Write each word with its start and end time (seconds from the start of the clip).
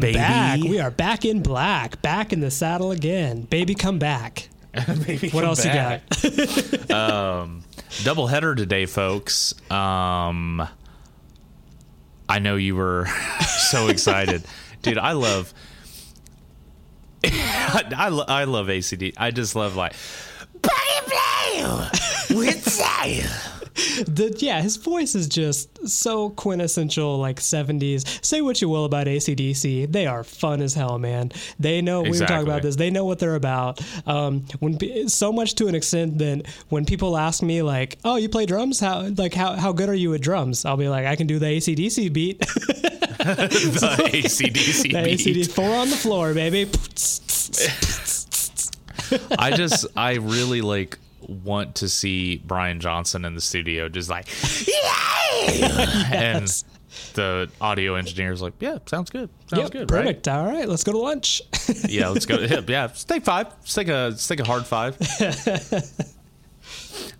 we're 0.00 0.12
back, 0.12 0.20
Welcome 0.20 0.60
baby. 0.60 0.62
back. 0.62 0.70
We 0.70 0.80
are 0.80 0.90
back 0.90 1.24
in 1.24 1.42
black, 1.42 2.02
back 2.02 2.32
in 2.32 2.40
the 2.40 2.50
saddle 2.50 2.90
again. 2.90 3.42
Baby, 3.42 3.74
come 3.74 3.98
back. 3.98 4.48
Baby, 5.04 5.30
What 5.30 5.40
come 5.40 5.44
else 5.46 5.64
back. 5.64 6.02
you 6.22 6.78
got? 6.78 6.90
um, 7.42 7.64
double 8.04 8.28
header 8.28 8.54
today, 8.54 8.86
folks. 8.86 9.52
Um, 9.70 10.66
I 12.28 12.38
know 12.38 12.54
you 12.54 12.76
were 12.76 13.06
so 13.70 13.88
excited, 13.88 14.44
dude. 14.82 14.96
I 14.96 15.12
love, 15.12 15.52
I, 17.24 18.08
lo- 18.10 18.24
I 18.28 18.44
love 18.44 18.68
ACD. 18.68 19.12
I 19.16 19.32
just 19.32 19.56
love 19.56 19.74
like, 19.74 19.94
the, 24.06 24.34
yeah, 24.38 24.60
his 24.60 24.76
voice 24.76 25.14
is 25.14 25.28
just 25.28 25.88
so 25.88 26.30
quintessential, 26.30 27.18
like 27.18 27.40
70s. 27.40 28.24
Say 28.24 28.40
what 28.40 28.60
you 28.60 28.68
will 28.68 28.84
about 28.84 29.06
ACDC. 29.06 29.90
They 29.90 30.06
are 30.06 30.24
fun 30.24 30.62
as 30.62 30.74
hell, 30.74 30.98
man. 30.98 31.32
They 31.58 31.80
know, 31.80 32.02
we 32.02 32.10
were 32.10 32.26
talking 32.26 32.46
about 32.46 32.62
this, 32.62 32.76
they 32.76 32.90
know 32.90 33.04
what 33.04 33.18
they're 33.18 33.34
about. 33.34 33.80
Um, 34.06 34.44
when 34.60 35.08
So 35.08 35.32
much 35.32 35.54
to 35.56 35.68
an 35.68 35.74
extent 35.74 36.18
that 36.18 36.46
when 36.68 36.84
people 36.84 37.16
ask 37.16 37.42
me, 37.42 37.62
like, 37.62 37.98
oh, 38.04 38.16
you 38.16 38.28
play 38.28 38.46
drums? 38.46 38.80
How, 38.80 39.02
like, 39.16 39.34
how, 39.34 39.52
how 39.56 39.72
good 39.72 39.88
are 39.88 39.94
you 39.94 40.14
at 40.14 40.20
drums? 40.20 40.64
I'll 40.64 40.76
be 40.76 40.88
like, 40.88 41.06
I 41.06 41.16
can 41.16 41.26
do 41.26 41.38
the 41.38 41.46
ACDC 41.46 42.12
beat. 42.12 42.38
the 43.20 44.10
ACDC 44.12 44.82
the 44.82 45.02
beat. 45.04 45.20
ACD, 45.20 45.50
four 45.50 45.74
on 45.74 45.90
the 45.90 45.96
floor, 45.96 46.34
baby. 46.34 46.70
I 49.38 49.50
just, 49.52 49.86
I 49.96 50.14
really 50.14 50.60
like 50.60 50.98
want 51.30 51.76
to 51.76 51.88
see 51.88 52.38
Brian 52.38 52.80
Johnson 52.80 53.24
in 53.24 53.34
the 53.34 53.40
studio, 53.40 53.88
just 53.88 54.10
like, 54.10 54.28
and 56.12 56.46
the 57.14 57.48
audio 57.60 57.94
engineer's 57.94 58.42
like, 58.42 58.54
yeah, 58.60 58.78
sounds 58.86 59.10
good, 59.10 59.30
sounds 59.46 59.62
Yep, 59.62 59.70
good, 59.72 59.90
right? 59.90 60.04
perfect. 60.04 60.28
All 60.28 60.46
right, 60.46 60.68
let's 60.68 60.84
go 60.84 60.92
to 60.92 60.98
lunch. 60.98 61.42
Yeah, 61.88 62.08
let's 62.08 62.26
go. 62.26 62.38
Yeah, 62.38 62.60
yeah, 62.66 62.82
let's 62.82 63.04
take 63.04 63.24
five. 63.24 63.46
Let's 63.46 63.74
take 63.74 63.88
a 63.88 64.08
let's 64.10 64.26
take 64.26 64.40
a 64.40 64.44
hard 64.44 64.66
five. 64.66 64.96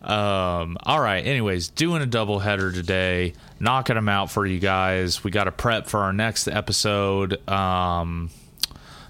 um. 0.02 0.76
All 0.84 1.00
right. 1.00 1.24
Anyways, 1.24 1.68
doing 1.68 2.02
a 2.02 2.06
double 2.06 2.40
header 2.40 2.72
today, 2.72 3.34
knocking 3.60 3.94
them 3.94 4.08
out 4.08 4.30
for 4.30 4.46
you 4.46 4.58
guys. 4.58 5.22
We 5.22 5.30
got 5.30 5.44
to 5.44 5.52
prep 5.52 5.86
for 5.86 6.00
our 6.00 6.12
next 6.12 6.48
episode. 6.48 7.46
Um. 7.48 8.30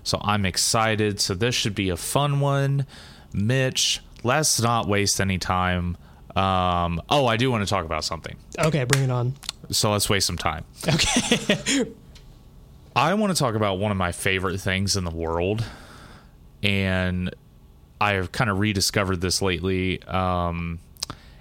So 0.03 0.19
I'm 0.23 0.45
excited. 0.47 1.21
So 1.21 1.35
this 1.35 1.55
should 1.55 1.75
be 1.75 1.91
a 1.91 1.97
fun 1.97 2.41
one. 2.41 2.87
Mitch, 3.33 4.01
let's 4.23 4.61
not 4.61 4.89
waste 4.89 5.21
any 5.21 5.39
time. 5.39 5.97
Um. 6.37 7.03
Oh, 7.09 7.27
I 7.27 7.37
do 7.37 7.51
want 7.51 7.65
to 7.65 7.69
talk 7.69 7.85
about 7.85 8.05
something. 8.05 8.37
okay, 8.59 8.85
bring 8.85 9.05
it 9.05 9.11
on. 9.11 9.35
So 9.71 9.91
let's 9.93 10.09
waste 10.09 10.27
some 10.27 10.39
time. 10.39 10.65
Okay. 10.87 11.85
I 12.97 13.15
want 13.15 13.35
to 13.35 13.39
talk 13.39 13.55
about 13.55 13.79
one 13.79 13.91
of 13.91 13.97
my 13.97 14.13
favorite 14.13 14.59
things 14.59 14.97
in 14.97 15.05
the 15.05 15.11
world, 15.11 15.65
and 16.63 17.35
I've 18.01 18.33
kind 18.33 18.51
of 18.51 18.59
rediscovered 18.59 19.21
this 19.21 19.43
lately. 19.43 20.03
Um, 20.05 20.81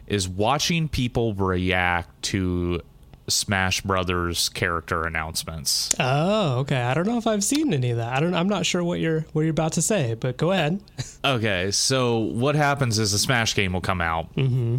is 0.07 0.27
watching 0.27 0.89
people 0.89 1.35
react 1.35 2.21
to 2.23 2.81
Smash 3.29 3.81
Brothers 3.81 4.49
character 4.49 5.03
announcements. 5.05 5.93
oh, 5.99 6.59
okay. 6.59 6.81
I 6.81 6.93
don't 6.93 7.05
know 7.07 7.17
if 7.17 7.27
I've 7.27 7.43
seen 7.43 7.73
any 7.73 7.91
of 7.91 7.97
that. 7.97 8.13
I 8.15 8.19
don't. 8.19 8.33
I'm 8.33 8.49
not 8.49 8.65
sure 8.65 8.83
what 8.83 8.99
you're 8.99 9.21
what 9.33 9.41
you're 9.41 9.51
about 9.51 9.73
to 9.73 9.81
say, 9.81 10.15
but 10.15 10.37
go 10.37 10.51
ahead. 10.51 10.81
Okay, 11.25 11.69
so 11.71 12.17
what 12.17 12.55
happens 12.55 12.97
is 12.97 13.11
the 13.11 13.17
Smash 13.17 13.53
game 13.53 13.73
will 13.73 13.81
come 13.81 13.99
out. 13.99 14.33
Mm-hmm. 14.37 14.77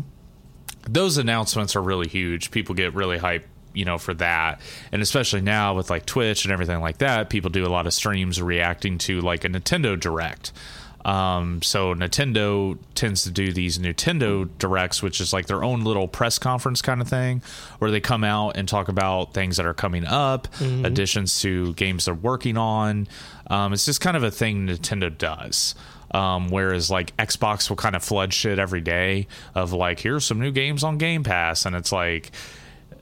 Those 0.89 1.19
announcements 1.19 1.77
are 1.77 1.83
really 1.83 2.09
huge. 2.09 2.50
People 2.50 2.75
get 2.75 2.94
really 2.94 3.19
hyped, 3.19 3.44
you 3.75 3.84
know, 3.84 3.99
for 3.99 4.15
that, 4.15 4.59
and 4.91 5.03
especially 5.03 5.43
now 5.43 5.75
with 5.75 5.91
like 5.91 6.06
Twitch 6.06 6.47
and 6.47 6.53
everything 6.53 6.81
like 6.81 6.97
that, 6.99 7.28
people 7.28 7.50
do 7.50 7.66
a 7.66 7.69
lot 7.69 7.87
of 7.87 7.93
streams 7.93 8.41
reacting 8.41 8.97
to 8.99 9.21
like 9.21 9.44
a 9.44 9.49
Nintendo 9.50 10.00
Direct. 10.00 10.53
Um, 11.05 11.62
so 11.62 11.94
Nintendo 11.94 12.78
tends 12.94 13.25
to 13.25 13.31
do 13.31 13.53
these 13.53 13.78
Nintendo 13.78 14.49
Directs, 14.59 15.03
which 15.03 15.21
is 15.21 15.33
like 15.33 15.47
their 15.47 15.65
own 15.65 15.83
little 15.83 16.06
press 16.06 16.38
conference 16.38 16.83
kind 16.83 17.00
of 17.00 17.09
thing, 17.09 17.43
where 17.78 17.91
they 17.91 18.00
come 18.00 18.22
out 18.22 18.56
and 18.56 18.69
talk 18.69 18.88
about 18.88 19.33
things 19.33 19.56
that 19.56 19.66
are 19.66 19.75
coming 19.75 20.05
up, 20.05 20.47
additions 20.84 21.41
to 21.41 21.72
games 21.75 22.05
they're 22.05 22.15
working 22.15 22.56
on. 22.59 23.09
Um, 23.49 23.72
it's 23.72 23.87
just 23.87 24.00
kind 24.00 24.16
of 24.16 24.22
a 24.22 24.31
thing 24.31 24.66
Nintendo 24.66 25.16
does. 25.16 25.75
Um, 26.12 26.49
whereas 26.50 26.91
like 26.91 27.16
Xbox 27.19 27.71
will 27.71 27.77
kind 27.77 27.94
of 27.94 28.03
flood 28.03 28.34
shit 28.34 28.59
every 28.59 28.81
day 28.81 29.28
of 29.55 29.72
like, 29.72 30.00
here's 30.00 30.25
some 30.25 30.41
new 30.41 30.50
games 30.50 30.83
on 30.83 30.99
Game 30.99 31.22
Pass, 31.22 31.65
and 31.65 31.77
it's 31.77 31.93
like, 31.93 32.33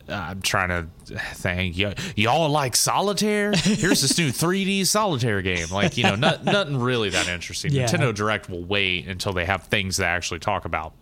I'm 0.08 0.40
trying 0.42 0.68
to 0.68 0.86
think. 1.34 1.76
Y- 1.78 1.94
y'all 2.16 2.48
like 2.48 2.74
solitaire? 2.76 3.52
Here's 3.52 4.02
this 4.02 4.18
new 4.18 4.28
3D 4.32 4.86
solitaire 4.86 5.42
game. 5.42 5.68
Like, 5.70 5.96
you 5.96 6.04
know, 6.04 6.14
not, 6.14 6.44
nothing 6.46 6.76
really 6.78 7.10
that 7.10 7.28
interesting. 7.28 7.72
Yeah. 7.72 7.86
Nintendo 7.86 8.14
Direct 8.14 8.48
will 8.48 8.64
wait 8.64 9.06
until 9.06 9.32
they 9.32 9.44
have 9.44 9.64
things 9.64 9.96
to 9.96 10.06
actually 10.06 10.40
talk 10.40 10.64
about. 10.64 10.94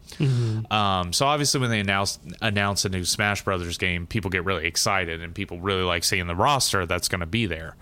Um, 0.71 1.13
so 1.13 1.27
obviously, 1.27 1.61
when 1.61 1.71
they 1.71 1.81
announce 1.81 2.19
announce 2.41 2.85
a 2.85 2.89
new 2.89 3.05
Smash 3.05 3.45
Brothers 3.45 3.79
game, 3.79 4.07
people 4.07 4.31
get 4.31 4.45
really 4.45 4.67
excited 4.67 5.23
and 5.23 5.35
people 5.35 5.61
really 5.61 5.83
like 5.83 6.05
seeing 6.05 6.27
the 6.27 6.37
roster 6.37 6.87
that's 6.87 7.09
going 7.09 7.21
to 7.21 7.27
be 7.27 7.47
there. 7.47 7.77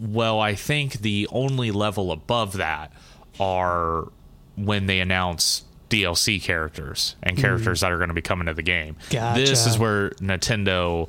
Well, 0.00 0.40
I 0.40 0.54
think 0.54 1.00
the 1.00 1.28
only 1.30 1.70
level 1.70 2.10
above 2.12 2.54
that 2.54 2.92
are 3.38 4.08
when 4.56 4.86
they 4.86 5.00
announce 5.00 5.64
DLC 5.90 6.40
characters 6.42 7.16
and 7.22 7.36
characters 7.36 7.80
that 7.82 7.92
are 7.92 7.96
going 7.98 8.08
to 8.08 8.14
be 8.14 8.22
coming 8.22 8.46
to 8.46 8.54
the 8.54 8.62
game. 8.62 8.96
This 9.34 9.66
is 9.66 9.78
where 9.78 10.10
Nintendo 10.12 11.08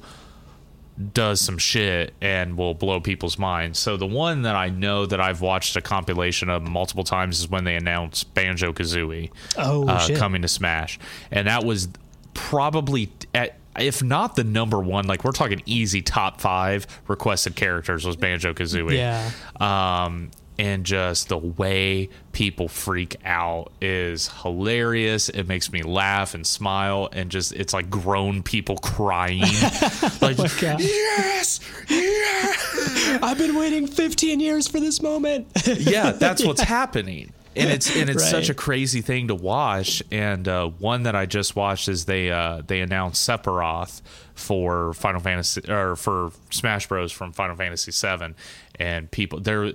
does 1.13 1.39
some 1.41 1.57
shit 1.57 2.13
and 2.21 2.57
will 2.57 2.73
blow 2.73 2.99
people's 2.99 3.39
minds. 3.39 3.79
So 3.79 3.97
the 3.97 4.05
one 4.05 4.41
that 4.43 4.55
I 4.55 4.69
know 4.69 5.05
that 5.05 5.21
I've 5.21 5.41
watched 5.41 5.75
a 5.75 5.81
compilation 5.81 6.49
of 6.49 6.63
multiple 6.63 7.03
times 7.03 7.39
is 7.39 7.49
when 7.49 7.63
they 7.63 7.75
announced 7.75 8.33
Banjo 8.33 8.73
Kazooie 8.73 9.31
Oh, 9.57 9.87
uh, 9.87 10.07
coming 10.17 10.41
to 10.41 10.47
Smash, 10.47 10.99
and 11.31 11.47
that 11.47 11.63
was 11.63 11.87
probably 12.33 13.11
at 13.33 13.57
if 13.79 14.03
not 14.03 14.35
the 14.35 14.43
number 14.43 14.79
one, 14.79 15.07
like 15.07 15.23
we're 15.23 15.31
talking 15.31 15.61
easy 15.65 16.01
top 16.01 16.41
five 16.41 16.85
requested 17.07 17.55
characters 17.55 18.05
was 18.05 18.17
Banjo 18.17 18.53
Kazooie. 18.53 18.97
Yeah. 18.97 19.31
Um, 19.59 20.29
and 20.61 20.85
just 20.85 21.27
the 21.29 21.39
way 21.39 22.07
people 22.33 22.67
freak 22.67 23.15
out 23.25 23.71
is 23.81 24.27
hilarious. 24.43 25.27
It 25.27 25.47
makes 25.47 25.71
me 25.71 25.81
laugh 25.81 26.35
and 26.35 26.45
smile, 26.45 27.09
and 27.11 27.31
just 27.31 27.51
it's 27.53 27.73
like 27.73 27.89
grown 27.89 28.43
people 28.43 28.77
crying, 28.77 29.41
like 30.21 30.37
Oh 30.39 30.45
yes, 30.77 31.61
yeah, 31.89 33.17
I've 33.23 33.39
been 33.39 33.55
waiting 33.55 33.87
15 33.87 34.39
years 34.39 34.67
for 34.67 34.79
this 34.79 35.01
moment. 35.01 35.47
yeah. 35.65 36.11
That's 36.11 36.45
what's 36.45 36.61
happening, 36.61 37.33
and 37.55 37.71
it's 37.71 37.95
and 37.95 38.07
it's 38.07 38.29
such 38.29 38.49
a 38.49 38.53
crazy 38.53 39.01
thing 39.01 39.29
to 39.29 39.35
watch. 39.35 40.03
And 40.11 40.47
uh, 40.47 40.67
one 40.67 41.03
that 41.03 41.15
I 41.15 41.25
just 41.25 41.55
watched 41.55 41.87
is 41.87 42.05
they 42.05 42.29
uh, 42.29 42.61
they 42.67 42.81
announced 42.81 43.27
Sephiroth 43.27 44.03
for 44.35 44.93
Final 44.93 45.21
Fantasy 45.21 45.61
or 45.71 45.95
for 45.95 46.31
Smash 46.51 46.87
Bros 46.87 47.11
from 47.11 47.31
Final 47.33 47.55
Fantasy 47.55 47.91
VII, 47.91 48.35
and 48.79 49.09
people 49.09 49.39
there. 49.39 49.73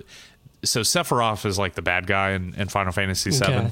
So 0.63 0.81
Sephiroth 0.81 1.45
is 1.45 1.59
like 1.59 1.75
the 1.75 1.81
bad 1.81 2.07
guy 2.07 2.31
in, 2.31 2.53
in 2.55 2.67
Final 2.67 2.91
Fantasy 2.91 3.31
VII. 3.31 3.45
Okay. 3.45 3.71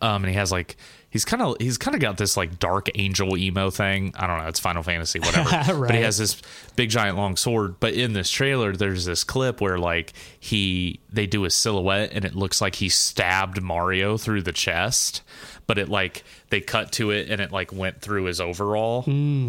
um, 0.00 0.24
and 0.24 0.26
he 0.26 0.34
has 0.34 0.50
like 0.50 0.76
he's 1.12 1.24
kind 1.24 1.42
of 1.42 1.56
he's 1.60 1.76
kind 1.78 1.94
of 1.94 2.00
got 2.00 2.16
this 2.16 2.36
like 2.36 2.58
dark 2.58 2.88
angel 2.94 3.36
emo 3.36 3.70
thing. 3.70 4.12
I 4.16 4.26
don't 4.26 4.38
know, 4.38 4.48
it's 4.48 4.58
Final 4.58 4.82
Fantasy, 4.82 5.20
whatever. 5.20 5.50
But 5.86 5.94
he 5.94 6.00
has 6.00 6.18
this 6.18 6.40
big 6.74 6.90
giant 6.90 7.16
long 7.16 7.36
sword. 7.36 7.78
But 7.78 7.94
in 7.94 8.14
this 8.14 8.30
trailer, 8.30 8.72
there's 8.72 9.04
this 9.04 9.22
clip 9.22 9.60
where 9.60 9.78
like 9.78 10.14
he 10.40 10.98
they 11.12 11.26
do 11.26 11.44
a 11.44 11.50
silhouette 11.50 12.10
and 12.12 12.24
it 12.24 12.34
looks 12.34 12.60
like 12.60 12.76
he 12.76 12.88
stabbed 12.88 13.62
Mario 13.62 14.16
through 14.16 14.42
the 14.42 14.52
chest. 14.52 15.22
But 15.66 15.78
it 15.78 15.88
like 15.88 16.24
they 16.48 16.60
cut 16.60 16.92
to 16.92 17.10
it 17.10 17.30
and 17.30 17.40
it 17.40 17.52
like 17.52 17.72
went 17.72 18.00
through 18.00 18.24
his 18.24 18.40
overall 18.40 19.00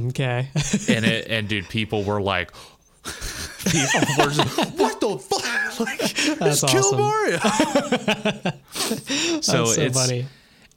okay. 0.10 0.50
and 0.54 1.06
it 1.06 1.28
and 1.30 1.48
dude, 1.48 1.69
people 1.69 2.04
were 2.04 2.22
like. 2.22 2.51
People 3.66 4.01
were 4.18 4.31
just, 4.31 4.57
what 4.78 5.00
the 5.00 5.18
fuck? 5.18 5.52
Like, 5.79 5.99
That's 6.39 6.61
just 6.61 6.67
kill. 6.67 6.97
Mario. 6.97 7.37
so 7.39 7.49
That's 8.83 9.45
so 9.45 9.63
it's 9.81 9.97
funny. 9.99 10.25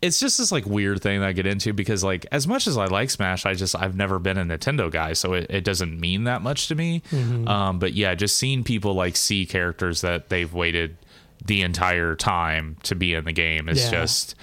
it's 0.02 0.20
just 0.20 0.38
this 0.38 0.52
like 0.52 0.66
weird 0.66 1.02
thing 1.02 1.20
that 1.20 1.26
I 1.28 1.32
get 1.32 1.46
into 1.46 1.72
because 1.72 2.02
like 2.04 2.26
as 2.32 2.46
much 2.46 2.66
as 2.66 2.76
I 2.76 2.86
like 2.86 3.10
Smash, 3.10 3.46
I 3.46 3.54
just 3.54 3.74
I've 3.76 3.96
never 3.96 4.18
been 4.18 4.38
a 4.38 4.44
Nintendo 4.44 4.90
guy, 4.90 5.12
so 5.14 5.32
it, 5.34 5.46
it 5.50 5.64
doesn't 5.64 5.98
mean 5.98 6.24
that 6.24 6.42
much 6.42 6.68
to 6.68 6.74
me. 6.74 7.02
Mm-hmm. 7.10 7.48
Um, 7.48 7.78
but 7.78 7.92
yeah, 7.94 8.14
just 8.14 8.36
seeing 8.36 8.64
people 8.64 8.94
like 8.94 9.16
see 9.16 9.46
characters 9.46 10.00
that 10.02 10.28
they've 10.28 10.52
waited 10.52 10.96
the 11.44 11.62
entire 11.62 12.14
time 12.14 12.76
to 12.84 12.94
be 12.94 13.14
in 13.14 13.24
the 13.24 13.32
game 13.32 13.68
is 13.68 13.84
Yeah. 13.84 13.90
just 13.90 14.34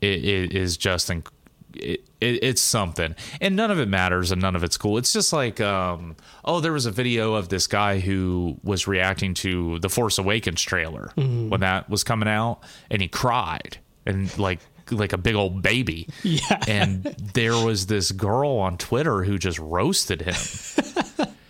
it, 0.00 0.24
it 0.24 0.52
is 0.54 0.76
just 0.76 1.08
inc- 1.08 1.26
it, 1.74 2.04
it, 2.20 2.42
it's 2.42 2.60
something. 2.60 3.14
And 3.40 3.56
none 3.56 3.70
of 3.70 3.78
it 3.78 3.88
matters 3.88 4.30
and 4.32 4.40
none 4.40 4.56
of 4.56 4.64
it's 4.64 4.76
cool. 4.76 4.98
It's 4.98 5.12
just 5.12 5.32
like 5.32 5.60
um 5.60 6.16
oh 6.44 6.60
there 6.60 6.72
was 6.72 6.86
a 6.86 6.90
video 6.90 7.34
of 7.34 7.48
this 7.48 7.66
guy 7.66 8.00
who 8.00 8.58
was 8.62 8.86
reacting 8.86 9.34
to 9.34 9.78
the 9.80 9.88
force 9.88 10.18
awakens 10.18 10.62
trailer 10.62 11.12
when 11.16 11.60
that 11.60 11.88
was 11.88 12.04
coming 12.04 12.28
out 12.28 12.60
and 12.90 13.00
he 13.02 13.08
cried 13.08 13.78
and 14.06 14.36
like 14.38 14.60
like 14.90 15.12
a 15.12 15.18
big 15.18 15.34
old 15.36 15.62
baby. 15.62 16.08
Yeah. 16.22 16.40
and 16.66 17.04
there 17.34 17.56
was 17.56 17.86
this 17.86 18.10
girl 18.12 18.56
on 18.58 18.76
twitter 18.76 19.22
who 19.22 19.38
just 19.38 19.58
roasted 19.58 20.22
him. 20.22 20.34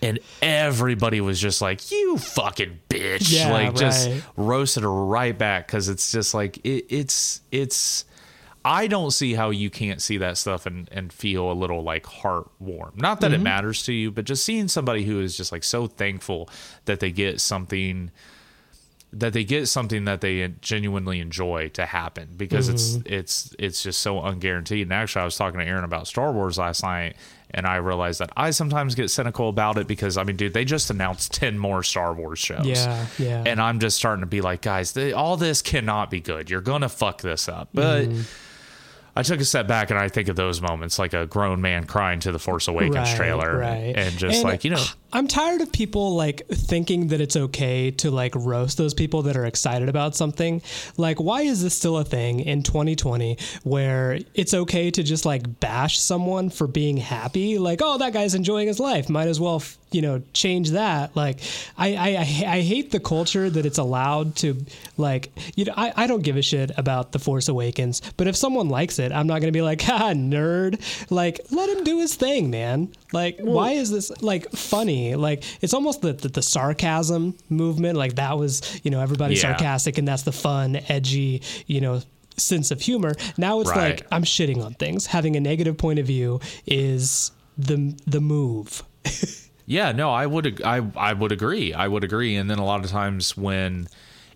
And 0.00 0.20
everybody 0.40 1.20
was 1.20 1.40
just 1.40 1.60
like 1.60 1.90
you 1.90 2.18
fucking 2.18 2.78
bitch. 2.88 3.32
Yeah, 3.32 3.50
like 3.50 3.74
just 3.74 4.08
roasted 4.36 4.84
her 4.84 4.92
right 4.92 5.36
back 5.36 5.66
because 5.66 5.88
it's 5.88 6.12
just 6.12 6.34
like 6.34 6.58
it, 6.58 6.86
it's 6.88 7.40
it's 7.50 8.04
i 8.68 8.86
don't 8.86 9.10
see 9.10 9.34
how 9.34 9.50
you 9.50 9.70
can't 9.70 10.02
see 10.02 10.18
that 10.18 10.36
stuff 10.36 10.66
and 10.66 10.88
and 10.92 11.12
feel 11.12 11.50
a 11.50 11.54
little 11.54 11.82
like 11.82 12.06
heart 12.06 12.48
warm 12.58 12.92
not 12.96 13.20
that 13.20 13.32
it 13.32 13.40
matters 13.40 13.82
to 13.82 13.92
you 13.92 14.10
but 14.10 14.24
just 14.24 14.44
seeing 14.44 14.68
somebody 14.68 15.04
who 15.04 15.20
is 15.20 15.36
just 15.36 15.50
like 15.52 15.64
so 15.64 15.86
thankful 15.86 16.48
that 16.84 17.00
they 17.00 17.10
get 17.10 17.40
something 17.40 18.10
that 19.12 19.32
they 19.32 19.44
get 19.44 19.66
something 19.68 20.04
that 20.04 20.20
they 20.20 20.46
genuinely 20.60 21.20
enjoy 21.20 21.68
to 21.70 21.86
happen 21.86 22.28
because 22.36 22.68
it's 22.68 22.98
it's 23.06 23.54
it's 23.58 23.82
just 23.82 24.00
so 24.00 24.20
unguaranteed. 24.20 24.82
And 24.82 24.92
actually, 24.92 25.22
I 25.22 25.24
was 25.24 25.36
talking 25.36 25.60
to 25.60 25.66
Aaron 25.66 25.84
about 25.84 26.06
Star 26.06 26.30
Wars 26.30 26.58
last 26.58 26.82
night, 26.82 27.16
and 27.50 27.66
I 27.66 27.76
realized 27.76 28.20
that 28.20 28.30
I 28.36 28.50
sometimes 28.50 28.94
get 28.94 29.08
cynical 29.08 29.48
about 29.48 29.78
it 29.78 29.86
because 29.86 30.18
I 30.18 30.24
mean, 30.24 30.36
dude, 30.36 30.52
they 30.52 30.66
just 30.66 30.90
announced 30.90 31.32
ten 31.32 31.58
more 31.58 31.82
Star 31.82 32.12
Wars 32.12 32.38
shows. 32.38 32.66
Yeah, 32.66 33.06
yeah. 33.18 33.44
And 33.46 33.62
I'm 33.62 33.80
just 33.80 33.96
starting 33.96 34.20
to 34.20 34.26
be 34.26 34.42
like, 34.42 34.60
guys, 34.60 34.92
they, 34.92 35.14
all 35.14 35.38
this 35.38 35.62
cannot 35.62 36.10
be 36.10 36.20
good. 36.20 36.50
You're 36.50 36.60
gonna 36.60 36.88
fuck 36.88 37.22
this 37.22 37.48
up, 37.48 37.70
but. 37.72 38.08
Mm-hmm. 38.08 38.22
I 39.18 39.22
took 39.22 39.40
a 39.40 39.44
step 39.44 39.66
back 39.66 39.90
and 39.90 39.98
I 39.98 40.08
think 40.08 40.28
of 40.28 40.36
those 40.36 40.60
moments 40.60 40.96
like 40.96 41.12
a 41.12 41.26
grown 41.26 41.60
man 41.60 41.84
crying 41.86 42.20
to 42.20 42.30
the 42.30 42.38
Force 42.38 42.68
Awakens 42.68 42.94
Right, 43.08 43.16
trailer 43.16 43.58
right. 43.58 43.94
and 43.96 44.16
just 44.16 44.36
And 44.36 44.44
like, 44.44 44.62
you 44.62 44.70
know, 44.70 44.84
I'm 45.10 45.26
tired 45.26 45.62
of 45.62 45.72
people 45.72 46.14
like 46.14 46.46
thinking 46.48 47.08
that 47.08 47.20
it's 47.20 47.36
okay 47.36 47.90
to 47.92 48.10
like 48.10 48.34
roast 48.34 48.76
those 48.76 48.92
people 48.92 49.22
that 49.22 49.36
are 49.36 49.46
excited 49.46 49.88
about 49.88 50.14
something. 50.14 50.60
Like, 50.98 51.18
why 51.18 51.42
is 51.42 51.62
this 51.62 51.74
still 51.74 51.96
a 51.96 52.04
thing 52.04 52.40
in 52.40 52.62
2020 52.62 53.38
where 53.64 54.18
it's 54.34 54.52
okay 54.52 54.90
to 54.90 55.02
just 55.02 55.24
like 55.24 55.60
bash 55.60 55.98
someone 55.98 56.50
for 56.50 56.66
being 56.66 56.98
happy? 56.98 57.58
Like, 57.58 57.80
oh, 57.82 57.96
that 57.98 58.12
guy's 58.12 58.34
enjoying 58.34 58.68
his 58.68 58.78
life. 58.78 59.08
Might 59.08 59.28
as 59.28 59.40
well, 59.40 59.62
you 59.92 60.02
know, 60.02 60.22
change 60.34 60.72
that. 60.72 61.16
Like, 61.16 61.40
I, 61.78 61.94
I, 61.94 62.08
I 62.56 62.60
hate 62.60 62.90
the 62.90 63.00
culture 63.00 63.48
that 63.48 63.64
it's 63.64 63.78
allowed 63.78 64.36
to, 64.36 64.58
like, 64.98 65.32
you 65.56 65.64
know, 65.64 65.74
I, 65.74 65.92
I 65.96 66.06
don't 66.06 66.22
give 66.22 66.36
a 66.36 66.42
shit 66.42 66.70
about 66.76 67.12
The 67.12 67.18
Force 67.18 67.48
Awakens, 67.48 68.02
but 68.18 68.26
if 68.26 68.36
someone 68.36 68.68
likes 68.68 68.98
it, 68.98 69.12
I'm 69.12 69.26
not 69.26 69.40
going 69.40 69.52
to 69.52 69.56
be 69.56 69.62
like, 69.62 69.80
ha, 69.88 70.12
nerd. 70.12 70.78
Like, 71.10 71.40
let 71.50 71.70
him 71.70 71.82
do 71.82 71.98
his 71.98 72.14
thing, 72.14 72.50
man. 72.50 72.92
Like, 73.12 73.38
why 73.40 73.72
is 73.72 73.90
this 73.90 74.10
like 74.22 74.50
funny? 74.52 75.14
Like, 75.14 75.42
it's 75.62 75.72
almost 75.74 76.02
the, 76.02 76.12
the, 76.12 76.28
the 76.28 76.42
sarcasm 76.42 77.34
movement. 77.48 77.96
Like, 77.96 78.16
that 78.16 78.38
was, 78.38 78.80
you 78.84 78.90
know, 78.90 79.00
everybody's 79.00 79.42
Yeah. 79.42 79.50
sarcastic 79.52 79.98
and 79.98 80.06
that's 80.06 80.22
the 80.22 80.32
fun, 80.32 80.76
edgy, 80.88 81.42
you 81.66 81.80
know, 81.80 82.02
sense 82.36 82.70
of 82.70 82.80
humor. 82.80 83.14
Now 83.36 83.60
it's 83.60 83.70
Right. 83.70 83.98
like, 84.00 84.06
I'm 84.12 84.24
shitting 84.24 84.64
on 84.64 84.74
things. 84.74 85.06
Having 85.06 85.36
a 85.36 85.40
negative 85.40 85.76
point 85.78 85.98
of 85.98 86.06
view 86.06 86.40
is 86.66 87.32
the 87.56 87.94
the 88.06 88.20
move. 88.20 88.82
Yeah, 89.70 89.92
no, 89.92 90.10
I 90.10 90.24
would 90.24 90.46
ag- 90.46 90.62
I 90.62 90.80
I 90.96 91.12
would 91.12 91.30
agree. 91.30 91.74
I 91.74 91.88
would 91.88 92.02
agree. 92.02 92.36
And 92.36 92.48
then 92.50 92.58
a 92.58 92.64
lot 92.64 92.82
of 92.86 92.90
times 92.90 93.36
when 93.36 93.86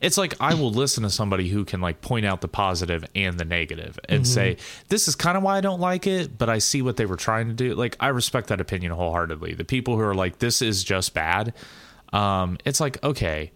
it's 0.02 0.19
like 0.19 0.34
I 0.40 0.54
will 0.54 0.72
listen 0.72 1.04
to 1.04 1.10
somebody 1.10 1.49
who 1.49 1.64
can 1.64 1.81
like 1.81 2.00
point 2.00 2.26
out 2.26 2.40
the 2.40 2.49
positive 2.49 3.04
and 3.14 3.38
the 3.38 3.44
negative 3.44 3.99
and 4.08 4.26
say 4.26 4.56
this 4.88 5.06
is 5.06 5.14
kind 5.14 5.37
of 5.37 5.44
why 5.44 5.56
I 5.56 5.60
don't 5.60 5.81
like 5.81 6.06
it, 6.08 6.37
but 6.37 6.50
I 6.50 6.58
see 6.58 6.82
what 6.82 6.96
they 6.96 7.06
were 7.06 7.16
trying 7.16 7.46
to 7.49 7.54
do. 7.54 7.75
Like 7.75 7.96
I 8.00 8.08
respect 8.08 8.49
that 8.49 8.60
opinion 8.60 8.93
wholeheartedly. 8.93 9.54
The 9.54 9.64
people 9.64 9.94
who 9.96 10.02
are 10.02 10.14
like 10.14 10.40
this 10.40 10.60
is 10.60 10.82
just 10.82 11.14
bad, 11.14 11.54
um, 12.12 12.58
it's 12.64 12.81
like 12.81 13.02
okay. 13.02 13.52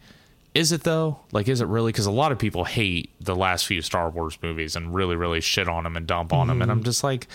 Is 0.54 0.72
it 0.72 0.84
though? 0.84 1.20
Like, 1.32 1.48
is 1.48 1.60
it 1.60 1.66
really? 1.66 1.92
Because 1.92 2.06
a 2.06 2.10
lot 2.10 2.32
of 2.32 2.38
people 2.38 2.64
hate 2.64 3.10
the 3.20 3.36
last 3.36 3.66
few 3.66 3.82
Star 3.82 4.08
Wars 4.08 4.38
movies 4.40 4.74
and 4.74 4.94
really, 4.94 5.14
really 5.14 5.42
shit 5.42 5.68
on 5.68 5.84
them 5.84 5.98
and 5.98 6.06
dump 6.06 6.32
on 6.32 6.46
them. 6.46 6.62
And 6.62 6.70
I'm 6.70 6.82
just 6.82 7.04
like, 7.04 7.28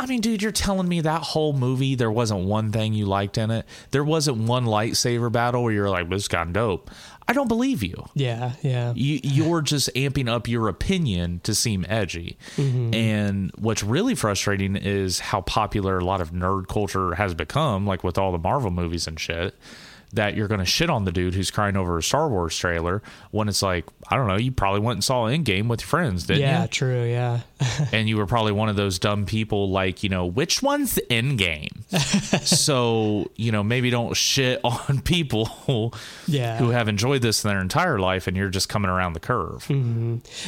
I 0.00 0.06
mean, 0.06 0.20
dude, 0.20 0.42
you're 0.42 0.50
telling 0.50 0.88
me 0.88 1.02
that 1.02 1.22
whole 1.22 1.52
movie 1.52 1.94
there 1.94 2.10
wasn't 2.10 2.46
one 2.46 2.72
thing 2.72 2.94
you 2.94 3.04
liked 3.04 3.36
in 3.36 3.50
it. 3.50 3.66
There 3.90 4.02
wasn't 4.02 4.38
one 4.38 4.64
lightsaber 4.64 5.30
battle 5.30 5.62
where 5.62 5.72
you're 5.72 5.90
like, 5.90 6.08
"This 6.08 6.26
got 6.26 6.52
dope." 6.52 6.90
I 7.30 7.32
don't 7.32 7.46
believe 7.46 7.84
you. 7.84 8.08
Yeah, 8.14 8.54
yeah. 8.60 8.92
You 8.96 9.20
you're 9.22 9.62
just 9.62 9.88
amping 9.94 10.28
up 10.28 10.48
your 10.48 10.66
opinion 10.66 11.38
to 11.44 11.54
seem 11.54 11.86
edgy. 11.88 12.36
Mm-hmm. 12.56 12.92
And 12.92 13.52
what's 13.56 13.84
really 13.84 14.16
frustrating 14.16 14.74
is 14.74 15.20
how 15.20 15.42
popular 15.42 15.98
a 15.98 16.04
lot 16.04 16.20
of 16.20 16.32
nerd 16.32 16.66
culture 16.66 17.14
has 17.14 17.32
become, 17.34 17.86
like 17.86 18.02
with 18.02 18.18
all 18.18 18.32
the 18.32 18.38
Marvel 18.38 18.72
movies 18.72 19.06
and 19.06 19.20
shit. 19.20 19.54
That 20.12 20.34
you're 20.36 20.48
going 20.48 20.60
to 20.60 20.66
shit 20.66 20.90
on 20.90 21.04
the 21.04 21.12
dude 21.12 21.34
who's 21.34 21.50
crying 21.50 21.76
over 21.76 21.96
a 21.98 22.02
Star 22.02 22.28
Wars 22.28 22.56
trailer 22.56 23.00
when 23.30 23.48
it's 23.48 23.62
like, 23.62 23.84
I 24.08 24.16
don't 24.16 24.26
know, 24.26 24.36
you 24.36 24.50
probably 24.50 24.80
went 24.80 24.96
and 24.96 25.04
saw 25.04 25.26
Endgame 25.28 25.68
with 25.68 25.82
your 25.82 25.86
friends, 25.88 26.26
didn't 26.26 26.42
Yeah, 26.42 26.62
you? 26.62 26.68
true. 26.68 27.04
Yeah. 27.04 27.40
and 27.92 28.08
you 28.08 28.16
were 28.16 28.26
probably 28.26 28.52
one 28.52 28.68
of 28.68 28.76
those 28.76 28.98
dumb 28.98 29.26
people 29.26 29.68
like 29.70 30.02
you 30.02 30.08
know 30.08 30.24
which 30.24 30.62
one's 30.62 30.94
the 30.94 31.12
end 31.12 31.36
game 31.36 31.84
so 32.42 33.30
you 33.36 33.52
know 33.52 33.62
maybe 33.62 33.90
don't 33.90 34.16
shit 34.16 34.60
on 34.64 35.00
people 35.02 35.94
Yeah. 36.26 36.56
who 36.58 36.70
have 36.70 36.88
enjoyed 36.88 37.22
this 37.22 37.42
their 37.42 37.60
entire 37.60 37.98
life 37.98 38.26
and 38.26 38.36
you're 38.36 38.48
just 38.48 38.68
coming 38.68 38.90
around 38.90 39.12
the 39.12 39.20
curve 39.20 39.66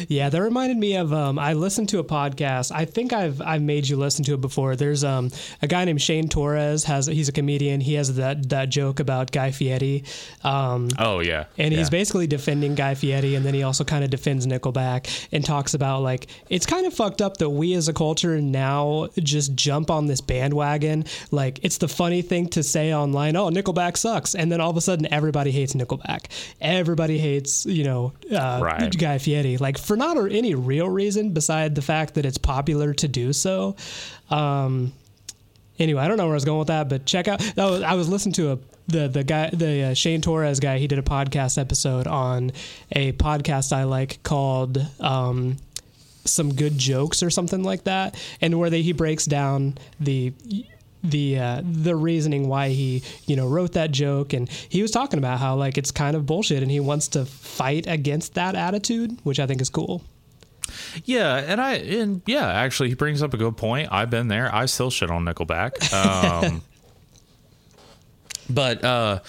Yeah, 0.09 0.29
that 0.31 0.41
reminded 0.41 0.77
me 0.77 0.97
of 0.97 1.13
um, 1.13 1.39
I 1.39 1.53
listened 1.53 1.89
to 1.91 1.99
a 1.99 2.05
podcast. 2.05 2.73
I 2.75 2.85
think 2.85 3.13
I've 3.13 3.41
I've 3.43 3.63
made 3.63 3.89
you 3.89 3.97
listen 3.97 4.25
to 4.25 4.35
it 4.35 4.41
before. 4.41 4.77
There's 4.77 5.05
um, 5.05 5.31
a 5.61 5.67
guy 5.67 5.85
named 5.85 6.01
Shane 6.03 6.29
Torres 6.29 6.85
has 6.85 7.07
he's 7.07 7.29
a 7.29 7.33
comedian. 7.33 7.81
He 7.81 7.95
has 7.95 8.15
that 8.17 8.49
that 8.49 8.69
joke 8.71 9.01
about 9.01 9.33
Guy 9.33 9.51
Fieri. 9.53 10.05
Um, 10.43 10.89
oh 10.99 11.21
yeah 11.21 11.45
and 11.59 11.73
he's 11.73 11.91
basically 11.91 12.27
defending 12.27 12.75
Guy 12.75 12.95
Fieri, 12.95 13.35
and 13.35 13.45
then 13.45 13.55
he 13.55 13.63
also 13.63 13.85
kind 13.85 14.03
of 14.05 14.11
defends 14.11 14.47
Nickelback 14.47 15.29
and 15.33 15.45
talks 15.45 15.75
about 15.75 16.03
like 16.03 16.27
it's 16.49 16.67
kind 16.67 16.87
of 16.87 16.95
fucked 16.95 17.23
up 17.23 17.37
that 17.39 17.51
we 17.51 17.75
as 17.75 17.89
a 17.89 17.93
culture 17.93 18.41
now 18.41 19.09
just 19.19 19.55
jump 19.55 19.91
on 19.91 20.07
this 20.07 20.21
bandwagon. 20.21 21.05
Like 21.31 21.61
it's 21.63 21.79
the 21.79 21.89
funny 21.89 22.23
thing 22.23 22.49
to 22.49 22.63
say 22.63 22.95
online, 22.95 23.37
"Oh, 23.37 23.49
Nickelback 23.51 23.97
sucks," 23.97 24.35
and 24.35 24.51
then 24.51 24.61
all 24.61 24.71
of 24.71 24.77
a 24.77 24.81
sudden 24.81 25.13
everybody 25.13 25.51
hates 25.51 25.75
Nickelback. 25.75 26.27
Everybody 26.61 27.19
hates 27.19 27.67
you 27.67 27.85
know 27.85 28.13
uh, 28.31 28.61
Right. 28.63 28.97
Guy 28.97 29.19
Fieri, 29.19 29.57
like 29.57 29.79
for 29.79 29.97
not 29.97 30.17
or 30.17 30.29
any 30.29 30.55
real 30.55 30.89
reason 30.89 31.31
beside 31.31 31.75
the 31.75 31.83
fact 31.83 32.15
that 32.15 32.27
it's 32.27 32.39
popular 32.39 32.95
to 32.95 33.09
do 33.09 33.33
so. 33.33 33.77
Um, 34.31 34.93
anyway, 35.79 36.03
I 36.03 36.09
don't 36.09 36.17
know 36.17 36.25
where 36.25 36.33
I 36.33 36.35
was 36.35 36.45
going 36.45 36.59
with 36.61 36.69
that, 36.69 36.89
but 36.89 37.05
check 37.07 37.29
out. 37.29 37.41
That 37.41 37.65
was, 37.65 37.83
I 37.83 37.95
was 37.95 38.09
listening 38.09 38.35
to 38.35 38.53
a 38.53 38.59
the 38.89 39.09
the 39.09 39.25
guy 39.25 39.51
the 39.53 39.83
uh, 39.83 39.95
Shane 39.95 40.21
Torres 40.21 40.61
guy. 40.61 40.79
He 40.79 40.87
did 40.87 40.99
a 40.99 41.03
podcast 41.03 41.59
episode 41.59 42.07
on 42.07 42.53
a 42.93 43.13
podcast 43.13 43.73
I 43.73 43.85
like 43.85 44.23
called. 44.23 44.85
Um, 45.01 45.57
some 46.25 46.55
good 46.55 46.79
jokes 46.79 47.21
or 47.21 47.31
something 47.31 47.65
like 47.65 47.83
that, 47.83 48.15
and 48.41 48.57
where 48.61 48.71
they, 48.71 48.81
he 48.83 48.93
breaks 48.93 49.25
down 49.25 49.77
the 49.99 50.33
the 51.03 51.37
uh, 51.37 51.63
the 51.65 51.97
reasoning 51.97 52.47
why 52.47 52.69
he 52.69 53.03
you 53.27 53.35
know 53.35 53.49
wrote 53.49 53.73
that 53.73 53.91
joke, 53.91 54.33
and 54.33 54.49
he 54.49 54.83
was 54.83 54.93
talking 54.93 55.19
about 55.19 55.41
how 55.41 55.57
like 55.57 55.77
it's 55.77 55.91
kind 55.91 56.15
of 56.15 56.25
bullshit, 56.25 56.63
and 56.63 56.71
he 56.71 56.79
wants 56.79 57.09
to 57.09 57.25
fight 57.25 57.89
against 57.89 58.35
that 58.35 58.55
attitude, 58.55 59.19
which 59.25 59.41
I 59.41 59.49
think 59.49 59.61
is 59.61 59.69
cool. 59.69 60.05
yeah 61.05 61.37
and 61.39 61.61
i 61.61 61.73
and 61.75 62.23
yeah 62.25 62.47
actually 62.47 62.89
he 62.89 62.95
brings 62.95 63.21
up 63.21 63.35
a 63.35 63.37
good 63.37 63.57
point 63.57 63.89
i've 63.91 64.11
been 64.11 64.29
there 64.29 64.49
i 64.55 64.65
still 64.65 64.91
shit 64.91 65.11
on 65.11 65.25
nickelback 65.25 65.93
um 65.93 66.63
but 68.53 68.85
uh 68.85 69.21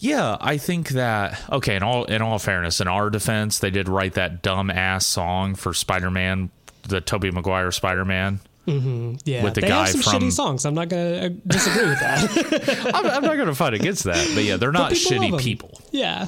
yeah, 0.00 0.36
I 0.40 0.58
think 0.58 0.90
that 0.90 1.40
okay. 1.50 1.74
In 1.76 1.82
all 1.82 2.04
in 2.04 2.22
all 2.22 2.38
fairness, 2.38 2.80
in 2.80 2.86
our 2.88 3.10
defense, 3.10 3.58
they 3.58 3.70
did 3.70 3.88
write 3.88 4.14
that 4.14 4.42
dumb 4.42 4.70
ass 4.70 5.06
song 5.06 5.54
for 5.56 5.74
Spider 5.74 6.10
Man, 6.10 6.50
the 6.82 7.00
Tobey 7.00 7.30
Maguire 7.32 7.72
Spider 7.72 8.04
Man. 8.04 8.40
Yeah, 8.66 9.42
With 9.44 9.54
the 9.54 9.62
they 9.62 9.68
guy 9.68 9.86
have 9.86 9.88
some 9.88 10.02
from- 10.02 10.22
shitty 10.22 10.30
songs. 10.32 10.66
I'm 10.66 10.74
not 10.74 10.90
gonna 10.90 11.16
uh, 11.16 11.28
disagree 11.46 11.86
with 11.88 11.98
that. 12.00 12.90
I'm, 12.94 13.06
I'm 13.06 13.22
not 13.22 13.36
going 13.36 13.46
to 13.48 13.54
fight 13.54 13.72
against 13.72 14.04
that, 14.04 14.30
but 14.34 14.44
yeah, 14.44 14.58
they're 14.58 14.72
not 14.72 14.92
people 14.92 15.16
shitty 15.16 15.40
people. 15.40 15.80
yeah, 15.90 16.26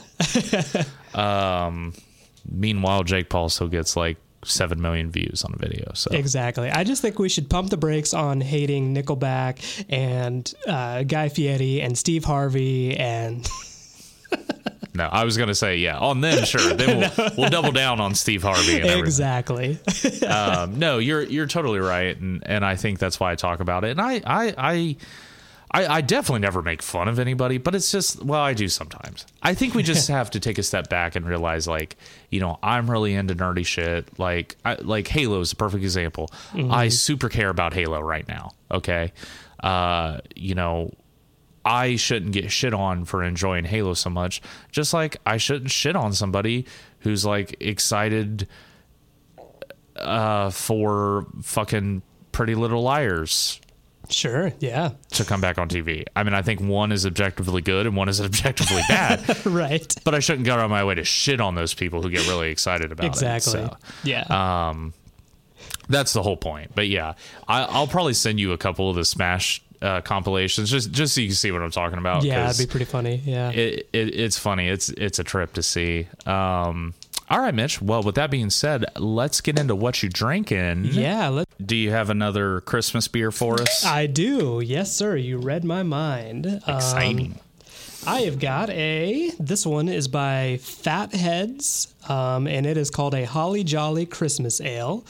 Meanwhile, 2.50 3.04
Jake 3.04 3.28
Paul 3.28 3.50
still 3.50 3.68
gets 3.68 3.94
like 3.96 4.16
seven 4.44 4.80
million 4.80 5.10
views 5.10 5.44
on 5.44 5.52
a 5.54 5.58
video. 5.58 5.92
So 5.94 6.10
exactly. 6.12 6.70
I 6.70 6.84
just 6.84 7.02
think 7.02 7.18
we 7.18 7.28
should 7.28 7.50
pump 7.50 7.70
the 7.70 7.76
brakes 7.76 8.14
on 8.14 8.40
hating 8.40 8.94
Nickelback 8.94 9.84
and 9.88 10.52
uh, 10.66 11.02
Guy 11.02 11.28
Fieri 11.28 11.80
and 11.80 11.96
Steve 11.96 12.24
Harvey 12.24 12.96
and 12.96 13.46
no, 14.94 15.04
I 15.04 15.24
was 15.24 15.36
going 15.36 15.48
to 15.48 15.54
say 15.54 15.76
yeah 15.76 15.98
on 15.98 16.20
them. 16.20 16.44
Sure, 16.44 16.74
then 16.74 17.10
we'll, 17.16 17.30
we'll 17.38 17.50
double 17.50 17.72
down 17.72 18.00
on 18.00 18.14
Steve 18.14 18.42
Harvey 18.42 18.80
and 18.80 19.00
exactly. 19.00 19.78
um, 20.26 20.78
no, 20.78 20.98
you're 20.98 21.22
you're 21.22 21.46
totally 21.46 21.80
right, 21.80 22.16
and 22.18 22.42
and 22.46 22.64
I 22.64 22.76
think 22.76 22.98
that's 22.98 23.20
why 23.20 23.32
I 23.32 23.34
talk 23.34 23.60
about 23.60 23.84
it. 23.84 23.90
And 23.90 24.00
I 24.00 24.22
I 24.26 24.54
I. 24.56 24.96
I, 25.72 25.86
I 25.86 26.00
definitely 26.00 26.40
never 26.40 26.62
make 26.62 26.82
fun 26.82 27.06
of 27.06 27.18
anybody, 27.18 27.58
but 27.58 27.74
it's 27.74 27.92
just 27.92 28.22
well, 28.24 28.40
I 28.40 28.54
do 28.54 28.68
sometimes. 28.68 29.24
I 29.42 29.54
think 29.54 29.74
we 29.74 29.82
just 29.82 30.08
have 30.08 30.30
to 30.30 30.40
take 30.40 30.58
a 30.58 30.62
step 30.62 30.88
back 30.88 31.14
and 31.14 31.24
realize, 31.24 31.68
like, 31.68 31.96
you 32.30 32.40
know, 32.40 32.58
I'm 32.62 32.90
really 32.90 33.14
into 33.14 33.34
nerdy 33.34 33.64
shit. 33.64 34.18
Like, 34.18 34.56
I, 34.64 34.74
like 34.74 35.06
Halo 35.08 35.40
is 35.40 35.52
a 35.52 35.56
perfect 35.56 35.84
example. 35.84 36.30
I 36.54 36.88
super 36.88 37.28
care 37.28 37.50
about 37.50 37.72
Halo 37.72 38.00
right 38.00 38.26
now. 38.26 38.50
Okay, 38.70 39.12
uh, 39.62 40.18
you 40.34 40.54
know, 40.56 40.92
I 41.64 41.96
shouldn't 41.96 42.32
get 42.32 42.50
shit 42.50 42.74
on 42.74 43.04
for 43.04 43.22
enjoying 43.22 43.64
Halo 43.64 43.94
so 43.94 44.10
much. 44.10 44.42
Just 44.72 44.92
like 44.92 45.18
I 45.24 45.36
shouldn't 45.36 45.70
shit 45.70 45.94
on 45.94 46.12
somebody 46.12 46.66
who's 47.00 47.24
like 47.24 47.56
excited 47.60 48.48
uh, 49.96 50.50
for 50.50 51.26
fucking 51.42 52.02
Pretty 52.32 52.54
Little 52.56 52.82
Liars 52.82 53.60
Sure. 54.10 54.52
Yeah. 54.60 54.90
to 55.12 55.24
come 55.24 55.40
back 55.40 55.58
on 55.58 55.68
TV. 55.68 56.04
I 56.16 56.22
mean, 56.22 56.34
I 56.34 56.42
think 56.42 56.60
one 56.60 56.92
is 56.92 57.06
objectively 57.06 57.62
good 57.62 57.86
and 57.86 57.96
one 57.96 58.08
is 58.08 58.20
objectively 58.20 58.82
bad, 58.88 59.46
right. 59.46 59.94
but 60.04 60.14
I 60.14 60.18
shouldn't 60.20 60.46
go 60.46 60.54
out 60.54 60.60
of 60.60 60.70
my 60.70 60.84
way 60.84 60.94
to 60.96 61.04
shit 61.04 61.40
on 61.40 61.54
those 61.54 61.74
people 61.74 62.02
who 62.02 62.10
get 62.10 62.26
really 62.28 62.50
excited 62.50 62.92
about 62.92 63.06
Exactly. 63.06 63.60
it. 63.60 63.70
So 63.70 63.76
Yeah. 64.04 64.68
Um, 64.70 64.92
that's 65.88 66.12
the 66.12 66.22
whole 66.22 66.36
point. 66.36 66.72
But 66.74 66.88
yeah, 66.88 67.14
I, 67.48 67.62
I'll 67.64 67.86
probably 67.88 68.14
send 68.14 68.38
you 68.40 68.52
a 68.52 68.58
couple 68.58 68.90
of 68.90 68.96
the 68.96 69.04
Smash 69.04 69.62
uh, 69.82 70.00
compilations 70.02 70.70
just 70.70 70.90
just 70.90 71.14
so 71.14 71.20
you 71.22 71.28
can 71.28 71.34
see 71.34 71.50
what 71.50 71.62
I'm 71.62 71.70
talking 71.70 71.98
about. 71.98 72.22
yeah, 72.22 72.44
that'd 72.46 72.58
be 72.64 72.70
pretty 72.70 72.84
funny. 72.84 73.22
Yeah. 73.24 73.50
it, 73.50 73.88
it, 73.92 74.14
it's 74.20 74.38
funny. 74.38 74.68
It's 74.68 74.90
it's 74.90 75.18
a 75.18 75.24
trip 75.24 75.54
to 75.54 75.62
see. 75.62 76.06
Um, 76.26 76.92
all 77.30 77.40
right, 77.40 77.54
Mitch. 77.54 77.80
Well, 77.80 78.02
with 78.02 78.16
that 78.16 78.30
being 78.30 78.50
said, 78.50 78.84
let's 78.98 79.40
get 79.40 79.58
into 79.58 79.74
what 79.76 80.02
you're 80.02 80.10
drinking. 80.10 80.86
yeah. 80.86 81.28
Let, 81.28 81.48
Do 81.64 81.76
you 81.76 81.90
have 81.90 82.10
another 82.10 82.60
Christmas 82.62 83.06
beer 83.08 83.30
for 83.30 83.60
us? 83.62 83.84
I 83.84 84.06
do. 84.06 84.60
Yes, 84.64 84.94
sir. 84.94 85.16
You 85.16 85.38
read 85.38 85.64
my 85.64 85.82
mind. 85.82 86.46
Um, 86.66 86.76
Exciting. 86.76 87.38
I 88.06 88.20
have 88.22 88.38
got 88.38 88.70
a. 88.70 89.30
This 89.38 89.66
one 89.66 89.88
is 89.88 90.08
by 90.08 90.58
Fat 90.62 91.12
Head's, 91.14 91.92
um, 92.08 92.46
and 92.46 92.64
it 92.66 92.76
is 92.76 92.90
called 92.90 93.14
a 93.14 93.24
Holly 93.24 93.62
Jolly 93.62 94.06
Christmas 94.06 94.60
Ale. 94.60 95.04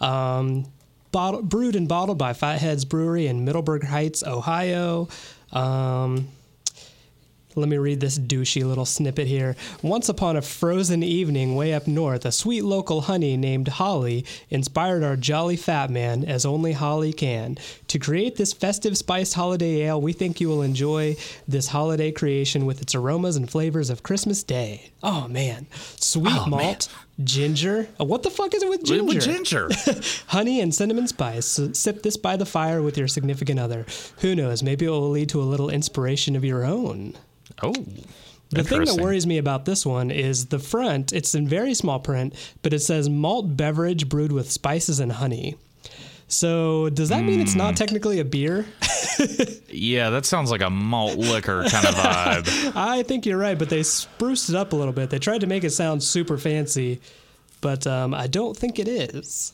Um, 0.00 0.66
bottle, 1.10 1.42
brewed 1.42 1.74
and 1.74 1.88
bottled 1.88 2.18
by 2.18 2.34
Fat 2.34 2.60
Head's 2.60 2.84
Brewery 2.84 3.26
in 3.26 3.44
Middleburg 3.44 3.82
Heights, 3.84 4.22
Ohio. 4.24 5.08
Um, 5.52 6.28
let 7.56 7.68
me 7.68 7.78
read 7.78 8.00
this 8.00 8.18
douchey 8.18 8.62
little 8.64 8.84
snippet 8.84 9.26
here. 9.26 9.56
Once 9.82 10.08
upon 10.08 10.36
a 10.36 10.42
frozen 10.42 11.02
evening 11.02 11.56
way 11.56 11.72
up 11.72 11.86
north, 11.86 12.24
a 12.26 12.30
sweet 12.32 12.62
local 12.64 13.00
honey 13.02 13.36
named 13.36 13.68
Holly 13.68 14.24
inspired 14.50 15.02
our 15.02 15.16
jolly 15.16 15.56
fat 15.56 15.88
man, 15.90 16.22
as 16.24 16.44
only 16.44 16.72
Holly 16.72 17.12
can. 17.14 17.56
To 17.88 17.98
create 17.98 18.36
this 18.36 18.52
festive 18.52 18.96
spiced 18.98 19.34
holiday 19.34 19.82
ale, 19.82 20.00
we 20.00 20.12
think 20.12 20.40
you 20.40 20.48
will 20.48 20.60
enjoy 20.62 21.16
this 21.48 21.68
holiday 21.68 22.12
creation 22.12 22.66
with 22.66 22.82
its 22.82 22.94
aromas 22.94 23.36
and 23.36 23.50
flavors 23.50 23.88
of 23.90 24.02
Christmas 24.02 24.42
Day. 24.42 24.90
Oh 25.02 25.26
man. 25.26 25.66
Sweet 25.98 26.32
Oh, 26.36 26.46
man. 26.46 26.50
malt, 26.50 26.88
ginger. 27.24 27.88
Uh, 27.98 28.04
What 28.04 28.22
the 28.22 28.30
fuck 28.30 28.52
is 28.54 28.62
it 28.62 28.68
with 28.68 28.84
ginger? 28.84 29.04
With 29.04 29.22
ginger. 29.24 29.68
honey 30.26 30.60
and 30.60 30.74
cinnamon 30.74 31.06
spice. 31.06 31.46
So 31.46 31.72
sip 31.72 32.02
this 32.02 32.16
by 32.16 32.36
the 32.36 32.44
fire 32.46 32.82
with 32.82 32.98
your 32.98 33.08
significant 33.08 33.58
other. 33.60 33.86
Who 34.18 34.34
knows? 34.34 34.62
Maybe 34.62 34.84
it 34.86 34.90
will 34.90 35.08
lead 35.10 35.28
to 35.30 35.40
a 35.40 35.44
little 35.44 35.70
inspiration 35.70 36.36
of 36.36 36.44
your 36.44 36.64
own. 36.64 37.14
Oh. 37.62 37.72
The 38.50 38.62
thing 38.62 38.84
that 38.84 39.00
worries 39.02 39.26
me 39.26 39.38
about 39.38 39.64
this 39.64 39.84
one 39.84 40.12
is 40.12 40.46
the 40.46 40.60
front. 40.60 41.12
It's 41.12 41.34
in 41.34 41.48
very 41.48 41.74
small 41.74 41.98
print, 41.98 42.32
but 42.62 42.72
it 42.72 42.78
says 42.78 43.08
malt 43.08 43.56
beverage 43.56 44.08
brewed 44.08 44.30
with 44.30 44.50
spices 44.52 45.00
and 45.00 45.10
honey. 45.10 45.56
So 46.28 46.88
does 46.90 47.08
that 47.08 47.24
mean 47.24 47.40
it's 47.40 47.52
Hmm. 47.52 47.58
not 47.58 47.76
technically 47.76 48.20
a 48.20 48.24
beer? 48.24 48.66
Yeah, 49.68 50.10
that 50.10 50.26
sounds 50.26 50.50
like 50.50 50.60
a 50.60 50.70
malt 50.70 51.16
liquor 51.18 51.64
kind 51.68 51.86
of 51.86 51.94
vibe. 51.94 52.72
I 52.76 53.02
think 53.02 53.26
you're 53.26 53.38
right, 53.38 53.58
but 53.58 53.68
they 53.70 53.82
spruced 53.82 54.48
it 54.48 54.54
up 54.54 54.72
a 54.72 54.76
little 54.76 54.92
bit. 54.92 55.10
They 55.10 55.18
tried 55.18 55.40
to 55.40 55.46
make 55.46 55.64
it 55.64 55.70
sound 55.70 56.02
super 56.02 56.38
fancy, 56.38 57.00
but 57.60 57.86
um, 57.86 58.14
I 58.14 58.26
don't 58.26 58.56
think 58.56 58.78
it 58.78 58.88
is. 58.88 59.52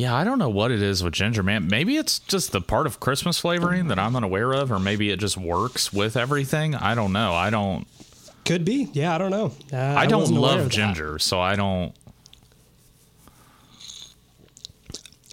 Yeah, 0.00 0.14
I 0.14 0.24
don't 0.24 0.38
know 0.38 0.48
what 0.48 0.70
it 0.70 0.80
is 0.80 1.04
with 1.04 1.12
ginger, 1.12 1.42
man. 1.42 1.68
Maybe 1.68 1.98
it's 1.98 2.20
just 2.20 2.52
the 2.52 2.62
part 2.62 2.86
of 2.86 3.00
Christmas 3.00 3.38
flavoring 3.38 3.88
that 3.88 3.98
I'm 3.98 4.16
unaware 4.16 4.50
of, 4.54 4.72
or 4.72 4.78
maybe 4.78 5.10
it 5.10 5.18
just 5.18 5.36
works 5.36 5.92
with 5.92 6.16
everything. 6.16 6.74
I 6.74 6.94
don't 6.94 7.12
know. 7.12 7.34
I 7.34 7.50
don't. 7.50 7.86
Could 8.46 8.64
be. 8.64 8.88
Yeah, 8.94 9.14
I 9.14 9.18
don't 9.18 9.30
know. 9.30 9.52
Uh, 9.70 9.76
I, 9.76 10.06
don't 10.06 10.30
love 10.30 10.70
ginger, 10.70 11.18
so 11.18 11.38
I 11.38 11.54
don't. 11.54 11.92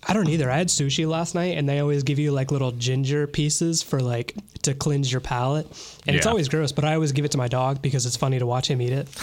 I 0.10 0.14
don't 0.14 0.30
either. 0.30 0.50
I 0.50 0.58
had 0.58 0.68
sushi 0.70 1.06
last 1.08 1.36
night, 1.36 1.58
and 1.58 1.68
they 1.68 1.80
always 1.80 2.04
give 2.04 2.18
you 2.18 2.32
like 2.32 2.50
little 2.52 2.72
ginger 2.72 3.28
pieces 3.28 3.84
for 3.84 4.00
like 4.00 4.34
to 4.64 4.74
cleanse 4.74 5.12
your 5.12 5.20
palate, 5.22 5.68
and 6.08 6.16
it's 6.16 6.26
always 6.26 6.48
gross. 6.48 6.72
But 6.72 6.86
I 6.86 6.94
always 6.94 7.12
give 7.12 7.26
it 7.26 7.32
to 7.32 7.38
my 7.38 7.48
dog 7.50 7.82
because 7.82 8.06
it's 8.06 8.16
funny 8.16 8.40
to 8.40 8.46
watch 8.46 8.68
him 8.70 8.82
eat 8.82 8.94
it. 8.94 9.08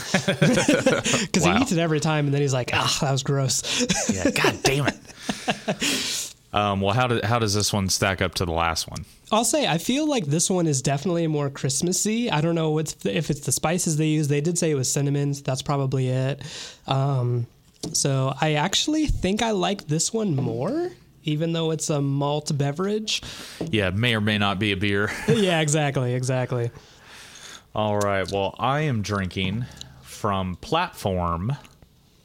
Because 1.25 1.45
Wow. 1.45 1.57
he 1.57 1.63
eats 1.63 1.73
it 1.73 1.79
every 1.79 2.01
time, 2.01 2.27
and 2.27 2.35
then 2.35 2.43
he's 2.43 2.53
like, 2.53 2.71
"Ah, 2.75 2.99
that 3.01 3.11
was 3.13 3.23
gross." 3.23 3.87
Yeah, 4.13 4.31
God 4.31 4.59
damn 4.63 4.87
it. 4.89 6.31
Um, 6.53 6.81
well, 6.81 6.95
how 6.95 7.09
did 7.09 7.25
how 7.25 7.39
does 7.41 7.53
this 7.55 7.73
one 7.73 7.89
stack 7.89 8.23
up 8.23 8.35
to 8.37 8.45
the 8.45 8.53
last 8.53 8.89
one? 8.89 9.05
I'll 9.33 9.45
say 9.45 9.67
I 9.67 9.79
feel 9.79 10.07
like 10.09 10.27
this 10.27 10.49
one 10.49 10.67
is 10.69 10.83
definitely 10.83 11.27
more 11.27 11.51
Christmassy. 11.51 12.31
I 12.31 12.41
don't 12.41 12.55
know 12.55 12.71
what's 12.71 12.93
the, 12.95 13.17
if 13.17 13.29
it's 13.31 13.41
the 13.41 13.51
spices 13.53 13.97
they 13.97 14.07
use. 14.07 14.29
They 14.29 14.41
did 14.41 14.57
say 14.59 14.71
it 14.71 14.75
was 14.77 14.93
cinnamon. 14.93 15.35
So 15.35 15.43
that's 15.43 15.63
probably 15.63 16.09
it. 16.11 16.43
Um, 16.87 17.47
so 17.93 18.35
I 18.41 18.55
actually 18.55 19.07
think 19.07 19.43
I 19.43 19.53
like 19.53 19.87
this 19.87 20.13
one 20.13 20.35
more, 20.37 20.91
even 21.25 21.53
though 21.53 21.71
it's 21.71 21.91
a 21.91 22.01
malt 22.01 22.57
beverage. 22.57 23.23
Yeah, 23.71 23.91
may 23.91 24.15
or 24.15 24.21
may 24.21 24.39
not 24.39 24.59
be 24.59 24.73
a 24.73 24.77
beer. 24.77 25.11
yeah, 25.29 25.61
exactly, 25.61 26.15
exactly. 26.15 26.71
All 27.75 27.99
right. 27.99 28.31
Well, 28.31 28.55
I 28.59 28.83
am 28.83 29.03
drinking 29.03 29.67
from 30.03 30.57
Platform 30.57 31.57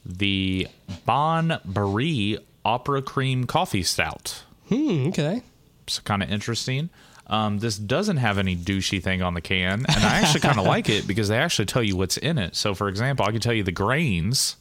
the 0.06 0.68
Bon 1.06 1.60
Brie 1.66 2.38
Opera 2.64 3.02
Cream 3.02 3.46
Coffee 3.46 3.84
Stout. 3.84 4.44
Hmm, 4.68 5.08
okay. 5.08 5.42
It's 5.84 6.00
kind 6.00 6.22
of 6.22 6.32
interesting. 6.32 6.90
Um, 7.30 7.60
this 7.60 7.78
doesn't 7.78 8.18
have 8.18 8.40
any 8.40 8.56
douchey 8.56 9.02
thing 9.02 9.22
on 9.22 9.36
the 9.36 9.42
can, 9.42 9.86
and 9.88 10.04
I 10.04 10.20
actually 10.20 10.40
kind 10.40 10.58
of 10.60 10.66
like 10.76 10.90
it 10.90 11.06
because 11.06 11.28
they 11.28 11.38
actually 11.38 11.68
tell 11.68 11.84
you 11.84 11.96
what's 11.96 12.18
in 12.18 12.40
it. 12.40 12.56
So, 12.56 12.74
for 12.74 12.90
example, 12.90 13.26
I 13.26 13.32
can 13.32 13.40
tell 13.40 13.54
you 13.54 13.64
the 13.64 13.72
grains, 13.72 14.56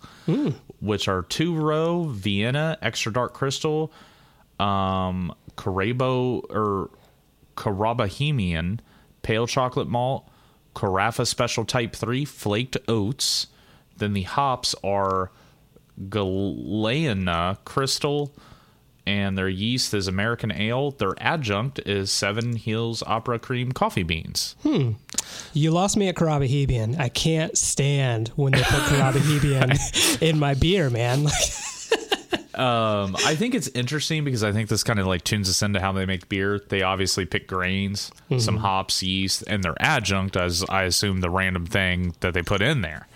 which 0.80 1.08
are 1.08 1.22
two 1.22 1.54
row 1.56 2.04
Vienna 2.04 2.76
extra 2.82 3.10
dark 3.10 3.32
crystal, 3.32 3.90
um, 4.60 5.34
Carabo 5.56 6.44
or 6.50 6.90
Carabohemian 7.56 8.80
pale 9.22 9.46
chocolate 9.46 9.88
malt, 9.88 10.28
Carafa 10.74 11.26
Special 11.26 11.64
Type 11.64 11.96
Three 11.96 12.26
flaked 12.26 12.76
oats. 12.86 13.46
Then 13.96 14.12
the 14.12 14.22
hops 14.22 14.74
are 14.84 15.30
Galena 16.08 17.58
Crystal, 17.64 18.32
and 19.08 19.38
their 19.38 19.48
yeast 19.48 19.94
is 19.94 20.06
American 20.06 20.52
Ale. 20.52 20.90
Their 20.90 21.14
adjunct 21.18 21.78
is 21.86 22.12
Seven 22.12 22.56
Hills 22.56 23.02
Opera 23.06 23.38
Cream 23.38 23.72
coffee 23.72 24.02
beans. 24.02 24.54
You 25.54 25.70
lost 25.70 25.96
me 25.96 26.08
at 26.08 26.14
Karabahebian. 26.14 27.00
I 27.00 27.08
can't 27.08 27.56
stand 27.56 28.28
when 28.36 28.52
they 28.52 28.62
put 28.62 28.82
Karabahebian 28.82 30.22
in 30.22 30.38
my 30.38 30.52
beer, 30.52 30.90
man. 30.90 31.26
Um, 32.54 33.16
I 33.24 33.34
think 33.36 33.54
it's 33.54 33.68
interesting 33.68 34.24
because 34.24 34.44
I 34.44 34.52
think 34.52 34.68
this 34.68 34.82
kind 34.82 34.98
of 34.98 35.06
like 35.06 35.24
tunes 35.24 35.48
us 35.48 35.62
into 35.62 35.80
how 35.80 35.92
they 35.92 36.04
make 36.04 36.28
beer. 36.28 36.60
They 36.68 36.82
obviously 36.82 37.24
pick 37.24 37.46
grains, 37.46 38.10
some 38.38 38.58
hops, 38.58 39.02
yeast, 39.02 39.44
and 39.46 39.62
their 39.62 39.76
adjunct 39.80 40.36
as 40.36 40.64
I 40.68 40.82
assume 40.82 41.20
the 41.20 41.30
random 41.30 41.64
thing 41.66 42.14
that 42.20 42.34
they 42.34 42.42
put 42.42 42.60
in 42.60 42.82
there. 42.82 43.06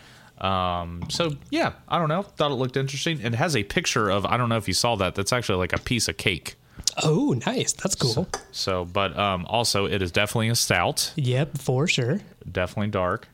Um, 0.43 1.05
so 1.09 1.37
yeah, 1.51 1.73
I 1.89 1.99
don't 1.99 2.09
know. 2.09 2.23
Thought 2.23 2.51
it 2.51 2.55
looked 2.55 2.77
interesting. 2.77 3.21
It 3.21 3.35
has 3.35 3.55
a 3.57 3.63
picture 3.63 4.11
of 4.11 4.27
I 4.27 4.37
don't 4.37 4.49
know 4.49 4.57
if 4.57 4.67
you 4.69 4.75
saw 4.75 4.97
that. 4.97 5.15
That's 5.15 5.33
actually 5.33 5.59
like 5.59 5.73
a 5.73 5.79
piece 5.79 6.09
of 6.09 6.17
cake. 6.17 6.57
oh, 7.03 7.41
nice. 7.47 7.73
That's 7.73 7.95
cool. 7.95 8.27
So, 8.51 8.85
but 8.85 9.17
um, 9.17 9.47
also 9.49 9.87
it 9.87 10.03
is 10.03 10.11
definitely 10.11 10.49
a 10.49 10.57
stout, 10.57 11.13
Yep, 11.17 11.59
for 11.59 11.87
sure. 11.87 12.21
definitely 12.51 12.91
dark. 12.91 13.29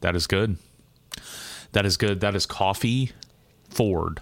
That 0.00 0.16
is 0.16 0.26
good. 0.26 0.56
That 1.72 1.84
is 1.86 1.96
good. 1.96 2.20
That 2.20 2.34
is 2.34 2.46
coffee 2.46 3.12
Ford. 3.68 4.20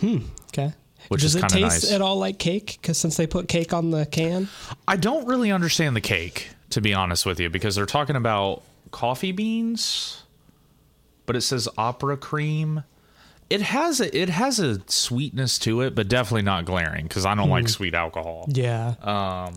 Hmm. 0.00 0.18
Okay. 0.48 0.72
Which 1.08 1.22
Does 1.22 1.36
is 1.36 1.42
it 1.42 1.48
taste 1.48 1.60
nice. 1.84 1.92
at 1.92 2.02
all 2.02 2.16
like 2.16 2.38
cake? 2.38 2.78
Because 2.80 2.98
since 2.98 3.16
they 3.16 3.26
put 3.26 3.48
cake 3.48 3.72
on 3.72 3.90
the 3.90 4.04
can, 4.04 4.48
I 4.86 4.96
don't 4.96 5.26
really 5.26 5.50
understand 5.52 5.94
the 5.96 6.00
cake, 6.00 6.50
to 6.70 6.80
be 6.80 6.92
honest 6.92 7.24
with 7.24 7.40
you, 7.40 7.48
because 7.48 7.76
they're 7.76 7.86
talking 7.86 8.16
about 8.16 8.62
coffee 8.90 9.32
beans, 9.32 10.24
but 11.26 11.36
it 11.36 11.40
says 11.42 11.68
opera 11.78 12.16
cream. 12.16 12.82
It 13.48 13.62
has 13.62 14.00
a 14.00 14.14
it 14.14 14.28
has 14.28 14.58
a 14.58 14.80
sweetness 14.90 15.58
to 15.60 15.80
it, 15.80 15.94
but 15.94 16.08
definitely 16.08 16.42
not 16.42 16.66
glaring 16.66 17.04
because 17.04 17.24
I 17.24 17.34
don't 17.34 17.48
like 17.48 17.68
sweet 17.68 17.94
alcohol. 17.94 18.46
yeah. 18.48 18.94
Uh, 19.00 19.50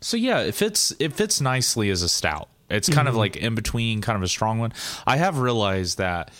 So 0.00 0.16
yeah, 0.16 0.40
it 0.40 0.54
fits 0.54 0.92
it 0.98 1.12
fits 1.14 1.40
nicely 1.40 1.88
as 1.90 2.02
a 2.02 2.08
stout. 2.08 2.48
It's 2.70 2.88
kind 2.90 3.08
of 3.08 3.16
like 3.16 3.36
in 3.36 3.54
between, 3.54 4.02
kind 4.02 4.16
of 4.16 4.22
a 4.22 4.28
strong 4.28 4.58
one. 4.58 4.74
I 5.06 5.16
have 5.16 5.38
realized 5.38 5.96
that 5.96 6.30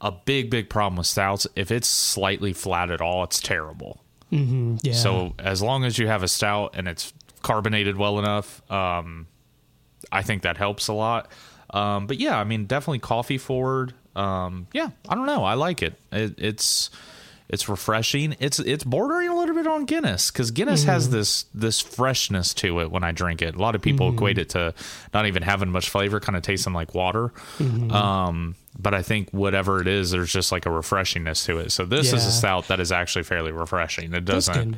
a 0.00 0.12
big 0.12 0.50
big 0.50 0.68
problem 0.70 0.96
with 0.96 1.06
stouts, 1.06 1.46
if 1.56 1.70
it's 1.70 1.88
slightly 1.88 2.52
flat 2.52 2.90
at 2.90 3.00
all, 3.00 3.24
it's 3.24 3.40
terrible. 3.40 4.00
yeah. 4.30 4.92
So 4.92 5.34
as 5.38 5.62
long 5.62 5.84
as 5.84 5.98
you 5.98 6.06
have 6.06 6.22
a 6.22 6.28
stout 6.28 6.74
and 6.74 6.86
it's 6.86 7.12
carbonated 7.42 7.96
well 7.96 8.18
enough, 8.18 8.62
um, 8.70 9.26
I 10.12 10.22
think 10.22 10.42
that 10.42 10.56
helps 10.56 10.88
a 10.88 10.92
lot. 10.92 11.30
Um, 11.70 12.06
but 12.06 12.18
yeah, 12.18 12.38
I 12.38 12.44
mean, 12.44 12.66
definitely 12.66 12.98
coffee 13.00 13.38
forward. 13.38 13.94
Um, 14.16 14.66
yeah, 14.72 14.90
I 15.08 15.14
don't 15.14 15.26
know. 15.26 15.44
I 15.44 15.54
like 15.54 15.82
it. 15.82 15.94
it. 16.12 16.34
It's 16.38 16.90
It's 17.48 17.68
refreshing. 17.68 18.36
It's 18.40 18.58
it's 18.58 18.84
bordering 18.84 19.28
a 19.30 19.34
little 19.36 19.54
bit 19.54 19.66
on 19.66 19.84
Guinness 19.86 20.30
because 20.30 20.50
Guinness 20.50 20.82
Mm-hmm. 20.82 20.90
has 20.90 21.10
this 21.10 21.44
this 21.54 21.80
freshness 21.80 22.52
to 22.54 22.80
it 22.80 22.90
when 22.90 23.02
I 23.04 23.12
drink 23.12 23.40
it. 23.42 23.54
A 23.54 23.58
lot 23.58 23.74
of 23.74 23.80
people 23.82 24.08
Mm-hmm. 24.08 24.16
equate 24.18 24.38
it 24.38 24.48
to 24.50 24.74
not 25.14 25.26
even 25.26 25.42
having 25.42 25.70
much 25.70 25.88
flavor, 25.88 26.20
kind 26.20 26.36
of 26.36 26.42
tasting 26.42 26.72
like 26.74 26.94
water. 26.94 27.32
Mm-hmm. 27.58 27.90
Um, 27.92 28.54
but 28.78 28.94
I 28.94 29.02
think 29.02 29.30
whatever 29.30 29.80
it 29.80 29.88
is, 29.88 30.10
there's 30.12 30.32
just 30.32 30.52
like 30.52 30.66
a 30.66 30.70
refreshingness 30.70 31.44
to 31.46 31.58
it. 31.58 31.72
So 31.72 31.84
this 31.84 32.12
is 32.12 32.24
a 32.24 32.32
stout 32.32 32.68
that 32.68 32.80
is 32.80 32.92
actually 32.92 33.24
fairly 33.24 33.52
refreshing. 33.52 34.12
It 34.14 34.24
doesn't. 34.24 34.76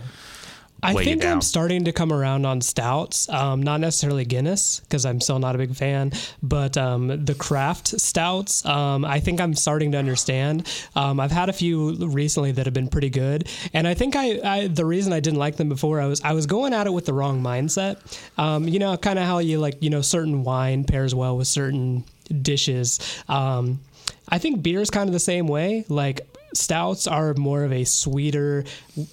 I 0.82 0.94
think. 0.94 1.24
I'm 1.24 1.40
starting 1.42 1.84
to 1.84 1.92
come 1.92 2.12
around 2.12 2.46
on 2.46 2.60
stouts, 2.60 3.28
um, 3.28 3.62
not 3.62 3.80
necessarily 3.80 4.24
Guinness 4.24 4.80
because 4.80 5.04
I'm 5.04 5.20
still 5.20 5.38
not 5.38 5.54
a 5.54 5.58
big 5.58 5.74
fan, 5.74 6.12
but 6.42 6.76
um, 6.76 7.24
the 7.24 7.34
craft 7.34 8.00
stouts. 8.00 8.64
Um, 8.64 9.04
I 9.04 9.20
think 9.20 9.40
I'm 9.40 9.54
starting 9.54 9.92
to 9.92 9.98
understand. 9.98 10.66
Um, 10.96 11.20
I've 11.20 11.30
had 11.32 11.48
a 11.48 11.52
few 11.52 11.94
recently 12.06 12.52
that 12.52 12.66
have 12.66 12.74
been 12.74 12.88
pretty 12.88 13.10
good, 13.10 13.48
and 13.74 13.86
I 13.86 13.94
think 13.94 14.16
I, 14.16 14.40
I 14.42 14.66
the 14.68 14.86
reason 14.86 15.12
I 15.12 15.20
didn't 15.20 15.38
like 15.38 15.56
them 15.56 15.68
before 15.68 16.00
I 16.00 16.06
was 16.06 16.20
I 16.22 16.32
was 16.32 16.46
going 16.46 16.72
at 16.72 16.86
it 16.86 16.92
with 16.92 17.04
the 17.04 17.12
wrong 17.12 17.42
mindset. 17.42 17.98
Um, 18.38 18.66
you 18.66 18.78
know, 18.78 18.96
kind 18.96 19.18
of 19.18 19.26
how 19.26 19.38
you 19.38 19.58
like 19.58 19.82
you 19.82 19.90
know 19.90 20.00
certain 20.00 20.44
wine 20.44 20.84
pairs 20.84 21.14
well 21.14 21.36
with 21.36 21.48
certain 21.48 22.04
dishes. 22.42 23.22
Um, 23.28 23.80
I 24.28 24.38
think 24.38 24.62
beer 24.62 24.80
is 24.80 24.90
kind 24.90 25.08
of 25.08 25.12
the 25.12 25.18
same 25.20 25.46
way. 25.48 25.84
Like 25.88 26.26
stouts 26.54 27.06
are 27.06 27.34
more 27.34 27.62
of 27.64 27.72
a 27.72 27.84
sweeter 27.84 28.64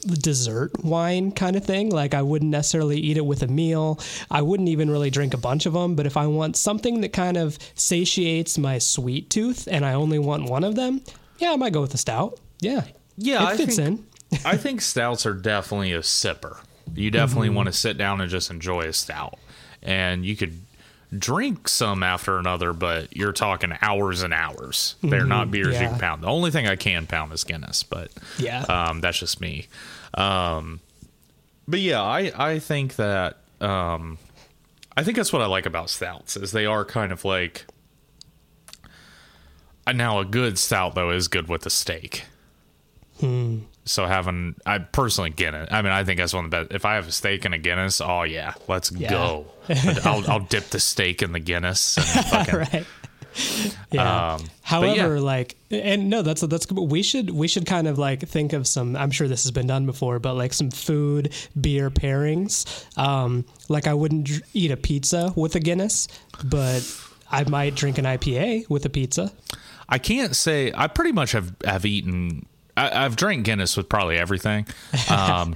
dessert 0.06 0.72
wine 0.84 1.32
kind 1.32 1.56
of 1.56 1.64
thing. 1.66 1.90
Like 1.90 2.14
I 2.14 2.22
wouldn't 2.22 2.52
necessarily 2.52 3.00
eat 3.00 3.18
it 3.18 3.26
with 3.26 3.44
a 3.44 3.48
meal. 3.48 4.00
I 4.32 4.42
wouldn't 4.42 4.70
even 4.70 4.90
really 4.90 5.10
drink 5.10 5.34
a 5.34 5.38
bunch 5.38 5.66
of 5.66 5.74
them. 5.74 5.96
But 5.96 6.06
if 6.06 6.18
I 6.18 6.28
want 6.28 6.56
something 6.56 7.02
that 7.02 7.14
kind 7.14 7.38
of 7.38 7.58
satiates 7.76 8.58
my 8.58 8.78
sweet 8.80 9.30
tooth 9.30 9.68
and 9.72 9.86
I 9.86 9.94
only 9.94 10.20
want 10.20 10.50
one 10.50 10.64
of 10.64 10.76
them, 10.76 11.02
yeah, 11.40 11.52
I 11.52 11.56
might 11.56 11.74
go 11.74 11.82
with 11.82 11.94
a 11.94 11.98
stout. 11.98 12.40
Yeah. 12.60 12.84
Yeah, 13.18 13.44
it 13.44 13.46
I 13.48 13.58
fits 13.58 13.76
think- 13.76 13.88
in. 14.00 14.06
I 14.44 14.58
think 14.58 14.82
stouts 14.82 15.26
are 15.26 15.34
definitely 15.34 15.94
a 15.94 16.00
sipper. 16.00 16.58
You 16.94 17.10
Mm-hmm. 17.10 17.18
definitely 17.18 17.50
want 17.50 17.68
to 17.68 17.74
sit 17.74 17.98
down 17.98 18.20
and 18.20 18.30
just 18.30 18.50
enjoy 18.52 18.82
a 18.82 18.94
stout. 18.94 19.36
And 19.82 20.26
you 20.26 20.36
could 20.36 20.60
drink 21.18 21.68
some 21.68 22.04
after 22.04 22.38
another, 22.38 22.74
but 22.74 23.16
you're 23.16 23.32
talking 23.34 23.74
hours 23.82 24.24
and 24.24 24.34
hours. 24.34 24.96
They're 25.04 25.26
not 25.26 25.52
beers 25.52 25.68
you 25.68 25.74
Mm-hmm. 25.82 25.92
can 25.92 26.00
pound. 26.00 26.24
The 26.24 26.28
only 26.28 26.52
thing 26.52 26.68
I 26.68 26.76
can 26.76 27.06
pound 27.08 27.32
is 27.34 27.44
Guinness, 27.44 27.84
but 27.84 28.12
Yeah. 28.38 28.62
um, 28.64 29.00
that's 29.02 29.20
just 29.20 29.40
me. 29.40 29.68
Um, 30.14 30.80
but 31.68 31.80
yeah, 31.80 32.02
I, 32.02 32.32
I 32.36 32.60
think 32.60 32.96
that 32.98 33.38
um, 33.62 34.18
I 34.98 35.04
think 35.04 35.16
that's 35.18 35.32
what 35.32 35.42
I 35.42 35.46
like 35.46 35.66
about 35.66 35.90
stouts 35.90 36.36
is 36.38 36.52
they 36.52 36.66
are 36.66 36.84
kind 36.86 37.12
of 37.12 37.24
like 37.26 37.66
now 39.94 40.20
a 40.20 40.26
good 40.26 40.58
stout 40.60 40.96
though 40.96 41.12
is 41.12 41.28
good 41.28 41.48
with 41.48 41.66
a 41.66 41.70
steak. 41.70 42.26
Hmm. 43.20 43.60
So 43.88 44.06
having 44.06 44.56
I 44.66 44.80
personally 44.80 45.30
Guinness. 45.32 45.70
I 45.72 45.82
mean, 45.82 45.92
I 45.92 46.04
think 46.04 46.20
that's 46.20 46.34
one 46.34 46.46
of 46.46 46.52
the 46.52 46.58
best. 46.58 46.72
If 46.74 46.86
I 46.86 46.96
have 46.96 47.08
a 47.08 47.12
steak 47.12 47.46
and 47.46 47.54
a 47.54 47.58
Guinness, 47.58 48.02
oh 48.02 48.24
yeah, 48.24 48.54
let's 48.68 48.92
Yeah. 48.92 49.10
go. 49.10 49.46
I'll, 50.06 50.30
I'll 50.32 50.40
dip 50.40 50.66
the 50.66 50.80
steak 50.80 51.22
in 51.22 51.32
the 51.32 51.40
Guinness. 51.40 51.98
And 51.98 52.26
fucking, 52.28 52.56
right. 52.56 52.86
Yeah. 53.92 54.34
Um, 54.36 54.46
However, 54.64 55.16
yeah. 55.16 55.22
like, 55.22 55.56
and 55.70 56.10
no, 56.10 56.22
that's 56.24 56.42
that's 56.42 56.66
good. 56.66 56.80
We 56.80 57.04
should 57.04 57.30
we 57.30 57.48
should 57.48 57.66
kind 57.68 57.88
of 57.88 57.98
like 58.00 58.28
think 58.28 58.54
of 58.54 58.66
some. 58.68 58.96
I'm 58.96 59.12
sure 59.12 59.28
this 59.28 59.44
has 59.44 59.52
been 59.52 59.68
done 59.68 59.86
before, 59.86 60.18
but 60.20 60.34
like 60.34 60.54
some 60.54 60.72
food 60.72 61.34
beer 61.60 61.90
pairings. 61.92 62.66
Um, 62.98 63.46
like 63.70 63.86
I 63.88 63.94
wouldn't 63.94 64.26
dr- 64.26 64.42
eat 64.54 64.72
a 64.72 64.78
pizza 64.78 65.34
with 65.36 65.56
a 65.56 65.60
Guinness, 65.60 66.08
but 66.46 66.82
I 67.30 67.44
might 67.44 67.76
drink 67.76 67.98
an 68.00 68.06
IPA 68.06 68.70
with 68.70 68.86
a 68.86 68.90
pizza. 68.90 69.32
I 69.88 70.00
can't 70.00 70.36
say 70.36 70.72
I 70.76 70.88
pretty 70.88 71.12
much 71.12 71.32
have 71.34 71.54
have 71.64 71.86
eaten. 71.86 72.46
I, 72.78 73.04
I've 73.06 73.16
drank 73.18 73.44
Guinness 73.46 73.76
with 73.76 73.90
probably 73.90 74.18
everything. 74.18 74.66
Um, 75.12 75.56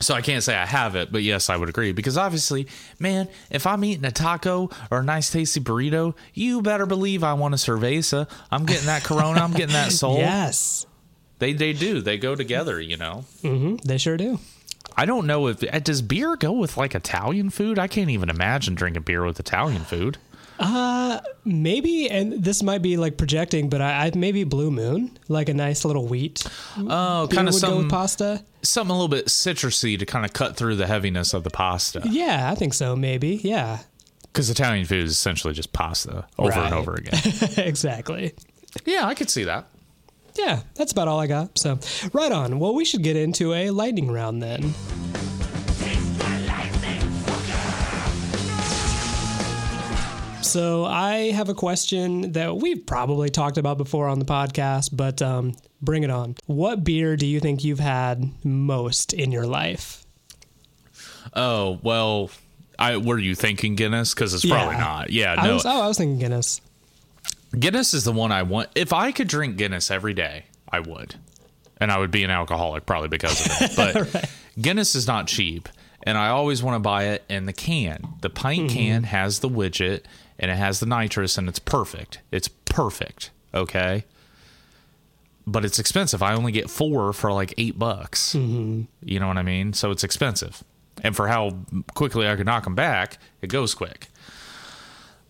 so 0.00 0.12
I 0.12 0.20
can't 0.20 0.42
say 0.42 0.54
I 0.54 0.66
have 0.66 0.96
it, 0.96 1.10
but 1.12 1.22
yes, 1.22 1.48
I 1.48 1.56
would 1.56 1.68
agree 1.70 1.92
because 1.92 2.18
obviously, 2.18 2.66
man, 2.98 3.26
if 3.50 3.66
I'm 3.66 3.82
eating 3.84 4.04
a 4.04 4.10
taco 4.10 4.68
or 4.90 4.98
a 4.98 5.02
nice 5.02 5.30
tasty 5.30 5.60
burrito, 5.60 6.14
you 6.34 6.60
better 6.60 6.84
believe 6.84 7.24
I 7.24 7.32
want 7.34 7.54
a 7.54 7.56
cerveza. 7.56 8.28
I'm 8.50 8.66
getting 8.66 8.86
that 8.86 9.02
Corona. 9.04 9.40
I'm 9.40 9.52
getting 9.52 9.72
that 9.72 9.92
Sol. 10.00 10.18
Yes, 10.18 10.84
They 11.38 11.54
they 11.54 11.72
do. 11.72 12.02
They 12.02 12.18
go 12.18 12.34
together. 12.34 12.80
You 12.80 12.96
know. 12.98 13.24
hmm 13.40 13.76
they 13.76 13.96
sure 13.96 14.16
do. 14.18 14.40
I 14.96 15.06
don't 15.06 15.26
know 15.26 15.46
if 15.46 15.62
uh, 15.62 15.78
does 15.78 16.02
beer 16.02 16.36
go 16.36 16.52
with 16.52 16.76
like 16.76 16.94
Italian 16.94 17.48
food. 17.48 17.78
I 17.78 17.86
can't 17.88 18.10
even 18.10 18.28
imagine 18.28 18.74
drinking 18.74 19.04
beer 19.04 19.24
with 19.24 19.40
Italian 19.40 19.84
food. 19.84 20.18
Uh, 20.58 21.20
maybe, 21.44 22.08
and 22.08 22.32
this 22.44 22.62
might 22.62 22.82
be 22.82 22.96
like 22.96 23.16
projecting, 23.16 23.68
but 23.68 23.80
I, 23.82 24.06
I 24.06 24.10
maybe 24.14 24.44
Blue 24.44 24.70
Moon, 24.70 25.16
like 25.28 25.48
a 25.48 25.54
nice 25.54 25.84
little 25.84 26.06
wheat. 26.06 26.44
Oh, 26.78 27.28
kind 27.30 27.48
of 27.48 27.54
some 27.54 27.88
pasta. 27.88 28.44
something 28.62 28.90
a 28.90 28.94
little 28.94 29.08
bit 29.08 29.26
citrusy 29.26 29.98
to 29.98 30.06
kind 30.06 30.24
of 30.24 30.32
cut 30.32 30.56
through 30.56 30.76
the 30.76 30.86
heaviness 30.86 31.34
of 31.34 31.42
the 31.44 31.50
pasta. 31.50 32.02
Yeah, 32.04 32.50
I 32.50 32.54
think 32.54 32.72
so. 32.74 32.94
Maybe. 32.94 33.40
Yeah, 33.42 33.80
Because 34.32 34.48
Italian 34.50 34.86
food 34.86 35.04
is 35.04 35.12
essentially 35.12 35.54
just 35.54 35.72
pasta 35.72 36.26
over 36.38 36.50
Right. 36.50 36.66
and 36.66 36.74
over 36.74 36.94
again. 36.94 37.20
exactly. 37.56 38.34
yeah, 38.84 39.06
I 39.06 39.14
could 39.14 39.30
see 39.30 39.44
that. 39.44 39.66
Yeah, 40.36 40.60
that's 40.74 40.90
about 40.92 41.06
all 41.08 41.20
I 41.20 41.26
got. 41.28 41.56
So, 41.58 41.78
right 42.12 42.32
on. 42.32 42.58
Well, 42.58 42.74
we 42.74 42.84
should 42.84 43.02
get 43.04 43.16
into 43.16 43.52
a 43.54 43.70
lightning 43.70 44.10
round 44.10 44.42
then. 44.42 44.74
So, 50.44 50.84
I 50.84 51.30
have 51.32 51.48
a 51.48 51.54
question 51.54 52.32
that 52.32 52.56
we've 52.56 52.84
probably 52.86 53.30
talked 53.30 53.58
about 53.58 53.78
before 53.78 54.08
on 54.08 54.18
the 54.18 54.24
podcast, 54.24 54.90
but 54.92 55.20
um, 55.22 55.54
bring 55.82 56.02
it 56.02 56.10
on. 56.10 56.36
What 56.46 56.84
beer 56.84 57.16
do 57.16 57.26
you 57.26 57.40
think 57.40 57.64
you've 57.64 57.80
had 57.80 58.30
most 58.44 59.12
in 59.12 59.32
your 59.32 59.46
life? 59.46 60.04
Oh 61.34 61.80
well, 61.82 62.30
I 62.78 62.96
were 62.98 63.18
you 63.18 63.34
thinking 63.34 63.74
Guinness? 63.74 64.14
Because 64.14 64.34
it's 64.34 64.44
probably 64.46 64.74
Yeah. 64.74 64.80
not. 64.80 65.10
Yeah, 65.10 65.34
I 65.38 65.46
no. 65.46 65.54
was, 65.54 65.66
oh, 65.66 65.82
I 65.82 65.88
was 65.88 65.98
thinking 65.98 66.18
Guinness. 66.18 66.60
Guinness 67.58 67.94
is 67.94 68.04
the 68.04 68.12
one 68.12 68.30
I 68.32 68.42
want. 68.42 68.68
If 68.74 68.92
I 68.92 69.12
could 69.12 69.28
drink 69.28 69.56
Guinness 69.56 69.90
every 69.90 70.12
day, 70.14 70.44
I 70.70 70.80
would, 70.80 71.14
and 71.80 71.90
I 71.90 71.98
would 71.98 72.10
be 72.10 72.22
an 72.24 72.30
alcoholic 72.30 72.84
probably 72.86 73.08
because 73.08 73.44
of 73.46 73.52
it. 73.62 73.76
But 74.14 74.30
Guinness 74.60 74.94
is 74.94 75.06
not 75.06 75.26
cheap, 75.26 75.68
and 76.02 76.16
I 76.18 76.28
always 76.28 76.62
want 76.62 76.76
to 76.76 76.80
buy 76.80 77.04
it 77.08 77.24
in 77.28 77.46
the 77.46 77.52
can. 77.52 78.06
The 78.20 78.30
pint 78.30 78.70
can 78.70 79.04
has 79.04 79.40
the 79.40 79.48
widget, 79.48 80.02
and 80.38 80.50
it 80.50 80.56
has 80.56 80.80
the 80.80 80.86
nitrous, 80.86 81.38
and 81.38 81.48
it's 81.48 81.58
perfect. 81.58 82.20
It's 82.30 82.48
perfect. 82.48 83.30
Okay. 83.52 84.04
But 85.46 85.64
it's 85.64 85.78
expensive. 85.78 86.22
I 86.22 86.34
only 86.34 86.52
get 86.52 86.70
four 86.70 87.12
for 87.12 87.32
like 87.32 87.54
eight 87.58 87.78
bucks. 87.78 88.34
Mm-hmm. 88.34 88.82
You 89.02 89.20
know 89.20 89.28
what 89.28 89.36
I 89.36 89.42
mean? 89.42 89.72
So 89.74 89.90
it's 89.90 90.04
expensive. 90.04 90.64
And 91.02 91.14
for 91.14 91.28
how 91.28 91.58
quickly 91.94 92.28
I 92.28 92.36
can 92.36 92.46
knock 92.46 92.64
them 92.64 92.74
back, 92.74 93.18
it 93.42 93.48
goes 93.48 93.74
quick 93.74 94.08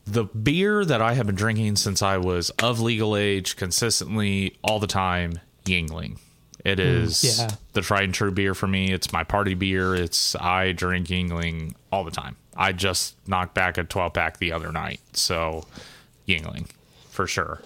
the 0.06 0.24
beer 0.24 0.84
that 0.84 1.00
I 1.00 1.14
have 1.14 1.26
been 1.26 1.34
drinking 1.34 1.76
since 1.76 2.02
I 2.02 2.18
was 2.18 2.50
of 2.50 2.80
legal 2.80 3.16
age, 3.16 3.56
consistently 3.56 4.56
all 4.62 4.78
the 4.78 4.86
time, 4.86 5.40
Yuengling. 5.64 6.18
It 6.64 6.78
mm, 6.78 7.02
is 7.02 7.38
yeah. 7.38 7.50
the 7.72 7.80
tried 7.80 8.04
and 8.04 8.14
true 8.14 8.30
beer 8.30 8.54
for 8.54 8.66
me. 8.66 8.92
It's 8.92 9.12
my 9.12 9.24
party 9.24 9.54
beer. 9.54 9.94
It's 9.94 10.34
I 10.36 10.72
drink 10.72 11.08
Yuengling 11.08 11.74
all 11.90 12.04
the 12.04 12.10
time. 12.10 12.36
I 12.56 12.72
just 12.72 13.16
knocked 13.28 13.54
back 13.54 13.78
a 13.78 13.84
12 13.84 14.12
pack 14.12 14.38
the 14.38 14.52
other 14.52 14.70
night, 14.72 15.00
so 15.12 15.64
Yuengling 16.28 16.68
for 17.10 17.26
sure. 17.26 17.60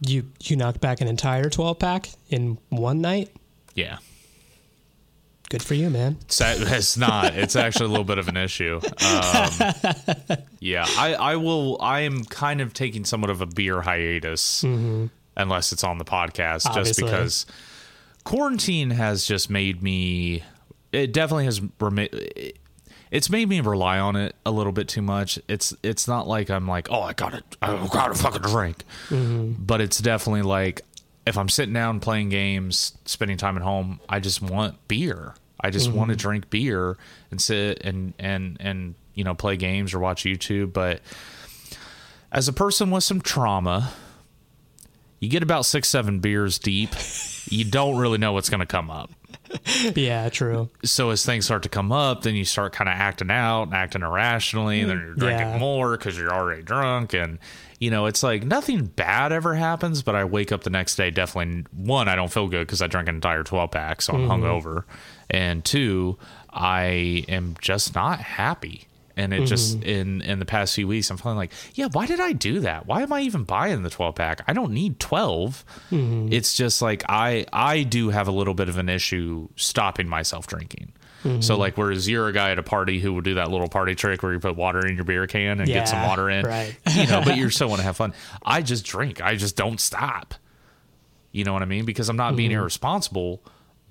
You 0.00 0.30
you 0.42 0.56
knocked 0.56 0.80
back 0.80 1.00
an 1.00 1.08
entire 1.08 1.48
12 1.48 1.78
pack 1.78 2.10
in 2.28 2.58
one 2.68 3.00
night? 3.00 3.30
Yeah, 3.74 3.98
Good 5.50 5.62
for 5.62 5.74
you, 5.74 5.90
man. 5.90 6.16
it's, 6.22 6.40
it's 6.40 6.96
not. 6.96 7.34
It's 7.34 7.54
actually 7.54 7.86
a 7.86 7.88
little 7.90 8.04
bit 8.04 8.18
of 8.18 8.28
an 8.28 8.36
issue. 8.36 8.80
Um, 8.82 9.50
yeah, 10.58 10.84
I, 10.88 11.14
I 11.14 11.36
will. 11.36 11.80
I 11.80 12.00
am 12.00 12.24
kind 12.24 12.60
of 12.60 12.72
taking 12.72 13.04
somewhat 13.04 13.30
of 13.30 13.40
a 13.40 13.46
beer 13.46 13.82
hiatus, 13.82 14.64
unless 15.36 15.72
it's 15.72 15.84
on 15.84 15.98
the 15.98 16.04
podcast, 16.04 16.74
just 16.74 16.98
because 16.98 17.46
quarantine 18.24 18.90
has 18.90 19.26
just 19.26 19.48
made 19.50 19.82
me. 19.82 20.42
It 20.92 21.12
definitely 21.12 21.44
has. 21.44 21.60
remi- 21.78 22.54
It's 23.14 23.30
made 23.30 23.48
me 23.48 23.60
rely 23.60 24.00
on 24.00 24.16
it 24.16 24.34
a 24.44 24.50
little 24.50 24.72
bit 24.72 24.88
too 24.88 25.00
much. 25.00 25.38
It's 25.46 25.72
it's 25.84 26.08
not 26.08 26.26
like 26.26 26.50
I'm 26.50 26.66
like, 26.66 26.90
oh, 26.90 27.00
I 27.00 27.12
gotta, 27.12 27.44
I 27.62 27.86
gotta 27.86 28.14
fucking 28.14 28.42
drink, 28.42 28.82
mm-hmm. 29.08 29.52
but 29.52 29.80
it's 29.80 30.00
definitely 30.00 30.42
like 30.42 30.80
if 31.24 31.38
I'm 31.38 31.48
sitting 31.48 31.72
down 31.72 32.00
playing 32.00 32.30
games, 32.30 32.98
spending 33.04 33.36
time 33.36 33.56
at 33.56 33.62
home, 33.62 34.00
I 34.08 34.18
just 34.18 34.42
want 34.42 34.88
beer. 34.88 35.34
I 35.60 35.70
just 35.70 35.92
want 35.92 36.08
to 36.08 36.16
mm-hmm. 36.16 36.20
drink 36.20 36.50
beer 36.50 36.96
and 37.30 37.40
sit 37.40 37.82
and 37.84 38.14
and 38.18 38.56
and 38.58 38.96
you 39.14 39.22
know 39.22 39.36
play 39.36 39.56
games 39.56 39.94
or 39.94 40.00
watch 40.00 40.24
YouTube. 40.24 40.72
But 40.72 41.00
as 42.32 42.48
a 42.48 42.52
person 42.52 42.90
with 42.90 43.04
some 43.04 43.20
trauma, 43.20 43.92
you 45.20 45.28
get 45.28 45.44
about 45.44 45.66
six 45.66 45.88
seven 45.88 46.18
beers 46.18 46.58
deep, 46.58 46.90
you 47.48 47.64
don't 47.64 47.96
really 47.96 48.18
know 48.18 48.32
what's 48.32 48.50
going 48.50 48.58
to 48.58 48.66
come 48.66 48.90
up. 48.90 49.12
yeah, 49.94 50.28
true. 50.28 50.70
So 50.84 51.10
as 51.10 51.24
things 51.24 51.44
start 51.44 51.62
to 51.64 51.68
come 51.68 51.92
up, 51.92 52.22
then 52.22 52.34
you 52.34 52.44
start 52.44 52.72
kind 52.72 52.88
of 52.88 52.94
acting 52.94 53.30
out 53.30 53.64
and 53.64 53.74
acting 53.74 54.02
irrationally, 54.02 54.80
and 54.80 54.90
then 54.90 54.98
you're 54.98 55.14
drinking 55.14 55.48
Yeah. 55.48 55.58
more 55.58 55.96
because 55.96 56.16
you're 56.18 56.32
already 56.32 56.62
drunk. 56.62 57.14
And, 57.14 57.38
you 57.78 57.90
know, 57.90 58.06
it's 58.06 58.22
like 58.22 58.44
nothing 58.44 58.86
bad 58.86 59.32
ever 59.32 59.54
happens, 59.54 60.02
but 60.02 60.14
I 60.14 60.24
wake 60.24 60.52
up 60.52 60.62
the 60.62 60.70
next 60.70 60.96
day 60.96 61.10
definitely, 61.10 61.64
one, 61.72 62.08
I 62.08 62.14
don't 62.14 62.32
feel 62.32 62.48
good 62.48 62.66
because 62.66 62.82
I 62.82 62.86
drank 62.86 63.08
an 63.08 63.16
entire 63.16 63.42
12 63.42 63.70
pack, 63.70 64.02
so 64.02 64.14
I'm 64.14 64.28
mm-hmm. 64.28 64.44
hungover. 64.44 64.84
And 65.30 65.64
two, 65.64 66.18
I 66.52 67.24
am 67.28 67.56
just 67.60 67.94
not 67.94 68.20
happy. 68.20 68.86
And 69.16 69.32
it 69.32 69.46
just 69.46 69.78
mm-hmm. 69.78 69.88
in 69.88 70.22
in 70.22 70.38
the 70.40 70.44
past 70.44 70.74
few 70.74 70.88
weeks, 70.88 71.10
I'm 71.10 71.16
feeling 71.16 71.36
like, 71.36 71.52
yeah, 71.74 71.88
why 71.92 72.06
did 72.06 72.20
I 72.20 72.32
do 72.32 72.60
that? 72.60 72.86
Why 72.86 73.02
am 73.02 73.12
I 73.12 73.20
even 73.20 73.44
buying 73.44 73.82
the 73.82 73.90
12 73.90 74.14
pack? 74.14 74.42
I 74.48 74.52
don't 74.52 74.72
need 74.72 74.98
12. 74.98 75.64
Mm-hmm. 75.90 76.32
It's 76.32 76.54
just 76.54 76.82
like 76.82 77.04
I 77.08 77.46
I 77.52 77.84
do 77.84 78.10
have 78.10 78.26
a 78.26 78.32
little 78.32 78.54
bit 78.54 78.68
of 78.68 78.78
an 78.78 78.88
issue 78.88 79.48
stopping 79.56 80.08
myself 80.08 80.46
drinking. 80.46 80.92
So 81.24 81.30
mm-hmm. 81.30 81.54
like, 81.54 81.78
whereas 81.78 82.06
you're 82.06 82.28
a 82.28 82.34
guy 82.34 82.50
at 82.50 82.58
a 82.58 82.62
party 82.62 83.00
who 83.00 83.14
will 83.14 83.22
do 83.22 83.36
that 83.36 83.50
little 83.50 83.68
party 83.68 83.94
trick 83.94 84.22
where 84.22 84.34
you 84.34 84.38
put 84.38 84.56
water 84.56 84.86
in 84.86 84.94
your 84.94 85.06
beer 85.06 85.26
can 85.26 85.58
and 85.58 85.66
get 85.66 85.88
some 85.88 86.02
water 86.02 86.28
in, 86.28 86.44
right. 86.44 86.76
you 86.94 87.06
know, 87.06 87.22
but 87.24 87.38
you 87.38 87.48
still 87.48 87.68
want 87.68 87.80
to 87.80 87.82
have 87.82 87.96
fun. 87.96 88.12
I 88.44 88.60
just 88.60 88.84
drink. 88.84 89.22
I 89.22 89.34
just 89.36 89.56
don't 89.56 89.80
stop. 89.80 90.34
You 91.32 91.44
know 91.44 91.54
what 91.54 91.62
I 91.62 91.64
mean? 91.64 91.86
Because 91.86 92.10
I'm 92.10 92.16
not 92.16 92.36
being 92.36 92.50
irresponsible, 92.50 93.42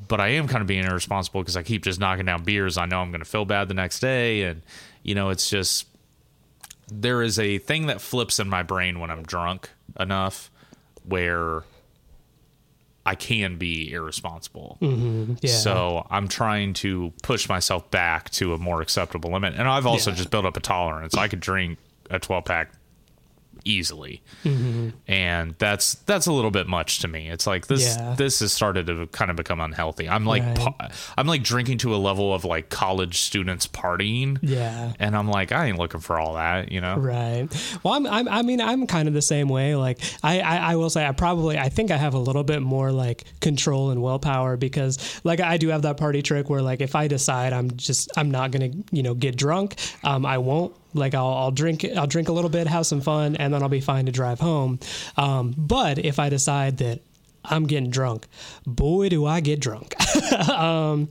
but 0.07 0.21
I 0.21 0.27
am 0.29 0.47
kind 0.47 0.61
of 0.61 0.67
being 0.67 0.83
irresponsible 0.83 1.41
because 1.41 1.57
I 1.57 1.63
keep 1.63 1.83
just 1.83 1.99
knocking 1.99 2.25
down 2.25 2.43
beers. 2.43 2.77
I 2.77 2.85
know 2.85 2.99
I'm 2.99 3.09
going 3.09 3.21
to 3.21 3.25
feel 3.25 3.45
bad 3.45 3.67
the 3.67 3.73
next 3.73 3.99
day. 3.99 4.43
And, 4.43 4.61
you 5.03 5.13
know, 5.15 5.29
it's 5.29 5.49
just, 5.49 5.87
there 6.87 7.21
is 7.21 7.37
a 7.39 7.57
thing 7.59 7.85
that 7.87 8.01
flips 8.01 8.39
in 8.39 8.49
my 8.49 8.63
brain 8.63 8.99
when 8.99 9.09
I'm 9.11 9.23
drunk 9.23 9.69
enough 9.99 10.49
where 11.05 11.63
I 13.05 13.15
can 13.15 13.57
be 13.57 13.91
irresponsible. 13.91 14.77
Mm-hmm. 14.81 15.33
Yeah. 15.41 15.51
So 15.51 16.07
I'm 16.09 16.27
trying 16.29 16.73
to 16.75 17.11
push 17.21 17.49
myself 17.49 17.89
back 17.91 18.29
to 18.31 18.53
a 18.53 18.57
more 18.57 18.81
acceptable 18.81 19.31
limit. 19.31 19.55
And 19.57 19.67
I've 19.67 19.85
also 19.85 20.11
Yeah. 20.11 20.15
just 20.17 20.29
built 20.29 20.45
up 20.45 20.55
a 20.55 20.61
tolerance. 20.61 21.15
I 21.15 21.27
could 21.27 21.41
drink 21.41 21.79
a 22.09 22.19
12 22.19 22.45
pack 22.45 22.71
easily. 23.65 24.21
Mm-hmm. 24.43 24.89
And 25.07 25.55
that's 25.59 25.95
that's 26.05 26.25
a 26.27 26.33
little 26.33 26.51
bit 26.51 26.67
much 26.67 26.99
to 26.99 27.07
me. 27.07 27.29
It's 27.29 27.47
like 27.47 27.67
this 27.67 27.95
Yeah. 27.97 28.15
this 28.17 28.39
has 28.39 28.51
started 28.53 28.87
to 28.87 29.07
kind 29.07 29.29
of 29.31 29.37
become 29.37 29.59
unhealthy. 29.59 30.09
I'm 30.09 30.25
like 30.25 30.43
Right. 30.43 30.55
pa- 30.57 30.89
I'm 31.17 31.27
like 31.27 31.43
drinking 31.43 31.77
to 31.79 31.95
a 31.95 31.97
level 31.97 32.33
of 32.33 32.45
like 32.45 32.69
college 32.69 33.19
students 33.21 33.67
partying. 33.67 34.37
yeah. 34.41 34.93
And 34.99 35.15
I'm 35.15 35.27
like 35.27 35.51
I 35.51 35.67
ain't 35.67 35.77
looking 35.77 35.99
for 36.01 36.19
all 36.19 36.35
that, 36.35 36.71
you 36.71 36.81
know. 36.81 36.95
Right. 36.97 37.47
Well, 37.83 37.93
I'm, 37.93 38.07
I'm, 38.07 38.27
I 38.27 38.41
mean, 38.41 38.61
I'm 38.61 38.87
kind 38.87 39.07
of 39.07 39.13
the 39.13 39.21
same 39.21 39.47
way. 39.49 39.75
Like, 39.75 39.99
I, 40.23 40.39
I, 40.41 40.57
I 40.71 40.75
will 40.75 40.89
say, 40.89 41.05
I 41.05 41.11
probably, 41.11 41.57
I 41.57 41.69
think 41.69 41.91
I 41.91 41.97
have 41.97 42.13
a 42.13 42.19
little 42.19 42.43
bit 42.43 42.61
more 42.61 42.91
like 42.91 43.23
control 43.41 43.91
and 43.91 44.01
willpower 44.01 44.57
because, 44.57 45.21
like, 45.23 45.39
I 45.39 45.57
do 45.57 45.69
have 45.69 45.81
that 45.83 45.97
party 45.97 46.21
trick 46.21 46.49
where, 46.49 46.61
like, 46.61 46.81
if 46.81 46.95
I 46.95 47.07
decide 47.07 47.53
I'm 47.53 47.71
just, 47.77 48.09
I'm 48.17 48.31
not 48.31 48.51
gonna, 48.51 48.69
you 48.91 49.03
know, 49.03 49.13
get 49.13 49.35
drunk, 49.35 49.75
um, 50.03 50.25
I 50.25 50.37
won't. 50.37 50.75
Like, 50.93 51.15
I'll, 51.15 51.33
I'll 51.33 51.51
drink, 51.51 51.85
I'll 51.95 52.07
drink 52.07 52.29
a 52.29 52.33
little 52.33 52.49
bit, 52.49 52.67
have 52.67 52.85
some 52.85 53.01
fun, 53.01 53.35
and 53.35 53.53
then 53.53 53.61
I'll 53.63 53.69
be 53.69 53.81
fine 53.81 54.05
to 54.05 54.11
drive 54.11 54.39
home. 54.39 54.79
Um, 55.17 55.53
but 55.57 55.99
if 55.99 56.19
I 56.19 56.29
decide 56.29 56.77
that 56.77 57.01
I'm 57.45 57.65
getting 57.65 57.89
drunk, 57.89 58.27
boy, 58.65 59.09
do 59.09 59.25
I 59.25 59.39
get 59.41 59.59
drunk. 59.59 59.95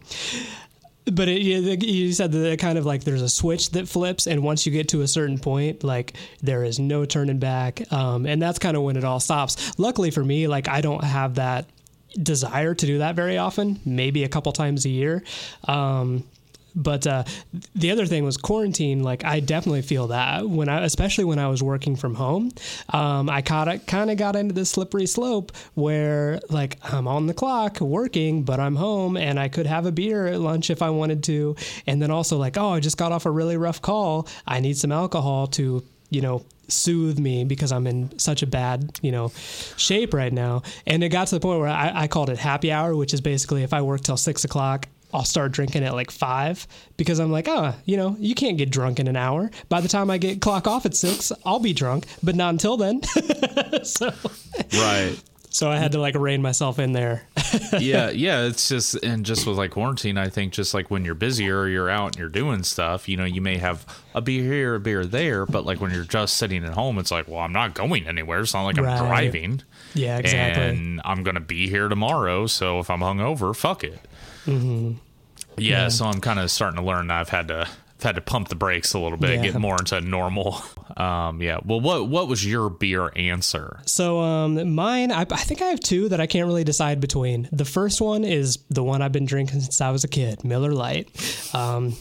but 1.07 1.29
it, 1.29 1.43
you, 1.83 2.13
said 2.13 2.33
that 2.33 2.59
kind 2.59 2.79
of 2.79 2.87
like 2.87 3.05
there's 3.05 3.23
a 3.23 3.29
switch 3.29 3.71
that 3.71 3.89
flips 3.89 4.27
and 4.27 4.43
once 4.43 4.67
you 4.67 4.73
get 4.73 4.89
to 4.89 5.01
a 5.03 5.09
certain 5.09 5.39
point 5.39 5.83
like 5.83 6.15
there 6.43 6.63
is 6.63 6.79
no 6.79 7.05
turning 7.05 7.39
back 7.39 7.91
um, 7.93 8.27
and 8.27 8.41
that's 8.41 8.59
kind 8.59 8.77
of 8.77 8.83
when 8.83 8.97
it 8.97 9.05
all 9.05 9.19
stops 9.19 9.79
luckily 9.79 10.11
for 10.11 10.25
me 10.25 10.47
like 10.47 10.69
i 10.69 10.81
don't 10.81 11.03
have 11.03 11.35
that 11.37 11.67
desire 12.23 12.75
to 12.75 12.87
do 12.87 12.99
that 12.99 13.17
very 13.17 13.39
often 13.39 13.81
maybe 13.85 14.23
a 14.23 14.29
couple 14.29 14.53
times 14.53 14.85
a 14.85 14.89
year 14.89 15.23
um, 15.65 16.23
but 16.75 17.07
uh, 17.07 17.25
the 17.75 17.91
other 17.91 18.07
thing 18.07 18.25
was 18.25 18.37
quarantine. 18.37 19.03
Like 19.03 19.25
I 19.25 19.41
definitely 19.41 19.83
feel 19.83 20.09
that 20.09 20.49
when 20.49 20.69
I, 20.69 20.85
especially 20.85 21.25
when 21.25 21.39
I 21.39 21.49
was 21.49 21.63
working 21.63 21.97
from 21.97 22.15
home, 22.15 22.51
um, 22.91 23.29
I 23.29 23.43
kind 23.43 24.11
of 24.11 24.17
got 24.17 24.37
into 24.37 24.55
this 24.55 24.71
slippery 24.71 25.07
slope 25.07 25.53
where 25.75 26.41
like 26.49 26.79
I'm 26.93 27.09
on 27.09 27.27
the 27.27 27.35
clock 27.35 27.81
working, 27.81 28.43
but 28.43 28.61
I'm 28.61 28.77
home 28.77 29.17
and 29.17 29.39
I 29.39 29.49
could 29.49 29.67
have 29.67 29.87
a 29.87 29.93
beer 29.93 30.27
at 30.27 30.41
lunch 30.41 30.71
if 30.71 30.83
I 30.83 30.91
wanted 30.91 31.23
to, 31.25 31.57
and 31.87 32.01
then 32.01 32.11
also 32.11 32.39
like 32.39 32.57
oh 32.57 32.71
I 32.71 32.81
just 32.81 32.97
got 32.97 33.13
off 33.13 33.27
a 33.27 33.31
really 33.31 33.57
rough 33.57 33.83
call. 33.83 34.29
I 34.47 34.61
need 34.61 34.77
some 34.77 34.93
alcohol 34.93 35.47
to 35.49 35.83
you 36.11 36.21
know 36.21 36.45
soothe 36.69 37.19
me 37.19 37.45
because 37.45 37.73
I'm 37.73 37.87
in 37.87 38.19
such 38.19 38.43
a 38.43 38.47
bad, 38.47 38.99
you 39.03 39.13
know, 39.13 39.31
shape 39.77 40.15
right 40.15 40.33
now. 40.33 40.63
And 40.87 41.05
it 41.05 41.11
got 41.11 41.29
to 41.29 41.35
the 41.35 41.41
point 41.41 41.61
where 41.61 41.69
I, 41.69 42.03
I 42.03 42.09
called 42.09 42.31
it 42.31 42.39
happy 42.39 42.73
hour, 42.73 42.97
which 42.97 43.15
is 43.15 43.21
basically 43.21 43.63
if 43.63 43.73
I 43.73 43.83
work 43.83 44.01
till 44.03 44.17
six 44.17 44.45
o'clock, 44.45 44.89
I'll 45.13 45.25
start 45.25 45.53
drinking 45.53 45.85
at 45.85 45.95
like 45.95 46.11
five 46.11 46.67
because 46.97 47.19
I'm 47.19 47.31
like, 47.31 47.49
oh, 47.49 47.75
you 47.85 47.97
know, 47.97 48.17
you 48.19 48.35
can't 48.35 48.57
get 48.59 48.71
drunk 48.71 48.99
in 49.01 49.09
an 49.09 49.17
hour. 49.17 49.51
By 49.69 49.81
the 49.81 49.89
time 49.89 50.11
I 50.11 50.19
get 50.19 50.41
clock 50.41 50.67
off 50.67 50.87
at 50.87 50.95
six, 50.95 51.33
I'll 51.45 51.59
be 51.61 51.73
drunk, 51.73 52.07
but 52.23 52.35
not 52.35 52.51
until 52.51 52.77
then. 52.77 53.03
so, 53.85 54.11
Right. 54.73 55.17
so 55.51 55.71
I 55.71 55.77
had 55.77 55.93
to 55.93 55.99
like 56.01 56.15
rein 56.15 56.41
myself 56.43 56.79
in 56.79 56.93
there. 56.93 57.23
yeah, 57.79 58.09
yeah. 58.11 58.45
It's 58.45 58.69
just 58.69 58.95
and 59.03 59.25
just 59.27 59.47
with 59.47 59.57
like 59.59 59.73
quarantine, 59.73 60.17
I 60.17 60.29
think 60.29 60.53
just 60.55 60.73
like 60.73 60.91
when 60.91 61.05
you're 61.05 61.15
busier, 61.15 61.61
or 61.61 61.69
you're 61.69 61.91
out 61.91 62.07
and 62.13 62.17
you're 62.19 62.29
doing 62.31 62.63
stuff. 62.63 63.09
You 63.09 63.17
know, 63.19 63.25
you 63.25 63.41
may 63.43 63.59
have 63.59 63.85
a 64.15 64.21
beer 64.23 64.43
here, 64.45 64.75
a 64.77 64.81
beer 64.81 65.05
there, 65.05 65.45
but 65.45 65.67
like 65.67 65.81
when 65.81 65.91
you're 65.91 66.05
just 66.05 66.39
sitting 66.39 66.65
at 66.65 66.73
home, 66.73 66.99
it's 66.99 67.11
like, 67.11 67.29
well, 67.29 67.41
I'm 67.41 67.53
not 67.53 67.75
going 67.75 68.07
anywhere. 68.07 68.41
It's 68.41 68.55
not 68.55 68.63
like 68.65 68.79
I'm 68.79 68.85
Right. 68.85 68.99
driving, 68.99 69.63
yeah, 69.95 70.17
exactly. 70.19 70.65
and 70.69 71.01
I'm 71.05 71.23
gonna 71.23 71.41
be 71.41 71.69
here 71.69 71.89
tomorrow. 71.89 72.47
So 72.47 72.79
if 72.79 72.89
I'm 72.89 73.01
hungover, 73.01 73.55
fuck 73.55 73.85
it. 73.85 73.99
Mm-hmm. 74.47 74.93
Yeah, 75.59 75.89
so 75.89 76.07
I'm 76.07 76.21
kind 76.21 76.39
of 76.39 76.51
starting 76.51 76.79
to 76.81 76.85
learn. 76.87 77.11
I've 77.11 77.29
had 77.29 77.49
to 77.49 77.69
I've 77.69 78.03
had 78.03 78.15
to 78.17 78.21
pump 78.21 78.49
the 78.49 78.55
brakes 78.57 78.95
a 78.95 78.99
little 78.99 79.19
bit, 79.19 79.37
Yeah. 79.37 79.51
get 79.53 79.61
more 79.61 79.77
into 79.79 80.01
normal. 80.01 80.63
Um, 80.97 81.41
yeah. 81.43 81.59
Well, 81.65 81.81
what 81.81 82.09
what 82.09 82.29
was 82.29 82.45
your 82.45 82.69
beer 82.71 83.11
answer? 83.17 83.81
So 83.87 84.21
um, 84.21 84.75
mine, 84.75 85.11
I, 85.11 85.23
I 85.23 85.25
think 85.25 85.63
I 85.63 85.67
have 85.67 85.81
two 85.81 86.09
that 86.11 86.21
I 86.21 86.27
can't 86.27 86.47
really 86.47 86.65
decide 86.65 87.01
between. 87.01 87.49
The 87.53 87.65
first 87.65 88.01
one 88.01 88.25
is 88.25 88.59
the 88.71 88.83
one 88.83 89.03
I've 89.03 89.13
been 89.13 89.25
drinking 89.25 89.61
since 89.61 89.81
I 89.81 89.91
was 89.91 90.05
a 90.05 90.09
kid, 90.09 90.45
Miller 90.45 90.73
Lite. 90.73 91.09
Um, 91.55 91.97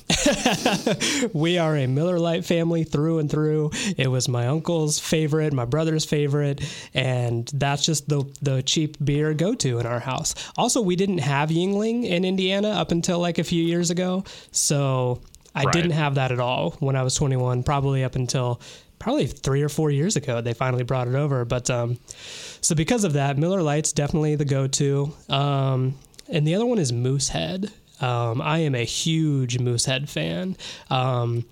we 1.33 1.57
are 1.57 1.75
a 1.75 1.87
Miller 1.87 2.19
Lite 2.19 2.45
family 2.45 2.83
through 2.83 3.19
and 3.19 3.29
through. 3.29 3.71
It 3.97 4.07
was 4.07 4.27
my 4.27 4.47
uncle's 4.47 4.99
favorite, 4.99 5.53
my 5.53 5.65
brother's 5.65 6.05
favorite, 6.05 6.61
and 6.93 7.49
that's 7.53 7.85
just 7.85 8.09
the 8.09 8.23
the 8.41 8.61
cheap 8.63 8.97
beer 9.03 9.33
go 9.33 9.55
to 9.55 9.79
in 9.79 9.85
our 9.85 9.99
house. 9.99 10.35
Also, 10.57 10.81
we 10.81 10.95
didn't 10.95 11.19
have 11.19 11.49
Yuengling 11.49 12.05
in 12.05 12.25
Indiana 12.25 12.69
up 12.69 12.91
until 12.91 13.19
like 13.19 13.37
a 13.37 13.43
few 13.43 13.63
years 13.63 13.89
ago, 13.89 14.23
so 14.51 15.21
I 15.53 15.63
Right. 15.63 15.73
didn't 15.73 15.91
have 15.91 16.15
that 16.15 16.31
at 16.31 16.39
all 16.39 16.71
when 16.79 16.95
I 16.95 17.03
was 17.03 17.15
21. 17.15 17.63
Probably 17.63 18.03
up 18.03 18.15
until 18.15 18.61
probably 18.99 19.25
three 19.27 19.61
or 19.63 19.69
four 19.69 19.89
years 19.89 20.15
ago 20.15 20.41
they 20.41 20.53
finally 20.53 20.83
brought 20.83 21.07
it 21.07 21.15
over. 21.15 21.43
But 21.45 21.69
um, 21.69 21.97
so 22.61 22.75
because 22.75 23.03
of 23.03 23.13
that, 23.13 23.37
Miller 23.37 23.61
Lite's 23.61 23.91
definitely 23.91 24.35
the 24.35 24.45
go-to. 24.45 25.13
Um, 25.29 25.95
and 26.29 26.47
the 26.47 26.55
other 26.55 26.65
one 26.65 26.77
is 26.79 26.93
Moosehead. 26.93 27.71
Um, 27.99 28.41
I 28.41 28.59
am 28.59 28.73
a 28.75 28.83
huge 28.85 29.59
Moosehead 29.59 30.09
fan. 30.09 30.55
Um, 30.89 31.45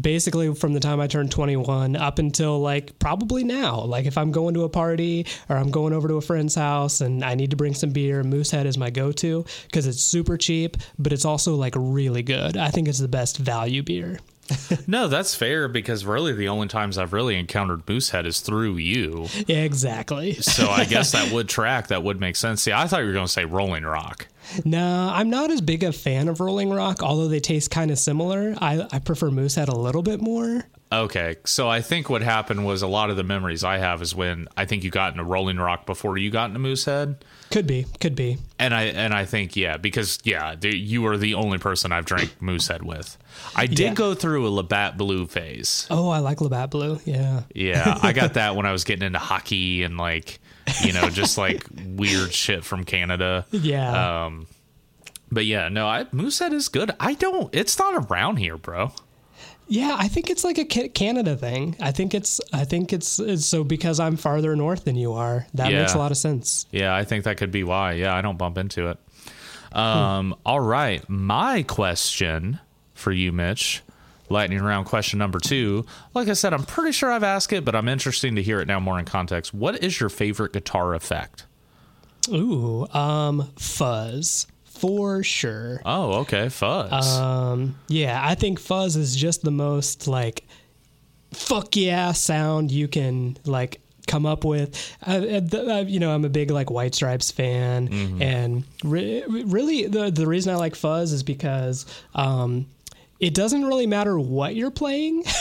basically 0.00 0.54
from 0.54 0.72
the 0.72 0.80
time 0.80 1.00
I 1.00 1.06
turned 1.06 1.30
21 1.30 1.96
up 1.96 2.18
until 2.18 2.60
like 2.60 2.98
probably 2.98 3.44
now. 3.44 3.80
Like 3.80 4.06
if 4.06 4.18
I'm 4.18 4.32
going 4.32 4.54
to 4.54 4.64
a 4.64 4.68
party 4.68 5.26
or 5.48 5.56
I'm 5.56 5.70
going 5.70 5.92
over 5.92 6.08
to 6.08 6.14
a 6.14 6.20
friend's 6.20 6.54
house 6.54 7.00
and 7.00 7.24
I 7.24 7.34
need 7.34 7.50
to 7.50 7.56
bring 7.56 7.74
some 7.74 7.90
beer, 7.90 8.22
Moosehead 8.22 8.66
is 8.66 8.78
my 8.78 8.90
go-to 8.90 9.44
because 9.66 9.86
it's 9.86 10.02
super 10.02 10.36
cheap, 10.36 10.76
but 10.98 11.12
it's 11.12 11.24
also 11.24 11.54
like 11.54 11.74
really 11.76 12.22
good. 12.22 12.56
I 12.56 12.68
think 12.68 12.88
it's 12.88 12.98
the 12.98 13.08
best 13.08 13.38
value 13.38 13.82
beer. 13.82 14.18
No, 14.88 15.08
that's 15.08 15.34
fair 15.34 15.68
because 15.68 16.04
really 16.04 16.32
the 16.32 16.48
only 16.48 16.68
times 16.68 16.96
I've 16.96 17.12
really 17.12 17.36
encountered 17.36 17.84
Moosehead 17.86 18.24
is 18.26 18.40
through 18.40 18.76
you. 18.76 19.26
Yeah, 19.46 19.64
exactly. 19.64 20.34
So 20.34 20.68
I 20.68 20.84
guess 20.88 21.12
that 21.12 21.32
would 21.32 21.48
track. 21.48 21.88
That 21.88 22.02
would 22.04 22.20
make 22.20 22.36
sense. 22.36 22.62
See, 22.62 22.72
I 22.72 22.86
thought 22.86 23.00
you 23.00 23.06
were 23.06 23.12
going 23.12 23.26
to 23.26 23.32
say 23.32 23.44
Rolling 23.44 23.84
Rock. 23.84 24.28
No, 24.64 25.10
I'm 25.12 25.28
not 25.28 25.50
as 25.50 25.60
big 25.60 25.82
a 25.82 25.90
fan 25.92 26.28
of 26.28 26.38
Rolling 26.40 26.70
Rock, 26.70 27.02
although 27.02 27.26
they 27.28 27.40
taste 27.40 27.70
kind 27.70 27.90
of 27.90 27.98
similar. 27.98 28.54
I, 28.58 28.86
I 28.92 29.00
prefer 29.00 29.30
Moosehead 29.30 29.68
a 29.68 29.76
little 29.76 30.02
bit 30.02 30.20
more. 30.20 30.64
Okay, 30.92 31.34
so 31.44 31.68
I 31.68 31.80
think 31.80 32.08
what 32.08 32.22
happened 32.22 32.64
was 32.64 32.82
a 32.82 32.86
lot 32.86 33.10
of 33.10 33.16
the 33.16 33.24
memories 33.24 33.64
I 33.64 33.78
have 33.78 34.02
is 34.02 34.14
when 34.14 34.46
I 34.56 34.66
think 34.66 34.84
you 34.84 34.90
got 34.90 35.10
into 35.12 35.24
Rolling 35.24 35.56
Rock 35.58 35.84
before 35.84 36.16
you 36.16 36.30
got 36.30 36.46
into 36.50 36.60
Moosehead, 36.60 37.24
Could 37.50 37.66
be, 37.66 37.86
could 38.00 38.14
be. 38.14 38.38
and 38.60 38.72
I 38.72 38.84
and 38.84 39.12
I 39.12 39.24
think 39.24 39.56
yeah 39.56 39.78
because 39.78 40.20
yeah 40.22 40.54
the, 40.54 40.76
you 40.76 41.04
are 41.06 41.16
the 41.16 41.34
only 41.34 41.58
person 41.58 41.90
I've 41.90 42.04
drank 42.04 42.40
Moosehead 42.40 42.82
with. 42.84 43.18
I 43.56 43.66
did 43.66 43.78
Yeah. 43.80 43.94
go 43.94 44.14
through 44.14 44.46
a 44.46 44.50
Labatt 44.50 44.96
Blue 44.96 45.26
phase. 45.26 45.88
Oh, 45.90 46.08
I 46.08 46.20
like 46.20 46.40
Labatt 46.40 46.70
Blue. 46.70 47.00
Yeah. 47.04 47.42
Yeah, 47.52 47.98
I 48.00 48.12
got 48.12 48.34
that 48.34 48.54
when 48.54 48.64
I 48.64 48.70
was 48.72 48.84
getting 48.84 49.04
into 49.06 49.18
hockey 49.18 49.82
and 49.82 49.96
like 49.98 50.38
you 50.84 50.92
know 50.92 51.10
just 51.10 51.36
like 51.36 51.64
weird 51.84 52.32
shit 52.32 52.62
from 52.64 52.84
Canada. 52.84 53.44
Yeah. 53.50 54.26
Um, 54.26 54.46
but 55.32 55.44
yeah, 55.46 55.68
no, 55.68 55.88
I, 55.88 56.06
Moosehead 56.12 56.52
is 56.52 56.68
good. 56.68 56.92
I 57.00 57.14
don't. 57.14 57.52
It's 57.52 57.76
not 57.76 58.08
around 58.08 58.36
here, 58.36 58.56
bro. 58.56 58.92
Yeah, 59.68 59.96
I 59.98 60.08
think 60.08 60.30
it's 60.30 60.44
like 60.44 60.58
a 60.58 60.64
Canada 60.64 61.36
thing. 61.36 61.76
I 61.80 61.90
think 61.90 62.14
it's 62.14 62.40
I 62.52 62.64
think 62.64 62.92
it's, 62.92 63.18
it's 63.18 63.46
so 63.46 63.64
because 63.64 63.98
I'm 63.98 64.16
farther 64.16 64.54
north 64.54 64.84
than 64.84 64.96
you 64.96 65.14
are. 65.14 65.46
That 65.54 65.72
makes 65.72 65.94
a 65.94 65.98
lot 65.98 66.12
of 66.12 66.16
sense. 66.16 66.66
Yeah, 66.70 66.94
I 66.94 67.04
think 67.04 67.24
that 67.24 67.36
could 67.36 67.50
be 67.50 67.64
why. 67.64 67.92
Yeah, 67.92 68.14
I 68.14 68.22
don't 68.22 68.38
bump 68.38 68.58
into 68.58 68.88
it. 68.88 68.98
Um, 69.72 70.36
all 70.46 70.60
right. 70.60 71.06
My 71.08 71.62
question 71.62 72.60
for 72.94 73.12
you, 73.12 73.32
Mitch, 73.32 73.82
lightning 74.28 74.62
round 74.62 74.86
question 74.86 75.18
number 75.18 75.40
two. 75.40 75.84
Like 76.14 76.28
I 76.28 76.34
said, 76.34 76.54
I'm 76.54 76.64
pretty 76.64 76.92
sure 76.92 77.10
I've 77.10 77.24
asked 77.24 77.52
it, 77.52 77.64
but 77.64 77.74
I'm 77.74 77.88
interesting 77.88 78.36
to 78.36 78.42
hear 78.42 78.60
it 78.60 78.68
now 78.68 78.80
more 78.80 78.98
in 78.98 79.04
context. 79.04 79.52
What 79.52 79.82
is 79.82 80.00
your 80.00 80.08
favorite 80.08 80.52
guitar 80.52 80.94
effect? 80.94 81.44
Ooh, 82.28 82.86
um, 82.88 83.52
fuzz 83.58 84.46
for 84.78 85.22
sure. 85.22 85.80
Oh, 85.84 86.20
okay. 86.20 86.48
Fuzz. 86.48 87.18
Um, 87.18 87.76
yeah, 87.88 88.20
I 88.22 88.34
think 88.34 88.58
fuzz 88.60 88.96
is 88.96 89.16
just 89.16 89.42
the 89.42 89.50
most 89.50 90.06
like 90.08 90.44
fuck 91.32 91.76
yeah 91.76 92.12
sound 92.12 92.70
you 92.70 92.88
can 92.88 93.36
like 93.44 93.80
come 94.06 94.24
up 94.24 94.44
with. 94.44 94.70
The, 95.04 95.66
uh, 95.68 95.80
you 95.80 95.98
know, 95.98 96.12
I'm 96.14 96.24
a 96.24 96.28
big 96.28 96.50
like 96.50 96.70
White 96.70 96.94
Stripes 96.94 97.30
fan, 97.30 97.88
and 98.22 98.64
re- 98.84 99.24
really 99.26 99.86
the 99.86 100.10
the 100.10 100.26
reason 100.26 100.52
I 100.52 100.56
like 100.56 100.74
fuzz 100.76 101.12
is 101.12 101.22
because 101.22 101.86
um, 102.14 102.66
it 103.20 103.34
doesn't 103.34 103.64
really 103.64 103.86
matter 103.86 104.18
what 104.18 104.54
you're 104.54 104.70
playing. 104.70 105.22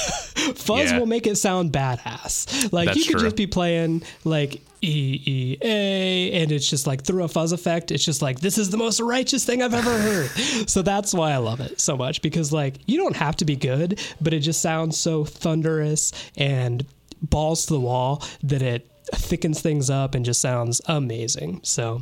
fuzz 0.55 0.91
Yeah. 0.91 0.99
will 0.99 1.05
make 1.07 1.27
it 1.27 1.35
sound 1.38 1.71
badass. 1.71 2.71
Like 2.71 2.88
That's 2.88 2.97
you 2.97 3.05
could 3.05 3.19
true. 3.19 3.27
just 3.27 3.35
be 3.35 3.47
playing 3.47 4.03
like 4.23 4.61
E 4.81 5.21
E 5.25 5.57
A, 5.61 6.31
and 6.43 6.51
it's 6.51 6.69
just 6.69 6.85
like 6.85 7.03
through 7.03 7.23
a 7.23 7.27
fuzz 7.27 7.51
effect. 7.51 7.89
It's 7.91 8.05
just 8.05 8.21
like 8.21 8.39
this 8.39 8.57
is 8.57 8.69
the 8.69 8.77
most 8.77 8.99
righteous 8.99 9.43
thing 9.43 9.63
I've 9.63 9.73
ever 9.73 9.91
heard. 9.97 10.29
so 10.69 10.81
that's 10.83 11.13
why 11.13 11.31
I 11.31 11.38
love 11.38 11.59
it 11.59 11.79
so 11.81 11.97
much 11.97 12.21
because 12.21 12.53
like 12.53 12.75
you 12.85 12.97
don't 12.97 13.15
have 13.15 13.35
to 13.38 13.45
be 13.45 13.55
good, 13.55 13.99
but 14.21 14.33
it 14.33 14.39
just 14.41 14.61
sounds 14.61 14.97
so 14.97 15.25
thunderous 15.25 16.11
and 16.38 16.85
balls 17.21 17.65
to 17.65 17.73
the 17.73 17.79
wall 17.79 18.23
that 18.43 18.61
it 18.61 18.89
thickens 19.13 19.61
things 19.61 19.89
up 19.89 20.13
and 20.13 20.23
just 20.25 20.41
sounds 20.41 20.81
amazing. 20.88 21.61
So 21.63 22.01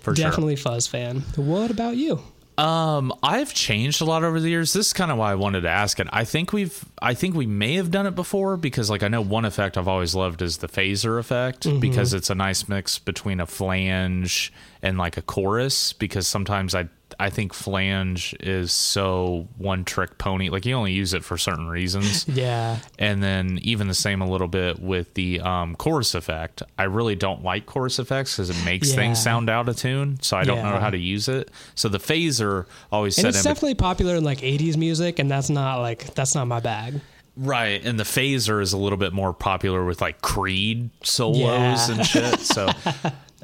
for 0.00 0.14
sure. 0.14 0.24
definitely 0.24 0.56
fuzz 0.56 0.86
fan. 0.86 1.20
What 1.36 1.70
about 1.72 1.96
you? 1.96 2.20
Um, 2.56 3.12
I've 3.22 3.52
changed 3.52 4.00
a 4.00 4.04
lot 4.04 4.22
over 4.22 4.38
the 4.38 4.48
years. 4.48 4.72
This 4.72 4.86
is 4.88 4.92
kind 4.92 5.10
of 5.10 5.18
why 5.18 5.32
I 5.32 5.34
wanted 5.34 5.62
to 5.62 5.70
ask 5.70 5.98
it. 5.98 6.06
I 6.12 6.24
think 6.24 6.52
we've, 6.52 6.84
I 7.02 7.14
think 7.14 7.34
we 7.34 7.46
may 7.46 7.74
have 7.74 7.90
done 7.90 8.06
it 8.06 8.14
before 8.14 8.56
because, 8.56 8.88
like, 8.88 9.02
I 9.02 9.08
know 9.08 9.22
one 9.22 9.44
effect 9.44 9.76
I've 9.76 9.88
always 9.88 10.14
loved 10.14 10.40
is 10.40 10.58
the 10.58 10.68
phaser 10.68 11.18
effect 11.18 11.66
because 11.80 12.14
it's 12.14 12.30
a 12.30 12.34
nice 12.34 12.68
mix 12.68 12.98
between 12.98 13.40
a 13.40 13.46
flange 13.46 14.52
and 14.84 14.98
like 14.98 15.16
a 15.16 15.22
chorus. 15.22 15.92
Because 15.92 16.26
sometimes 16.28 16.74
I, 16.74 16.88
I 17.18 17.30
think 17.30 17.52
flange 17.54 18.34
is 18.40 18.70
so 18.72 19.48
one 19.58 19.84
trick 19.84 20.18
pony. 20.18 20.48
Like 20.50 20.64
you 20.66 20.74
only 20.74 20.92
use 20.92 21.14
it 21.14 21.24
for 21.24 21.36
certain 21.38 21.68
reasons. 21.68 22.26
Yeah. 22.34 22.78
and 22.98 23.22
then 23.22 23.58
even 23.62 23.86
the 23.88 23.94
same 23.94 24.20
a 24.22 24.28
little 24.28 24.48
bit 24.48 24.80
with 24.80 25.14
the 25.14 25.40
um, 25.40 25.74
chorus 25.76 26.14
effect. 26.14 26.62
I 26.78 26.84
really 26.84 27.14
don't 27.14 27.42
like 27.44 27.66
chorus 27.66 27.98
effects 27.98 28.36
because 28.36 28.50
it 28.50 28.64
makes 28.64 28.90
Yeah. 28.90 28.96
things 28.96 29.22
sound 29.22 29.48
out 29.50 29.68
of 29.68 29.76
tune, 29.76 30.18
so 30.20 30.36
I 30.36 30.44
don't 30.44 30.62
know 30.62 30.78
how 30.78 30.90
to 30.90 30.98
use 30.98 31.28
it. 31.28 31.50
So 31.74 31.88
the 31.88 31.98
phaser 31.98 32.66
always 32.92 33.16
And 33.18 33.28
it's 33.28 33.42
definitely 33.42 33.74
popular 33.74 34.16
in 34.16 34.24
like 34.24 34.38
80s 34.40 34.76
music, 34.76 35.18
and 35.18 35.30
that's 35.30 35.48
not 35.50 35.80
like 35.80 36.14
that's 36.14 36.34
not 36.34 36.46
my 36.46 36.60
bag. 36.60 37.00
right, 37.36 37.84
and 37.84 37.98
the 37.98 38.04
phaser 38.04 38.60
is 38.62 38.72
a 38.72 38.78
little 38.78 38.98
bit 38.98 39.12
more 39.12 39.32
popular 39.32 39.84
with 39.84 40.00
like 40.00 40.20
Creed 40.22 40.90
solos 41.02 41.38
Yeah. 41.38 41.90
and 41.94 42.06
shit. 42.06 42.40
So. 42.40 42.68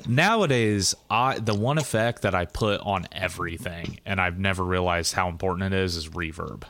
Nowadays, 0.08 0.94
I 1.10 1.38
the 1.38 1.54
one 1.54 1.78
effect 1.78 2.22
that 2.22 2.34
I 2.34 2.44
put 2.44 2.80
on 2.82 3.06
everything, 3.12 4.00
and 4.06 4.20
I've 4.20 4.38
never 4.38 4.64
realized 4.64 5.14
how 5.14 5.28
important 5.28 5.72
it 5.72 5.76
is, 5.76 5.96
is 5.96 6.08
reverb. 6.10 6.64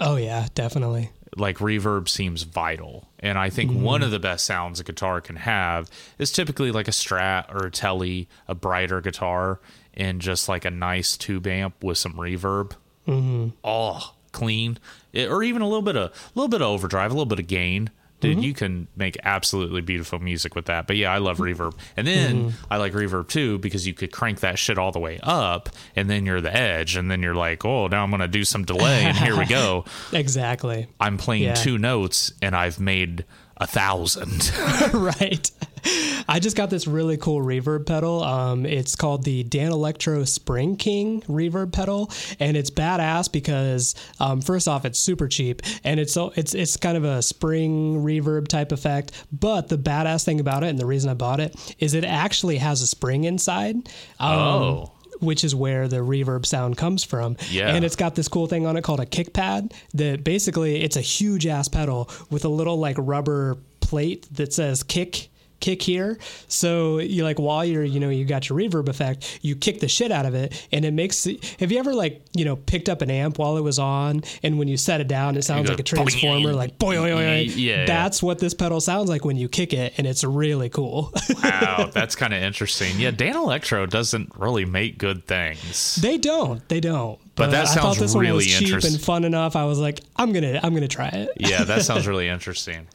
Oh 0.00 0.16
yeah, 0.16 0.46
definitely. 0.54 1.10
like 1.36 1.58
reverb 1.58 2.08
seems 2.08 2.42
vital. 2.44 3.08
And 3.18 3.36
I 3.38 3.50
think 3.50 3.72
one 3.72 4.02
of 4.02 4.10
the 4.12 4.18
best 4.20 4.44
sounds 4.44 4.78
a 4.80 4.84
guitar 4.84 5.20
can 5.20 5.36
have 5.36 5.90
is 6.18 6.30
typically 6.30 6.70
like 6.70 6.86
a 6.88 6.92
strat 6.92 7.52
or 7.52 7.66
a 7.66 7.70
telly, 7.70 8.28
a 8.48 8.54
brighter 8.54 9.00
guitar, 9.00 9.60
and 9.94 10.20
just 10.20 10.48
like 10.48 10.64
a 10.64 10.70
nice 10.70 11.16
tube 11.16 11.46
amp 11.46 11.82
with 11.82 11.98
some 11.98 12.12
reverb. 12.14 12.72
Mm-hmm. 13.08 13.48
Oh, 13.64 14.14
clean, 14.32 14.78
It- 15.12 15.28
or 15.30 15.42
even 15.42 15.60
a 15.62 15.66
little 15.68 15.82
bit 15.82 15.96
of 15.96 16.10
a 16.10 16.12
little 16.38 16.48
bit 16.48 16.62
of 16.62 16.68
overdrive, 16.68 17.10
a 17.10 17.14
little 17.14 17.26
bit 17.26 17.40
of 17.40 17.46
gain. 17.48 17.90
Dude, 18.24 18.44
you 18.44 18.54
can 18.54 18.88
make 18.96 19.16
absolutely 19.24 19.80
beautiful 19.80 20.18
music 20.18 20.54
with 20.54 20.66
that. 20.66 20.86
But 20.86 20.96
yeah, 20.96 21.12
I 21.12 21.18
love 21.18 21.38
reverb. 21.38 21.74
And 21.96 22.06
then 22.06 22.50
mm-hmm. 22.50 22.72
I 22.72 22.78
like 22.78 22.92
reverb 22.92 23.28
too 23.28 23.58
because 23.58 23.86
you 23.86 23.94
could 23.94 24.12
crank 24.12 24.40
that 24.40 24.58
shit 24.58 24.78
all 24.78 24.92
the 24.92 24.98
way 24.98 25.18
up 25.22 25.68
and 25.94 26.08
then 26.10 26.26
you're 26.26 26.40
the 26.40 26.54
edge 26.54 26.96
and 26.96 27.10
then 27.10 27.22
you're 27.22 27.34
like, 27.34 27.64
"Oh, 27.64 27.86
now 27.86 28.02
I'm 28.02 28.10
going 28.10 28.20
to 28.20 28.28
do 28.28 28.44
some 28.44 28.64
delay 28.64 29.02
and 29.04 29.16
here 29.16 29.36
we 29.36 29.46
go." 29.46 29.84
Exactly. 30.12 30.86
I'm 31.00 31.18
playing 31.18 31.42
Yeah. 31.42 31.54
two 31.54 31.76
notes 31.78 32.32
and 32.40 32.54
I've 32.54 32.78
made 32.80 33.24
a 33.56 33.66
thousand. 33.66 34.52
right. 34.92 35.50
I 36.28 36.38
just 36.40 36.56
got 36.56 36.70
this 36.70 36.86
really 36.86 37.16
cool 37.16 37.40
reverb 37.42 37.86
pedal. 37.86 38.22
Um, 38.22 38.64
it's 38.66 38.96
called 38.96 39.24
the 39.24 39.44
Danelectro 39.44 40.26
Spring 40.26 40.76
King 40.76 41.20
reverb 41.22 41.72
pedal, 41.72 42.10
and 42.40 42.56
it's 42.56 42.70
badass 42.70 43.30
because 43.30 43.94
um, 44.20 44.40
first 44.40 44.66
off, 44.68 44.84
it's 44.84 44.98
super 44.98 45.28
cheap, 45.28 45.62
and 45.84 46.00
it's 46.00 46.16
it's 46.36 46.54
it's 46.54 46.76
kind 46.76 46.96
of 46.96 47.04
a 47.04 47.20
spring 47.22 48.02
reverb 48.02 48.48
type 48.48 48.72
effect. 48.72 49.12
But 49.32 49.68
the 49.68 49.78
badass 49.78 50.24
thing 50.24 50.40
about 50.40 50.64
it, 50.64 50.68
and 50.68 50.78
the 50.78 50.86
reason 50.86 51.10
I 51.10 51.14
bought 51.14 51.40
it, 51.40 51.54
is 51.78 51.94
it 51.94 52.04
actually 52.04 52.56
has 52.58 52.80
a 52.82 52.86
spring 52.86 53.24
inside. 53.24 53.76
Um, 54.20 54.34
Oh. 54.54 54.90
which 55.20 55.44
is 55.44 55.54
where 55.54 55.86
the 55.88 55.98
reverb 55.98 56.44
sound 56.44 56.76
comes 56.76 57.04
from. 57.04 57.36
Yeah. 57.50 57.68
And 57.74 57.84
it's 57.84 57.96
got 57.96 58.14
this 58.14 58.28
cool 58.28 58.46
thing 58.46 58.66
on 58.66 58.76
it 58.76 58.82
called 58.82 59.00
a 59.00 59.06
kick 59.06 59.32
pad 59.32 59.72
that 59.94 60.24
basically 60.24 60.82
it's 60.82 60.96
a 60.96 61.00
huge 61.00 61.46
ass 61.46 61.68
pedal 61.68 62.10
with 62.30 62.44
a 62.44 62.48
little 62.48 62.76
like 62.78 62.96
rubber 62.98 63.56
plate 63.80 64.26
that 64.32 64.52
says 64.52 64.82
kick 64.82 65.28
kick 65.60 65.80
here 65.82 66.18
so 66.48 66.98
you 66.98 67.24
like 67.24 67.38
while 67.38 67.64
you're 67.64 67.84
you 67.84 67.98
know 67.98 68.10
you 68.10 68.24
got 68.24 68.48
your 68.48 68.58
reverb 68.58 68.88
effect 68.88 69.38
you 69.42 69.56
kick 69.56 69.80
the 69.80 69.88
shit 69.88 70.12
out 70.12 70.26
of 70.26 70.34
it 70.34 70.66
and 70.72 70.84
it 70.84 70.92
makes 70.92 71.24
have 71.58 71.72
you 71.72 71.78
ever 71.78 71.94
like 71.94 72.22
you 72.34 72.44
know 72.44 72.56
picked 72.56 72.88
up 72.88 73.00
an 73.00 73.10
amp 73.10 73.38
while 73.38 73.56
it 73.56 73.62
was 73.62 73.78
on 73.78 74.22
and 74.42 74.58
when 74.58 74.68
you 74.68 74.76
set 74.76 75.00
it 75.00 75.08
down 75.08 75.36
it 75.36 75.42
sounds 75.44 75.68
like 75.68 75.80
a 75.80 75.82
transformer 75.82 76.52
like 76.52 76.78
boy, 76.78 76.96
boy, 76.96 77.46
Yeah. 77.54 77.86
that's 77.86 78.22
what 78.22 78.38
this 78.38 78.52
pedal 78.52 78.80
sounds 78.80 79.08
like 79.08 79.24
when 79.24 79.36
you 79.36 79.48
kick 79.48 79.72
it 79.72 79.94
and 79.96 80.06
it's 80.06 80.22
really 80.22 80.68
cool 80.68 81.12
wow, 81.42 81.90
that's 81.92 82.14
kind 82.16 82.34
of 82.34 82.42
interesting. 82.42 82.98
Yeah, 82.98 83.10
Danelectro 83.10 83.88
doesn't 83.88 84.32
really 84.36 84.64
make 84.64 84.98
good 84.98 85.26
things. 85.26 85.96
They 85.96 86.18
don't. 86.18 86.66
They 86.68 86.80
don't. 86.80 87.18
But 87.34 87.50
that 87.50 87.66
I 87.68 87.74
thought 87.74 87.82
sounds 87.82 87.98
this 87.98 88.14
one 88.14 88.22
really 88.22 88.36
was 88.36 88.46
cheap 88.46 88.74
and 88.74 89.00
fun 89.00 89.24
enough. 89.24 89.56
I 89.56 89.64
was 89.64 89.78
like, 89.78 90.00
I'm 90.16 90.32
gonna, 90.32 90.60
I'm 90.62 90.74
gonna 90.74 90.88
try 90.88 91.08
it. 91.08 91.30
Yeah, 91.38 91.64
that 91.64 91.82
sounds 91.88 92.06
really 92.06 92.28
interesting. 92.28 92.86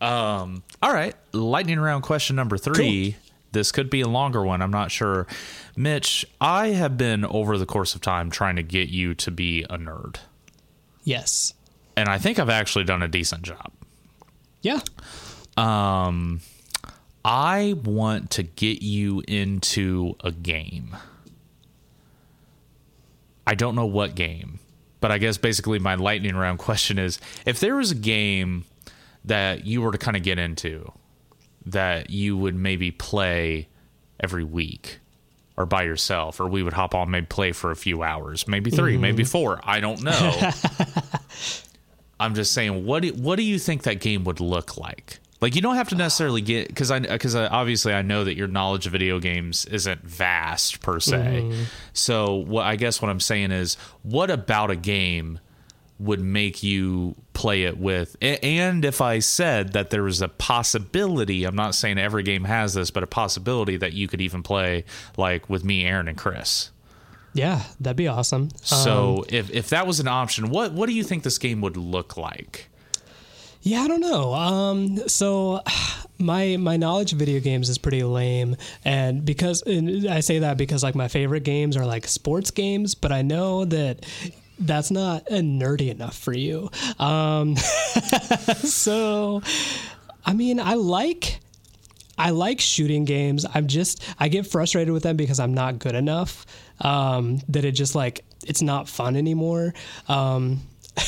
Um, 0.00 0.62
all 0.82 0.92
right, 0.92 1.14
lightning 1.32 1.78
round 1.80 2.02
question 2.02 2.36
number 2.36 2.58
three. 2.58 3.16
This 3.52 3.70
could 3.72 3.88
be 3.88 4.00
a 4.00 4.08
longer 4.08 4.42
one. 4.44 4.60
I'm 4.62 4.70
not 4.72 4.90
sure. 4.90 5.26
Mitch, 5.76 6.26
I 6.40 6.68
have 6.68 6.98
been 6.98 7.24
over 7.24 7.56
the 7.56 7.66
course 7.66 7.94
of 7.94 8.00
time 8.00 8.30
trying 8.30 8.56
to 8.56 8.62
get 8.64 8.88
you 8.88 9.14
to 9.14 9.30
be 9.30 9.62
a 9.64 9.78
nerd, 9.78 10.16
Yes. 11.04 11.54
and 11.96 12.08
I 12.08 12.18
think 12.18 12.38
I've 12.38 12.50
actually 12.50 12.84
done 12.84 13.02
a 13.02 13.08
decent 13.08 13.42
job. 13.42 13.70
Yeah. 14.60 14.80
Um, 15.56 16.40
I 17.24 17.74
want 17.84 18.30
to 18.32 18.42
get 18.42 18.82
you 18.82 19.22
into 19.28 20.16
a 20.24 20.32
game. 20.32 20.96
I 23.46 23.54
don't 23.54 23.74
know 23.74 23.86
what 23.86 24.14
game, 24.14 24.58
but 25.00 25.10
I 25.12 25.18
guess 25.18 25.36
basically 25.36 25.78
my 25.78 25.94
lightning 25.94 26.34
round 26.34 26.58
question 26.60 26.98
is 26.98 27.20
if 27.46 27.60
there 27.60 27.76
was 27.76 27.90
a 27.92 27.94
game 27.96 28.64
that 29.24 29.66
you 29.66 29.82
were 29.82 29.92
to 29.92 29.98
kind 29.98 30.16
of 30.16 30.22
get 30.22 30.38
into 30.38 30.92
that 31.66 32.10
you 32.10 32.36
would 32.36 32.54
maybe 32.54 32.90
play 32.90 33.68
every 34.20 34.44
week 34.44 35.00
or 35.56 35.66
by 35.66 35.84
yourself, 35.84 36.40
or 36.40 36.48
we 36.48 36.62
would 36.62 36.72
hop 36.72 36.94
on, 36.94 37.10
maybe 37.10 37.26
play 37.26 37.52
for 37.52 37.70
a 37.70 37.76
few 37.76 38.02
hours, 38.02 38.48
maybe 38.48 38.70
3 38.70 38.92
mm-hmm. 38.92 39.00
maybe 39.02 39.24
four. 39.24 39.60
I 39.62 39.80
don't 39.80 40.02
know. 40.02 40.50
I'm 42.20 42.34
just 42.34 42.52
saying, 42.52 42.84
what 42.84 43.02
do, 43.02 43.10
what 43.10 43.36
do 43.36 43.42
you 43.42 43.58
think 43.58 43.84
that 43.84 44.00
game 44.00 44.24
would 44.24 44.40
look 44.40 44.76
like? 44.76 45.20
Like, 45.40 45.54
you 45.54 45.60
don't 45.60 45.74
have 45.76 45.90
to 45.90 45.94
necessarily 45.94 46.40
get 46.40 46.68
because 46.68 46.90
I 46.90 47.00
because 47.00 47.34
I, 47.34 47.44
uh, 47.44 47.48
obviously 47.50 47.92
I 47.92 48.02
know 48.02 48.24
that 48.24 48.34
your 48.34 48.48
knowledge 48.48 48.86
of 48.86 48.92
video 48.92 49.18
games 49.18 49.66
isn't 49.66 50.02
vast 50.02 50.80
per 50.80 50.98
se. 51.00 51.42
Mm-hmm. 51.44 51.62
So, 51.92 52.34
what 52.34 52.64
I 52.64 52.76
guess 52.76 53.02
what 53.02 53.10
I'm 53.10 53.20
saying 53.20 53.50
is, 53.50 53.76
what 54.02 54.30
about 54.30 54.70
a 54.70 54.76
game 54.76 55.40
would 55.98 56.20
make 56.20 56.62
you 56.62 57.14
play 57.34 57.64
it 57.64 57.78
with? 57.78 58.16
And 58.20 58.84
if 58.84 59.00
I 59.00 59.20
said 59.20 59.72
that 59.74 59.90
there 59.90 60.02
was 60.02 60.20
a 60.22 60.28
possibility, 60.28 61.44
I'm 61.44 61.56
not 61.56 61.74
saying 61.74 61.98
every 61.98 62.22
game 62.22 62.44
has 62.44 62.74
this, 62.74 62.90
but 62.90 63.02
a 63.02 63.06
possibility 63.06 63.76
that 63.76 63.92
you 63.92 64.08
could 64.08 64.20
even 64.20 64.42
play 64.42 64.84
like 65.16 65.48
with 65.48 65.64
me, 65.64 65.84
Aaron, 65.84 66.08
and 66.08 66.18
Chris. 66.18 66.70
Yeah, 67.32 67.62
that'd 67.80 67.96
be 67.96 68.06
awesome. 68.08 68.50
So 68.62 69.18
Um, 69.18 69.24
if 69.28 69.50
if 69.50 69.68
that 69.70 69.86
was 69.86 69.98
an 70.00 70.08
option, 70.08 70.50
what 70.50 70.72
what 70.72 70.88
do 70.88 70.94
you 70.94 71.02
think 71.04 71.22
this 71.22 71.38
game 71.38 71.60
would 71.60 71.76
look 71.76 72.16
like? 72.16 72.68
yeah, 73.62 73.80
I 73.80 73.88
don't 73.88 74.00
know. 74.00 74.34
Um, 74.34 75.08
so 75.08 75.62
my 76.18 76.56
my 76.58 76.76
knowledge 76.76 77.12
of 77.12 77.18
video 77.18 77.40
games 77.40 77.68
is 77.68 77.78
pretty 77.78 78.02
lame, 78.02 78.56
and 78.84 79.24
because 79.24 79.62
and 79.62 80.06
I 80.06 80.20
say 80.20 80.40
that 80.40 80.56
because 80.58 80.82
like 80.82 80.94
my 80.94 81.08
favorite 81.08 81.44
games 81.44 81.76
are 81.76 81.86
like 81.86 82.06
sports 82.06 82.50
games, 82.50 82.94
but 82.94 83.10
I 83.10 83.22
know 83.22 83.64
that 83.64 84.04
that's 84.58 84.90
not 84.90 85.22
uh, 85.30 85.36
nerdy 85.36 85.90
enough 85.90 86.16
for 86.16 86.32
you. 86.32 86.70
Um, 86.98 87.56
so, 88.56 89.42
I 90.24 90.32
mean, 90.32 90.60
I 90.60 90.74
like 90.74 91.40
I 92.16 92.30
like 92.30 92.60
shooting 92.60 93.04
games. 93.04 93.44
I'm 93.54 93.66
just 93.66 94.02
I 94.18 94.28
get 94.28 94.46
frustrated 94.46 94.92
with 94.92 95.02
them 95.02 95.16
because 95.16 95.40
I'm 95.40 95.54
not 95.54 95.78
good 95.78 95.94
enough. 95.94 96.46
um, 96.80 97.38
that 97.48 97.64
it 97.64 97.72
just 97.72 97.94
like 97.94 98.24
it's 98.46 98.62
not 98.62 98.88
fun 98.88 99.16
anymore. 99.16 99.74
Um, 100.08 100.60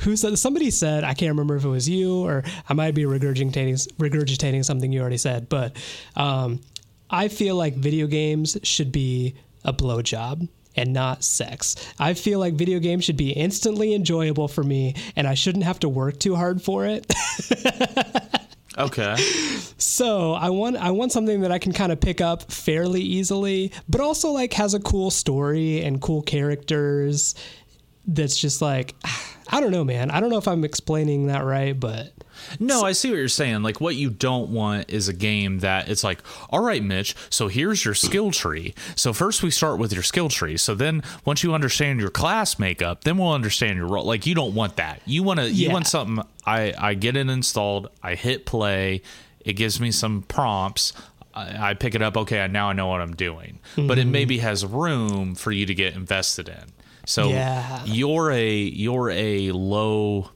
who 0.00 0.16
said 0.16 0.36
somebody 0.38 0.70
said 0.70 1.04
I 1.04 1.14
can't 1.14 1.30
remember 1.30 1.56
if 1.56 1.64
it 1.64 1.68
was 1.68 1.88
you 1.88 2.24
or 2.26 2.42
I 2.68 2.74
might 2.74 2.94
be 2.94 3.02
regurgitating 3.04 3.86
regurgitating 3.96 4.64
something 4.64 4.92
you 4.92 5.00
already 5.00 5.18
said, 5.18 5.48
but 5.48 5.76
um, 6.16 6.60
I 7.10 7.28
feel 7.28 7.56
like 7.56 7.74
video 7.74 8.06
games 8.06 8.58
should 8.62 8.92
be 8.92 9.34
a 9.64 9.72
blowjob 9.72 10.48
and 10.76 10.92
not 10.92 11.24
sex. 11.24 11.74
I 11.98 12.14
feel 12.14 12.38
like 12.38 12.54
video 12.54 12.78
games 12.78 13.04
should 13.04 13.16
be 13.16 13.30
instantly 13.30 13.94
enjoyable 13.94 14.48
for 14.48 14.62
me, 14.62 14.94
and 15.16 15.26
I 15.26 15.34
shouldn't 15.34 15.64
have 15.64 15.80
to 15.80 15.88
work 15.88 16.18
too 16.18 16.36
hard 16.36 16.62
for 16.62 16.86
it. 16.86 17.06
Okay. 18.78 19.16
So 19.76 20.32
I 20.32 20.50
want 20.50 20.76
I 20.76 20.92
want 20.92 21.10
something 21.10 21.40
that 21.40 21.50
I 21.50 21.58
can 21.58 21.72
kind 21.72 21.90
of 21.90 22.00
pick 22.00 22.20
up 22.20 22.50
fairly 22.50 23.02
easily, 23.02 23.72
but 23.88 24.00
also 24.00 24.30
like 24.30 24.52
has 24.52 24.72
a 24.72 24.80
cool 24.80 25.10
story 25.10 25.82
and 25.82 26.00
cool 26.00 26.22
characters. 26.22 27.34
That's 28.06 28.36
just 28.36 28.62
like 28.62 28.94
I 29.48 29.60
don't 29.60 29.72
know, 29.72 29.84
man. 29.84 30.10
I 30.10 30.20
don't 30.20 30.30
know 30.30 30.38
if 30.38 30.46
I'm 30.46 30.64
explaining 30.64 31.26
that 31.26 31.44
right, 31.44 31.78
but 31.78 32.12
No, 32.60 32.82
I 32.82 32.92
see 32.92 33.10
what 33.10 33.16
you're 33.18 33.28
saying. 33.28 33.62
Like, 33.62 33.80
what 33.80 33.94
you 33.96 34.10
don't 34.10 34.50
want 34.50 34.90
is 34.90 35.08
a 35.08 35.12
game 35.12 35.58
that 35.60 35.88
it's 35.88 36.04
like, 36.04 36.20
all 36.50 36.60
right, 36.60 36.82
Mitch, 36.82 37.14
so 37.30 37.48
here's 37.48 37.84
your 37.84 37.94
skill 37.94 38.30
tree. 38.30 38.74
So, 38.96 39.12
first 39.12 39.42
we 39.42 39.50
start 39.50 39.78
with 39.78 39.92
your 39.92 40.02
skill 40.02 40.28
tree. 40.28 40.56
So, 40.56 40.74
then 40.74 41.02
once 41.24 41.42
you 41.42 41.54
understand 41.54 42.00
your 42.00 42.10
class 42.10 42.58
makeup, 42.58 43.04
then 43.04 43.18
we'll 43.18 43.32
understand 43.32 43.76
your 43.76 43.86
role. 43.86 44.04
Like, 44.04 44.26
you 44.26 44.34
don't 44.34 44.54
want 44.54 44.76
that. 44.76 45.00
You 45.06 45.22
want 45.22 45.40
to, 45.40 45.50
you 45.50 45.70
want 45.70 45.86
something. 45.86 46.24
I, 46.46 46.72
I 46.78 46.94
get 46.94 47.16
it 47.16 47.28
installed, 47.28 47.88
I 48.02 48.14
hit 48.14 48.46
play, 48.46 49.02
it 49.40 49.52
gives 49.54 49.80
me 49.80 49.90
some 49.90 50.22
prompts. 50.22 50.92
I 51.34 51.70
I 51.70 51.74
pick 51.74 51.94
it 51.94 52.02
up. 52.02 52.16
Okay, 52.16 52.46
now 52.48 52.70
I 52.70 52.72
know 52.72 52.88
what 52.88 53.00
I'm 53.00 53.14
doing, 53.14 53.58
but 53.76 53.98
it 53.98 54.02
Mm-hmm. 54.02 54.10
maybe 54.12 54.38
has 54.38 54.64
room 54.66 55.34
for 55.34 55.52
you 55.52 55.66
to 55.66 55.74
get 55.74 55.94
invested 55.94 56.48
in. 56.48 56.64
So 57.06 57.28
Yeah. 57.28 57.82
you're 57.86 58.30
a 58.32 58.50
you're 58.54 59.10
a 59.10 59.52
low 59.52 60.30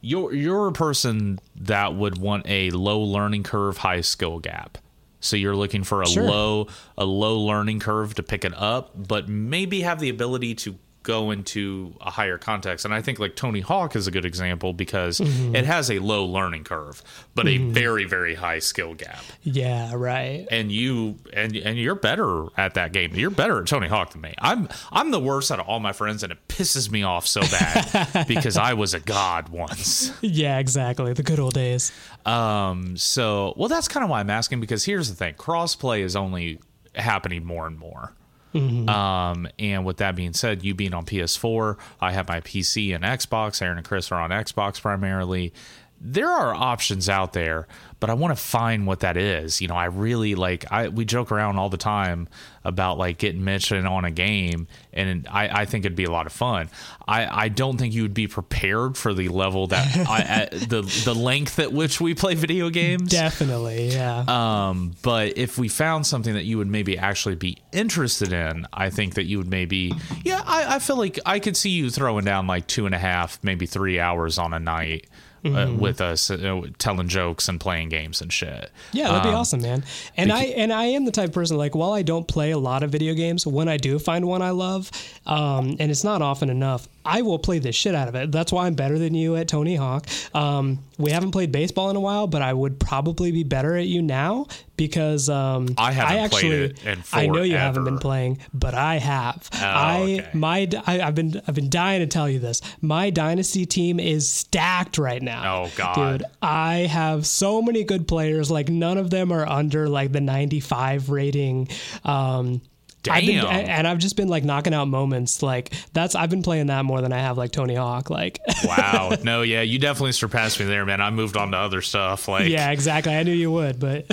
you're 0.00 0.32
you're 0.32 0.66
a 0.68 0.72
person 0.72 1.38
that 1.56 1.94
would 1.94 2.18
want 2.18 2.46
a 2.48 2.70
low 2.70 3.00
learning 3.00 3.42
curve, 3.42 3.78
high 3.78 4.00
skill 4.00 4.38
gap. 4.38 4.78
So 5.20 5.36
you're 5.36 5.54
looking 5.56 5.84
for 5.84 6.02
a 6.02 6.06
Sure. 6.06 6.24
low 6.24 6.66
a 6.96 7.04
low 7.04 7.38
learning 7.40 7.80
curve 7.80 8.14
to 8.14 8.22
pick 8.22 8.44
it 8.44 8.54
up, 8.56 8.92
but 9.08 9.28
maybe 9.28 9.82
have 9.82 10.00
the 10.00 10.08
ability 10.08 10.54
to 10.56 10.76
go 11.02 11.30
into 11.30 11.94
a 12.00 12.10
higher 12.10 12.36
context. 12.36 12.84
And 12.84 12.92
I 12.92 13.00
think 13.00 13.18
like 13.18 13.34
Tony 13.34 13.60
Hawk 13.60 13.96
is 13.96 14.06
a 14.06 14.10
good 14.10 14.24
example 14.26 14.72
because 14.74 15.18
Mm-hmm. 15.20 15.56
it 15.56 15.64
has 15.64 15.90
a 15.90 15.98
low 15.98 16.24
learning 16.24 16.64
curve, 16.64 17.02
but 17.34 17.46
a 17.48 17.56
very 17.58 18.04
very 18.04 18.34
high 18.34 18.58
skill 18.58 18.94
gap. 18.94 19.22
yeah, 19.42 19.92
right. 19.94 20.46
And 20.50 20.70
you 20.70 21.16
and 21.32 21.56
and 21.56 21.78
you're 21.78 21.94
better 21.94 22.46
at 22.56 22.74
that 22.74 22.92
game. 22.92 23.14
You're 23.14 23.30
better 23.30 23.60
at 23.60 23.66
Tony 23.66 23.88
Hawk 23.88 24.12
than 24.12 24.20
me. 24.20 24.34
I'm 24.38 24.68
I'm 24.92 25.10
the 25.10 25.20
worst 25.20 25.50
out 25.50 25.58
of 25.60 25.66
all 25.68 25.80
my 25.80 25.92
friends, 25.92 26.22
and 26.22 26.32
it 26.32 26.38
pisses 26.48 26.90
me 26.90 27.02
off 27.02 27.26
so 27.26 27.40
bad 27.42 28.24
because 28.28 28.56
I 28.56 28.74
was 28.74 28.92
a 28.94 29.00
god 29.00 29.48
once. 29.48 30.12
Yeah, 30.20 30.58
exactly. 30.58 31.12
The 31.12 31.22
good 31.22 31.40
old 31.40 31.54
days. 31.54 31.92
Um, 32.26 32.96
so, 32.96 33.54
well, 33.56 33.68
that's 33.68 33.88
kind 33.88 34.04
of 34.04 34.10
why 34.10 34.20
I'm 34.20 34.30
asking 34.30 34.60
because 34.60 34.84
here's 34.84 35.08
the 35.08 35.14
thing: 35.16 35.34
crossplay 35.34 36.00
is 36.00 36.14
only 36.16 36.60
happening 36.94 37.44
more 37.44 37.66
and 37.66 37.78
more. 37.78 38.14
Um, 38.54 39.48
and 39.58 39.84
with 39.84 39.98
that 39.98 40.16
being 40.16 40.32
said, 40.32 40.64
you 40.64 40.74
being 40.74 40.94
on 40.94 41.04
PS4, 41.04 41.76
I 42.00 42.12
have 42.12 42.28
my 42.28 42.40
PC 42.40 42.94
and 42.94 43.04
Xbox. 43.04 43.62
Aaron 43.62 43.78
and 43.78 43.86
Chris 43.86 44.10
are 44.10 44.20
on 44.20 44.30
Xbox 44.30 44.80
primarily. 44.80 45.52
There 46.00 46.28
are 46.28 46.54
options 46.54 47.08
out 47.08 47.34
there, 47.34 47.68
but 48.00 48.08
I 48.08 48.14
want 48.14 48.36
to 48.36 48.42
find 48.42 48.86
what 48.86 49.00
that 49.00 49.18
is. 49.18 49.60
You 49.60 49.68
know, 49.68 49.74
I 49.74 49.84
really 49.84 50.34
like. 50.34 50.64
I 50.72 50.88
we 50.88 51.04
joke 51.04 51.30
around 51.30 51.58
all 51.58 51.68
the 51.68 51.76
time 51.76 52.28
about 52.64 52.96
like 52.98 53.18
getting 53.18 53.44
Mitch 53.44 53.70
in 53.70 53.86
on 53.86 54.06
a 54.06 54.10
game, 54.10 54.66
and 54.94 55.28
I, 55.30 55.60
I 55.60 55.64
think 55.66 55.84
it'd 55.84 55.96
be 55.96 56.04
a 56.04 56.10
lot 56.10 56.26
of 56.26 56.32
fun. 56.32 56.70
I, 57.06 57.44
I 57.44 57.48
don't 57.48 57.76
think 57.76 57.94
you 57.94 58.02
would 58.02 58.14
be 58.14 58.26
prepared 58.26 58.96
for 58.96 59.12
the 59.12 59.28
level 59.28 59.66
that 59.68 59.96
I, 60.08 60.48
the 60.52 60.82
the 61.04 61.14
length 61.14 61.58
at 61.58 61.72
which 61.72 62.00
we 62.00 62.14
play 62.14 62.34
video 62.34 62.70
games. 62.70 63.10
Definitely, 63.10 63.88
yeah. 63.88 64.24
Um, 64.26 64.92
but 65.02 65.36
if 65.36 65.58
we 65.58 65.68
found 65.68 66.06
something 66.06 66.32
that 66.32 66.44
you 66.44 66.56
would 66.56 66.68
maybe 66.68 66.96
actually 66.96 67.34
be 67.34 67.58
interested 67.72 68.32
in, 68.32 68.66
I 68.72 68.88
think 68.88 69.14
that 69.14 69.24
you 69.24 69.36
would 69.38 69.50
maybe, 69.50 69.92
yeah, 70.24 70.42
I, 70.46 70.76
I 70.76 70.78
feel 70.78 70.96
like 70.96 71.18
I 71.26 71.38
could 71.38 71.56
see 71.56 71.70
you 71.70 71.90
throwing 71.90 72.24
down 72.24 72.46
like 72.46 72.66
two 72.66 72.86
and 72.86 72.94
a 72.94 72.98
half, 72.98 73.38
maybe 73.42 73.66
three 73.66 74.00
hours 74.00 74.38
on 74.38 74.54
a 74.54 74.58
night. 74.60 75.06
Uh, 75.42 75.72
with 75.78 76.02
us 76.02 76.30
uh, 76.30 76.60
telling 76.76 77.08
jokes 77.08 77.48
and 77.48 77.58
playing 77.58 77.88
games 77.88 78.20
and 78.20 78.30
shit. 78.30 78.70
Yeah, 78.92 79.08
that'd 79.08 79.22
be 79.22 79.28
Um, 79.30 79.36
awesome, 79.36 79.62
man. 79.62 79.84
And 80.16 80.30
I 80.30 80.44
and 80.44 80.70
I 80.70 80.84
am 80.84 81.06
the 81.06 81.10
type 81.12 81.28
of 81.28 81.32
person 81.34 81.56
like 81.56 81.74
while 81.74 81.92
I 81.94 82.02
don't 82.02 82.28
play 82.28 82.50
a 82.50 82.58
lot 82.58 82.82
of 82.82 82.90
video 82.90 83.14
games, 83.14 83.46
when 83.46 83.66
I 83.66 83.78
do 83.78 83.98
find 83.98 84.26
one 84.26 84.42
I 84.42 84.50
love, 84.50 84.90
um, 85.26 85.76
and 85.80 85.90
it's 85.90 86.04
not 86.04 86.20
often 86.20 86.50
enough, 86.50 86.88
I 87.04 87.22
will 87.22 87.38
play 87.38 87.58
the 87.58 87.72
shit 87.72 87.94
out 87.94 88.08
of 88.08 88.14
it. 88.14 88.30
That's 88.30 88.52
why 88.52 88.66
I'm 88.66 88.74
better 88.74 88.98
than 88.98 89.14
you 89.14 89.36
at 89.36 89.48
Tony 89.48 89.76
Hawk. 89.76 90.06
Um, 90.34 90.80
we 90.98 91.10
haven't 91.10 91.30
played 91.30 91.50
baseball 91.50 91.90
in 91.90 91.96
a 91.96 92.00
while, 92.00 92.26
but 92.26 92.42
I 92.42 92.52
would 92.52 92.78
probably 92.78 93.32
be 93.32 93.42
better 93.42 93.76
at 93.76 93.86
you 93.86 94.02
now 94.02 94.46
because 94.76 95.28
um, 95.28 95.68
I 95.78 95.92
haven't 95.92 96.30
played 96.30 96.44
actually, 96.44 96.64
it 96.64 96.86
in 96.86 97.04
I 97.12 97.26
know 97.26 97.42
you 97.42 97.56
haven't 97.56 97.84
been 97.84 97.98
playing, 97.98 98.38
but 98.52 98.74
I 98.74 98.96
have. 98.96 99.48
I 99.52 100.00
Oh, 100.00 100.02
okay. 100.02 100.30
my 100.34 100.68
I, 100.86 101.00
I've 101.00 101.14
been 101.14 101.40
I've 101.46 101.54
been 101.54 101.70
dying 101.70 102.00
to 102.00 102.06
tell 102.06 102.28
you 102.28 102.38
this. 102.38 102.60
My 102.80 103.10
dynasty 103.10 103.66
team 103.66 104.00
is 104.00 104.28
stacked 104.28 104.98
right 104.98 105.22
now. 105.22 105.64
Oh, 105.64 105.70
God. 105.76 106.20
dude, 106.20 106.28
I 106.40 106.86
have 106.90 107.26
so 107.26 107.60
many 107.60 107.84
good 107.84 108.08
players. 108.08 108.50
Like 108.50 108.68
none 108.68 108.98
of 108.98 109.10
them 109.10 109.32
are 109.32 109.46
under 109.46 109.88
like 109.88 110.12
the 110.12 110.20
95 110.20 111.10
rating. 111.10 111.68
Um, 112.04 112.62
I've 113.08 113.24
been, 113.24 113.42
Damn. 113.42 113.68
and 113.68 113.88
I've 113.88 113.98
just 113.98 114.16
been 114.16 114.28
like 114.28 114.44
knocking 114.44 114.74
out 114.74 114.86
moments. 114.86 115.42
Like 115.42 115.72
that's 115.92 116.14
I've 116.14 116.28
been 116.28 116.42
playing 116.42 116.66
that 116.66 116.84
more 116.84 117.00
than 117.00 117.12
I 117.14 117.18
have 117.18 117.38
like 117.38 117.50
Tony 117.50 117.74
Hawk. 117.74 118.10
Like, 118.10 118.40
Wow. 118.64 119.12
no, 119.22 119.40
yeah, 119.42 119.62
you 119.62 119.78
definitely 119.78 120.12
surpassed 120.12 120.60
me 120.60 120.66
there, 120.66 120.84
man. 120.84 121.00
I 121.00 121.10
moved 121.10 121.36
on 121.36 121.52
to 121.52 121.56
other 121.56 121.80
stuff. 121.80 122.28
Like, 122.28 122.48
yeah, 122.48 122.70
exactly. 122.70 123.14
I 123.14 123.22
knew 123.22 123.32
you 123.32 123.50
would, 123.52 123.78
but 123.80 124.04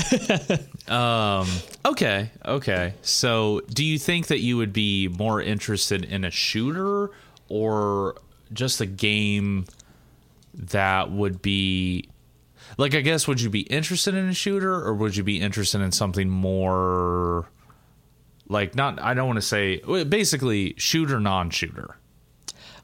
Um. 0.92 1.48
Okay. 1.86 2.32
Okay. 2.46 2.94
So, 3.02 3.62
do 3.74 3.84
you 3.84 4.00
think 4.00 4.28
that 4.28 4.40
you 4.40 4.56
would 4.58 4.72
be 4.72 5.10
more 5.10 5.42
interested 5.42 6.06
in 6.06 6.24
a 6.24 6.32
shooter 6.32 7.12
or 7.50 8.16
just 8.54 8.80
a 8.80 8.86
game 8.86 9.66
that 10.54 11.12
would 11.12 11.42
be 11.42 12.08
like? 12.78 12.96
I 12.96 13.02
guess 13.02 13.28
would 13.28 13.42
you 13.42 13.50
be 13.50 13.62
interested 13.62 14.14
in 14.16 14.30
a 14.30 14.34
shooter 14.34 14.74
or 14.74 14.94
would 14.94 15.18
you 15.18 15.24
be 15.24 15.42
interested 15.42 15.82
in 15.82 15.92
something 15.92 16.30
more 16.30 17.50
like 18.50 18.76
not? 18.76 19.02
I 19.02 19.14
don't 19.14 19.28
want 19.28 19.38
to 19.38 19.42
say 19.42 19.78
basically 20.04 20.74
shooter, 20.78 21.20
non-shooter. 21.20 21.98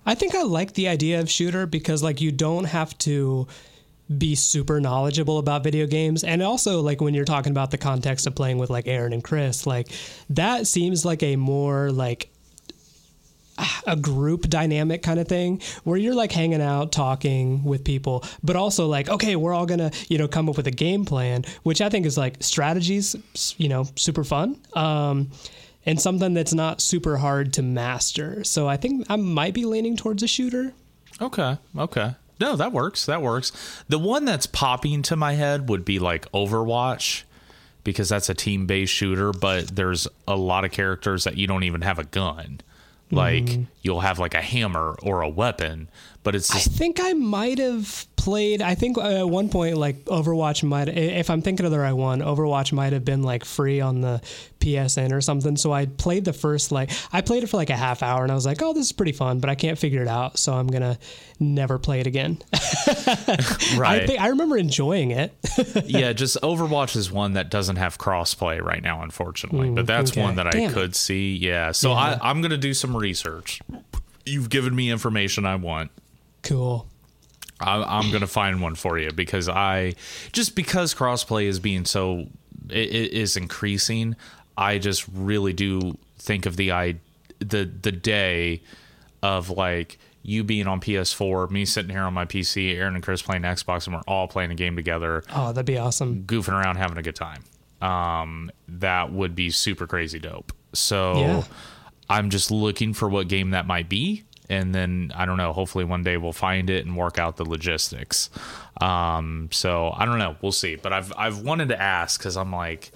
I 0.05 0.15
think 0.15 0.35
I 0.35 0.43
like 0.43 0.73
the 0.73 0.87
idea 0.87 1.19
of 1.19 1.29
shooter 1.29 1.65
because 1.65 2.03
like 2.03 2.19
you 2.19 2.31
don't 2.31 2.65
have 2.65 2.97
to 2.99 3.47
be 4.17 4.35
super 4.35 4.81
knowledgeable 4.81 5.37
about 5.37 5.63
video 5.63 5.87
games 5.87 6.25
and 6.25 6.43
also 6.43 6.81
like 6.81 6.99
when 6.99 7.13
you're 7.13 7.23
talking 7.23 7.51
about 7.51 7.71
the 7.71 7.77
context 7.77 8.27
of 8.27 8.35
playing 8.35 8.57
with 8.57 8.69
like 8.69 8.85
Aaron 8.85 9.13
and 9.13 9.23
Chris 9.23 9.65
like 9.65 9.87
that 10.29 10.67
seems 10.67 11.05
like 11.05 11.23
a 11.23 11.37
more 11.37 11.89
like 11.89 12.29
a 13.87 13.95
group 13.95 14.49
dynamic 14.49 15.03
kind 15.03 15.19
of 15.19 15.27
thing 15.27 15.61
where 15.83 15.97
you're 15.97 16.15
like 16.15 16.31
hanging 16.31 16.61
out 16.61 16.91
talking 16.91 17.63
with 17.63 17.83
people 17.83 18.23
but 18.43 18.55
also 18.55 18.87
like 18.87 19.09
okay 19.09 19.35
we're 19.35 19.53
all 19.53 19.65
gonna 19.65 19.91
you 20.09 20.17
know 20.17 20.27
come 20.27 20.49
up 20.49 20.57
with 20.57 20.65
a 20.65 20.71
game 20.71 21.05
plan 21.05 21.43
which 21.61 21.79
i 21.79 21.87
think 21.89 22.05
is 22.05 22.17
like 22.17 22.35
strategies 22.41 23.15
you 23.57 23.69
know 23.69 23.85
super 23.95 24.23
fun 24.23 24.59
um 24.73 25.29
and 25.85 26.01
something 26.01 26.33
that's 26.33 26.53
not 26.53 26.81
super 26.81 27.17
hard 27.17 27.53
to 27.53 27.61
master 27.61 28.43
so 28.43 28.67
i 28.67 28.75
think 28.75 29.05
i 29.09 29.15
might 29.15 29.53
be 29.53 29.65
leaning 29.65 29.95
towards 29.95 30.23
a 30.23 30.27
shooter 30.27 30.73
Okay. 31.21 31.57
Okay. 31.77 32.15
No, 32.39 32.55
that 32.55 32.71
works. 32.73 33.05
That 33.05 33.21
works. 33.21 33.51
The 33.87 33.99
one 33.99 34.25
that's 34.25 34.47
popping 34.47 35.03
to 35.03 35.15
my 35.15 35.33
head 35.33 35.69
would 35.69 35.85
be 35.85 35.99
like 35.99 36.29
Overwatch 36.31 37.23
because 37.83 38.09
that's 38.09 38.29
a 38.29 38.33
team 38.33 38.65
based 38.65 38.91
shooter, 38.93 39.31
but 39.31 39.75
there's 39.75 40.07
a 40.27 40.35
lot 40.35 40.65
of 40.65 40.71
characters 40.71 41.23
that 41.25 41.37
you 41.37 41.47
don't 41.47 41.63
even 41.63 41.81
have 41.81 41.99
a 41.99 42.03
gun. 42.05 42.61
Like 43.11 43.45
mm-hmm. 43.45 43.63
you'll 43.81 44.01
have 44.01 44.19
like 44.19 44.33
a 44.33 44.41
hammer 44.41 44.95
or 45.03 45.21
a 45.21 45.29
weapon, 45.29 45.89
but 46.23 46.35
it's 46.35 46.51
Just, 46.51 46.67
I 46.67 46.71
think 46.71 46.99
I 47.01 47.13
might 47.13 47.59
have 47.59 48.07
played. 48.23 48.61
I 48.61 48.73
think 48.75 48.97
uh, 48.97 49.01
at 49.01 49.29
one 49.29 49.49
point, 49.49 49.75
like 49.75 50.05
Overwatch 50.05 50.63
might, 50.63 50.87
if 50.87 51.29
I'm 51.29 51.41
thinking 51.41 51.65
of 51.65 51.73
the 51.73 51.79
right 51.79 51.91
one, 51.91 52.21
Overwatch 52.21 52.71
might 52.71 52.93
have 52.93 53.03
been 53.03 53.21
like 53.21 53.43
free 53.43 53.81
on 53.81 53.99
the 53.99 54.21
PSN 54.59 55.11
or 55.11 55.19
something. 55.19 55.57
So 55.57 55.73
I 55.73 55.87
played 55.87 56.23
the 56.23 56.31
first 56.31 56.71
like 56.71 56.89
I 57.11 57.19
played 57.19 57.43
it 57.43 57.47
for 57.47 57.57
like 57.57 57.69
a 57.69 57.75
half 57.75 58.01
hour, 58.01 58.23
and 58.23 58.31
I 58.31 58.35
was 58.35 58.45
like, 58.45 58.61
oh, 58.61 58.71
this 58.71 58.85
is 58.85 58.91
pretty 58.93 59.11
fun, 59.11 59.39
but 59.39 59.49
I 59.49 59.55
can't 59.55 59.77
figure 59.77 60.01
it 60.01 60.07
out, 60.07 60.39
so 60.39 60.53
I'm 60.53 60.67
gonna 60.67 60.97
never 61.37 61.77
play 61.77 61.99
it 61.99 62.07
again. 62.07 62.37
right. 63.75 64.03
I 64.03 64.07
think 64.07 64.21
I 64.21 64.27
remember 64.27 64.55
enjoying 64.55 65.11
it. 65.11 65.33
yeah, 65.85 66.13
just 66.13 66.41
Overwatch 66.41 66.95
is 66.95 67.11
one 67.11 67.33
that 67.33 67.49
doesn't 67.49 67.75
have 67.75 67.97
crossplay 67.97 68.61
right 68.61 68.81
now, 68.81 69.03
unfortunately. 69.03 69.69
but 69.71 69.85
that's 69.85 70.11
okay. 70.11 70.23
one 70.23 70.35
that 70.37 70.49
Damn 70.49 70.61
I 70.61 70.65
it. 70.67 70.73
could 70.73 70.95
see. 70.95 71.35
Yeah. 71.35 71.73
So 71.73 71.91
I, 71.91 72.17
I'm 72.21 72.41
gonna 72.41 72.55
do 72.55 72.73
some 72.73 72.95
research. 72.95 73.61
You've 74.25 74.49
given 74.49 74.73
me 74.73 74.89
information 74.91 75.45
I 75.45 75.55
want. 75.57 75.91
cool. 76.41 76.87
I, 77.59 77.81
I'm 77.83 78.11
gonna 78.11 78.27
find 78.27 78.61
one 78.61 78.75
for 78.75 78.97
you 78.97 79.11
because 79.11 79.47
I 79.49 79.93
just 80.31 80.55
because 80.55 80.93
crossplay 80.93 81.45
is 81.45 81.59
being 81.59 81.85
so 81.85 82.27
it, 82.69 82.89
it 82.93 83.11
is 83.13 83.37
increasing. 83.37 84.15
I 84.57 84.77
just 84.77 85.05
really 85.13 85.53
do 85.53 85.97
think 86.17 86.45
of 86.45 86.55
the 86.57 86.71
i 86.71 86.95
the 87.39 87.65
the 87.81 87.91
day 87.91 88.61
of 89.21 89.49
like 89.49 89.97
you 90.25 90.43
being 90.43 90.67
on 90.67 90.79
PS4, 90.79 91.51
me 91.51 91.65
sitting 91.65 91.91
here 91.91 92.03
on 92.03 92.13
my 92.13 92.23
PC, 92.23 92.75
Aaron 92.77 92.95
and 92.95 93.03
Chris 93.03 93.21
playing 93.21 93.41
Xbox, 93.41 93.87
and 93.87 93.95
we're 93.95 94.01
all 94.07 94.25
playing 94.29 94.51
a 94.51 94.55
game 94.55 94.77
together, 94.77 95.21
Oh, 95.35 95.47
that'd 95.51 95.65
be 95.65 95.77
awesome. 95.77 96.23
goofing 96.23 96.53
around, 96.53 96.77
having 96.77 96.97
a 96.97 97.01
good 97.01 97.15
time. 97.17 97.43
Um, 97.81 98.49
that 98.69 99.11
would 99.11 99.35
be 99.35 99.49
super 99.51 99.85
crazy 99.85 100.19
dope. 100.19 100.53
So 100.71 101.17
Yeah. 101.17 101.43
I'm 102.09 102.29
just 102.29 102.51
looking 102.51 102.93
for 102.93 103.09
what 103.09 103.27
game 103.27 103.49
that 103.49 103.67
might 103.67 103.89
be. 103.89 104.23
And 104.53 104.73
then 104.73 105.11
I 105.15 105.25
don't 105.25 105.37
know. 105.37 105.53
Hopefully 105.53 105.83
one 105.83 106.03
day 106.03 106.17
we'll 106.17 106.33
find 106.33 106.69
it 106.69 106.85
and 106.85 106.95
work 106.95 107.17
out 107.17 107.37
the 107.37 107.45
logistics. 107.45 108.29
Um, 108.79 109.49
so 109.51 109.93
I 109.95 110.05
don't 110.05 110.19
know. 110.19 110.35
We'll 110.41 110.51
see. 110.51 110.75
But 110.75 110.93
I've 110.93 111.11
I've 111.17 111.39
wanted 111.41 111.69
to 111.69 111.81
ask 111.81 112.19
because 112.19 112.37
I'm 112.37 112.51
like, 112.51 112.91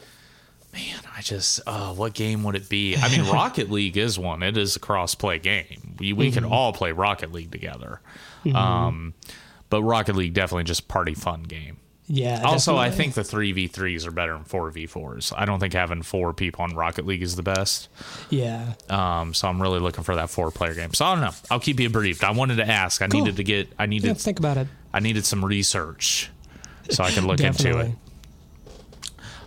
man, 0.74 1.00
I 1.16 1.22
just 1.22 1.62
uh, 1.66 1.94
what 1.94 2.14
game 2.14 2.44
would 2.44 2.56
it 2.56 2.70
be? 2.70 2.96
I 2.96 3.10
mean, 3.10 3.28
Rocket 3.32 3.70
League 3.72 3.98
is 3.98 4.18
one. 4.20 4.44
It 4.44 4.58
is 4.58 4.76
a 4.76 4.80
cross 4.80 5.16
play 5.16 5.40
game. 5.40 5.96
We 6.00 6.14
we 6.14 6.32
can 6.32 6.46
all 6.46 6.74
play 6.74 6.92
Rocket 6.92 7.32
League 7.32 7.52
together. 7.52 8.02
Um, 8.54 9.14
but 9.70 9.82
Rocket 9.84 10.16
League 10.16 10.34
definitely 10.34 10.64
just 10.64 10.88
party 10.88 11.14
fun 11.14 11.44
game. 11.44 11.78
Yeah. 12.10 12.42
Also, 12.46 12.78
I 12.78 12.90
think 12.90 13.16
the 13.16 13.24
three 13.24 13.52
v 13.52 13.68
threes 13.68 14.06
are 14.08 14.12
better 14.12 14.32
than 14.34 14.46
four 14.46 14.70
v 14.72 14.86
fours. 14.86 15.34
I 15.36 15.44
don't 15.46 15.60
think 15.60 15.74
having 15.74 16.04
four 16.04 16.34
people 16.34 16.64
on 16.64 16.74
Rocket 16.74 17.06
League 17.06 17.22
is 17.22 17.36
the 17.36 17.44
best. 17.44 17.90
Yeah. 18.30 18.74
Um, 18.90 19.34
so 19.34 19.50
I'm 19.50 19.62
really 19.62 19.80
looking 19.80 20.06
for 20.06 20.16
that 20.16 20.30
four 20.30 20.50
player 20.52 20.74
game. 20.74 20.94
So 20.94 21.04
I 21.06 21.12
don't 21.14 21.22
know. 21.22 21.32
I'll 21.52 21.60
keep 21.60 21.80
you 21.82 21.90
briefed. 21.90 22.24
I 22.24 22.32
wanted 22.32 22.56
to 22.58 22.68
ask. 22.68 23.02
I 23.02 23.08
Cool. 23.08 23.22
needed 23.22 23.36
to 23.38 23.44
get. 23.44 23.68
I 23.78 23.88
needed. 23.88 24.08
Yeah. 24.08 24.14
Think 24.14 24.40
about 24.40 24.56
it. 24.58 24.68
I 24.94 25.02
needed 25.02 25.26
some 25.26 25.44
research 25.44 26.30
so 26.90 27.04
I 27.04 27.12
could 27.12 27.24
look 27.26 27.42
into 27.42 27.78
it. 27.80 27.92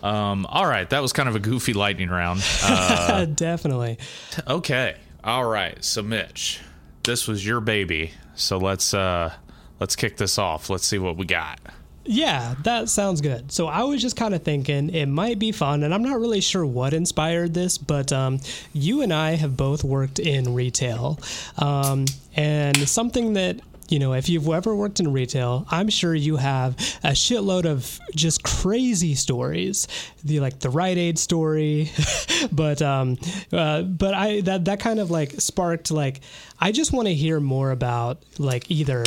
Um, 0.03 0.47
all 0.47 0.67
right, 0.67 0.89
that 0.91 1.03
was 1.03 1.13
kind 1.13 1.29
of 1.29 1.37
a 1.37 1.41
goofy 1.41 1.73
lightning 1.75 2.09
round. 2.09 2.43
Uh, 2.63 3.25
Definitely. 3.35 3.99
okay, 4.47 4.97
all 5.23 5.45
right. 5.45 5.83
So 5.85 6.03
Mitch, 6.03 6.61
this 7.03 7.29
was 7.29 7.47
your 7.47 7.61
baby. 7.61 8.13
So 8.35 8.57
let's 8.59 8.95
uh, 8.95 9.33
let's 9.79 9.97
kick 9.97 10.17
this 10.17 10.39
off. 10.39 10.71
Let's 10.71 10.87
see 10.87 10.99
what 10.99 11.17
we 11.19 11.27
got. 11.27 11.59
Yeah, 12.05 12.55
that 12.65 12.89
sounds 12.89 13.21
good. 13.21 13.53
So 13.53 13.67
I 13.67 13.83
was 13.85 14.01
just 14.01 14.17
kind 14.17 14.35
of 14.35 14.43
thinking 14.43 14.91
it 14.91 15.07
might 15.07 15.39
be 15.39 15.53
fun, 15.53 15.83
and 15.83 15.93
I'm 15.93 16.03
not 16.03 16.19
really 16.19 16.41
sure 16.41 16.65
what 16.65 16.95
inspired 16.95 17.55
this, 17.55 17.79
but 17.79 18.13
um, 18.13 18.41
you 18.73 19.03
and 19.03 19.13
I 19.13 19.33
have 19.33 19.57
both 19.57 19.85
worked 19.85 20.19
in 20.19 20.55
retail, 20.55 21.21
um, 21.59 22.07
and 22.35 22.89
something 22.89 23.35
that 23.35 23.61
you 23.91 23.99
know, 23.99 24.15
if 24.15 24.29
you've 24.29 24.49
ever 24.49 24.75
worked 24.75 25.01
in 25.01 25.13
retail, 25.13 25.67
I'm 25.69 25.89
sure 25.89 26.15
you 26.15 26.37
have 26.37 26.75
a 27.03 27.11
shitload 27.11 27.67
of 27.67 27.99
just 28.15 28.45
crazy 28.45 29.17
stories, 29.17 29.89
the 30.25 30.39
like 30.41 30.61
the 30.61 30.71
Rite 30.71 30.97
Aid 30.97 31.19
story, 31.19 31.91
but 32.53 32.81
um, 32.81 33.19
uh, 33.53 33.83
but 33.83 34.15
I 34.15 34.41
that 34.43 34.65
that 34.67 34.81
kind 34.81 35.01
of 35.01 35.11
like 35.11 35.33
sparked 35.41 35.91
like 35.91 36.21
I 36.61 36.71
just 36.73 36.93
want 36.93 37.09
to 37.09 37.15
hear 37.15 37.41
more 37.41 37.73
about 37.73 38.23
like 38.39 38.71
either 38.71 39.05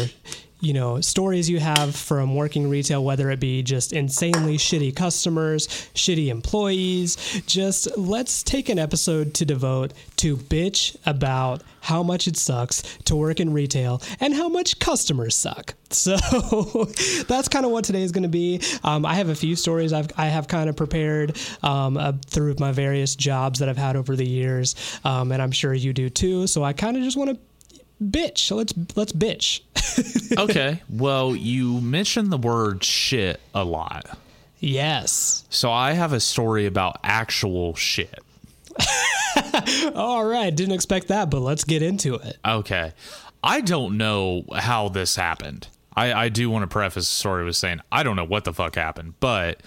you 0.64 0.74
know 0.74 1.02
stories 1.02 1.50
you 1.50 1.60
have 1.60 1.94
from 1.94 2.36
working 2.36 2.70
retail 2.70 3.04
whether 3.04 3.30
it 3.30 3.40
be 3.40 3.62
just 3.62 3.92
insanely 3.92 4.58
shitty 4.58 4.96
customers 4.96 5.68
shitty 5.94 6.28
employees 6.30 7.18
just 7.46 7.96
let's 7.98 8.42
take 8.44 8.70
an 8.70 8.80
episode 8.80 9.34
to 9.34 9.44
devote 9.44 9.94
to 10.16 10.38
bitch 10.38 10.96
about 11.06 11.62
how 11.84 12.02
much 12.02 12.28
it 12.28 12.38
sucks 12.38 12.82
to 13.04 13.14
work 13.16 13.42
in 13.42 13.52
retail 13.52 14.02
and 14.22 14.34
how 14.34 14.48
much 14.48 14.80
customers 14.80 15.36
suck. 15.36 15.76
So 15.94 16.16
that's 17.28 17.48
kind 17.50 17.68
of 17.68 17.72
what 17.72 17.84
today 17.86 18.02
is 18.02 18.12
going 18.12 18.24
to 18.24 18.28
be. 18.30 18.62
Um, 18.84 19.06
i 19.06 19.14
have 19.14 19.30
a 19.30 19.36
few 19.36 19.56
stories 19.56 19.94
I've, 19.94 20.08
i 20.18 20.26
have 20.26 20.48
kind 20.48 20.68
of 20.68 20.76
prepared 20.76 21.38
um, 21.62 21.98
uh, 21.98 22.14
through 22.26 22.56
my 22.58 22.72
various 22.72 23.16
jobs 23.16 23.60
that 23.60 23.70
i've 23.70 23.78
had 23.78 23.96
over 23.96 24.16
the 24.16 24.28
years 24.28 24.76
um, 25.04 25.32
and 25.32 25.40
i'm 25.40 25.52
sure 25.52 25.72
you 25.72 25.94
do 25.94 26.10
too. 26.10 26.48
So 26.48 26.64
i 26.64 26.74
kind 26.74 26.98
of 26.98 27.04
just 27.04 27.16
want 27.16 27.30
to 27.30 27.40
bitch 28.02 28.38
So 28.40 28.56
let's 28.56 28.74
let's 28.96 29.12
bitch 29.14 29.62
Okay. 30.38 30.82
well, 30.90 31.36
you 31.36 31.80
mentioned 31.82 32.32
the 32.32 32.38
word 32.38 32.84
shit 32.84 33.40
a 33.54 33.64
lot. 33.64 34.18
Yes. 34.60 35.46
So 35.50 35.72
I 35.72 35.92
have 35.92 36.14
a 36.14 36.20
story 36.20 36.66
about 36.66 36.98
actual 37.04 37.76
shit. 37.76 38.20
All 39.96 40.26
right. 40.26 40.56
Didn't 40.56 40.74
expect 40.74 41.10
that, 41.10 41.30
but 41.30 41.42
let's 41.42 41.64
get 41.66 41.82
into 41.84 42.16
it. 42.16 42.38
Okay. 42.46 42.94
I 43.44 43.62
don't 43.62 43.98
know 43.98 44.46
how 44.56 44.90
this 44.90 45.16
happened. 45.16 45.68
I, 45.96 46.14
I 46.14 46.30
do 46.30 46.50
want 46.50 46.64
to 46.64 46.68
preface 46.68 47.08
the 47.08 47.16
story 47.16 47.44
with 47.44 47.56
saying 47.56 47.82
I 47.92 48.04
don't 48.04 48.16
know 48.16 48.24
what 48.24 48.46
the 48.46 48.54
fuck 48.54 48.76
happened, 48.76 49.16
but 49.20 49.62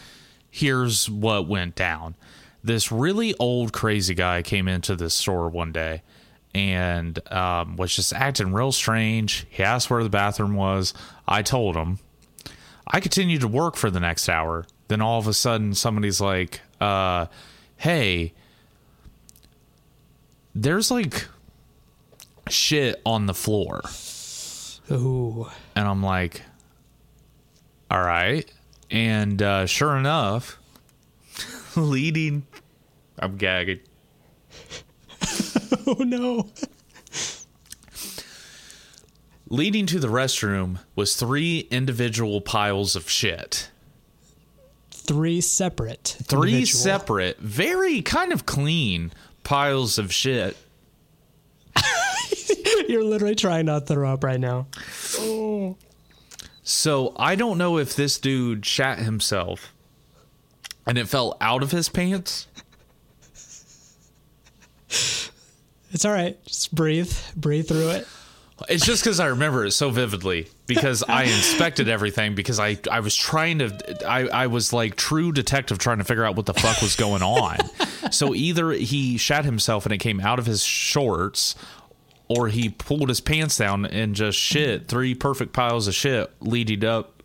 here's 0.51 1.09
what 1.09 1.47
went 1.47 1.75
down. 1.77 2.17
This 2.65 2.91
really 2.91 3.35
old 3.39 3.73
crazy 3.73 4.15
guy 4.15 4.43
came 4.43 4.67
into 4.67 4.97
the 4.97 5.11
store 5.11 5.49
one 5.49 5.71
day 5.73 6.03
and 6.57 7.21
um, 7.31 7.77
was 7.77 7.95
just 7.95 8.15
acting 8.15 8.51
real 8.55 8.73
strange. 8.73 9.47
He 9.51 9.63
asked 9.63 9.91
where 9.91 10.03
the 10.03 10.09
bathroom 10.09 10.55
was. 10.55 10.95
I 11.29 11.43
told 11.43 11.77
him. 11.77 11.99
I 12.87 13.01
continued 13.01 13.43
to 13.43 13.49
work 13.49 13.77
for 13.77 13.91
the 13.91 14.01
next 14.01 14.27
hour. 14.29 14.67
Then 14.89 15.03
all 15.03 15.19
of 15.19 15.27
a 15.27 15.35
sudden, 15.35 15.75
somebody's 15.75 16.19
like, 16.19 16.63
uh, 16.81 17.27
hey, 17.77 18.33
there's 20.55 20.91
like 20.91 21.29
shit 22.49 23.03
on 23.05 23.27
the 23.27 23.35
floor. 23.35 23.83
Ooh. 24.91 25.49
And 25.75 25.87
I'm 25.87 26.03
like, 26.03 26.41
all 27.91 28.01
right. 28.01 28.51
And 28.91 29.43
uh, 29.43 29.67
sure 29.67 29.95
enough, 29.95 30.59
leading, 31.77 32.47
I'm 33.19 33.37
gagging. 33.37 33.81
Oh 35.89 36.03
no. 36.03 36.49
Leading 39.49 39.87
to 39.87 40.01
the 40.01 40.09
restroom 40.09 40.81
was 40.97 41.15
three 41.15 41.69
individual 41.71 42.41
piles 42.41 42.97
of 42.97 43.09
shit. 43.09 43.71
Three 44.91 45.41
separate. 45.41 46.17
Three 46.25 46.55
individual. 46.55 46.83
separate, 46.83 47.39
very 47.39 48.03
kind 48.03 48.33
of 48.33 48.45
clean 48.45 49.13
piles 49.45 49.99
of 49.99 50.13
shit. 50.13 50.57
You're 52.89 53.05
literally 53.05 53.37
trying 53.37 53.67
not 53.67 53.87
to 53.87 53.95
throw 53.95 54.13
up 54.13 54.25
right 54.25 54.41
now. 54.41 54.67
So 56.65 57.15
I 57.17 57.37
don't 57.37 57.59
know 57.59 57.79
if 57.79 57.95
this 57.95 58.19
dude 58.19 58.67
shat 58.67 58.99
himself 58.99 59.73
and 60.85 60.99
it 60.99 61.07
fell 61.07 61.37
out 61.41 61.63
of 61.63 61.71
his 61.71 61.89
pants. 61.89 62.49
It's 65.97 66.05
all 66.05 66.13
right. 66.13 66.37
Just 66.45 66.75
breathe. 66.75 67.11
Breathe 67.37 67.69
through 67.69 67.89
it. 67.89 68.07
It's 68.69 68.85
just 68.85 69.03
because 69.03 69.19
I 69.19 69.29
remember 69.29 69.65
it 69.65 69.71
so 69.71 69.89
vividly 69.89 70.47
because 70.67 71.03
I 71.03 71.23
inspected 71.23 71.89
everything 71.89 72.35
because 72.35 72.61
I, 72.61 72.77
I 72.91 73.01
was 73.01 73.17
trying 73.17 73.61
to 73.61 74.07
I, 74.07 74.27
I 74.29 74.47
was 74.49 74.75
like 74.75 74.97
true 74.97 75.33
detective 75.33 75.79
trying 75.79 75.97
to 75.97 76.05
figure 76.05 76.23
out 76.27 76.37
what 76.37 76.45
the 76.45 76.53
fuck 76.53 76.83
was 76.83 76.97
going 76.97 77.23
on. 77.23 77.57
so 78.13 78.35
either 78.35 78.73
he 78.73 79.17
shat 79.17 79.47
himself 79.47 79.87
and 79.87 79.95
it 79.95 79.97
came 79.97 80.21
out 80.21 80.39
of 80.39 80.45
his 80.45 80.63
shorts 80.63 81.55
or 82.29 82.49
he 82.49 82.69
pulled 82.69 83.09
his 83.09 83.23
pants 83.23 83.57
down 83.57 83.87
and 83.87 84.15
just 84.15 84.37
shit 84.37 84.89
three 84.89 85.15
perfect 85.15 85.55
piles 85.55 85.89
of 85.89 85.95
shit 85.95 86.31
leading 86.43 86.85
up. 86.85 87.23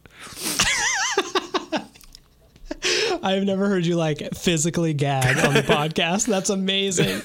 I've 3.23 3.43
never 3.43 3.67
heard 3.67 3.85
you 3.85 3.95
like 3.95 4.33
physically 4.33 4.93
gag 4.93 5.37
on 5.45 5.53
the 5.53 5.61
podcast. 5.67 6.25
That's 6.27 6.49
amazing. 6.49 7.21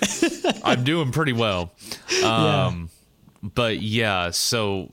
I'm 0.65 0.85
doing 0.85 1.13
pretty 1.13 1.33
well. 1.33 1.73
Yeah. 2.11 2.67
Um, 2.67 2.91
but 3.43 3.81
yeah, 3.81 4.31
so 4.31 4.93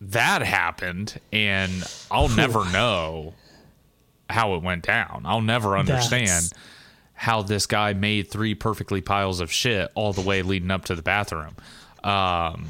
that 0.00 0.42
happened, 0.42 1.20
and 1.32 1.84
I'll 2.10 2.28
never 2.28 2.64
know 2.72 3.34
how 4.30 4.54
it 4.54 4.62
went 4.62 4.84
down. 4.84 5.22
I'll 5.24 5.40
never 5.40 5.76
understand 5.76 6.26
That's- 6.28 6.52
how 7.14 7.42
this 7.42 7.66
guy 7.66 7.94
made 7.94 8.30
three 8.30 8.54
perfectly 8.54 9.00
piles 9.00 9.40
of 9.40 9.50
shit 9.50 9.90
all 9.94 10.12
the 10.12 10.20
way 10.20 10.42
leading 10.42 10.70
up 10.70 10.84
to 10.84 10.94
the 10.94 11.02
bathroom. 11.02 11.56
Um, 12.04 12.66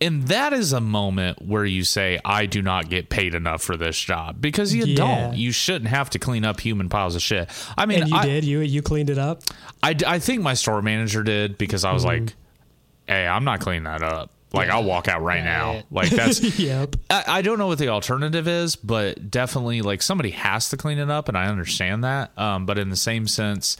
and 0.00 0.24
that 0.28 0.52
is 0.52 0.72
a 0.72 0.80
moment 0.80 1.40
where 1.40 1.64
you 1.64 1.82
say, 1.84 2.18
I 2.24 2.46
do 2.46 2.60
not 2.62 2.88
get 2.90 3.08
paid 3.08 3.34
enough 3.34 3.62
for 3.62 3.76
this 3.76 3.98
job 3.98 4.40
because 4.40 4.74
you 4.74 4.84
Yeah. 4.84 4.96
don't. 4.96 5.36
You 5.36 5.52
shouldn't 5.52 5.88
have 5.88 6.10
to 6.10 6.18
clean 6.18 6.44
up 6.44 6.60
human 6.60 6.88
piles 6.88 7.14
of 7.16 7.22
shit. 7.22 7.48
I 7.78 7.86
mean, 7.86 8.02
and 8.02 8.10
you 8.10 8.16
I, 8.16 8.24
did. 8.26 8.44
You 8.44 8.60
you 8.60 8.82
cleaned 8.82 9.10
it 9.10 9.18
up. 9.18 9.42
I, 9.82 9.94
I 10.06 10.18
think 10.18 10.42
my 10.42 10.54
store 10.54 10.82
manager 10.82 11.22
did 11.22 11.56
because 11.58 11.84
I 11.84 11.92
was 11.92 12.04
Mm-hmm. 12.04 12.24
like, 12.26 12.34
hey, 13.08 13.26
I'm 13.26 13.44
not 13.44 13.60
cleaning 13.60 13.84
that 13.84 14.02
up. 14.02 14.30
Like, 14.52 14.70
I'll 14.70 14.84
walk 14.84 15.06
out 15.08 15.22
right 15.22 15.44
now. 15.44 15.72
Right. 15.74 15.84
Like, 15.90 16.10
that's, 16.10 16.40
yep. 16.58 16.96
I, 17.10 17.24
I 17.26 17.42
don't 17.42 17.58
know 17.58 17.66
what 17.66 17.78
the 17.78 17.88
alternative 17.88 18.48
is, 18.48 18.74
but 18.76 19.30
definitely, 19.30 19.82
like, 19.82 20.00
somebody 20.00 20.30
has 20.30 20.70
to 20.70 20.76
clean 20.78 20.98
it 20.98 21.10
up, 21.10 21.28
and 21.28 21.36
I 21.36 21.46
understand 21.48 22.04
that. 22.04 22.36
Um, 22.38 22.64
but 22.64 22.78
in 22.78 22.88
the 22.88 22.96
same 22.96 23.26
sense, 23.26 23.76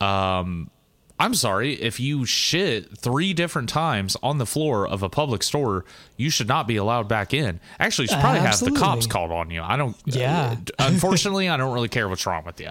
um, 0.00 0.70
I'm 1.18 1.34
sorry, 1.34 1.74
if 1.74 2.00
you 2.00 2.26
shit 2.26 2.98
three 2.98 3.32
different 3.34 3.68
times 3.68 4.16
on 4.22 4.38
the 4.38 4.46
floor 4.46 4.86
of 4.86 5.02
a 5.04 5.08
public 5.08 5.44
store, 5.44 5.84
you 6.16 6.28
should 6.28 6.48
not 6.48 6.66
be 6.66 6.74
allowed 6.76 7.06
back 7.08 7.32
in. 7.32 7.60
Actually, 7.78 8.04
you 8.04 8.08
should 8.08 8.20
probably 8.20 8.40
have 8.40 8.58
the 8.58 8.72
cops 8.72 9.06
called 9.06 9.30
on 9.30 9.50
you. 9.50 9.62
I 9.62 9.76
don't, 9.76 9.96
Yeah. 10.06 10.56
unfortunately, 10.80 11.48
I 11.48 11.56
don't 11.56 11.72
really 11.72 11.88
care 11.88 12.08
what's 12.08 12.26
wrong 12.26 12.44
with 12.44 12.60
you. 12.60 12.70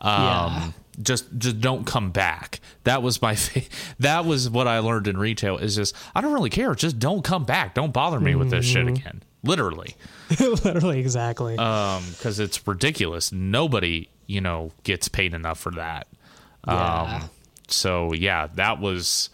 Um, 0.00 0.22
Yeah. 0.22 0.70
just 1.02 1.26
just 1.38 1.60
don't 1.60 1.86
come 1.86 2.10
back. 2.10 2.60
That 2.82 3.00
was 3.02 3.22
my 3.22 3.34
fa- 3.36 3.62
that 4.00 4.24
was 4.24 4.50
what 4.50 4.66
I 4.66 4.80
learned 4.80 5.06
in 5.06 5.16
retail 5.16 5.56
is 5.58 5.76
just 5.76 5.94
I 6.16 6.20
don't 6.20 6.32
really 6.32 6.50
care. 6.50 6.74
Just 6.74 6.98
don't 6.98 7.22
come 7.22 7.44
back. 7.44 7.74
Don't 7.74 7.92
bother 7.92 8.18
me 8.18 8.34
with 8.34 8.50
this 8.50 8.64
shit 8.66 8.88
again. 8.88 9.22
Literally. 9.44 9.94
Literally, 10.40 10.98
exactly. 10.98 11.56
Um, 11.58 12.02
because 12.10 12.40
it's 12.40 12.66
ridiculous. 12.66 13.30
Nobody, 13.30 14.08
you 14.26 14.40
know, 14.40 14.72
gets 14.82 15.06
paid 15.08 15.32
enough 15.34 15.60
for 15.60 15.70
that. 15.72 16.08
Yeah. 16.66 17.02
Um, 17.22 17.30
so 17.68 18.12
yeah, 18.12 18.48
that 18.54 18.80
was 18.80 19.30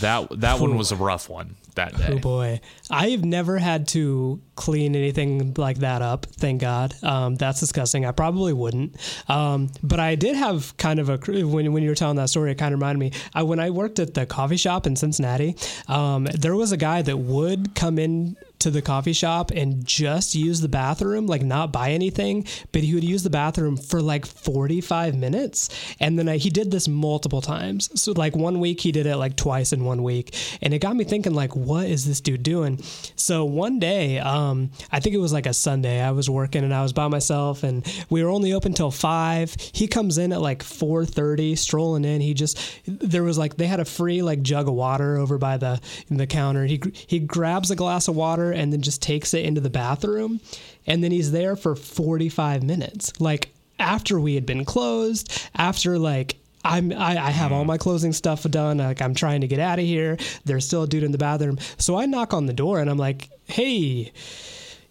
that 0.00 0.28
that 0.40 0.60
one 0.60 0.76
was 0.76 0.92
a 0.92 0.96
rough 0.96 1.28
one 1.28 1.56
that 1.74 1.96
day. 1.96 2.10
Oh 2.12 2.18
boy, 2.18 2.60
I've 2.90 3.24
never 3.24 3.58
had 3.58 3.88
to 3.88 4.40
clean 4.54 4.94
anything 4.94 5.54
like 5.54 5.78
that 5.78 6.02
up. 6.02 6.26
Thank 6.26 6.60
God. 6.60 6.94
Um, 7.02 7.34
that's 7.34 7.60
disgusting. 7.60 8.04
I 8.04 8.12
probably 8.12 8.52
wouldn't. 8.52 8.96
Um, 9.28 9.70
but 9.82 10.00
I 10.00 10.14
did 10.14 10.36
have 10.36 10.76
kind 10.76 11.00
of 11.00 11.08
a 11.08 11.16
when 11.46 11.72
when 11.72 11.82
you 11.82 11.88
were 11.88 11.94
telling 11.94 12.16
that 12.16 12.30
story, 12.30 12.52
it 12.52 12.56
kind 12.56 12.74
of 12.74 12.80
reminded 12.80 13.00
me. 13.00 13.12
I, 13.34 13.42
when 13.42 13.60
I 13.60 13.70
worked 13.70 13.98
at 13.98 14.14
the 14.14 14.26
coffee 14.26 14.56
shop 14.56 14.86
in 14.86 14.96
Cincinnati, 14.96 15.56
um, 15.88 16.24
there 16.24 16.54
was 16.54 16.72
a 16.72 16.76
guy 16.76 17.02
that 17.02 17.16
would 17.16 17.74
come 17.74 17.98
in 17.98 18.36
to 18.64 18.70
the 18.70 18.82
coffee 18.82 19.12
shop 19.12 19.50
and 19.50 19.84
just 19.84 20.34
use 20.34 20.62
the 20.62 20.68
bathroom, 20.68 21.26
like 21.26 21.42
not 21.42 21.70
buy 21.70 21.90
anything, 21.90 22.46
but 22.72 22.82
he 22.82 22.94
would 22.94 23.04
use 23.04 23.22
the 23.22 23.28
bathroom 23.28 23.76
for 23.76 24.00
like 24.00 24.24
45 24.24 25.14
minutes. 25.14 25.68
And 26.00 26.18
then 26.18 26.30
I, 26.30 26.38
he 26.38 26.48
did 26.48 26.70
this 26.70 26.88
multiple 26.88 27.42
times. 27.42 27.90
So, 28.00 28.12
like 28.12 28.34
one 28.34 28.60
week, 28.60 28.80
he 28.80 28.90
did 28.90 29.04
it 29.04 29.16
like 29.18 29.36
twice 29.36 29.74
in 29.74 29.84
one 29.84 30.02
week. 30.02 30.34
And 30.62 30.72
it 30.72 30.78
got 30.78 30.96
me 30.96 31.04
thinking, 31.04 31.34
like, 31.34 31.54
what 31.54 31.86
is 31.86 32.06
this 32.06 32.22
dude 32.22 32.42
doing? 32.42 32.82
So, 33.16 33.44
one 33.44 33.78
day, 33.78 34.18
um, 34.18 34.70
I 34.90 34.98
think 34.98 35.14
it 35.14 35.18
was 35.18 35.32
like 35.32 35.44
a 35.44 35.52
Sunday, 35.52 36.00
I 36.00 36.12
was 36.12 36.30
working 36.30 36.64
and 36.64 36.72
I 36.72 36.82
was 36.82 36.94
by 36.94 37.08
myself 37.08 37.64
and 37.64 37.86
we 38.08 38.24
were 38.24 38.30
only 38.30 38.54
open 38.54 38.72
till 38.72 38.90
five. 38.90 39.54
He 39.60 39.86
comes 39.86 40.16
in 40.16 40.32
at 40.32 40.40
like 40.40 40.62
4.30, 40.62 41.58
strolling 41.58 42.06
in. 42.06 42.22
He 42.22 42.32
just, 42.32 42.58
there 42.86 43.24
was 43.24 43.36
like, 43.36 43.58
they 43.58 43.66
had 43.66 43.80
a 43.80 43.84
free 43.84 44.22
like 44.22 44.40
jug 44.40 44.68
of 44.68 44.74
water 44.74 45.18
over 45.18 45.36
by 45.36 45.58
the, 45.58 45.82
the 46.08 46.26
counter. 46.26 46.64
He, 46.64 46.80
he 47.06 47.18
grabs 47.18 47.70
a 47.70 47.76
glass 47.76 48.08
of 48.08 48.16
water 48.16 48.53
and 48.54 48.72
then 48.72 48.82
just 48.82 49.02
takes 49.02 49.34
it 49.34 49.44
into 49.44 49.60
the 49.60 49.70
bathroom. 49.70 50.40
And 50.86 51.02
then 51.02 51.10
he's 51.10 51.32
there 51.32 51.56
for 51.56 51.74
45 51.74 52.62
minutes. 52.62 53.12
Like 53.20 53.50
after 53.78 54.20
we 54.20 54.34
had 54.34 54.46
been 54.46 54.64
closed, 54.64 55.30
after 55.54 55.98
like 55.98 56.36
I'm 56.64 56.92
I, 56.92 57.18
I 57.18 57.30
have 57.30 57.52
all 57.52 57.64
my 57.64 57.76
closing 57.78 58.12
stuff 58.12 58.42
done. 58.44 58.78
Like 58.78 59.02
I'm 59.02 59.14
trying 59.14 59.42
to 59.42 59.46
get 59.46 59.58
out 59.58 59.78
of 59.78 59.84
here. 59.84 60.16
There's 60.44 60.66
still 60.66 60.84
a 60.84 60.88
dude 60.88 61.02
in 61.02 61.12
the 61.12 61.18
bathroom. 61.18 61.58
So 61.78 61.96
I 61.96 62.06
knock 62.06 62.32
on 62.32 62.46
the 62.46 62.52
door 62.52 62.80
and 62.80 62.88
I'm 62.88 62.96
like, 62.96 63.28
hey, 63.44 64.12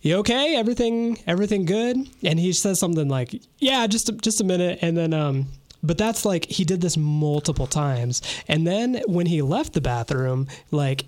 you 0.01 0.17
okay? 0.17 0.55
Everything 0.55 1.17
everything 1.25 1.65
good? 1.65 1.97
And 2.23 2.39
he 2.39 2.53
says 2.53 2.79
something 2.79 3.09
like, 3.09 3.41
yeah, 3.57 3.87
just 3.87 4.09
a, 4.09 4.11
just 4.11 4.41
a 4.41 4.43
minute. 4.43 4.79
And 4.81 4.95
then 4.95 5.13
um 5.13 5.47
but 5.81 5.97
that's 5.97 6.23
like 6.25 6.45
he 6.45 6.63
did 6.63 6.81
this 6.81 6.95
multiple 6.95 7.67
times. 7.67 8.21
And 8.47 8.65
then 8.65 9.01
when 9.05 9.25
he 9.25 9.41
left 9.41 9.73
the 9.73 9.81
bathroom, 9.81 10.47
like 10.71 11.05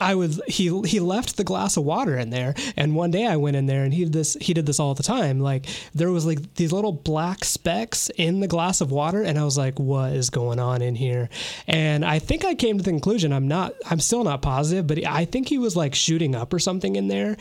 I 0.00 0.14
was 0.14 0.40
he 0.48 0.80
he 0.82 1.00
left 1.00 1.36
the 1.36 1.44
glass 1.44 1.76
of 1.76 1.84
water 1.84 2.16
in 2.18 2.30
there, 2.30 2.54
and 2.76 2.96
one 2.96 3.10
day 3.10 3.26
I 3.26 3.36
went 3.36 3.56
in 3.56 3.66
there 3.66 3.84
and 3.84 3.94
he 3.94 4.04
did 4.04 4.12
this 4.12 4.36
he 4.40 4.52
did 4.52 4.66
this 4.66 4.80
all 4.80 4.94
the 4.94 5.02
time. 5.02 5.40
Like 5.40 5.66
there 5.94 6.10
was 6.10 6.26
like 6.26 6.54
these 6.54 6.72
little 6.72 6.92
black 6.92 7.44
specks 7.44 8.10
in 8.16 8.40
the 8.40 8.48
glass 8.48 8.80
of 8.80 8.90
water, 8.90 9.22
and 9.22 9.38
I 9.38 9.44
was 9.44 9.56
like, 9.56 9.78
"What 9.78 10.12
is 10.12 10.30
going 10.30 10.58
on 10.58 10.82
in 10.82 10.96
here?" 10.96 11.28
And 11.66 12.04
I 12.04 12.18
think 12.18 12.44
I 12.44 12.54
came 12.54 12.78
to 12.78 12.84
the 12.84 12.90
conclusion 12.90 13.32
I'm 13.32 13.48
not 13.48 13.74
I'm 13.88 14.00
still 14.00 14.24
not 14.24 14.42
positive, 14.42 14.86
but 14.86 15.04
I 15.06 15.24
think 15.24 15.48
he 15.48 15.58
was 15.58 15.76
like 15.76 15.94
shooting 15.94 16.34
up 16.34 16.52
or 16.52 16.58
something 16.58 16.96
in 16.96 17.08
there 17.08 17.36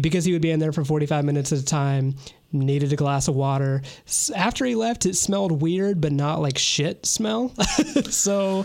because 0.00 0.24
he 0.24 0.32
would 0.32 0.42
be 0.42 0.50
in 0.50 0.60
there 0.60 0.72
for 0.72 0.84
45 0.84 1.24
minutes 1.24 1.52
at 1.52 1.58
a 1.58 1.64
time. 1.64 2.14
Needed 2.52 2.92
a 2.92 2.96
glass 2.96 3.28
of 3.28 3.34
water. 3.34 3.82
After 4.34 4.64
he 4.64 4.74
left, 4.74 5.04
it 5.04 5.16
smelled 5.16 5.60
weird, 5.60 6.00
but 6.00 6.12
not 6.12 6.40
like 6.40 6.58
shit 6.58 7.04
smell. 7.04 7.52
so, 8.10 8.64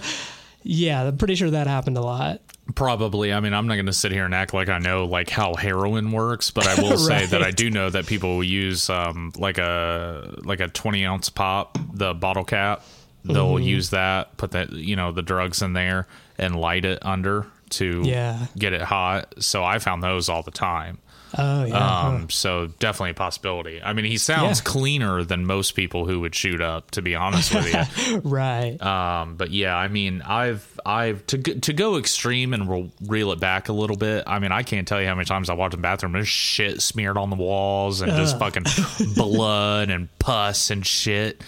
yeah, 0.63 1.03
I'm 1.03 1.17
pretty 1.17 1.35
sure 1.35 1.49
that 1.51 1.67
happened 1.67 1.97
a 1.97 2.01
lot. 2.01 2.41
Probably. 2.75 3.33
I 3.33 3.39
mean, 3.41 3.53
I'm 3.53 3.67
not 3.67 3.75
going 3.75 3.87
to 3.87 3.93
sit 3.93 4.11
here 4.11 4.23
and 4.25 4.33
act 4.33 4.53
like 4.53 4.69
I 4.69 4.77
know 4.79 5.05
like 5.05 5.29
how 5.29 5.55
heroin 5.55 6.11
works, 6.11 6.51
but 6.51 6.67
I 6.67 6.81
will 6.81 6.97
say 7.09 7.25
that 7.25 7.43
I 7.43 7.51
do 7.51 7.69
know 7.69 7.89
that 7.89 8.05
people 8.05 8.35
will 8.37 8.43
use 8.43 8.89
um, 8.89 9.33
like 9.35 9.57
a 9.57 10.35
like 10.43 10.59
a 10.61 10.67
20 10.67 11.05
ounce 11.05 11.29
pop, 11.29 11.77
the 11.93 12.13
bottle 12.13 12.43
cap. 12.45 12.83
They'll 13.23 13.55
Mm-hmm. 13.55 13.63
use 13.67 13.89
that, 13.91 14.37
put 14.37 14.51
that 14.51 14.71
you 14.71 14.95
know 14.95 15.11
the 15.11 15.21
drugs 15.21 15.61
in 15.61 15.73
there, 15.73 16.07
and 16.37 16.55
light 16.55 16.85
it 16.85 16.99
under 17.01 17.45
to 17.71 18.01
Yeah. 18.05 18.47
get 18.57 18.73
it 18.73 18.81
hot. 18.81 19.33
So 19.39 19.63
I 19.63 19.79
found 19.79 20.01
those 20.01 20.27
all 20.29 20.41
the 20.43 20.51
time. 20.51 20.97
Oh 21.37 21.63
yeah. 21.63 21.99
Um, 22.07 22.29
so 22.29 22.67
definitely 22.79 23.11
a 23.11 23.13
possibility. 23.13 23.81
I 23.81 23.93
mean, 23.93 24.03
he 24.05 24.17
sounds 24.17 24.59
Yeah. 24.59 24.63
cleaner 24.65 25.23
than 25.23 25.45
most 25.45 25.71
people 25.71 26.05
who 26.05 26.19
would 26.19 26.35
shoot 26.35 26.59
up, 26.59 26.91
to 26.91 27.01
be 27.01 27.15
honest 27.15 27.53
with 27.55 27.73
you. 27.73 28.17
right. 28.23 28.81
Um, 28.81 29.35
but 29.37 29.51
yeah, 29.51 29.75
I 29.75 29.87
mean, 29.87 30.21
I've 30.23 30.79
I've 30.85 31.25
to 31.27 31.37
go- 31.37 31.53
to 31.53 31.71
go 31.73 31.97
extreme 31.97 32.53
and 32.53 32.69
re- 32.69 32.91
reel 33.07 33.31
it 33.31 33.39
back 33.39 33.69
a 33.69 33.73
little 33.73 33.95
bit. 33.95 34.25
I 34.27 34.39
mean, 34.39 34.51
I 34.51 34.63
can't 34.63 34.85
tell 34.87 34.99
you 35.01 35.07
how 35.07 35.15
many 35.15 35.25
times 35.25 35.49
I 35.49 35.53
walked 35.53 35.73
in 35.73 35.79
the 35.79 35.83
bathroom. 35.83 36.11
There's 36.11 36.27
shit 36.27 36.81
smeared 36.81 37.17
on 37.17 37.29
the 37.29 37.37
walls 37.37 38.01
and 38.01 38.11
just 38.11 38.37
fucking 38.37 38.65
blood 39.15 39.89
and 39.89 40.09
pus 40.19 40.69
and 40.69 40.85
shit. 40.85 41.41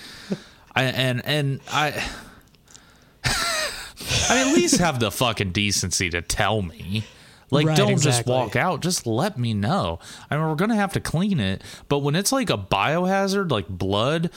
I, 0.74 0.84
and 0.84 1.26
and 1.26 1.60
I. 1.72 2.04
I 4.30 4.40
at 4.48 4.54
least 4.56 4.78
have 4.80 5.00
the 5.00 5.12
fucking 5.12 5.52
decency 5.52 6.10
to 6.10 6.22
tell 6.22 6.62
me. 6.62 7.04
Like, 7.54 7.68
Right, 7.68 7.78
don't 7.78 8.02
just 8.02 8.26
walk 8.26 8.56
out. 8.56 8.82
Just 8.82 9.06
let 9.08 9.38
me 9.38 9.54
know. 9.54 10.00
I 10.30 10.36
mean, 10.38 10.46
we're 10.48 10.56
gonna 10.56 10.76
have 10.76 10.94
to 10.94 11.00
clean 11.00 11.40
it, 11.40 11.62
but 11.90 12.00
when 12.00 12.16
it's 12.16 12.32
like 12.32 12.50
a 12.50 12.58
biohazard, 12.58 13.52
like 13.52 13.68
blood, 13.68 14.30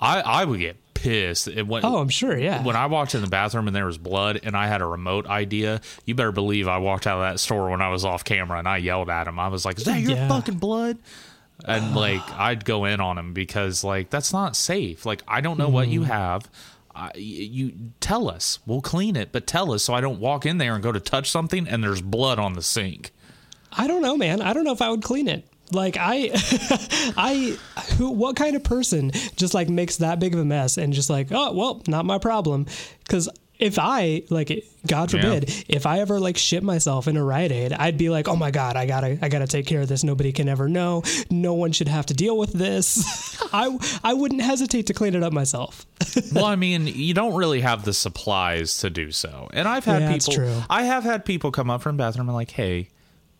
I 0.00 0.20
I 0.20 0.44
would 0.44 0.60
get 0.60 0.76
pissed. 0.94 1.48
It 1.48 1.66
went, 1.66 1.84
oh, 1.84 1.98
I'm 1.98 2.08
sure. 2.08 2.38
Yeah. 2.38 2.62
when 2.62 2.76
I 2.76 2.86
walked 2.86 3.14
in 3.16 3.22
the 3.22 3.26
bathroom 3.26 3.66
and 3.66 3.74
there 3.74 3.86
was 3.86 3.98
blood 3.98 4.40
and 4.44 4.56
I 4.56 4.68
had 4.68 4.80
a 4.82 4.86
remote 4.86 5.26
idea, 5.26 5.80
you 6.06 6.14
better 6.14 6.30
believe 6.32 6.68
I 6.68 6.78
walked 6.78 7.06
out 7.08 7.18
of 7.18 7.22
that 7.32 7.40
store 7.40 7.70
when 7.70 7.80
I 7.82 7.88
was 7.88 8.04
off 8.04 8.22
camera 8.24 8.58
and 8.58 8.68
I 8.68 8.76
yelled 8.76 9.10
at 9.10 9.26
him. 9.26 9.38
I 9.40 9.48
was 9.48 9.64
like, 9.64 9.78
"Is 9.78 9.84
that 9.84 10.00
your 10.00 10.12
Yeah. 10.12 10.28
fucking 10.28 10.58
blood?" 10.58 10.98
And 11.64 11.94
like 11.94 12.22
I'd 12.32 12.64
go 12.64 12.84
in 12.86 13.00
on 13.00 13.18
him 13.18 13.32
because 13.32 13.84
like 13.84 14.10
that's 14.10 14.32
not 14.32 14.56
safe. 14.56 15.06
Like 15.06 15.22
I 15.28 15.40
don't 15.40 15.58
know 15.58 15.68
what 15.68 15.84
Mm-hmm. 15.84 15.92
you 15.92 16.02
have. 16.04 16.48
I, 16.94 17.12
you 17.14 17.72
tell 18.00 18.28
us, 18.28 18.58
we'll 18.66 18.80
clean 18.80 19.16
it, 19.16 19.32
but 19.32 19.46
tell 19.46 19.72
us 19.72 19.84
so 19.84 19.94
I 19.94 20.00
don't 20.00 20.20
walk 20.20 20.44
in 20.46 20.58
there 20.58 20.74
and 20.74 20.82
go 20.82 20.92
to 20.92 21.00
touch 21.00 21.30
something 21.30 21.66
and 21.66 21.82
there's 21.82 22.02
blood 22.02 22.38
on 22.38 22.54
the 22.54 22.62
sink. 22.62 23.12
I 23.72 23.86
don't 23.86 24.02
know, 24.02 24.16
man. 24.16 24.42
I 24.42 24.52
don't 24.52 24.64
know 24.64 24.72
if 24.72 24.82
I 24.82 24.90
would 24.90 25.02
clean 25.02 25.28
it. 25.28 25.46
Like 25.70 25.96
I, 25.98 26.30
I, 27.16 27.56
who, 27.96 28.10
what 28.10 28.36
kind 28.36 28.56
of 28.56 28.64
person 28.64 29.10
just 29.36 29.54
like 29.54 29.68
makes 29.68 29.96
that 29.98 30.20
big 30.20 30.34
of 30.34 30.40
a 30.40 30.44
mess 30.44 30.76
and 30.76 30.92
just 30.92 31.08
like, 31.08 31.28
oh 31.30 31.52
well, 31.52 31.82
not 31.86 32.04
my 32.04 32.18
problem. 32.18 32.66
Because 33.00 33.28
if 33.62 33.78
I 33.78 34.22
like, 34.28 34.48
God 34.86 35.12
Yeah. 35.12 35.20
forbid, 35.22 35.64
if 35.68 35.86
I 35.86 36.00
ever 36.00 36.18
like 36.18 36.36
shit 36.36 36.62
myself 36.62 37.06
in 37.06 37.16
a 37.16 37.24
Rite 37.24 37.52
Aid, 37.52 37.72
I'd 37.72 37.96
be 37.96 38.10
like, 38.10 38.26
oh 38.28 38.34
my 38.36 38.50
god, 38.50 38.76
I 38.76 38.86
gotta, 38.86 39.16
I 39.22 39.28
gotta 39.28 39.46
take 39.46 39.66
care 39.66 39.80
of 39.82 39.88
this. 39.88 40.02
Nobody 40.02 40.32
can 40.32 40.48
ever 40.48 40.68
know. 40.68 41.02
No 41.30 41.54
one 41.54 41.70
should 41.72 41.88
have 41.88 42.06
to 42.06 42.14
deal 42.14 42.36
with 42.36 42.52
this. 42.52 43.40
I, 43.52 43.78
I 44.02 44.14
wouldn't 44.14 44.42
hesitate 44.42 44.88
to 44.88 44.94
clean 44.94 45.14
it 45.14 45.22
up 45.22 45.32
myself. 45.32 45.86
well, 46.34 46.44
I 46.46 46.56
mean, 46.56 46.86
you 46.88 47.14
don't 47.14 47.34
really 47.34 47.60
have 47.60 47.84
the 47.84 47.92
supplies 47.92 48.78
to 48.78 48.90
do 48.90 49.12
so. 49.12 49.48
And 49.52 49.68
I've 49.68 49.84
had 49.84 50.02
Yeah, 50.02 50.08
that's 50.10 50.26
people 50.28 50.44
true. 50.44 50.62
I 50.68 50.82
have 50.82 51.04
had 51.04 51.24
people 51.24 51.52
come 51.52 51.70
up 51.70 51.82
from 51.82 51.96
the 51.96 52.02
bathroom 52.02 52.28
and 52.28 52.34
like, 52.34 52.50
"Hey, 52.50 52.88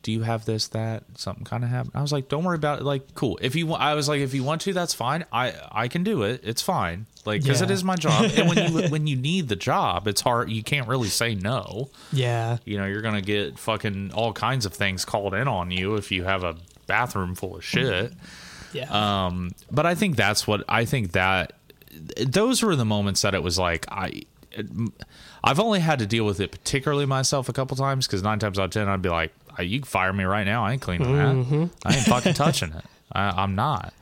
do 0.03 0.13
you 0.13 0.23
have 0.23 0.45
this 0.45 0.69
that 0.69 1.05
something 1.17 1.45
kind 1.45 1.65
of 1.65 1.71
happened?" 1.71 1.93
I 1.95 2.03
was 2.03 2.13
like, 2.13 2.29
"Don't 2.29 2.45
worry 2.45 2.57
about 2.57 2.81
it. 2.81 2.85
Like, 2.85 3.15
cool. 3.15 3.39
If 3.43 3.55
you 3.57 3.73
I 3.73 3.95
was 3.95 4.09
like, 4.09 4.21
if 4.21 4.35
you 4.35 4.43
want 4.45 4.61
to, 4.63 4.73
that's 4.73 4.95
fine. 4.95 5.25
I 5.33 5.55
I 5.71 5.89
can 5.89 6.03
do 6.05 6.23
it. 6.23 6.41
It's 6.45 6.63
fine. 6.63 7.07
Like 7.25 7.43
it 7.47 7.61
Yeah. 7.61 7.71
is 7.71 7.85
my 7.85 7.95
job. 7.97 8.31
and 8.37 8.49
when 8.49 8.73
you 8.73 8.89
when 8.89 9.07
you 9.07 9.17
need 9.17 9.49
the 9.49 9.57
job, 9.57 10.09
it's 10.09 10.21
hard. 10.21 10.51
You 10.51 10.63
can't 10.63 10.89
really 10.89 11.09
say 11.09 11.35
no. 11.35 11.91
Yeah. 12.13 12.59
You 12.65 12.79
know, 12.79 12.87
you're 12.87 13.03
going 13.03 13.15
to 13.15 13.23
get 13.23 13.59
fucking 13.59 14.13
all 14.13 14.33
kinds 14.33 14.67
of 14.67 14.73
things 14.75 15.05
called 15.05 15.35
in 15.35 15.47
on 15.49 15.71
you 15.71 15.95
if 15.97 16.11
you 16.11 16.25
have 16.25 16.43
a 16.43 16.57
bathroom 16.89 17.35
full 17.37 17.57
of 17.57 17.65
shit. 17.65 18.13
Yeah. 18.73 18.89
Um, 19.27 19.53
but 19.71 19.87
I 19.87 19.95
think 19.95 20.17
that's 20.17 20.47
what 20.49 20.65
I 20.69 20.85
think 20.85 21.13
that 21.13 21.53
those 22.27 22.63
were 22.63 22.75
the 22.75 22.85
moments 22.87 23.23
that 23.23 23.35
it 23.35 23.43
was 23.43 23.59
like 23.59 23.87
I. 23.91 24.23
I've 25.45 25.59
only 25.59 25.81
had 25.81 25.99
to 25.99 26.07
deal 26.07 26.25
with 26.25 26.41
it 26.41 26.51
particularly 26.51 27.07
myself 27.07 27.49
a 27.49 27.53
couple 27.53 27.77
times 27.77 28.07
because 28.07 28.23
nine 28.23 28.39
times 28.39 28.59
out 28.59 28.67
of 28.67 28.71
ten 28.71 28.89
I'd 28.89 29.03
be 29.03 29.09
like, 29.09 29.33
"Uh, 29.42 29.42
"You 29.59 29.81
can 29.81 29.87
fire 29.87 30.13
me 30.13 30.25
right 30.25 30.45
now. 30.45 30.65
I 30.65 30.73
ain't 30.73 30.83
cleaning 30.83 31.17
that. 31.17 31.71
I 31.85 31.95
ain't 31.95 32.07
fucking 32.07 32.35
touching 32.35 32.73
it. 32.73 32.85
I, 33.13 33.43
I'm 33.43 33.55
not." 33.55 33.93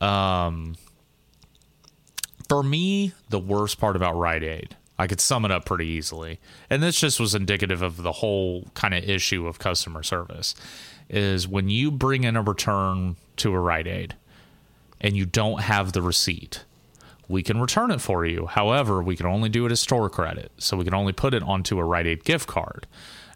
Um, 0.00 0.76
for 2.48 2.62
me, 2.62 3.12
the 3.28 3.38
worst 3.38 3.78
part 3.78 3.96
about 3.96 4.16
Rite 4.16 4.42
Aid, 4.42 4.76
I 4.98 5.06
could 5.06 5.20
sum 5.20 5.44
it 5.44 5.50
up 5.50 5.64
pretty 5.64 5.86
easily, 5.86 6.40
and 6.70 6.82
this 6.82 6.98
just 6.98 7.20
was 7.20 7.34
indicative 7.34 7.82
of 7.82 8.02
the 8.02 8.12
whole 8.12 8.68
kind 8.74 8.94
of 8.94 9.04
issue 9.04 9.46
of 9.46 9.58
customer 9.58 10.02
service, 10.02 10.54
is 11.10 11.46
when 11.46 11.68
you 11.68 11.90
bring 11.90 12.24
in 12.24 12.36
a 12.36 12.42
return 12.42 13.16
to 13.36 13.52
a 13.52 13.58
Rite 13.60 13.86
Aid 13.86 14.14
and 15.00 15.16
you 15.16 15.26
don't 15.26 15.60
have 15.62 15.92
the 15.92 16.02
receipt, 16.02 16.64
we 17.28 17.42
can 17.42 17.60
return 17.60 17.90
it 17.90 18.00
for 18.00 18.24
you. 18.24 18.46
However, 18.46 19.02
we 19.02 19.14
can 19.14 19.26
only 19.26 19.48
do 19.48 19.66
it 19.66 19.72
as 19.72 19.80
store 19.80 20.08
credit, 20.08 20.50
so 20.58 20.76
we 20.76 20.84
can 20.84 20.94
only 20.94 21.12
put 21.12 21.34
it 21.34 21.42
onto 21.42 21.78
a 21.78 21.84
Rite 21.84 22.06
Aid 22.06 22.24
gift 22.24 22.48
card. 22.48 22.86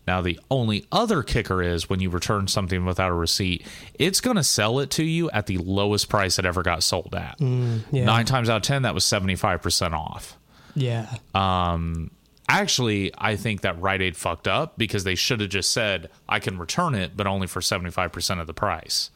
Now, 0.07 0.21
the 0.21 0.39
only 0.51 0.87
other 0.91 1.23
kicker 1.23 1.63
is 1.63 1.89
when 1.89 2.01
you 2.01 2.11
return 2.11 2.49
something 2.49 2.85
without 2.85 3.11
a 3.11 3.15
receipt, 3.15 3.65
it's 3.95 4.21
going 4.21 4.37
to 4.37 4.43
sell 4.45 4.81
it 4.81 4.91
to 4.93 5.05
you 5.05 5.31
at 5.31 5.47
the 5.47 5.59
lowest 5.59 6.09
price 6.09 6.39
it 6.39 6.45
ever 6.45 6.63
got 6.63 6.83
sold 6.83 7.15
at. 7.15 7.39
yeah. 7.41 8.05
Nine 8.05 8.25
times 8.27 8.49
out 8.51 8.57
of 8.57 8.63
10, 8.63 8.83
that 8.83 8.95
was 8.95 9.05
75% 9.05 9.93
off. 9.93 10.37
Yeah. 10.75 11.07
Um, 11.35 12.11
Actually, 12.49 13.13
I 13.17 13.37
think 13.37 13.63
that 13.63 13.81
Rite 13.81 14.03
Aid 14.03 14.17
fucked 14.17 14.47
up 14.49 14.77
because 14.77 15.05
they 15.05 15.15
should 15.15 15.41
have 15.41 15.49
just 15.49 15.71
said, 15.71 16.11
I 16.29 16.39
can 16.39 16.59
return 16.59 16.95
it, 16.95 17.17
but 17.17 17.27
only 17.27 17.47
for 17.47 17.61
75% 17.61 18.41
of 18.41 18.47
the 18.47 18.53
price. 18.53 19.11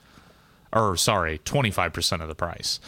Or, 0.72 0.96
sorry, 0.96 1.38
25% 1.40 2.22
of 2.22 2.28
the 2.28 2.34
price. 2.34 2.80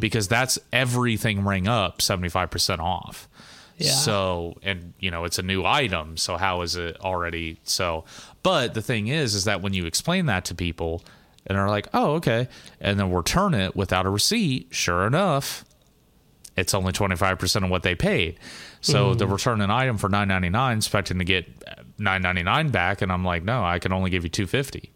Because 0.00 0.26
that's 0.26 0.58
everything 0.72 1.44
ring 1.44 1.68
up 1.68 1.98
75% 1.98 2.78
off. 2.80 3.28
Yeah. 3.78 3.92
So, 3.92 4.58
and 4.62 4.92
you 5.00 5.10
know, 5.10 5.24
it's 5.24 5.38
a 5.38 5.42
new 5.42 5.64
item. 5.64 6.16
So, 6.16 6.36
how 6.36 6.62
is 6.62 6.76
it 6.76 7.00
already? 7.00 7.58
So, 7.64 8.04
but 8.42 8.74
the 8.74 8.82
thing 8.82 9.08
is, 9.08 9.34
is 9.34 9.44
that 9.44 9.62
when 9.62 9.72
you 9.72 9.86
explain 9.86 10.26
that 10.26 10.44
to 10.46 10.54
people 10.54 11.02
and 11.46 11.58
they're 11.58 11.68
like, 11.68 11.88
oh, 11.92 12.12
okay, 12.12 12.48
and 12.80 12.98
then 12.98 13.12
return 13.12 13.54
it 13.54 13.74
without 13.74 14.06
a 14.06 14.10
receipt, 14.10 14.68
sure 14.70 15.06
enough, 15.06 15.64
it's 16.56 16.74
only 16.74 16.92
25% 16.92 17.64
of 17.64 17.70
what 17.70 17.82
they 17.82 17.94
paid. 17.94 18.38
So 18.80 19.10
mm-hmm. 19.10 19.18
the 19.18 19.26
return 19.26 19.60
an 19.60 19.70
item 19.70 19.96
for 19.96 20.08
9.99 20.08 20.76
expecting 20.76 21.18
to 21.18 21.24
get 21.24 21.46
9.99 21.98 22.72
back 22.72 23.02
and 23.02 23.12
I'm 23.12 23.24
like, 23.24 23.42
"No, 23.42 23.64
I 23.64 23.78
can 23.78 23.92
only 23.92 24.10
give 24.10 24.24
you 24.24 24.30
250." 24.30 24.92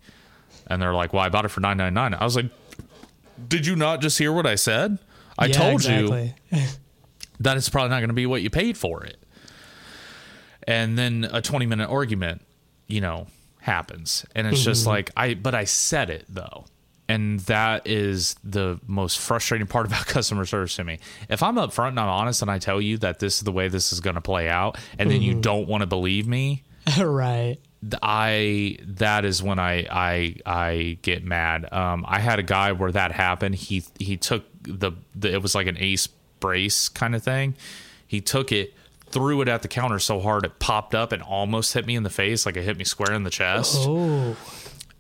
And 0.67 0.83
they're 0.83 0.95
like, 0.95 1.13
"Well, 1.13 1.23
I 1.23 1.29
bought 1.29 1.45
it 1.45 1.49
for 1.49 1.61
9.99." 1.61 2.21
I 2.21 2.25
was 2.25 2.37
like, 2.37 2.51
"Did 3.49 3.67
you 3.67 3.77
not 3.77 4.01
just 4.01 4.19
hear 4.19 4.33
what 4.33 4.47
I 4.47 4.57
said? 4.57 4.99
I 5.39 5.47
Yeah, 5.47 5.53
told 5.53 5.85
you 5.85 6.15
exactly. 6.15 6.35
that 7.41 7.57
it's 7.57 7.69
probably 7.69 7.91
not 7.91 7.99
going 7.99 8.09
to 8.09 8.15
be 8.15 8.27
what 8.27 8.43
you 8.43 8.51
paid 8.51 8.77
for 8.77 9.05
it." 9.05 9.19
And 10.67 10.99
then 10.99 11.29
a 11.33 11.41
20 11.41 11.67
minute 11.67 11.89
argument, 11.89 12.43
you 12.89 13.01
know, 13.01 13.29
happens. 13.61 14.25
And 14.35 14.47
it's 14.47 14.63
just 14.63 14.87
like 14.87 15.11
I 15.17 15.35
but 15.35 15.55
I 15.55 15.65
said 15.65 16.11
it 16.11 16.25
though. 16.29 16.65
And 17.09 17.39
that 17.41 17.87
is 17.87 18.35
the 18.43 18.81
most 18.87 19.19
frustrating 19.21 19.69
part 19.69 19.87
about 19.89 20.07
customer 20.07 20.45
service 20.45 20.75
to 20.77 20.85
me. 20.85 20.99
If 21.29 21.43
I'm 21.43 21.57
upfront 21.57 21.91
and 21.91 22.01
I'm 22.01 22.09
honest 22.09 22.43
and 22.43 22.51
I 22.51 22.59
tell 22.59 22.81
you 22.81 22.99
that 22.99 23.21
this 23.21 23.37
is 23.37 23.43
the 23.43 23.53
way 23.53 23.69
this 23.69 23.93
is 23.93 24.01
going 24.01 24.15
to 24.15 24.21
play 24.21 24.49
out 24.49 24.79
and 24.99 25.11
then 25.11 25.23
you 25.23 25.35
don't 25.35 25.69
want 25.69 25.83
to 25.83 25.87
believe 25.87 26.27
me, 26.27 26.65
right. 26.99 27.59
I 28.03 28.79
that 28.83 29.25
is 29.25 29.43
when 29.43 29.59
I 29.59 29.87
I 29.91 30.37
I 30.45 30.99
get 31.03 31.25
mad. 31.25 31.73
Um, 31.73 32.05
I 32.09 32.19
had 32.19 32.39
a 32.39 32.43
guy 32.43 32.73
where 32.73 32.91
that 32.91 33.13
happened. 33.13 33.55
He 33.55 33.85
he 33.99 34.17
took 34.17 34.45
the, 34.63 34.93
the 35.15 35.35
it 35.35 35.43
was 35.43 35.55
like 35.55 35.67
an 35.67 35.77
ace 35.79 36.09
brace 36.47 36.89
kind 36.89 37.17
of 37.17 37.25
thing. 37.25 37.57
He 38.07 38.21
took 38.21 38.53
it, 38.53 38.73
threw 39.11 39.41
it 39.43 39.49
at 39.49 39.63
the 39.63 39.69
counter 39.69 39.99
so 39.99 40.21
hard 40.21 40.45
it 40.45 40.61
popped 40.61 40.95
up 40.95 41.11
and 41.11 41.21
almost 41.21 41.75
hit 41.75 41.87
me 41.87 41.97
in 41.97 42.05
the 42.05 42.11
face, 42.11 42.47
like 42.47 42.57
it 42.57 42.63
hit 42.63 42.77
me 42.77 42.85
square 42.85 43.13
in 43.13 43.25
the 43.25 43.31
chest. 43.31 43.79
Oh. 43.81 44.37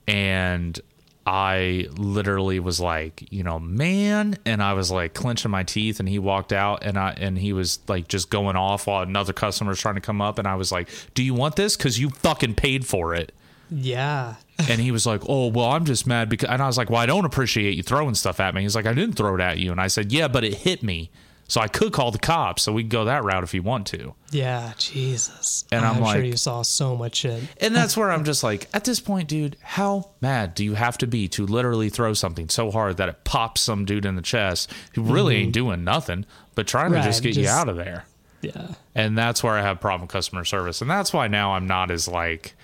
And 0.08 0.80
I 1.24 1.88
literally 1.96 2.58
was 2.58 2.80
like, 2.80 3.28
you 3.30 3.44
know, 3.44 3.60
man, 3.60 4.38
and 4.44 4.60
I 4.60 4.72
was 4.72 4.90
like 4.90 5.14
clenching 5.14 5.52
my 5.52 5.62
teeth 5.62 6.00
and 6.00 6.08
he 6.08 6.18
walked 6.18 6.52
out 6.52 6.84
and 6.84 6.98
I 6.98 7.10
and 7.12 7.38
he 7.38 7.52
was 7.52 7.78
like 7.86 8.08
just 8.08 8.28
going 8.28 8.56
off 8.56 8.88
while 8.88 9.02
another 9.02 9.32
customer 9.32 9.70
was 9.70 9.80
trying 9.80 9.96
to 9.96 10.00
come 10.00 10.20
up 10.20 10.38
and 10.38 10.48
I 10.48 10.56
was 10.56 10.72
like, 10.72 10.88
"Do 11.14 11.22
you 11.22 11.34
want 11.34 11.54
this 11.54 11.76
cuz 11.76 11.98
you 11.98 12.10
fucking 12.10 12.54
paid 12.54 12.86
for 12.86 13.14
it?" 13.14 13.32
Yeah. 13.70 14.36
And 14.68 14.80
he 14.80 14.90
was 14.90 15.06
like, 15.06 15.22
"Oh, 15.28 15.48
well, 15.48 15.70
I'm 15.72 15.84
just 15.84 16.06
mad 16.06 16.28
because." 16.28 16.48
And 16.48 16.62
I 16.62 16.66
was 16.66 16.78
like, 16.78 16.90
"Well, 16.90 17.00
I 17.00 17.06
don't 17.06 17.24
appreciate 17.24 17.76
you 17.76 17.82
throwing 17.82 18.14
stuff 18.14 18.40
at 18.40 18.54
me." 18.54 18.62
He's 18.62 18.76
like, 18.76 18.86
"I 18.86 18.94
didn't 18.94 19.16
throw 19.16 19.34
it 19.34 19.40
at 19.40 19.58
you." 19.58 19.72
And 19.72 19.80
I 19.80 19.88
said, 19.88 20.12
"Yeah, 20.12 20.28
but 20.28 20.44
it 20.44 20.54
hit 20.54 20.82
me, 20.84 21.10
so 21.48 21.60
I 21.60 21.68
could 21.68 21.92
call 21.92 22.10
the 22.10 22.18
cops. 22.18 22.62
So 22.62 22.72
we 22.72 22.82
can 22.82 22.88
go 22.88 23.04
that 23.04 23.24
route 23.24 23.44
if 23.44 23.54
you 23.54 23.62
want 23.62 23.86
to." 23.88 24.14
Yeah. 24.30 24.72
Jesus. 24.78 25.64
And 25.70 25.84
I'm 25.84 25.96
sure 25.96 26.04
like- 26.04 26.24
you 26.24 26.36
saw 26.36 26.62
so 26.62 26.96
much 26.96 27.16
shit. 27.16 27.42
And 27.60 27.74
that's 27.74 27.96
where 27.96 28.10
I'm 28.10 28.24
just 28.32 28.42
like, 28.42 28.68
at 28.74 28.84
this 28.84 29.00
point, 29.00 29.28
dude, 29.28 29.56
how 29.60 30.10
mad 30.20 30.54
do 30.54 30.64
you 30.64 30.74
have 30.74 30.98
to 30.98 31.06
be 31.06 31.28
to 31.28 31.46
literally 31.46 31.88
throw 31.88 32.14
something 32.14 32.48
so 32.48 32.70
hard 32.70 32.96
that 32.96 33.08
it 33.08 33.24
pops 33.24 33.60
some 33.60 33.84
dude 33.84 34.04
in 34.04 34.16
the 34.16 34.22
chest 34.22 34.72
who 34.94 35.02
really 35.02 35.36
ain't 35.36 35.46
mm-hmm. 35.46 35.52
doing 35.52 35.84
nothing, 35.84 36.26
but 36.54 36.66
trying 36.66 36.92
to 36.92 37.02
just 37.02 37.22
get 37.22 37.36
you 37.36 37.48
out 37.48 37.68
of 37.68 37.76
there? 37.76 38.04
Yeah. 38.40 38.74
And 38.94 39.16
that's 39.16 39.42
where 39.42 39.54
I 39.54 39.62
have 39.62 39.80
problem 39.80 40.08
customer 40.08 40.44
service. 40.44 40.80
And 40.80 40.90
that's 40.90 41.12
why 41.12 41.28
now 41.28 41.54
I'm 41.54 41.66
not 41.66 41.90
as 41.90 42.08
like, 42.08 42.54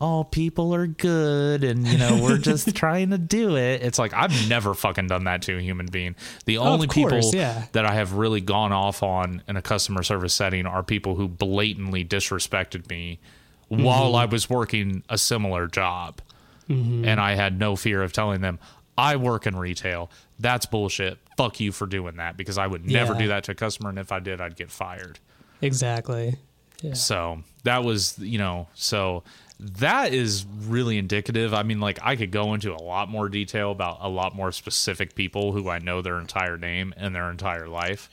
oh, 0.00 0.24
people 0.24 0.74
are 0.74 0.86
good 0.86 1.64
and, 1.64 1.86
you 1.86 1.96
know, 1.96 2.20
we're 2.22 2.38
just 2.38 2.74
trying 2.76 3.10
to 3.10 3.18
do 3.18 3.56
it. 3.56 3.82
It's 3.82 3.98
like 3.98 4.12
I've 4.12 4.48
never 4.48 4.74
fucking 4.74 5.06
done 5.06 5.24
that 5.24 5.42
to 5.42 5.56
a 5.56 5.60
human 5.60 5.86
being. 5.86 6.16
The 6.44 6.58
only 6.58 6.86
course, 6.86 7.30
people 7.30 7.30
yeah. 7.34 7.64
that 7.72 7.86
I 7.86 7.94
have 7.94 8.12
really 8.12 8.40
gone 8.40 8.72
off 8.72 9.02
on 9.02 9.42
in 9.48 9.56
a 9.56 9.62
customer 9.62 10.02
service 10.02 10.34
setting 10.34 10.66
are 10.66 10.82
people 10.82 11.14
who 11.14 11.28
blatantly 11.28 12.04
disrespected 12.04 12.88
me 12.90 13.20
while 13.68 14.08
mm-hmm. 14.08 14.16
I 14.16 14.24
was 14.26 14.50
working 14.50 15.02
a 15.08 15.18
similar 15.18 15.66
job. 15.66 16.20
Mm-hmm. 16.68 17.04
And 17.04 17.20
I 17.20 17.34
had 17.36 17.58
no 17.58 17.76
fear 17.76 18.02
of 18.02 18.12
telling 18.12 18.40
them, 18.40 18.58
I 18.98 19.16
work 19.16 19.46
in 19.46 19.56
retail. 19.56 20.10
That's 20.38 20.66
bullshit. 20.66 21.18
Fuck 21.36 21.60
you 21.60 21.70
for 21.70 21.86
doing 21.86 22.16
that 22.16 22.36
because 22.36 22.58
I 22.58 22.66
would 22.66 22.84
never 22.84 23.12
Yeah. 23.12 23.18
do 23.20 23.28
that 23.28 23.44
to 23.44 23.52
a 23.52 23.54
customer. 23.54 23.90
And 23.90 23.98
if 23.98 24.10
I 24.10 24.18
did, 24.18 24.40
I'd 24.40 24.56
get 24.56 24.70
fired. 24.70 25.20
Exactly. 25.62 26.36
Yeah. 26.82 26.94
So 26.94 27.42
that 27.64 27.84
was, 27.84 28.18
you 28.18 28.38
know, 28.38 28.68
so 28.74 29.22
that 29.58 30.12
is 30.12 30.44
really 30.66 30.98
indicative. 30.98 31.54
I 31.54 31.62
mean, 31.62 31.80
like, 31.80 31.98
I 32.02 32.16
could 32.16 32.30
go 32.30 32.54
into 32.54 32.74
a 32.74 32.82
lot 32.82 33.08
more 33.08 33.28
detail 33.28 33.72
about 33.72 33.98
a 34.00 34.08
lot 34.08 34.34
more 34.34 34.52
specific 34.52 35.14
people 35.14 35.52
who 35.52 35.68
I 35.68 35.78
know 35.78 36.02
their 36.02 36.18
entire 36.18 36.58
name 36.58 36.92
and 36.96 37.14
their 37.14 37.30
entire 37.30 37.66
life. 37.66 38.10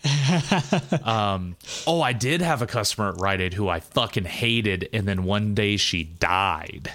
um, 1.06 1.58
oh, 1.86 2.02
I 2.02 2.14
did 2.14 2.42
have 2.42 2.62
a 2.62 2.68
customer 2.68 3.10
at 3.10 3.20
Rite 3.20 3.42
Aid 3.42 3.54
who 3.56 3.68
I 3.68 3.82
fucking 3.82 4.26
hated, 4.26 4.90
and 4.94 5.08
then 5.08 5.24
one 5.24 5.54
day 5.54 5.76
she 5.78 6.04
died. 6.04 6.92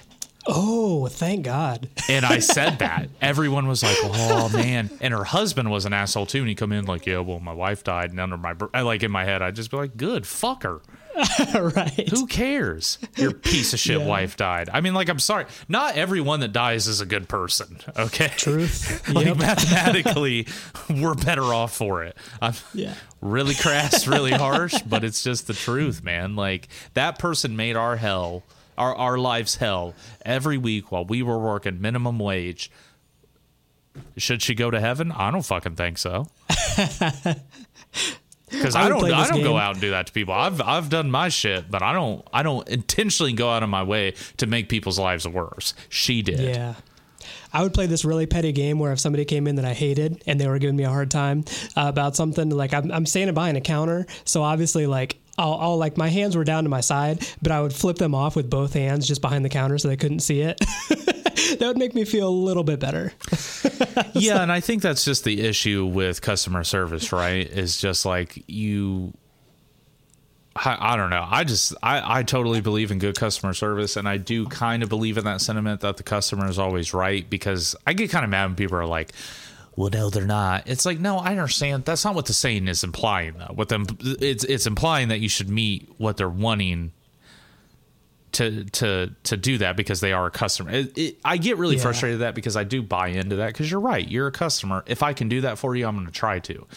Oh, 0.47 1.07
thank 1.07 1.45
God. 1.45 1.89
And 2.09 2.25
I 2.25 2.39
said 2.39 2.79
that. 2.79 3.09
Everyone 3.21 3.67
was 3.67 3.83
like, 3.83 3.97
"Oh 4.01 4.49
man!" 4.49 4.89
And 4.99 5.13
her 5.13 5.25
husband 5.25 5.69
was 5.69 5.85
an 5.85 5.93
asshole 5.93 6.25
too. 6.25 6.39
And 6.39 6.49
he 6.49 6.55
come 6.55 6.71
in 6.71 6.85
like, 6.85 7.05
"Yeah, 7.05 7.19
well, 7.19 7.39
my 7.39 7.53
wife 7.53 7.83
died." 7.83 8.09
And 8.09 8.19
under 8.19 8.37
my, 8.37 8.55
like 8.73 9.03
in 9.03 9.11
my 9.11 9.25
head, 9.25 9.43
I'd 9.43 9.55
just 9.55 9.69
be 9.69 9.77
like, 9.77 9.95
"Good, 9.95 10.25
fuck 10.25 10.63
her." 10.63 10.81
right. 11.75 12.07
Who 12.09 12.27
cares? 12.27 12.97
Your 13.15 13.31
piece 13.33 13.73
of 13.73 13.79
shit 13.79 13.99
Yeah. 13.99 14.05
wife 14.07 14.37
died. 14.37 14.69
I 14.73 14.81
mean, 14.81 14.93
like, 14.93 15.09
I'm 15.09 15.19
sorry. 15.19 15.45
Not 15.67 15.95
everyone 15.95 16.39
that 16.41 16.53
dies 16.53 16.87
is 16.87 17.01
a 17.01 17.05
good 17.05 17.27
person. 17.27 17.77
Okay. 17.97 18.27
Truth. 18.37 19.07
Like 19.13 19.25
Yep. 19.25 19.37
mathematically, 19.39 20.47
we're 20.89 21.15
better 21.15 21.43
off 21.53 21.75
for 21.75 22.03
it. 22.03 22.15
I'm 22.41 22.53
Yeah. 22.73 22.93
really 23.21 23.55
crass, 23.55 24.07
really 24.07 24.31
harsh, 24.31 24.75
but 24.83 25.03
it's 25.03 25.23
just 25.23 25.47
the 25.47 25.53
truth, 25.53 26.03
man. 26.03 26.35
Like 26.35 26.67
that 26.93 27.17
person 27.19 27.55
made 27.55 27.75
our 27.75 27.95
hell, 27.97 28.43
our 28.77 28.95
our 28.95 29.17
lives 29.17 29.55
hell 29.55 29.93
every 30.25 30.57
week 30.57 30.91
while 30.91 31.05
we 31.05 31.21
were 31.23 31.39
working 31.39 31.81
minimum 31.81 32.19
wage. 32.19 32.71
Should 34.17 34.41
she 34.41 34.53
go 34.55 34.69
to 34.71 34.79
heaven? 34.79 35.11
I 35.11 35.31
don't 35.31 35.43
fucking 35.45 35.75
think 35.75 35.97
so. 35.97 36.27
Because 38.49 38.75
I 38.75 38.85
I, 38.85 38.89
don't, 38.89 39.03
I 39.11 39.27
don't 39.27 39.43
go 39.43 39.57
out 39.57 39.73
and 39.73 39.81
do 39.81 39.91
that 39.91 40.07
to 40.07 40.13
people. 40.13 40.33
I've 40.33 40.61
I've 40.61 40.89
done 40.89 41.11
my 41.11 41.29
shit, 41.29 41.69
but 41.69 41.81
I 41.81 41.93
don't 41.93 42.27
I 42.33 42.43
don't 42.43 42.67
intentionally 42.67 43.33
go 43.33 43.49
out 43.49 43.63
of 43.63 43.69
my 43.69 43.83
way 43.83 44.13
to 44.37 44.47
make 44.47 44.69
people's 44.69 44.99
lives 44.99 45.27
worse. 45.27 45.73
She 45.89 46.21
did. 46.21 46.39
Yeah. 46.39 46.75
I 47.51 47.63
would 47.63 47.73
play 47.73 47.87
this 47.87 48.05
really 48.05 48.27
petty 48.27 48.51
game 48.51 48.77
where 48.77 48.91
if 48.91 48.99
somebody 48.99 49.25
came 49.25 49.47
in 49.47 49.55
that 49.55 49.65
I 49.65 49.73
hated 49.73 50.23
and 50.27 50.39
they 50.39 50.47
were 50.47 50.59
giving 50.59 50.75
me 50.75 50.83
a 50.83 50.89
hard 50.89 51.09
time 51.09 51.45
uh, 51.75 51.85
about 51.87 52.15
something, 52.15 52.49
like 52.49 52.73
I'm, 52.73 52.91
I'm 52.91 53.05
standing 53.07 53.33
behind 53.33 53.57
a 53.57 53.61
counter, 53.61 54.05
so 54.23 54.43
obviously 54.43 54.85
like 54.85 55.17
I'll, 55.37 55.55
I'll 55.55 55.77
like 55.77 55.97
my 55.97 56.09
hands 56.09 56.35
were 56.35 56.43
down 56.43 56.63
to 56.65 56.69
my 56.69 56.81
side, 56.81 57.25
but 57.41 57.51
I 57.51 57.61
would 57.61 57.73
flip 57.73 57.97
them 57.97 58.13
off 58.13 58.35
with 58.35 58.49
both 58.49 58.73
hands 58.73 59.07
just 59.07 59.21
behind 59.21 59.43
the 59.43 59.49
counter 59.49 59.77
so 59.77 59.87
they 59.87 59.97
couldn't 59.97 60.19
see 60.19 60.41
it. 60.41 60.59
that 61.57 61.67
would 61.67 61.77
make 61.77 61.93
me 61.93 62.05
feel 62.05 62.27
a 62.27 62.29
little 62.29 62.63
bit 62.63 62.79
better. 62.79 63.13
yeah, 64.13 64.41
and 64.41 64.51
I 64.51 64.59
think 64.59 64.81
that's 64.81 65.05
just 65.05 65.23
the 65.23 65.41
issue 65.41 65.85
with 65.85 66.21
customer 66.21 66.63
service, 66.63 67.11
right? 67.11 67.47
Is 67.47 67.77
just 67.77 68.05
like 68.05 68.43
you. 68.47 69.13
I, 70.55 70.93
I 70.93 70.97
don't 70.97 71.09
know. 71.09 71.25
I 71.27 71.43
just 71.43 71.73
I, 71.81 72.19
I 72.19 72.23
totally 72.23 72.61
believe 72.61 72.91
in 72.91 72.99
good 72.99 73.17
customer 73.17 73.53
service, 73.53 73.95
and 73.95 74.07
I 74.07 74.17
do 74.17 74.45
kind 74.47 74.83
of 74.83 74.89
believe 74.89 75.17
in 75.17 75.25
that 75.25 75.41
sentiment 75.41 75.81
that 75.81 75.97
the 75.97 76.03
customer 76.03 76.47
is 76.49 76.59
always 76.59 76.93
right 76.93 77.29
because 77.29 77.75
I 77.87 77.93
get 77.93 78.09
kind 78.09 78.25
of 78.25 78.31
mad 78.31 78.47
when 78.47 78.55
people 78.55 78.77
are 78.77 78.85
like, 78.85 79.13
"Well, 79.75 79.89
no, 79.91 80.09
they're 80.09 80.25
not." 80.25 80.67
It's 80.67 80.85
like, 80.85 80.99
no, 80.99 81.17
I 81.17 81.31
understand. 81.31 81.85
That's 81.85 82.03
not 82.03 82.15
what 82.15 82.25
the 82.25 82.33
saying 82.33 82.67
is 82.67 82.83
implying, 82.83 83.35
though. 83.37 83.53
What 83.53 83.69
them 83.69 83.85
it's 84.01 84.43
it's 84.43 84.65
implying 84.65 85.09
that 85.09 85.19
you 85.19 85.29
should 85.29 85.49
meet 85.49 85.89
what 85.97 86.17
they're 86.17 86.29
wanting 86.29 86.91
to 88.33 88.63
to 88.65 89.11
to 89.23 89.37
do 89.37 89.57
that 89.59 89.75
because 89.75 89.99
they 90.01 90.13
are 90.13 90.25
a 90.27 90.31
customer. 90.31 90.71
It, 90.71 90.97
it, 90.97 91.17
I 91.25 91.37
get 91.37 91.57
really 91.57 91.75
Yeah. 91.77 91.81
frustrated 91.83 92.19
with 92.19 92.27
that 92.27 92.35
because 92.35 92.55
I 92.55 92.63
do 92.63 92.81
buy 92.81 93.07
into 93.09 93.37
that 93.37 93.47
because 93.47 93.69
you're 93.71 93.79
right. 93.79 94.07
You're 94.07 94.27
a 94.27 94.31
customer. 94.31 94.83
If 94.87 95.01
I 95.03 95.13
can 95.13 95.29
do 95.29 95.41
that 95.41 95.57
for 95.57 95.75
you, 95.75 95.87
I'm 95.87 95.95
going 95.95 96.05
to 96.05 96.11
try 96.11 96.39
to. 96.39 96.67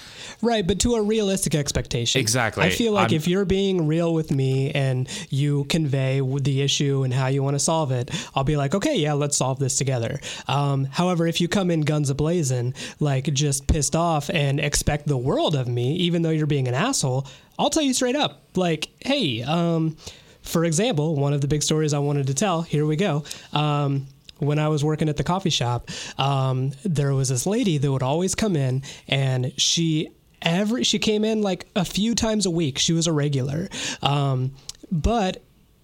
Right, 0.41 0.67
but 0.67 0.81
to 0.81 0.95
a 0.95 1.03
realistic 1.03 1.55
expectation. 1.55 2.21
Exactly. 2.21 2.65
I 2.65 2.71
feel 2.71 2.93
like 2.93 3.11
I'm- 3.11 3.15
if 3.17 3.29
you're 3.29 3.45
being 3.45 3.87
real 3.87 4.15
with 4.15 4.31
me 4.31 4.71
and 4.73 5.09
you 5.31 5.65
convey 5.65 6.21
the 6.41 6.63
issue 6.63 7.03
and 7.03 7.13
how 7.13 7.27
you 7.27 7.43
want 7.43 7.55
to 7.55 7.61
solve 7.61 7.93
it, 7.93 8.11
I'll 8.35 8.45
be 8.45 8.57
like, 8.57 8.75
okay, 8.75 8.97
yeah, 8.97 9.13
let's 9.13 9.37
solve 9.37 9.59
this 9.59 9.77
together. 9.77 10.21
Um, 10.49 10.85
however, 10.87 11.27
if 11.27 11.41
you 11.41 11.49
come 11.49 11.71
in 11.71 11.83
guns 11.83 12.11
a 12.11 12.15
blazing, 12.15 12.75
like 13.01 13.33
just 13.35 13.67
pissed 13.67 13.95
off 13.97 14.31
and 14.31 14.59
expect 14.61 15.07
the 15.07 15.17
world 15.19 15.55
of 15.55 15.69
me, 15.69 15.95
even 15.97 16.23
though 16.23 16.31
you're 16.31 16.47
being 16.47 16.69
an 16.69 16.75
asshole, 16.75 17.27
I'll 17.59 17.71
tell 17.71 17.83
you 17.83 17.93
straight 17.95 18.17
up, 18.17 18.43
like, 18.57 18.89
hey, 19.01 19.43
um, 19.43 19.97
for 20.43 20.65
example, 20.65 21.17
one 21.17 21.33
of 21.33 21.41
the 21.41 21.49
big 21.49 21.63
stories 21.63 21.95
I 21.95 21.99
wanted 21.99 22.27
to 22.29 22.35
tell, 22.35 22.63
here 22.63 22.87
we 22.87 22.97
go. 22.97 23.25
Um, 23.53 24.07
when 24.39 24.59
I 24.59 24.69
was 24.69 24.83
working 24.83 25.09
at 25.09 25.17
the 25.17 25.25
coffee 25.25 25.51
shop, 25.51 25.89
um, 26.19 26.73
there 26.85 27.15
was 27.15 27.29
this 27.29 27.47
lady 27.47 27.79
that 27.79 27.91
would 27.91 28.03
always 28.03 28.35
come 28.35 28.57
in 28.57 28.83
and 29.07 29.53
she 29.57 30.11
every 30.41 30.83
she 30.83 30.99
came 30.99 31.25
in 31.25 31.43
like 31.43 31.67
a 31.77 31.85
few 31.85 32.15
times 32.15 32.45
a 32.45 32.51
week. 32.51 32.79
She 32.79 32.93
was 32.93 33.07
a 33.07 33.13
regular. 33.13 33.69
Um, 34.03 34.53
but 34.91 35.43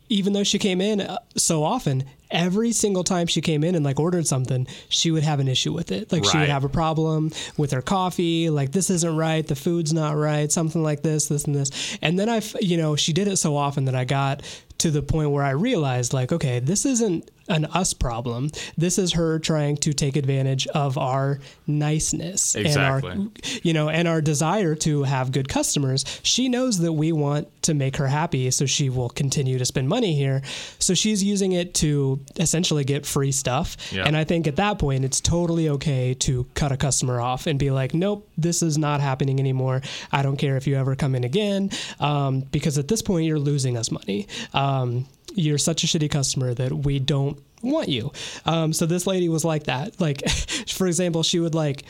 even 0.09 0.33
though 0.33 0.45
she 0.45 0.59
came 0.59 0.81
in 0.81 1.01
uh, 1.01 1.19
so 1.37 1.63
often, 1.63 2.05
every 2.31 2.73
single 2.73 3.05
time 3.05 3.27
she 3.27 3.41
came 3.41 3.65
in 3.65 3.75
and 3.75 3.85
like 3.85 3.99
ordered 3.99 4.27
something, 4.27 4.67
she 4.89 5.11
would 5.11 5.23
have 5.23 5.41
an 5.41 5.49
issue 5.49 5.73
with 5.73 5.91
it. 5.93 6.13
Like 6.13 6.25
she 6.25 6.39
would 6.39 6.49
have 6.49 6.65
a 6.65 6.69
problem 6.69 7.31
with 7.57 7.71
her 7.73 7.83
coffee, 7.83 8.51
like 8.51 8.73
this 8.73 8.91
isn't 8.91 9.17
right, 9.17 9.47
the 9.47 9.57
food's 9.57 9.93
not 9.93 10.17
right, 10.17 10.51
something 10.51 10.83
like 10.83 11.03
this, 11.03 11.29
this 11.29 11.45
and 11.45 11.55
this. 11.55 11.99
And 12.03 12.19
then 12.19 12.29
I, 12.29 12.43
you 12.61 12.77
know, 12.77 12.97
she 12.97 13.13
did 13.13 13.29
it 13.29 13.37
so 13.37 13.57
often 13.57 13.87
that 13.87 13.95
I 13.95 14.05
got 14.05 14.43
to 14.79 14.91
the 14.91 15.03
point 15.03 15.31
where 15.31 15.45
I 15.45 15.51
realized 15.51 16.13
like, 16.13 16.33
okay, 16.33 16.61
this 16.61 16.85
isn't 16.85 17.31
an 17.49 17.65
us 17.67 17.93
problem. 17.95 18.51
This 18.77 18.99
is 18.99 19.13
her 19.15 19.39
trying 19.39 19.77
to 19.79 19.93
take 19.93 20.17
advantage 20.17 20.67
of 20.69 20.99
our 20.99 21.39
niceness 21.67 22.55
Exactly. 22.55 23.11
and 23.11 23.21
our 23.21 23.59
you 23.63 23.73
know, 23.73 23.89
and 23.89 24.09
our 24.09 24.21
desire 24.21 24.75
to 24.77 25.03
have 25.05 25.33
good 25.33 25.49
customers. 25.49 26.05
She 26.23 26.49
knows 26.49 26.79
that 26.79 26.93
we 26.93 27.13
want 27.13 27.49
to 27.63 27.75
make 27.75 27.97
her 27.97 28.07
happy, 28.07 28.51
so 28.51 28.67
she 28.67 28.89
will 28.91 29.09
continue 29.11 29.59
to 29.59 29.65
spend 29.65 29.89
money 29.89 30.15
here. 30.15 30.43
So 30.79 30.95
she's 30.95 31.23
using 31.23 31.53
it 31.53 31.75
to 31.75 32.21
essentially 32.37 32.85
get 32.85 33.07
free 33.07 33.33
stuff. 33.33 33.77
Yeah. 33.93 34.05
And 34.07 34.17
I 34.17 34.25
think 34.25 34.47
at 34.47 34.57
that 34.57 34.79
point, 34.79 35.05
it's 35.05 35.21
totally 35.21 35.69
okay 35.71 36.15
to 36.15 36.45
cut 36.55 36.73
a 36.73 36.77
customer 36.77 37.21
off 37.21 37.47
and 37.47 37.59
be 37.59 37.71
like, 37.71 37.95
nope, 37.95 38.29
this 38.37 38.63
is 38.63 38.79
not 38.79 39.01
happening 39.01 39.39
anymore. 39.39 39.83
I 40.13 40.23
don't 40.23 40.37
care 40.37 40.57
if 40.57 40.67
you 40.67 40.77
ever 40.77 40.95
come 40.97 41.15
in 41.15 41.25
again, 41.25 41.71
um, 42.01 42.41
because 42.41 42.79
at 42.79 42.89
this 42.89 43.03
point, 43.03 43.27
you're 43.27 43.39
losing 43.39 43.77
us 43.77 43.91
money. 43.91 44.27
Um, 44.55 45.07
you're 45.39 45.59
such 45.59 45.85
a 45.85 45.87
shitty 45.87 46.11
customer 46.11 46.55
that 46.55 46.73
we 46.73 46.99
don't 46.99 47.39
want 47.63 47.89
you. 47.89 48.13
Um, 48.45 48.73
so 48.73 48.87
this 48.87 49.07
lady 49.07 49.29
was 49.29 49.45
like 49.45 49.65
that. 49.65 50.01
Like, 50.01 50.29
for 50.69 50.87
example, 50.87 51.23
she 51.23 51.41
would 51.41 51.55
like 51.55 51.85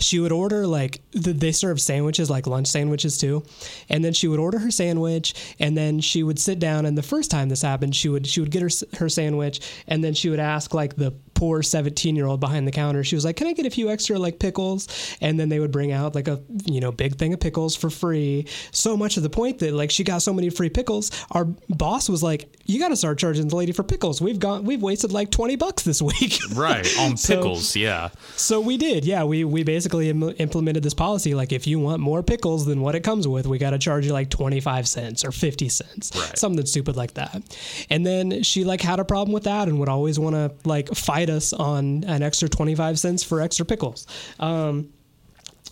she 0.00 0.18
would 0.18 0.32
order 0.32 0.66
like 0.66 1.00
they 1.12 1.52
serve 1.52 1.80
sandwiches 1.80 2.28
like 2.28 2.46
lunch 2.46 2.66
sandwiches 2.66 3.16
too 3.16 3.42
and 3.88 4.04
then 4.04 4.12
she 4.12 4.28
would 4.28 4.38
order 4.38 4.58
her 4.58 4.70
sandwich 4.70 5.54
and 5.58 5.74
then 5.74 6.00
she 6.00 6.22
would 6.22 6.38
sit 6.38 6.58
down 6.58 6.84
and 6.84 6.98
the 6.98 7.02
first 7.02 7.30
time 7.30 7.48
this 7.48 7.62
happened 7.62 7.96
she 7.96 8.10
would 8.10 8.26
she 8.26 8.40
would 8.40 8.50
get 8.50 8.60
her 8.60 8.68
her 8.98 9.08
sandwich 9.08 9.60
and 9.86 10.04
then 10.04 10.12
she 10.12 10.28
would 10.28 10.38
ask 10.38 10.74
like 10.74 10.96
the 10.96 11.14
poor 11.36 11.62
17 11.62 12.16
year 12.16 12.26
old 12.26 12.40
behind 12.40 12.66
the 12.66 12.72
counter 12.72 13.04
she 13.04 13.14
was 13.14 13.24
like 13.24 13.36
can 13.36 13.46
i 13.46 13.52
get 13.52 13.64
a 13.66 13.70
few 13.70 13.88
extra 13.90 14.18
like 14.18 14.38
pickles 14.40 14.88
and 15.20 15.38
then 15.38 15.48
they 15.48 15.60
would 15.60 15.70
bring 15.70 15.92
out 15.92 16.14
like 16.14 16.26
a 16.26 16.40
you 16.64 16.80
know 16.80 16.90
big 16.90 17.16
thing 17.16 17.32
of 17.32 17.38
pickles 17.38 17.76
for 17.76 17.90
free 17.90 18.46
so 18.72 18.96
much 18.96 19.16
of 19.16 19.22
the 19.22 19.30
point 19.30 19.58
that 19.60 19.72
like 19.72 19.90
she 19.90 20.02
got 20.02 20.22
so 20.22 20.32
many 20.32 20.50
free 20.50 20.68
pickles 20.70 21.10
our 21.30 21.44
boss 21.68 22.08
was 22.08 22.22
like 22.22 22.48
you 22.64 22.80
got 22.80 22.88
to 22.88 22.96
start 22.96 23.18
charging 23.18 23.46
the 23.46 23.54
lady 23.54 23.70
for 23.70 23.84
pickles 23.84 24.20
we've 24.20 24.40
gone 24.40 24.64
we've 24.64 24.82
wasted 24.82 25.12
like 25.12 25.30
20 25.30 25.54
bucks 25.56 25.82
this 25.84 26.02
week 26.02 26.38
Right. 26.54 26.86
On 26.98 27.16
So- 27.16 27.36
pickles. 27.36 27.76
yeah. 27.76 28.08
so 28.36 28.60
we 28.60 28.76
did, 28.78 29.04
yeah. 29.04 29.24
We 29.24 29.44
we 29.44 29.62
basically 29.62 30.08
Im- 30.08 30.34
implemented 30.38 30.82
this 30.82 30.94
policy. 30.94 31.34
Like, 31.34 31.52
if 31.52 31.66
you 31.66 31.78
want 31.78 32.00
more 32.00 32.22
pickles 32.22 32.64
than 32.66 32.80
what 32.80 32.94
it 32.94 33.00
comes 33.00 33.28
with, 33.28 33.46
we 33.46 33.58
got 33.58 33.70
to 33.70 33.78
charge 33.78 34.06
you 34.06 34.12
like 34.12 34.30
twenty 34.30 34.60
five 34.60 34.88
cents 34.88 35.24
or 35.24 35.32
fifty 35.32 35.68
cents, 35.68 36.12
Right. 36.16 36.38
something 36.38 36.64
stupid 36.64 36.96
like 36.96 37.14
that. 37.14 37.42
And 37.90 38.06
then 38.06 38.42
she 38.42 38.64
like 38.64 38.80
had 38.80 39.00
a 39.00 39.04
problem 39.04 39.32
with 39.32 39.44
that 39.44 39.68
and 39.68 39.78
would 39.80 39.88
always 39.88 40.18
want 40.18 40.34
to 40.34 40.52
like 40.64 40.88
fight 40.94 41.25
us 41.30 41.52
on 41.52 42.04
an 42.04 42.22
extra 42.22 42.48
twenty 42.48 42.74
five 42.74 42.98
cents 42.98 43.22
for 43.22 43.40
extra 43.40 43.64
pickles. 43.64 44.06
Um, 44.40 44.92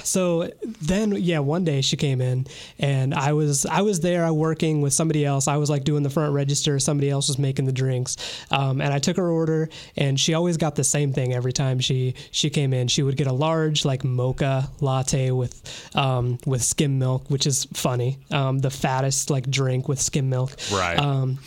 so 0.03 0.51
then 0.83 1.13
yeah 1.13 1.39
one 1.39 1.65
day 1.65 1.81
she 1.81 1.97
came 1.97 2.21
in 2.21 2.47
and 2.79 3.15
i 3.15 3.33
was 3.33 3.65
i 3.67 3.81
was 3.81 4.01
there 4.01 4.25
i 4.25 4.31
working 4.31 4.83
with 4.83 4.93
somebody 4.93 5.25
else. 5.25 5.49
I 5.49 5.57
was 5.57 5.71
like 5.71 5.85
doing 5.85 6.03
the 6.03 6.11
front 6.11 6.35
register. 6.35 6.79
Somebody 6.79 7.09
else 7.09 7.29
was 7.29 7.39
making 7.39 7.65
the 7.65 7.73
drinks. 7.73 8.17
Um, 8.51 8.81
and 8.81 8.93
i 8.93 8.99
took 8.99 9.17
her 9.17 9.29
order 9.29 9.69
and 9.97 10.19
she 10.19 10.35
always 10.35 10.57
got 10.57 10.75
the 10.77 10.85
same 10.85 11.13
thing 11.13 11.33
every 11.33 11.53
time 11.53 11.79
she 11.81 12.15
she 12.31 12.51
came 12.51 12.73
in. 12.73 12.89
She 12.89 13.03
would 13.03 13.17
get 13.17 13.27
a 13.27 13.33
large 13.33 13.85
like 13.85 14.05
mocha 14.05 14.69
latte 14.81 15.31
with 15.31 15.55
um, 15.97 16.39
with 16.47 16.63
skim 16.63 16.99
milk 16.99 17.25
which 17.29 17.47
is 17.47 17.65
funny. 17.73 18.19
Um, 18.31 18.59
the 18.59 18.71
fattest 18.71 19.31
like 19.31 19.51
drink 19.51 19.89
with 19.89 20.01
skim 20.01 20.29
milk. 20.29 20.57
Right. 20.73 20.99
um, 20.99 21.39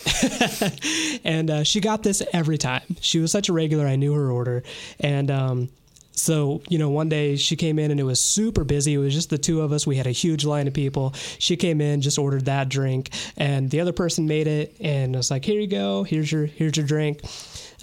and 1.23 1.49
uh, 1.49 1.63
she 1.63 1.79
got 1.79 2.03
this 2.03 2.21
every 2.33 2.57
time. 2.57 2.83
She 3.01 3.19
was 3.19 3.31
such 3.31 3.49
a 3.49 3.53
regular. 3.53 3.85
I 3.85 3.95
knew 3.95 4.13
her 4.13 4.31
order, 4.31 4.63
and 4.99 5.29
um, 5.29 5.69
so 6.17 6.61
you 6.69 6.77
know, 6.77 6.89
one 6.89 7.09
day 7.09 7.35
she 7.35 7.55
came 7.55 7.79
in 7.79 7.91
and 7.91 7.99
it 7.99 8.03
was 8.03 8.19
super 8.19 8.63
busy. 8.63 8.93
It 8.93 8.97
was 8.97 9.13
just 9.13 9.29
the 9.29 9.37
two 9.37 9.61
of 9.61 9.71
us. 9.71 9.85
We 9.85 9.97
had 9.97 10.07
a 10.07 10.11
huge 10.11 10.45
line 10.45 10.67
of 10.67 10.73
people. 10.73 11.13
She 11.39 11.55
came 11.55 11.81
in, 11.81 12.01
just 12.01 12.17
ordered 12.17 12.45
that 12.45 12.69
drink, 12.69 13.09
and 13.37 13.69
the 13.69 13.79
other 13.79 13.93
person 13.93 14.27
made 14.27 14.47
it, 14.47 14.75
and 14.79 15.15
was 15.15 15.31
like, 15.31 15.45
"Here 15.45 15.59
you 15.59 15.67
go. 15.67 16.03
Here's 16.03 16.31
your 16.31 16.45
here's 16.45 16.75
your 16.75 16.85
drink." 16.85 17.21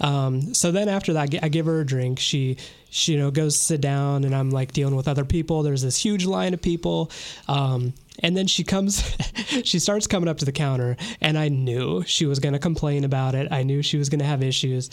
Um, 0.01 0.53
so 0.53 0.71
then 0.71 0.89
after 0.89 1.13
that, 1.13 1.33
I 1.41 1.47
give 1.49 1.65
her 1.65 1.79
a 1.79 1.85
drink. 1.85 2.19
She, 2.19 2.57
she, 2.89 3.13
you 3.13 3.19
know, 3.19 3.31
goes 3.31 3.57
sit 3.57 3.81
down, 3.81 4.23
and 4.23 4.35
I'm 4.35 4.49
like 4.49 4.73
dealing 4.73 4.95
with 4.95 5.07
other 5.07 5.25
people. 5.25 5.63
There's 5.63 5.81
this 5.81 5.97
huge 5.97 6.25
line 6.25 6.53
of 6.53 6.61
people. 6.61 7.11
Um, 7.47 7.93
and 8.19 8.35
then 8.35 8.47
she 8.47 8.63
comes, 8.63 9.15
she 9.63 9.79
starts 9.79 10.07
coming 10.07 10.29
up 10.29 10.37
to 10.39 10.45
the 10.45 10.51
counter, 10.51 10.97
and 11.21 11.37
I 11.37 11.49
knew 11.49 12.03
she 12.05 12.25
was 12.25 12.39
going 12.39 12.53
to 12.53 12.59
complain 12.59 13.03
about 13.03 13.35
it. 13.35 13.51
I 13.51 13.63
knew 13.63 13.81
she 13.81 13.97
was 13.97 14.09
going 14.09 14.19
to 14.19 14.25
have 14.25 14.43
issues. 14.43 14.89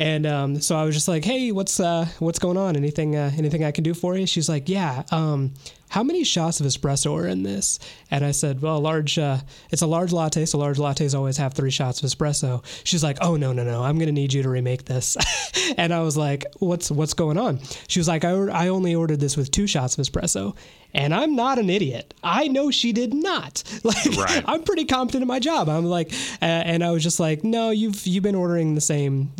And 0.00 0.26
um, 0.26 0.60
so 0.62 0.76
I 0.76 0.84
was 0.84 0.94
just 0.94 1.08
like, 1.08 1.24
"Hey, 1.24 1.52
what's 1.52 1.78
uh, 1.78 2.06
what's 2.20 2.38
going 2.38 2.56
on? 2.56 2.74
Anything 2.74 3.16
uh, 3.16 3.30
anything 3.36 3.64
I 3.64 3.70
can 3.70 3.84
do 3.84 3.92
for 3.92 4.16
you?" 4.16 4.26
She's 4.26 4.48
like, 4.48 4.66
"Yeah. 4.66 5.02
Um, 5.12 5.52
how 5.90 6.02
many 6.02 6.24
shots 6.24 6.60
of 6.60 6.66
espresso 6.66 7.14
are 7.16 7.26
in 7.26 7.42
this?" 7.42 7.78
And 8.10 8.24
I 8.24 8.30
said, 8.32 8.62
"Well, 8.62 8.76
a 8.76 8.78
large. 8.78 9.18
Uh, 9.18 9.38
it's 9.70 9.82
a 9.82 9.86
large 9.86 10.12
latte, 10.12 10.46
so 10.46 10.58
large 10.58 10.78
lattes 10.78 11.14
always 11.14 11.36
have 11.36 11.52
three 11.54 11.70
shots 11.70 12.02
of 12.02 12.08
espresso." 12.08 12.64
She's 12.84 13.04
like, 13.04 13.18
"Oh 13.20 13.36
no, 13.36 13.52
no, 13.52 13.62
no! 13.64 13.84
I'm 13.84 13.98
gonna 13.98 14.12
need 14.12 14.32
you 14.32 14.42
to 14.42 14.48
remake 14.48 14.86
this." 14.86 15.16
and 15.76 15.92
I 15.92 16.00
was 16.00 16.16
like, 16.16 16.46
"What's 16.58 16.90
what's 16.90 17.14
going 17.14 17.38
on?" 17.38 17.60
She 17.86 18.00
was 18.00 18.08
like, 18.08 18.24
"I 18.24 18.30
I 18.30 18.68
only 18.68 18.94
ordered 18.94 19.20
this 19.20 19.36
with 19.36 19.50
two 19.50 19.66
shots 19.66 19.98
of 19.98 20.04
espresso." 20.04 20.56
And 20.92 21.14
I'm 21.14 21.36
not 21.36 21.60
an 21.60 21.70
idiot. 21.70 22.14
I 22.22 22.48
know 22.48 22.72
she 22.72 22.92
did 22.92 23.14
not. 23.14 23.62
Like, 23.84 24.16
Right. 24.16 24.44
I'm 24.46 24.62
pretty 24.62 24.84
competent 24.84 25.22
in 25.22 25.28
my 25.28 25.38
job. 25.38 25.68
I'm 25.68 25.84
like, 25.84 26.12
uh, 26.42 26.44
and 26.44 26.84
I 26.84 26.90
was 26.90 27.02
just 27.02 27.18
like, 27.18 27.42
no, 27.44 27.70
you've 27.70 28.06
you've 28.06 28.22
been 28.22 28.34
ordering 28.34 28.74
the 28.74 28.80
same. 28.80 29.32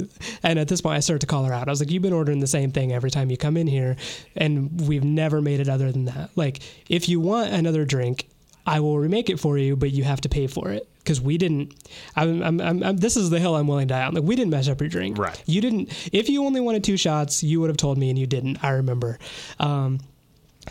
And 0.42 0.59
at 0.59 0.68
this 0.68 0.80
point, 0.80 0.96
I 0.96 1.01
started 1.01 1.20
to 1.20 1.26
call 1.26 1.44
her 1.44 1.53
out. 1.53 1.68
I 1.68 1.70
was 1.70 1.80
like, 1.80 1.90
you've 1.90 2.03
been 2.03 2.12
ordering 2.12 2.40
the 2.40 2.46
same 2.46 2.72
thing 2.72 2.92
every 2.92 3.11
time 3.11 3.30
you 3.30 3.36
come 3.36 3.57
in 3.57 3.66
here, 3.66 3.96
and 4.36 4.80
we've 4.88 5.05
never 5.05 5.40
made 5.42 5.61
it 5.61 5.68
other 5.68 5.92
than 5.92 6.07
that. 6.07 6.30
Like, 6.41 6.61
if 6.88 7.09
you 7.09 7.20
want 7.20 7.53
another 7.53 7.84
drink, 7.84 8.26
I 8.66 8.80
will 8.80 8.99
remake 8.99 9.30
it 9.30 9.38
for 9.38 9.57
you, 9.59 9.76
but 9.76 9.91
you 9.93 10.03
have 10.05 10.20
to 10.22 10.28
pay 10.28 10.47
for 10.47 10.70
it 10.70 10.88
because 10.99 11.20
we 11.20 11.38
didn't. 11.38 11.74
I'm, 12.16 12.43
I'm, 12.43 12.61
I'm, 12.61 12.82
I'm- 12.82 12.97
this 12.97 13.16
is 13.16 13.30
the 13.30 13.38
hill 13.38 13.55
I'm 13.57 13.66
willing 13.66 13.88
to 13.88 13.95
die 13.95 14.03
on. 14.05 14.14
Like, 14.14 14.24
we 14.24 14.36
didn't 14.36 14.51
mess 14.51 14.68
up 14.68 14.80
your 14.80 14.88
drink. 14.91 15.18
Right. 15.18 15.41
You 15.47 15.61
didn't. 15.61 15.93
If 16.12 16.28
you 16.28 16.45
only 16.45 16.61
wanted 16.61 16.82
two 16.84 16.97
shots, 16.97 17.43
you 17.43 17.61
would 17.61 17.70
have 17.70 17.76
told 17.76 17.97
me, 17.99 18.11
and 18.11 18.18
you 18.18 18.26
didn't. 18.26 18.62
I 18.64 18.70
remember. 18.70 19.18
Um, 19.59 20.01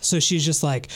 so 0.01 0.19
she's 0.19 0.45
just 0.45 0.61
like, 0.63 0.89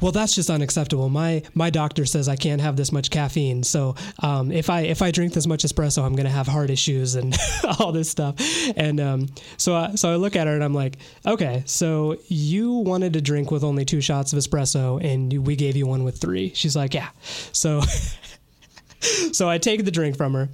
well, 0.00 0.12
that's 0.12 0.34
just 0.34 0.50
unacceptable. 0.50 1.08
My 1.08 1.42
my 1.54 1.70
doctor 1.70 2.06
says 2.06 2.28
I 2.28 2.36
can't 2.36 2.60
have 2.60 2.76
this 2.76 2.92
much 2.92 3.10
caffeine. 3.10 3.62
So 3.62 3.94
um, 4.20 4.50
if 4.50 4.70
I 4.70 4.82
if 4.82 5.02
I 5.02 5.10
drink 5.10 5.32
this 5.32 5.46
much 5.46 5.62
espresso, 5.64 6.02
I'm 6.02 6.14
gonna 6.16 6.30
have 6.30 6.46
heart 6.46 6.70
issues 6.70 7.14
and 7.14 7.36
all 7.78 7.92
this 7.92 8.08
stuff. 8.10 8.34
And 8.76 9.00
um, 9.00 9.28
so 9.56 9.74
I, 9.74 9.94
so 9.94 10.12
I 10.12 10.16
look 10.16 10.36
at 10.36 10.46
her 10.46 10.54
and 10.54 10.64
I'm 10.64 10.74
like, 10.74 10.98
okay, 11.26 11.62
so 11.66 12.16
you 12.28 12.72
wanted 12.72 13.12
to 13.14 13.20
drink 13.20 13.50
with 13.50 13.64
only 13.64 13.84
two 13.84 14.00
shots 14.00 14.32
of 14.32 14.38
espresso, 14.38 15.02
and 15.04 15.46
we 15.46 15.56
gave 15.56 15.76
you 15.76 15.86
one 15.86 16.04
with 16.04 16.18
three. 16.18 16.52
She's 16.54 16.76
like, 16.76 16.94
yeah. 16.94 17.10
So 17.52 17.80
so 19.32 19.48
I 19.48 19.58
take 19.58 19.84
the 19.84 19.90
drink 19.90 20.16
from 20.16 20.34
her, 20.34 20.48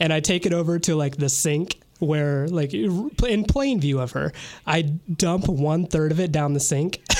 and 0.00 0.12
I 0.12 0.20
take 0.20 0.46
it 0.46 0.52
over 0.52 0.78
to 0.80 0.96
like 0.96 1.16
the 1.16 1.28
sink 1.28 1.80
where 1.98 2.46
like 2.48 2.72
in 2.74 3.44
plain 3.44 3.80
view 3.80 4.00
of 4.00 4.12
her, 4.12 4.32
I 4.66 4.82
dump 4.82 5.48
one 5.48 5.86
third 5.86 6.12
of 6.12 6.20
it 6.20 6.32
down 6.32 6.52
the 6.52 6.60
sink. 6.60 7.02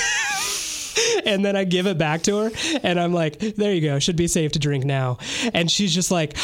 and 1.25 1.43
then 1.43 1.55
I 1.55 1.63
give 1.63 1.87
it 1.87 1.97
back 1.97 2.23
to 2.23 2.37
her, 2.37 2.51
and 2.83 2.99
I'm 2.99 3.13
like, 3.13 3.39
"There 3.39 3.73
you 3.73 3.81
go. 3.81 3.99
Should 3.99 4.15
be 4.15 4.27
safe 4.27 4.53
to 4.53 4.59
drink 4.59 4.85
now." 4.85 5.17
And 5.53 5.69
she's 5.69 5.93
just 5.93 6.11
like, 6.11 6.37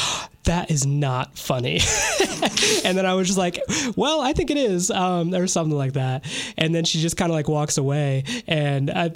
"That 0.44 0.72
is 0.72 0.86
not 0.86 1.38
funny." 1.38 1.80
and 2.84 2.98
then 2.98 3.06
I 3.06 3.14
was 3.14 3.28
just 3.28 3.38
like, 3.38 3.60
"Well, 3.96 4.22
I 4.22 4.34
think 4.34 4.52
it 4.52 4.58
is," 4.58 4.92
um, 4.92 5.34
or 5.34 5.48
something 5.48 5.78
like 5.78 5.94
that. 5.94 6.26
And 6.58 6.74
then 6.74 6.86
she 6.86 7.00
just 7.00 7.18
kind 7.18 7.32
of 7.32 7.36
like 7.36 7.48
walks 7.48 7.78
away, 7.78 8.24
and 8.48 8.90
I, 8.90 9.12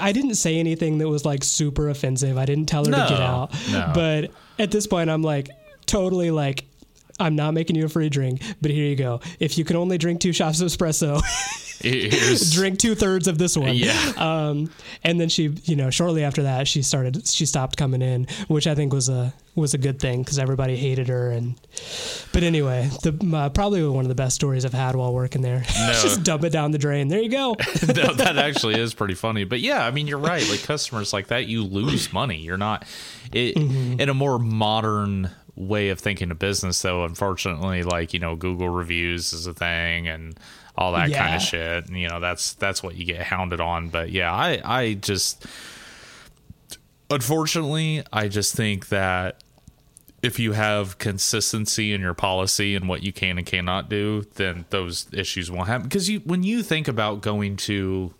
I 0.00 0.12
didn't 0.12 0.34
say 0.34 0.58
anything 0.58 0.98
that 0.98 1.08
was 1.08 1.24
like 1.24 1.44
super 1.44 1.88
offensive. 1.88 2.38
I 2.38 2.44
didn't 2.44 2.66
tell 2.66 2.84
her 2.84 2.92
to 2.92 3.06
get 3.08 3.20
out, 3.20 3.52
no. 3.70 3.90
but 3.94 4.30
at 4.58 4.70
this 4.70 4.86
point, 4.86 5.10
I'm 5.10 5.22
like, 5.22 5.50
totally 5.86 6.30
like. 6.30 6.64
I'm 7.20 7.34
not 7.34 7.52
making 7.52 7.74
you 7.74 7.84
a 7.84 7.88
free 7.88 8.08
drink, 8.08 8.40
but 8.62 8.70
here 8.70 8.86
you 8.86 8.94
go. 8.94 9.20
If 9.40 9.58
you 9.58 9.64
can 9.64 9.74
only 9.74 9.98
drink 9.98 10.20
two 10.20 10.32
shots 10.32 10.60
of 10.60 10.68
espresso, 10.68 11.20
drink 12.52 12.78
two 12.78 12.94
thirds 12.94 13.28
of 13.28 13.38
this 13.38 13.56
one. 13.56 13.74
Yeah. 13.74 14.12
Um, 14.16 14.70
and 15.04 15.20
then 15.20 15.28
she, 15.28 15.54
you 15.64 15.76
know, 15.76 15.90
shortly 15.90 16.24
after 16.24 16.42
that, 16.44 16.66
she 16.68 16.82
started, 16.82 17.26
she 17.26 17.46
stopped 17.46 17.76
coming 17.76 18.02
in, 18.02 18.26
which 18.48 18.66
I 18.66 18.74
think 18.74 18.92
was 18.92 19.08
a 19.08 19.32
was 19.54 19.74
a 19.74 19.78
good 19.78 19.98
thing 19.98 20.22
because 20.22 20.38
everybody 20.38 20.76
hated 20.76 21.08
her. 21.08 21.30
And 21.30 21.54
but 22.32 22.42
anyway, 22.44 22.88
the 23.02 23.36
uh, 23.36 23.48
probably 23.48 23.86
one 23.88 24.04
of 24.04 24.08
the 24.08 24.14
best 24.14 24.36
stories 24.36 24.64
I've 24.64 24.72
had 24.72 24.94
while 24.94 25.12
working 25.12 25.42
there. 25.42 25.64
No. 25.78 25.92
Just 25.94 26.22
dump 26.22 26.44
it 26.44 26.50
down 26.50 26.70
the 26.72 26.78
drain. 26.78 27.08
There 27.08 27.20
you 27.20 27.30
go. 27.30 27.56
no, 27.86 28.12
that 28.14 28.36
actually 28.36 28.78
is 28.78 28.92
pretty 28.94 29.14
funny. 29.14 29.44
But 29.44 29.60
yeah, 29.60 29.84
I 29.86 29.90
mean, 29.90 30.06
you're 30.06 30.18
right. 30.18 30.46
Like 30.50 30.62
customers 30.64 31.12
like 31.12 31.28
that, 31.28 31.46
you 31.46 31.64
lose 31.64 32.12
money. 32.12 32.38
You're 32.38 32.56
not 32.58 32.84
it, 33.32 33.56
Mm-hmm. 33.56 34.00
in 34.00 34.08
a 34.08 34.14
more 34.14 34.38
modern 34.38 35.30
way 35.56 35.88
of 35.88 35.98
thinking 35.98 36.30
of 36.30 36.38
business, 36.38 36.80
though. 36.82 37.04
Unfortunately, 37.04 37.82
like 37.82 38.12
you 38.12 38.20
know, 38.20 38.36
Google 38.36 38.68
reviews 38.68 39.32
is 39.32 39.46
a 39.46 39.54
thing 39.54 40.08
and 40.08 40.38
all 40.78 40.92
that 40.92 41.12
kind 41.12 41.34
of 41.34 41.42
shit. 41.42 41.88
And, 41.88 41.98
you 41.98 42.08
know, 42.08 42.20
that's 42.20 42.54
that's 42.54 42.82
what 42.82 42.94
you 42.94 43.04
get 43.04 43.22
hounded 43.22 43.60
on. 43.60 43.88
But 43.88 44.10
yeah, 44.10 44.32
I 44.32 44.60
I 44.64 44.94
just 44.94 45.44
unfortunately, 47.10 48.04
I 48.12 48.28
just 48.28 48.54
think 48.54 48.88
that 48.88 49.42
if 50.22 50.38
you 50.38 50.52
have 50.52 50.98
consistency 50.98 51.92
in 51.92 52.00
your 52.00 52.14
policy 52.14 52.74
and 52.74 52.88
what 52.88 53.02
you 53.02 53.12
can 53.12 53.38
and 53.38 53.46
cannot 53.46 53.88
do, 53.88 54.24
then 54.34 54.64
those 54.70 55.06
issues 55.12 55.50
won't 55.50 55.68
happen. 55.68 55.84
Because 55.84 56.08
you, 56.08 56.20
when 56.20 56.42
you 56.42 56.62
think 56.62 56.88
about 56.88 57.20
going 57.20 57.56
to 57.56 58.14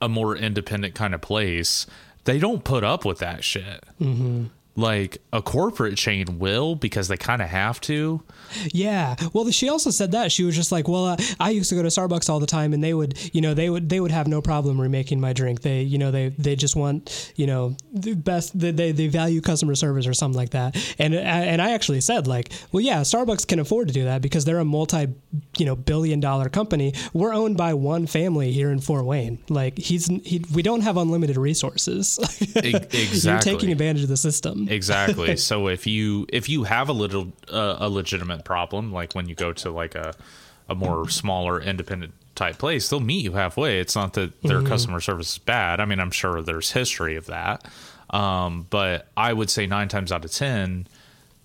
a 0.00 0.08
more 0.08 0.36
independent 0.36 0.94
kind 0.94 1.14
of 1.14 1.20
place, 1.20 1.86
they 2.24 2.38
don't 2.38 2.64
put 2.64 2.84
up 2.84 3.04
with 3.04 3.18
that 3.18 3.42
shit. 3.42 3.84
Mm-hmm. 4.00 4.46
Like 4.76 5.18
a 5.32 5.42
corporate 5.42 5.96
chain 5.96 6.38
will 6.38 6.74
because 6.74 7.08
they 7.08 7.16
kind 7.16 7.42
of 7.42 7.48
have 7.48 7.80
to. 7.82 8.22
Yeah. 8.72 9.16
Well, 9.32 9.50
she 9.50 9.68
also 9.68 9.90
said 9.90 10.12
that 10.12 10.32
she 10.32 10.44
was 10.44 10.56
just 10.56 10.72
like, 10.72 10.88
well, 10.88 11.06
uh, 11.06 11.16
I 11.38 11.50
used 11.50 11.68
to 11.70 11.76
go 11.76 11.82
to 11.82 11.88
Starbucks 11.88 12.30
all 12.30 12.40
the 12.40 12.46
time, 12.46 12.72
and 12.72 12.82
they 12.82 12.94
would, 12.94 13.18
you 13.34 13.40
know, 13.40 13.52
they 13.54 13.68
would 13.68 13.88
they 13.88 14.00
would 14.00 14.10
have 14.10 14.26
no 14.28 14.40
problem 14.40 14.80
remaking 14.80 15.20
my 15.20 15.32
drink. 15.32 15.62
They, 15.62 15.82
you 15.82 15.98
know, 15.98 16.10
they 16.10 16.28
they 16.30 16.56
just 16.56 16.76
want, 16.76 17.32
you 17.36 17.46
know, 17.46 17.76
the 17.92 18.14
best. 18.14 18.58
They 18.58 18.70
they, 18.70 18.92
they 18.92 19.08
value 19.08 19.40
customer 19.40 19.74
service 19.74 20.06
or 20.06 20.14
something 20.14 20.38
like 20.38 20.50
that. 20.50 20.76
And 20.98 21.14
and 21.14 21.60
I 21.60 21.72
actually 21.72 22.00
said 22.00 22.26
like, 22.26 22.52
well, 22.72 22.80
yeah, 22.80 23.00
Starbucks 23.00 23.46
can 23.46 23.58
afford 23.58 23.88
to 23.88 23.94
do 23.94 24.04
that 24.04 24.22
because 24.22 24.44
they're 24.44 24.58
a 24.58 24.64
multi, 24.64 25.08
you 25.58 25.66
know, 25.66 25.76
billion 25.76 26.20
dollar 26.20 26.48
company. 26.48 26.94
We're 27.12 27.34
owned 27.34 27.56
by 27.56 27.74
one 27.74 28.06
family 28.06 28.52
here 28.52 28.70
in 28.70 28.80
Fort 28.80 29.04
Wayne. 29.04 29.38
Like 29.48 29.78
he's 29.78 30.06
he, 30.06 30.44
we 30.54 30.62
don't 30.62 30.82
have 30.82 30.96
unlimited 30.96 31.36
resources. 31.36 32.18
Exactly. 33.00 33.30
You're 33.30 33.58
taking 33.58 33.72
advantage 33.72 34.02
of 34.02 34.08
the 34.08 34.16
system. 34.16 34.59
Exactly. 34.68 35.36
So 35.50 35.68
if 35.68 35.86
you 35.86 36.26
if 36.28 36.48
you 36.48 36.64
have 36.64 36.88
a 36.88 36.92
little 36.92 37.32
uh, 37.50 37.76
a 37.78 37.88
legitimate 37.88 38.44
problem 38.44 38.92
like 38.92 39.14
when 39.14 39.28
you 39.28 39.34
go 39.34 39.52
to 39.54 39.70
like 39.70 39.94
a 39.94 40.14
a 40.68 40.74
more 40.74 41.08
smaller 41.08 41.60
independent 41.60 42.12
type 42.34 42.58
place 42.58 42.88
they'll 42.88 43.00
meet 43.00 43.24
you 43.24 43.32
halfway. 43.32 43.80
It's 43.80 43.96
not 43.96 44.14
that 44.14 44.40
their 44.42 44.62
customer 44.62 45.00
service 45.00 45.32
is 45.32 45.38
bad. 45.38 45.80
I 45.80 45.84
mean 45.84 46.00
i'm 46.00 46.10
sure 46.10 46.42
there's 46.42 46.70
history 46.72 47.16
of 47.16 47.26
that. 47.26 47.66
Um, 48.10 48.66
but 48.70 49.08
i 49.16 49.32
would 49.32 49.50
say 49.50 49.66
nine 49.66 49.88
times 49.88 50.10
out 50.12 50.24
of 50.24 50.32
ten 50.32 50.86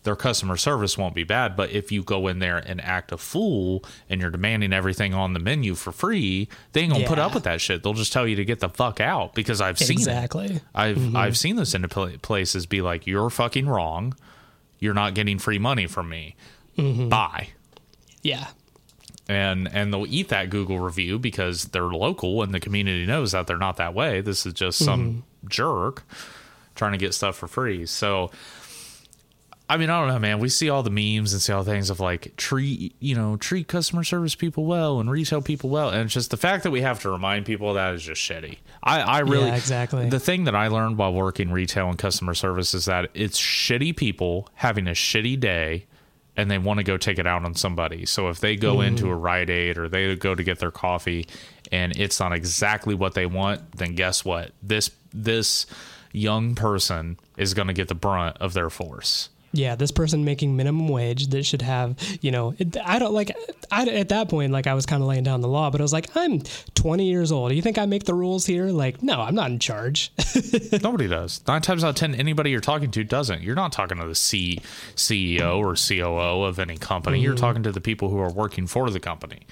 their 0.06 0.16
customer 0.16 0.56
service 0.58 0.98
won't 0.98 1.14
be 1.14 1.24
bad 1.24 1.56
but 1.56 1.70
if 1.72 1.92
you 1.92 2.02
go 2.02 2.28
in 2.28 2.40
there 2.40 2.58
and 2.58 2.80
act 2.82 3.12
a 3.12 3.18
fool 3.18 3.84
and 4.10 4.22
you're 4.22 4.32
demanding 4.32 4.72
everything 4.72 5.14
on 5.14 5.34
the 5.34 5.40
menu 5.40 5.76
for 5.76 5.92
free 5.92 6.48
they 6.72 6.82
ain't 6.82 6.94
gonna 6.94 7.06
put 7.06 7.20
up 7.20 7.34
with 7.34 7.44
that 7.44 7.60
shit 7.60 7.84
they'll 7.84 7.94
just 7.94 8.14
tell 8.14 8.28
you 8.28 8.36
to 8.36 8.46
get 8.46 8.60
the 8.60 8.70
fuck 8.70 9.02
out 9.02 9.34
because 9.34 9.62
i've 9.62 9.78
seen 9.78 9.98
it. 9.98 10.02
Exactly. 10.02 10.62
I've 10.74 10.98
mm-hmm. 10.98 11.16
I've 11.16 11.38
seen 11.38 11.56
this 11.56 11.74
in 11.74 11.88
pla- 11.88 12.18
places 12.22 12.66
be 12.66 12.82
like, 12.82 13.08
"You're 13.08 13.30
fucking 13.30 13.68
wrong. 13.68 14.16
You're 14.80 14.94
not 14.94 15.14
getting 15.14 15.40
free 15.40 15.60
money 15.60 15.88
from 15.88 16.10
me. 16.10 16.36
Mm-hmm. 16.78 17.10
Bye." 17.10 17.50
Yeah. 18.22 18.48
And 19.28 19.68
and 19.74 19.94
they'll 19.94 20.08
eat 20.08 20.30
that 20.30 20.50
Google 20.50 20.80
review 20.80 21.18
because 21.18 21.66
they're 21.66 21.84
local 21.84 22.44
and 22.44 22.54
the 22.54 22.60
community 22.60 23.06
knows 23.06 23.32
that 23.32 23.48
they're 23.48 23.58
not 23.58 23.78
that 23.78 23.94
way. 23.94 24.22
This 24.22 24.46
is 24.46 24.54
just 24.54 24.80
some 24.80 25.10
mm-hmm. 25.10 25.48
jerk 25.48 26.04
trying 26.76 26.92
to 26.92 26.98
get 26.98 27.14
stuff 27.14 27.38
for 27.38 27.48
free. 27.48 27.86
So 27.86 28.32
I 29.68 29.78
mean, 29.78 29.90
I 29.90 30.00
don't 30.00 30.10
know, 30.10 30.20
man. 30.20 30.40
We 30.40 30.50
see 30.50 30.70
all 30.70 30.84
the 30.84 30.92
memes 30.92 31.34
and 31.34 31.42
see 31.42 31.52
all 31.52 31.64
the 31.64 31.72
things 31.72 31.90
of 31.90 32.00
like 32.00 32.36
treat, 32.38 32.96
you 33.00 33.16
know, 33.16 33.36
treat 33.38 33.68
customer 33.68 34.04
service 34.04 34.36
people 34.36 34.66
well 34.66 35.00
and 35.00 35.10
retail 35.10 35.42
people 35.42 35.72
well, 35.72 35.90
and 35.90 36.02
it's 36.04 36.14
just 36.14 36.30
the 36.30 36.38
fact 36.38 36.64
that 36.64 36.72
we 36.72 36.82
have 36.82 37.00
to 37.02 37.10
remind 37.10 37.46
people 37.46 37.74
that 37.74 37.96
is 37.96 38.04
just 38.04 38.22
shitty. 38.22 38.58
I, 38.84 39.02
I 39.02 39.20
really, 39.20 39.48
Yeah, 39.48 39.56
exactly. 39.56 40.08
The 40.10 40.20
thing 40.20 40.44
that 40.44 40.56
I 40.56 40.68
learned 40.68 40.98
while 40.98 41.14
working 41.14 41.52
retail 41.52 41.90
and 41.90 41.98
customer 41.98 42.36
service 42.36 42.76
is 42.76 42.86
that 42.86 43.10
it's 43.16 43.40
shitty 43.40 43.98
people 43.98 44.48
having 44.54 44.88
a 44.88 44.92
shitty 44.92 45.40
day, 45.40 45.88
and 46.38 46.52
they 46.52 46.60
want 46.60 46.78
to 46.78 46.84
go 46.84 46.98
take 46.98 47.18
it 47.18 47.26
out 47.26 47.44
on 47.44 47.56
somebody. 47.56 48.06
So 48.06 48.30
if 48.30 48.40
they 48.40 48.56
go 48.56 48.78
mm. 48.78 48.88
into 48.88 49.10
a 49.10 49.16
Rite 49.16 49.50
Aid 49.50 49.80
or 49.80 49.90
they 49.90 50.16
go 50.16 50.36
to 50.36 50.44
get 50.44 50.60
their 50.60 50.72
coffee, 50.72 51.26
and 51.72 51.98
it's 51.98 52.20
not 52.20 52.34
exactly 52.34 52.94
what 52.94 53.16
they 53.16 53.26
want, 53.26 53.72
then 53.72 53.96
guess 53.96 54.24
what? 54.24 54.52
This 54.62 54.92
this 55.12 55.66
young 56.12 56.54
person 56.54 57.20
is 57.36 57.56
going 57.56 57.68
to 57.68 57.74
get 57.74 57.88
the 57.88 57.96
brunt 57.96 58.38
of 58.38 58.54
their 58.54 58.70
force. 58.70 59.30
Yeah, 59.58 59.76
this 59.76 59.92
person 59.92 60.26
making 60.26 60.56
minimum 60.56 60.88
wage 60.88 61.28
that 61.28 61.46
should 61.46 61.62
have, 61.62 61.96
you 62.22 62.32
know, 62.32 62.54
it, 62.58 62.78
I 62.84 63.00
don't 63.00 63.14
like, 63.14 63.36
I, 63.72 63.88
at 63.88 64.10
that 64.10 64.30
point, 64.30 64.52
like 64.52 64.68
I 64.68 64.74
was 64.74 64.86
kind 64.86 65.02
of 65.02 65.08
laying 65.08 65.24
down 65.24 65.42
the 65.42 65.48
law, 65.48 65.70
but 65.70 65.82
I 65.82 65.84
was 65.84 65.94
like, 65.94 66.16
I'm 66.16 66.42
20 66.76 67.06
years 67.06 67.32
old. 67.32 67.50
Do 67.50 67.56
you 67.56 67.62
think 67.62 67.78
I 67.78 67.86
make 67.86 68.04
the 68.04 68.14
rules 68.14 68.46
here? 68.46 68.68
Like, 68.68 69.02
no, 69.02 69.22
I'm 69.22 69.36
not 69.36 69.52
in 69.52 69.60
charge. 69.60 70.12
Nobody 70.84 71.08
does. 71.08 71.42
Nine 71.48 71.62
times 71.62 71.84
out 71.84 71.90
of 71.90 71.96
ten, 71.96 72.16
anybody 72.16 72.52
you're 72.52 72.62
talking 72.62 72.92
to 72.92 73.04
doesn't. 73.04 73.42
You're 73.42 73.56
not 73.56 73.72
talking 73.72 73.98
to 74.00 74.08
the 74.08 74.16
C, 74.16 74.60
CEO 74.96 75.58
or 75.58 75.76
COO 75.76 76.44
of 76.44 76.60
any 76.60 76.78
company. 76.78 77.20
You're 77.20 77.36
talking 77.36 77.64
to 77.64 77.72
the 77.72 77.82
people 77.82 78.10
who 78.10 78.20
are 78.20 78.32
working 78.32 78.68
for 78.68 78.90
the 78.90 79.00
company. 79.00 79.48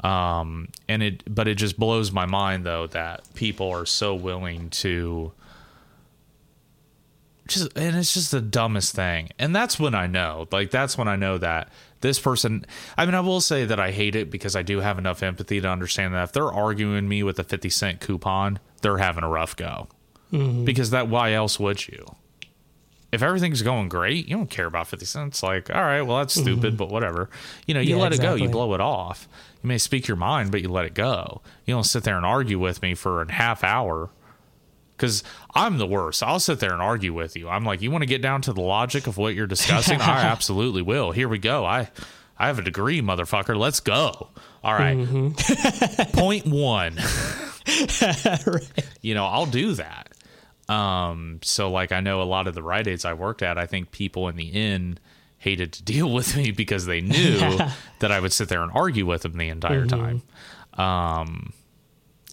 Um, 0.00 0.68
and 0.88 1.02
it, 1.02 1.34
but 1.34 1.48
it 1.48 1.54
just 1.54 1.78
blows 1.78 2.12
my 2.12 2.26
mind 2.26 2.66
though 2.66 2.86
that 2.88 3.22
people 3.34 3.70
are 3.70 3.86
so 3.86 4.14
willing 4.14 4.68
to 4.70 5.32
just, 7.46 7.76
and 7.76 7.96
it's 7.96 8.14
just 8.14 8.30
the 8.30 8.40
dumbest 8.40 8.94
thing. 8.94 9.30
And 9.38 9.54
that's 9.54 9.78
when 9.78 9.94
I 9.94 10.06
know, 10.06 10.48
like, 10.52 10.70
that's 10.70 10.98
when 10.98 11.08
I 11.08 11.16
know 11.16 11.38
that 11.38 11.70
this 12.00 12.18
person, 12.18 12.64
I 12.96 13.06
mean, 13.06 13.14
I 13.14 13.20
will 13.20 13.40
say 13.40 13.64
that 13.64 13.80
I 13.80 13.90
hate 13.90 14.14
it 14.14 14.30
because 14.30 14.54
I 14.56 14.62
do 14.62 14.80
have 14.80 14.98
enough 14.98 15.22
empathy 15.22 15.60
to 15.60 15.68
understand 15.68 16.14
that 16.14 16.24
if 16.24 16.32
they're 16.32 16.52
arguing 16.52 17.08
me 17.08 17.22
with 17.22 17.38
a 17.38 17.44
50 17.44 17.68
cent 17.70 18.00
coupon, 18.00 18.58
they're 18.82 18.98
having 18.98 19.24
a 19.24 19.28
rough 19.28 19.56
go. 19.56 19.88
Mm-hmm. 20.32 20.64
Because 20.64 20.90
that 20.90 21.08
why 21.08 21.32
else 21.32 21.58
would 21.58 21.86
you? 21.86 22.04
If 23.12 23.22
everything's 23.22 23.62
going 23.62 23.88
great 23.88 24.28
you 24.28 24.36
don't 24.36 24.50
care 24.50 24.66
about 24.66 24.88
50 24.88 25.06
cents. 25.06 25.42
Like 25.42 25.70
all 25.70 25.80
right 25.80 26.02
well 26.02 26.18
that's 26.18 26.36
mm-hmm. 26.36 26.42
stupid 26.42 26.76
but 26.76 26.88
whatever. 26.88 27.30
You 27.66 27.74
know 27.74 27.80
you 27.80 27.96
Yeah, 27.96 28.02
let 28.02 28.12
it 28.12 28.20
go 28.20 28.34
you 28.34 28.48
blow 28.48 28.74
it 28.74 28.80
off. 28.80 29.28
You 29.62 29.68
may 29.68 29.78
speak 29.78 30.08
your 30.08 30.16
mind 30.16 30.50
but 30.50 30.62
you 30.62 30.68
let 30.68 30.84
it 30.84 30.94
go. 30.94 31.40
You 31.64 31.74
don't 31.74 31.84
sit 31.84 32.02
there 32.02 32.16
and 32.16 32.26
argue 32.26 32.58
with 32.58 32.82
me 32.82 32.94
for 32.94 33.22
a 33.22 33.32
half 33.32 33.62
hour 33.62 34.10
because 34.96 35.22
i'm 35.54 35.78
the 35.78 35.86
worst. 35.86 36.22
I'll 36.22 36.40
sit 36.40 36.60
there 36.60 36.72
and 36.72 36.82
argue 36.82 37.12
with 37.12 37.36
you. 37.36 37.48
I'm 37.48 37.64
like 37.64 37.82
you 37.82 37.90
want 37.90 38.02
to 38.02 38.06
get 38.06 38.22
down 38.22 38.42
to 38.42 38.52
the 38.52 38.62
logic 38.62 39.06
of 39.06 39.16
what 39.16 39.34
you're 39.34 39.46
discussing? 39.46 40.00
I 40.00 40.22
absolutely 40.24 40.82
will. 40.82 41.12
Here 41.12 41.28
we 41.28 41.38
go. 41.38 41.64
I 41.64 41.88
i 42.38 42.48
have 42.48 42.58
a 42.58 42.62
degree 42.62 43.00
motherfucker. 43.00 43.56
Let's 43.56 43.80
go. 43.80 44.28
All 44.62 44.74
right. 44.74 45.06
Point 46.12 46.46
one. 46.46 46.98
You 49.00 49.14
know, 49.14 49.24
I'll 49.24 49.46
do 49.46 49.72
that. 49.74 50.12
Um, 50.68 51.38
so 51.42 51.70
like 51.70 51.92
I 51.92 52.00
know 52.00 52.20
a 52.22 52.24
lot 52.24 52.46
of 52.46 52.54
the 52.54 52.62
Rite 52.62 52.88
Aids 52.88 53.04
I 53.04 53.14
worked 53.14 53.42
at, 53.42 53.56
I 53.56 53.66
think 53.66 53.90
people 53.92 54.28
in 54.28 54.36
the 54.36 54.48
inn 54.48 54.98
hated 55.38 55.72
to 55.74 55.82
deal 55.82 56.12
with 56.12 56.36
me 56.36 56.50
because 56.50 56.86
they 56.86 57.00
knew 57.00 57.38
that 58.00 58.10
I 58.10 58.18
would 58.18 58.32
sit 58.32 58.48
there 58.48 58.62
and 58.62 58.72
argue 58.74 59.06
with 59.06 59.22
them 59.22 59.36
the 59.36 59.48
entire 59.48 59.86
time. 59.86 60.22
Um, 60.74 61.52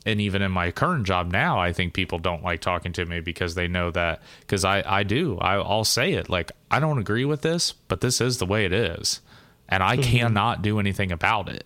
and 0.05 0.19
even 0.19 0.41
in 0.41 0.51
my 0.51 0.71
current 0.71 1.05
job 1.05 1.31
now, 1.31 1.59
I 1.59 1.71
think 1.71 1.93
people 1.93 2.19
don't 2.19 2.43
like 2.43 2.59
talking 2.61 2.91
to 2.93 3.05
me 3.05 3.19
because 3.21 3.55
they 3.55 3.67
know 3.67 3.89
that 3.91 4.21
because 4.41 4.65
I, 4.65 4.83
I 4.85 5.03
do, 5.03 5.37
I, 5.39 5.55
I'll 5.55 5.85
say 5.85 6.13
it 6.13 6.29
like, 6.29 6.51
I 6.69 6.79
don't 6.79 6.99
agree 6.99 7.25
with 7.25 7.41
this, 7.41 7.71
but 7.71 8.01
this 8.01 8.19
is 8.19 8.37
the 8.37 8.45
way 8.45 8.65
it 8.65 8.73
is. 8.73 9.21
And 9.69 9.81
I 9.81 9.95
cannot 9.97 10.61
do 10.61 10.79
anything 10.79 11.11
about 11.11 11.49
it. 11.49 11.65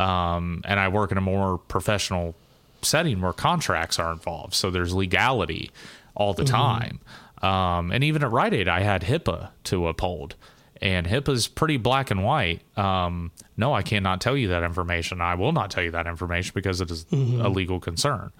Um, 0.00 0.62
and 0.64 0.80
I 0.80 0.88
work 0.88 1.12
in 1.12 1.18
a 1.18 1.22
more 1.22 1.58
professional 1.58 2.34
setting 2.82 3.20
where 3.20 3.32
contracts 3.32 3.98
are 3.98 4.12
involved. 4.12 4.54
So 4.54 4.70
there's 4.70 4.94
legality 4.94 5.70
all 6.14 6.34
the 6.34 6.44
time. 6.44 7.00
Um, 7.42 7.90
and 7.92 8.02
even 8.02 8.22
at 8.24 8.30
Rite 8.30 8.54
Aid, 8.54 8.68
I 8.68 8.80
had 8.80 9.02
HIPAA 9.02 9.50
to 9.64 9.86
uphold. 9.88 10.34
And 10.82 11.06
HIPAA's 11.06 11.48
pretty 11.48 11.76
black 11.78 12.10
and 12.10 12.22
white. 12.24 12.60
Um, 12.78 13.30
no, 13.56 13.72
I 13.72 13.82
cannot 13.82 14.20
tell 14.20 14.36
you 14.36 14.48
that 14.48 14.62
information. 14.62 15.20
I 15.20 15.34
will 15.34 15.52
not 15.52 15.70
tell 15.70 15.82
you 15.82 15.90
that 15.92 16.06
information 16.06 16.52
because 16.54 16.80
it 16.80 16.90
is 16.90 17.06
a 17.12 17.48
legal 17.48 17.80
concern. 17.80 18.32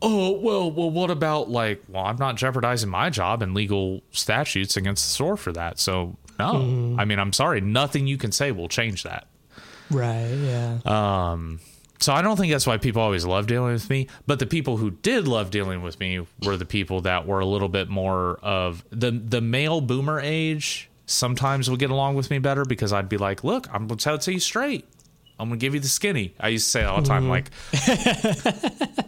Oh 0.00 0.30
well, 0.32 0.70
well, 0.70 0.90
what 0.90 1.10
about 1.10 1.50
like? 1.50 1.82
Well, 1.88 2.04
I'm 2.04 2.16
not 2.16 2.36
jeopardizing 2.36 2.88
my 2.88 3.10
job 3.10 3.42
and 3.42 3.52
legal 3.52 4.00
statutes 4.12 4.76
against 4.76 5.04
the 5.04 5.10
store 5.10 5.36
for 5.36 5.52
that. 5.52 5.78
So 5.80 6.16
no, 6.38 6.96
I 6.98 7.04
mean, 7.04 7.18
I'm 7.18 7.32
sorry, 7.32 7.60
nothing 7.60 8.06
you 8.06 8.16
can 8.16 8.32
say 8.32 8.52
will 8.52 8.68
change 8.68 9.02
that. 9.02 9.26
Right. 9.90 10.28
Yeah. 10.30 10.78
Um, 10.86 11.60
So 11.98 12.12
I 12.12 12.22
don't 12.22 12.36
think 12.36 12.50
that's 12.52 12.66
why 12.66 12.78
people 12.78 13.02
always 13.02 13.24
love 13.24 13.46
dealing 13.46 13.72
with 13.74 13.88
me. 13.90 14.08
But 14.26 14.38
the 14.38 14.46
people 14.46 14.76
who 14.76 14.90
did 14.90 15.28
love 15.28 15.50
dealing 15.50 15.82
with 15.82 16.00
me 16.00 16.26
were 16.44 16.56
the 16.56 16.64
people 16.64 17.02
that 17.02 17.26
were 17.26 17.40
a 17.40 17.46
little 17.46 17.68
bit 17.68 17.88
more 17.88 18.38
of 18.42 18.84
the 18.90 19.10
the 19.10 19.40
male 19.40 19.80
boomer 19.80 20.20
age. 20.20 20.88
Sometimes 21.06 21.68
would 21.68 21.80
get 21.80 21.90
along 21.90 22.14
with 22.14 22.30
me 22.30 22.38
better 22.38 22.64
because 22.64 22.92
I'd 22.92 23.08
be 23.08 23.18
like, 23.18 23.44
"Look, 23.44 23.68
I'm 23.72 23.86
gonna 23.86 23.98
tell 23.98 24.14
it 24.14 24.20
to 24.22 24.32
you 24.32 24.40
straight. 24.40 24.86
I'm 25.38 25.48
gonna 25.48 25.58
give 25.58 25.74
you 25.74 25.80
the 25.80 25.88
skinny. 25.88 26.34
I 26.38 26.48
used 26.48 26.66
to 26.66 26.70
say 26.70 26.84
all 26.84 27.00
the 27.00 27.08
time, 27.08 27.24
mm-hmm. 27.24 27.30
like 27.30 27.50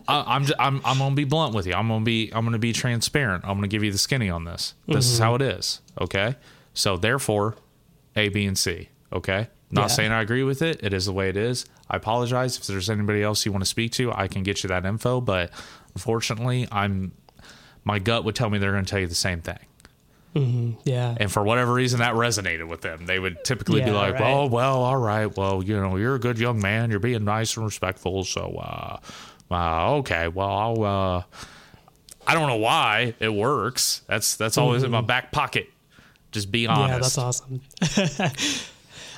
I, 0.08 0.36
am 0.36 0.46
I'm 0.58 0.80
I'm 0.84 0.98
gonna 0.98 1.14
be 1.14 1.24
blunt 1.24 1.54
with 1.54 1.66
you. 1.66 1.74
I'm 1.74 1.86
gonna 1.86 2.04
be 2.04 2.30
I'm 2.32 2.44
gonna 2.44 2.58
be 2.58 2.72
transparent. 2.72 3.44
I'm 3.44 3.56
gonna 3.56 3.68
give 3.68 3.84
you 3.84 3.92
the 3.92 3.98
skinny 3.98 4.30
on 4.30 4.44
this. 4.44 4.74
This 4.88 5.08
is 5.08 5.18
how 5.18 5.34
mm-hmm. 5.34 5.42
it 5.42 5.58
is. 5.58 5.80
Okay. 6.00 6.34
So 6.72 6.96
therefore, 6.96 7.54
A, 8.16 8.30
B, 8.30 8.46
and 8.46 8.58
C. 8.58 8.88
Okay. 9.12 9.48
Not 9.70 9.82
Yeah. 9.82 9.86
saying 9.88 10.12
I 10.12 10.22
agree 10.22 10.42
with 10.42 10.60
it. 10.60 10.80
It 10.82 10.92
is 10.92 11.06
the 11.06 11.12
way 11.12 11.28
it 11.28 11.36
is. 11.36 11.66
I 11.88 11.96
apologize 11.96 12.58
if 12.58 12.66
there's 12.66 12.90
anybody 12.90 13.22
else 13.22 13.46
you 13.46 13.52
want 13.52 13.62
to 13.62 13.70
speak 13.70 13.92
to. 13.92 14.12
I 14.12 14.26
can 14.26 14.42
get 14.42 14.62
you 14.64 14.68
that 14.68 14.84
info, 14.84 15.20
but 15.20 15.50
unfortunately, 15.94 16.66
I'm 16.72 17.12
my 17.84 17.98
gut 17.98 18.24
would 18.24 18.34
tell 18.34 18.50
me 18.50 18.58
they're 18.58 18.72
going 18.72 18.84
to 18.84 18.90
tell 18.90 19.00
you 19.00 19.06
the 19.06 19.14
same 19.14 19.40
thing. 19.40 19.58
Yeah. 20.34 21.14
And 21.18 21.30
for 21.30 21.42
whatever 21.42 21.72
reason, 21.72 22.00
that 22.00 22.14
resonated 22.14 22.68
with 22.68 22.80
them. 22.80 23.06
They 23.06 23.18
would 23.18 23.44
typically 23.44 23.82
be 23.82 23.90
like, 23.90 24.14
right. 24.14 24.22
"Oh, 24.22 24.46
well, 24.46 24.82
all 24.82 24.96
right. 24.96 25.26
Well, 25.36 25.62
you 25.62 25.76
know, 25.76 25.96
you're 25.96 26.16
a 26.16 26.20
good 26.20 26.38
young 26.38 26.60
man. 26.60 26.90
You're 26.90 27.00
being 27.00 27.24
nice 27.24 27.56
and 27.56 27.64
respectful. 27.64 28.24
So, 28.24 28.56
uh, 28.56 28.98
uh 29.50 29.94
okay. 29.96 30.28
Well, 30.28 30.48
I'll. 30.48 30.84
Uh, 30.84 31.22
I 32.26 32.34
don't 32.34 32.48
know 32.48 32.56
why 32.56 33.14
it 33.20 33.28
works. 33.28 34.02
That's 34.08 34.36
that's 34.36 34.58
always 34.58 34.82
in 34.82 34.90
my 34.90 35.02
back 35.02 35.30
pocket. 35.30 35.68
Just 36.32 36.50
be 36.50 36.66
honest. 36.66 37.16
Yeah, 37.16 37.26
that's 37.26 38.22
awesome. 38.48 38.70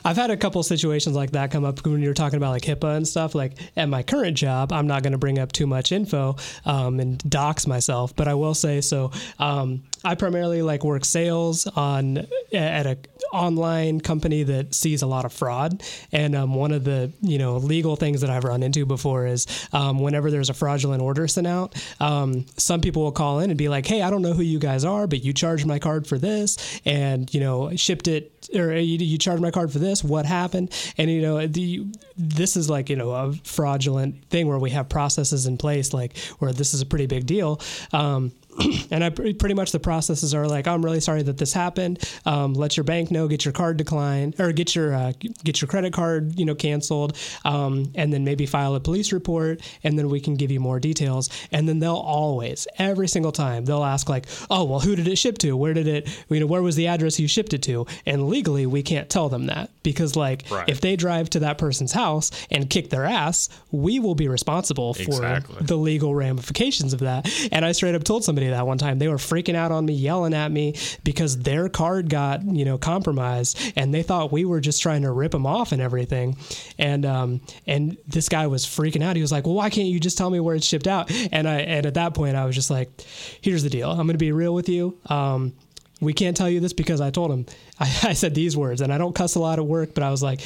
I've 0.07 0.17
had 0.17 0.31
a 0.31 0.37
couple 0.37 0.63
situations 0.63 1.17
like 1.17 1.33
that 1.33 1.51
come 1.51 1.65
up 1.65 1.85
when 1.85 2.01
you're 2.01 2.15
talking 2.15 2.37
about 2.37 2.51
like 2.51 2.63
HIPAA 2.63 2.97
and 2.97 3.09
stuff. 3.09 3.35
Like 3.35 3.55
at 3.77 3.89
my 3.89 4.05
current 4.05 4.37
job, 4.37 4.73
I'm 4.73 4.87
not 4.87 5.03
going 5.03 5.15
to 5.15 5.19
bring 5.19 5.41
up 5.41 5.51
too 5.51 5.67
much 5.67 5.91
info 5.91 6.37
um, 6.65 7.01
and 7.01 7.19
dox 7.29 7.67
myself, 7.67 8.15
but 8.15 8.29
I 8.29 8.35
will 8.35 8.55
say 8.55 8.81
so. 8.81 9.11
Um, 9.41 9.83
I 10.05 10.15
primarily 10.15 10.63
like 10.63 10.85
work 10.85 11.05
sales 11.05 11.67
on 11.67 12.29
at 12.53 12.87
a 12.87 12.97
online 13.33 14.01
company 14.01 14.45
that 14.45 14.73
sees 14.73 15.03
a 15.03 15.07
lot 15.07 15.25
of 15.25 15.33
fraud, 15.33 15.83
and 16.13 16.37
um, 16.37 16.55
one 16.55 16.71
of 16.71 16.85
the 16.85 17.13
you 17.21 17.39
know 17.39 17.57
legal 17.57 17.97
things 17.97 18.21
that 18.21 18.31
I've 18.31 18.45
run 18.45 18.63
into 18.63 18.87
before 18.87 19.27
is 19.27 19.69
um, 19.73 19.99
whenever 19.99 20.31
there's 20.31 20.49
a 20.49 20.55
fraudulent 20.55 21.03
order 21.03 21.27
sent 21.27 21.49
out, 21.49 21.75
um, 21.99 22.47
some 22.57 22.81
people 22.81 23.03
will 23.03 23.13
call 23.13 23.41
in 23.41 23.51
and 23.51 23.59
be 23.59 23.69
like, 23.69 23.85
"Hey, 23.85 24.03
I 24.03 24.11
don't 24.11 24.23
know 24.23 24.33
who 24.33 24.43
you 24.43 24.61
guys 24.61 24.85
are, 24.85 25.09
but 25.09 25.25
you 25.25 25.33
charged 25.33 25.67
my 25.67 25.81
card 25.81 26.07
for 26.07 26.19
this, 26.19 26.81
and 26.85 27.33
you 27.35 27.41
know 27.41 27.75
shipped 27.75 28.07
it." 28.07 28.33
Or 28.55 28.75
you, 28.75 28.99
you 28.99 29.19
charged 29.19 29.43
my 29.43 29.51
card 29.51 29.73
for 29.73 29.79
this. 29.79 30.05
What 30.05 30.27
happened? 30.27 30.73
And 30.99 31.11
you 31.11 31.23
know, 31.23 31.47
the 31.47 31.87
this 32.17 32.57
is 32.57 32.71
like 32.71 32.89
you 32.89 32.97
know 32.97 33.13
a 33.13 33.33
fraudulent 33.45 34.25
thing 34.31 34.47
where 34.47 34.59
we 34.59 34.71
have 34.71 34.89
processes 34.89 35.47
in 35.47 35.57
place, 35.57 35.93
like 35.93 36.17
where 36.39 36.53
this 36.53 36.75
is 36.75 36.81
a 36.81 36.87
pretty 36.87 37.07
big 37.07 37.27
deal. 37.27 37.61
Um, 37.93 38.33
and 38.91 39.03
I 39.05 39.11
pre- 39.11 39.35
pretty 39.35 39.55
much 39.55 39.73
the 39.73 39.81
processes 39.81 40.35
are 40.35 40.47
like, 40.47 40.67
I'm 40.67 40.85
really 40.85 41.01
sorry 41.01 41.23
that 41.23 41.39
this 41.39 41.53
happened. 41.53 41.99
Um, 42.25 42.55
let 42.55 42.77
your 42.77 42.85
bank 42.85 43.11
know, 43.11 43.29
get 43.29 43.45
your 43.45 43.53
card 43.53 43.77
declined, 43.77 44.39
or 44.41 44.53
get 44.53 44.75
your 44.75 44.95
uh, 44.95 45.13
get 45.45 45.61
your 45.61 45.69
credit 45.69 45.93
card, 45.93 46.39
you 46.39 46.45
know, 46.45 46.55
canceled, 46.55 47.17
um, 47.45 47.93
and 47.95 48.13
then 48.13 48.25
maybe 48.25 48.47
file 48.47 48.75
a 48.75 48.81
police 48.81 49.13
report, 49.13 49.61
and 49.85 49.99
then 49.99 50.09
we 50.09 50.21
can 50.21 50.35
give 50.37 50.51
you 50.51 50.61
more 50.61 50.81
details. 50.81 51.29
And 51.53 51.69
then 51.69 51.79
they'll 51.79 51.95
always, 51.95 52.67
every 52.79 53.09
single 53.09 53.33
time, 53.33 53.65
they'll 53.65 53.85
ask 53.85 54.09
like, 54.09 54.27
oh, 54.51 54.65
well, 54.65 54.81
who 54.81 54.97
did 54.97 55.09
it 55.09 55.17
ship 55.17 55.39
to? 55.39 55.57
Where 55.57 55.75
did 55.75 55.87
it? 55.87 56.09
You 56.29 56.41
know, 56.41 56.47
where 56.47 56.63
was 56.63 56.77
the 56.77 56.87
address 56.89 57.19
you 57.21 57.29
shipped 57.29 57.53
it 57.55 57.63
to? 57.65 57.87
And 58.07 58.29
legally, 58.29 58.67
we 58.67 58.83
can't 58.83 59.09
tell 59.09 59.29
them 59.29 59.47
that 59.47 59.71
because, 59.83 60.17
like, 60.17 60.45
Right. 60.51 60.69
if 60.69 60.81
they 60.81 60.97
drive 60.97 61.31
to 61.31 61.41
that 61.41 61.59
person's 61.59 61.93
house 61.93 62.31
and 62.51 62.69
kick 62.71 62.91
their 62.91 63.05
ass, 63.05 63.49
we 63.71 63.99
will 64.01 64.15
be 64.15 64.29
responsible 64.29 64.95
for 64.95 65.03
Exactly. 65.03 65.57
the 65.61 65.77
legal 65.77 66.15
ramifications 66.15 66.93
of 66.93 67.01
that. 67.01 67.29
And 67.53 67.65
I 67.65 67.73
straight 67.73 67.95
up 67.95 68.05
told 68.05 68.25
somebody 68.25 68.46
that 68.51 68.67
one 68.67 68.79
time. 68.79 68.99
They 68.99 69.09
were 69.09 69.17
freaking 69.17 69.55
out 69.55 69.73
on 69.73 69.87
me, 69.87 69.95
yelling 69.95 70.35
at 70.35 70.51
me 70.51 70.75
because 71.05 71.39
their 71.39 71.69
card 71.69 72.09
got, 72.09 72.43
you 72.45 72.65
know, 72.65 72.79
compromised 72.79 73.73
and 73.77 73.93
they 73.93 74.03
thought 74.03 74.33
we 74.33 74.45
were 74.45 74.61
just 74.61 74.83
trying 74.83 75.03
to 75.03 75.11
rip 75.11 75.33
them 75.33 75.47
off 75.47 75.73
and 75.73 75.83
everything. 75.83 76.37
And 76.79 77.05
um 77.07 77.41
and 77.67 77.97
this 78.07 78.29
guy 78.29 78.47
was 78.47 78.65
freaking 78.65 79.03
out. 79.03 79.17
He 79.17 79.23
was 79.23 79.33
like, 79.33 79.47
"Well, 79.47 79.55
why 79.55 79.71
can't 79.71 79.89
you 79.89 80.01
just 80.01 80.19
tell 80.19 80.31
me 80.31 80.41
where 80.41 80.57
it's 80.57 80.67
shipped 80.67 80.87
out?" 80.87 81.11
And 81.33 81.49
I 81.49 81.61
and 81.61 81.87
at 81.87 81.95
that 81.95 82.15
point 82.15 82.37
I 82.37 82.45
was 82.45 82.55
just 82.55 82.71
like, 82.71 83.01
"Here's 83.41 83.63
the 83.63 83.71
deal. 83.71 83.91
I'm 83.91 84.07
going 84.07 84.09
to 84.09 84.19
be 84.19 84.33
real 84.33 84.55
with 84.55 84.69
you. 84.69 84.99
Um 85.07 85.55
we 86.01 86.13
can't 86.13 86.37
tell 86.37 86.51
you 86.51 86.61
this 86.61 86.73
because 86.73 87.01
I 87.01 87.11
told 87.11 87.31
him 87.31 87.47
I, 87.81 87.85
I 88.05 88.13
said 88.13 88.35
these 88.35 88.57
words 88.57 88.81
and 88.81 88.93
I 88.93 88.99
don't 88.99 89.15
cuss 89.15 89.35
a 89.35 89.41
lot 89.41 89.59
at 89.59 89.67
work, 89.67 89.95
but 89.95 90.03
I 90.03 90.11
was 90.11 90.23
like, 90.23 90.41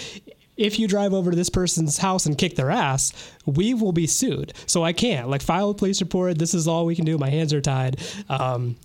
if 0.57 0.79
you 0.79 0.87
drive 0.89 1.15
over 1.15 1.31
to 1.31 1.37
this 1.37 1.49
person's 1.51 1.99
house 1.99 2.27
and 2.27 2.37
kick 2.37 2.57
their 2.57 2.71
ass, 2.71 3.13
we 3.47 3.73
will 3.75 3.93
be 3.93 4.07
sued. 4.07 4.53
So 4.67 4.85
I 4.85 4.93
can't 4.93 5.29
like 5.29 5.43
file 5.43 5.71
a 5.71 5.75
police 5.75 6.01
report. 6.01 6.39
This 6.39 6.53
is 6.55 6.69
all 6.69 6.85
we 6.87 6.95
can 6.97 7.05
do. 7.05 7.17
My 7.19 7.31
hands 7.31 7.53
are 7.55 7.61
tied. 7.61 8.01
Um, 8.29 8.77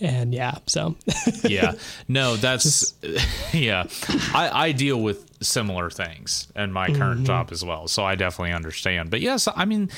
and 0.00 0.34
yeah, 0.34 0.56
so 0.66 0.96
yeah 1.44 1.72
no 2.08 2.34
that's 2.36 2.94
yeah 3.54 3.84
I, 4.34 4.50
I 4.68 4.72
deal 4.72 5.00
with 5.00 5.24
similar 5.40 5.88
things 5.88 6.48
in 6.56 6.72
my 6.72 6.88
current 6.88 7.18
Mm-hmm. 7.18 7.24
job 7.26 7.48
as 7.52 7.64
well 7.64 7.86
so 7.86 8.04
i 8.04 8.16
definitely 8.16 8.52
understand 8.52 9.10
but 9.10 9.20
yes 9.20 9.46
i 9.54 9.64
mean 9.64 9.90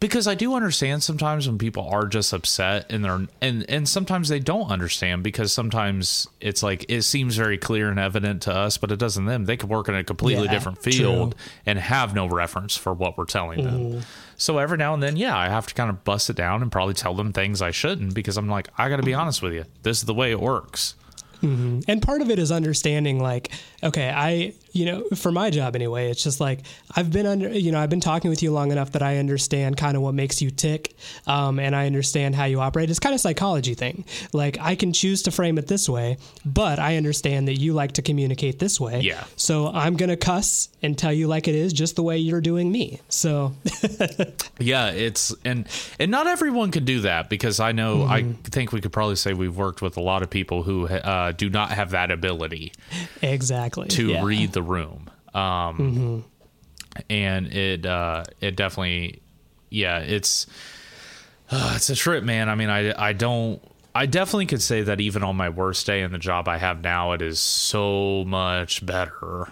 because 0.00 0.26
i 0.26 0.34
do 0.34 0.54
understand 0.54 1.02
sometimes 1.02 1.46
when 1.46 1.58
people 1.58 1.88
are 1.88 2.06
just 2.06 2.32
upset 2.32 2.90
and 2.90 3.04
they're 3.04 3.26
and 3.40 3.68
and 3.68 3.88
sometimes 3.88 4.28
they 4.28 4.38
don't 4.38 4.70
understand 4.70 5.22
because 5.22 5.52
sometimes 5.52 6.28
it's 6.40 6.62
like 6.62 6.84
it 6.88 7.02
seems 7.02 7.36
very 7.36 7.58
clear 7.58 7.88
and 7.88 7.98
evident 7.98 8.42
to 8.42 8.52
us 8.54 8.76
but 8.76 8.90
it 8.90 8.98
doesn't 8.98 9.24
them. 9.24 9.44
They 9.44 9.56
could 9.56 9.70
work 9.70 9.88
in 9.88 9.94
a 9.94 10.04
completely 10.04 10.44
Yeah, 10.44 10.50
different 10.50 10.82
field 10.82 11.34
true. 11.36 11.52
and 11.66 11.78
have 11.78 12.14
no 12.14 12.26
reference 12.26 12.76
for 12.76 12.92
what 12.92 13.16
we're 13.16 13.24
telling 13.24 13.64
them. 13.64 14.02
So 14.36 14.58
every 14.58 14.76
now 14.78 14.94
and 14.94 15.02
then 15.02 15.16
yeah 15.16 15.36
i 15.36 15.48
have 15.48 15.66
to 15.66 15.74
kind 15.74 15.90
of 15.90 16.04
bust 16.04 16.28
it 16.30 16.36
down 16.36 16.62
and 16.62 16.70
probably 16.70 16.94
tell 16.94 17.14
them 17.14 17.32
things 17.32 17.62
i 17.62 17.70
shouldn't 17.70 18.14
because 18.14 18.36
i'm 18.36 18.48
like 18.48 18.68
i 18.76 18.88
gotta 18.88 19.02
be 19.02 19.12
mm-hmm. 19.12 19.20
honest 19.20 19.42
with 19.42 19.52
you. 19.52 19.64
This 19.82 19.98
is 19.98 20.04
the 20.04 20.14
way 20.14 20.30
it 20.30 20.40
works. 20.40 20.94
Mm-hmm. 21.42 21.80
And 21.88 22.00
part 22.02 22.22
of 22.22 22.30
it 22.30 22.38
is 22.38 22.50
understanding 22.52 23.20
like 23.20 23.50
okay 23.82 24.10
i 24.14 24.54
you 24.74 24.84
know 24.84 25.02
for 25.14 25.32
my 25.32 25.48
job 25.50 25.74
anyway 25.74 26.10
it's 26.10 26.22
just 26.22 26.40
like 26.40 26.60
i've 26.96 27.10
been 27.10 27.24
under 27.26 27.48
you 27.48 27.72
know 27.72 27.78
i've 27.78 27.88
been 27.88 28.00
talking 28.00 28.28
with 28.28 28.42
you 28.42 28.50
long 28.52 28.70
enough 28.72 28.92
that 28.92 29.02
i 29.02 29.16
understand 29.18 29.76
kind 29.76 29.96
of 29.96 30.02
what 30.02 30.12
makes 30.14 30.42
you 30.42 30.50
tick 30.50 30.94
um, 31.26 31.58
and 31.58 31.74
i 31.74 31.86
understand 31.86 32.34
how 32.34 32.44
you 32.44 32.60
operate 32.60 32.90
it's 32.90 32.98
kind 32.98 33.14
of 33.14 33.20
psychology 33.20 33.74
thing 33.74 34.04
like 34.32 34.58
i 34.60 34.74
can 34.74 34.92
choose 34.92 35.22
to 35.22 35.30
frame 35.30 35.56
it 35.58 35.66
this 35.68 35.88
way 35.88 36.18
but 36.44 36.78
i 36.78 36.96
understand 36.96 37.48
that 37.48 37.54
you 37.54 37.72
like 37.72 37.92
to 37.92 38.02
communicate 38.02 38.58
this 38.58 38.78
way 38.80 39.00
Yeah. 39.00 39.24
so 39.36 39.68
i'm 39.68 39.96
gonna 39.96 40.16
cuss 40.16 40.68
and 40.82 40.98
tell 40.98 41.12
you 41.12 41.28
like 41.28 41.48
it 41.48 41.54
is 41.54 41.72
just 41.72 41.96
the 41.96 42.02
way 42.02 42.18
you're 42.18 42.40
doing 42.42 42.70
me 42.70 43.00
so 43.08 43.54
Yeah, 44.58 44.90
it's 44.90 45.34
and 45.44 45.66
and 45.98 46.10
not 46.10 46.26
everyone 46.26 46.70
can 46.70 46.84
do 46.84 47.00
that 47.00 47.28
because 47.28 47.58
I 47.60 47.72
know 47.72 48.04
I 48.04 48.22
Mm-hmm. 48.22 48.32
think 48.42 48.72
we 48.72 48.80
could 48.80 48.92
probably 48.92 49.16
say 49.16 49.34
we've 49.34 49.56
worked 49.56 49.82
with 49.82 49.96
a 49.96 50.00
lot 50.00 50.22
of 50.22 50.30
people 50.30 50.62
who 50.62 50.86
uh, 50.86 51.32
do 51.32 51.50
not 51.50 51.70
have 51.72 51.90
that 51.90 52.10
ability 52.10 52.72
exactly 53.22 53.88
to 53.88 54.08
yeah. 54.12 54.24
Read 54.24 54.52
the 54.52 54.62
room. 54.64 55.10
Um, 55.34 56.24
and 57.10 57.46
it 57.52 57.86
uh, 57.86 58.24
it 58.40 58.56
definitely, 58.56 59.22
yeah, 59.70 59.98
it's 59.98 60.46
uh, 61.50 61.72
it's 61.76 61.90
a 61.90 61.96
trip, 61.96 62.24
man. 62.24 62.48
I 62.48 62.54
mean, 62.54 62.70
I 62.70 62.92
I 63.08 63.12
don't. 63.12 63.62
I 63.96 64.06
definitely 64.06 64.46
could 64.46 64.62
say 64.62 64.82
that 64.82 65.00
even 65.00 65.22
on 65.22 65.36
my 65.36 65.48
worst 65.50 65.86
day 65.86 66.02
in 66.02 66.10
the 66.10 66.18
job 66.18 66.48
I 66.48 66.58
have 66.58 66.80
now, 66.82 67.12
it 67.12 67.22
is 67.22 67.38
so 67.38 68.24
much 68.26 68.84
better 68.84 69.46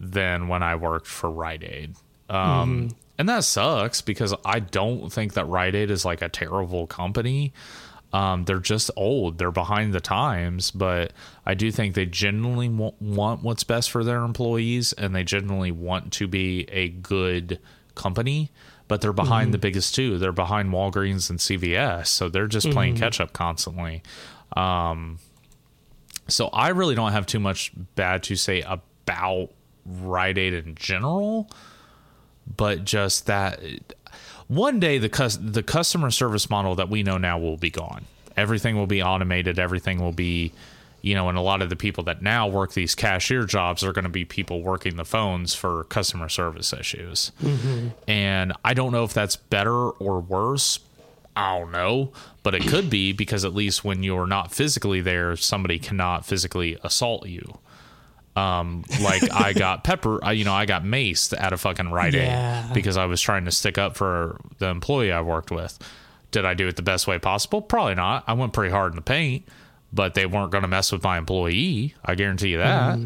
than 0.00 0.48
when 0.48 0.64
I 0.64 0.74
worked 0.74 1.06
for 1.06 1.30
Rite 1.30 1.62
Aid. 1.62 1.94
Um, 2.28 2.88
And 3.18 3.28
that 3.28 3.44
sucks 3.44 4.00
because 4.00 4.34
I 4.44 4.58
don't 4.58 5.12
think 5.12 5.34
that 5.34 5.44
Rite 5.44 5.76
Aid 5.76 5.92
is 5.92 6.04
like 6.04 6.22
a 6.22 6.28
terrible 6.28 6.88
company. 6.88 7.52
Um, 8.14 8.44
they're 8.44 8.60
just 8.60 8.92
old. 8.94 9.38
They're 9.38 9.50
behind 9.50 9.92
the 9.92 10.00
times, 10.00 10.70
but 10.70 11.12
I 11.44 11.54
do 11.54 11.72
think 11.72 11.96
they 11.96 12.06
generally 12.06 12.68
wa- 12.68 12.92
want 13.00 13.42
what's 13.42 13.64
best 13.64 13.90
for 13.90 14.04
their 14.04 14.22
employees 14.22 14.92
and 14.92 15.16
they 15.16 15.24
generally 15.24 15.72
want 15.72 16.12
to 16.12 16.28
be 16.28 16.64
a 16.70 16.90
good 16.90 17.58
company, 17.96 18.52
but 18.86 19.00
they're 19.00 19.12
behind 19.12 19.52
the 19.52 19.58
biggest 19.58 19.96
two. 19.96 20.16
They're 20.18 20.30
behind 20.30 20.70
Walgreens 20.72 21.28
and 21.28 21.40
CVS. 21.40 22.06
So 22.06 22.28
they're 22.28 22.46
just 22.46 22.70
playing 22.70 22.94
catch 22.96 23.20
up 23.20 23.32
constantly. 23.32 24.04
Um, 24.56 25.18
so 26.28 26.46
I 26.52 26.68
really 26.68 26.94
don't 26.94 27.10
have 27.10 27.26
too 27.26 27.40
much 27.40 27.72
bad 27.96 28.22
to 28.24 28.36
say 28.36 28.62
about 28.62 29.50
Rite 29.84 30.38
Aid 30.38 30.54
in 30.54 30.76
general, 30.76 31.50
but 32.56 32.84
just 32.84 33.26
that 33.26 33.58
one 34.54 34.80
day 34.80 34.98
the 34.98 35.08
cus- 35.08 35.38
the 35.40 35.62
customer 35.62 36.10
service 36.10 36.48
model 36.50 36.74
that 36.76 36.88
we 36.88 37.02
know 37.02 37.18
now 37.18 37.38
will 37.38 37.56
be 37.56 37.70
gone. 37.70 38.04
Everything 38.36 38.76
will 38.76 38.86
be 38.86 39.02
automated. 39.02 39.58
Everything 39.58 40.00
will 40.00 40.12
be, 40.12 40.52
you 41.02 41.14
know, 41.14 41.28
and 41.28 41.38
a 41.38 41.40
lot 41.40 41.62
of 41.62 41.70
the 41.70 41.76
people 41.76 42.04
that 42.04 42.22
now 42.22 42.48
work 42.48 42.72
these 42.72 42.94
cashier 42.94 43.44
jobs 43.44 43.84
are 43.84 43.92
going 43.92 44.04
to 44.04 44.08
be 44.08 44.24
people 44.24 44.62
working 44.62 44.96
the 44.96 45.04
phones 45.04 45.54
for 45.54 45.84
customer 45.84 46.28
service 46.28 46.72
issues. 46.72 47.30
Mm-hmm. 47.42 47.88
And 48.08 48.52
I 48.64 48.74
don't 48.74 48.92
know 48.92 49.04
if 49.04 49.14
that's 49.14 49.36
better 49.36 49.90
or 49.90 50.20
worse. 50.20 50.80
I 51.36 51.58
don't 51.58 51.72
know, 51.72 52.12
but 52.44 52.54
it 52.54 52.66
could 52.66 52.88
be 52.88 53.12
because 53.12 53.44
at 53.44 53.54
least 53.54 53.84
when 53.84 54.04
you're 54.04 54.26
not 54.26 54.52
physically 54.52 55.00
there, 55.00 55.34
somebody 55.34 55.80
cannot 55.80 56.24
physically 56.24 56.78
assault 56.84 57.26
you. 57.26 57.58
Um, 58.36 58.84
like 59.00 59.22
I 59.32 59.52
got 59.54 59.84
pepper, 59.84 60.18
I, 60.24 60.32
you 60.32 60.44
know, 60.44 60.52
I 60.54 60.66
got 60.66 60.82
maced 60.82 61.34
at 61.40 61.52
a 61.52 61.56
fucking 61.56 61.90
Rite 61.90 62.14
Yeah. 62.14 62.66
Aid 62.68 62.74
because 62.74 62.96
I 62.96 63.06
was 63.06 63.20
trying 63.20 63.44
to 63.44 63.50
stick 63.52 63.78
up 63.78 63.96
for 63.96 64.40
the 64.58 64.66
employee 64.68 65.12
I 65.12 65.20
worked 65.20 65.50
with. 65.50 65.78
Did 66.32 66.44
I 66.44 66.54
do 66.54 66.66
it 66.66 66.74
the 66.76 66.82
best 66.82 67.06
way 67.06 67.18
possible? 67.20 67.62
Probably 67.62 67.94
not. 67.94 68.24
I 68.26 68.32
went 68.32 68.52
pretty 68.52 68.72
hard 68.72 68.92
in 68.92 68.96
the 68.96 69.02
paint, 69.02 69.46
but 69.92 70.14
they 70.14 70.26
weren't 70.26 70.50
going 70.50 70.62
to 70.62 70.68
mess 70.68 70.90
with 70.90 71.04
my 71.04 71.16
employee. 71.16 71.94
I 72.04 72.16
guarantee 72.16 72.48
you 72.48 72.58
that. 72.58 72.98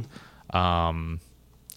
Um, 0.56 1.20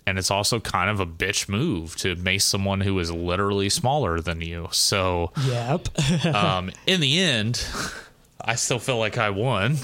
and 0.08 0.18
it's 0.18 0.32
also 0.32 0.60
kind 0.62 0.90
of 0.90 1.00
a 1.02 1.06
bitch 1.06 1.50
move 1.50 1.96
to 1.98 2.16
mace 2.16 2.46
someone 2.46 2.80
who 2.82 2.98
is 3.00 3.12
literally 3.12 3.68
smaller 3.70 4.22
than 4.22 4.40
you. 4.42 4.70
So, 4.72 5.32
Yep. 5.46 5.90
um, 6.34 6.72
in 6.88 7.02
the 7.02 7.20
end, 7.20 7.66
I 8.42 8.56
still 8.56 8.80
feel 8.80 8.98
like 8.98 9.18
I 9.18 9.30
won. 9.30 9.78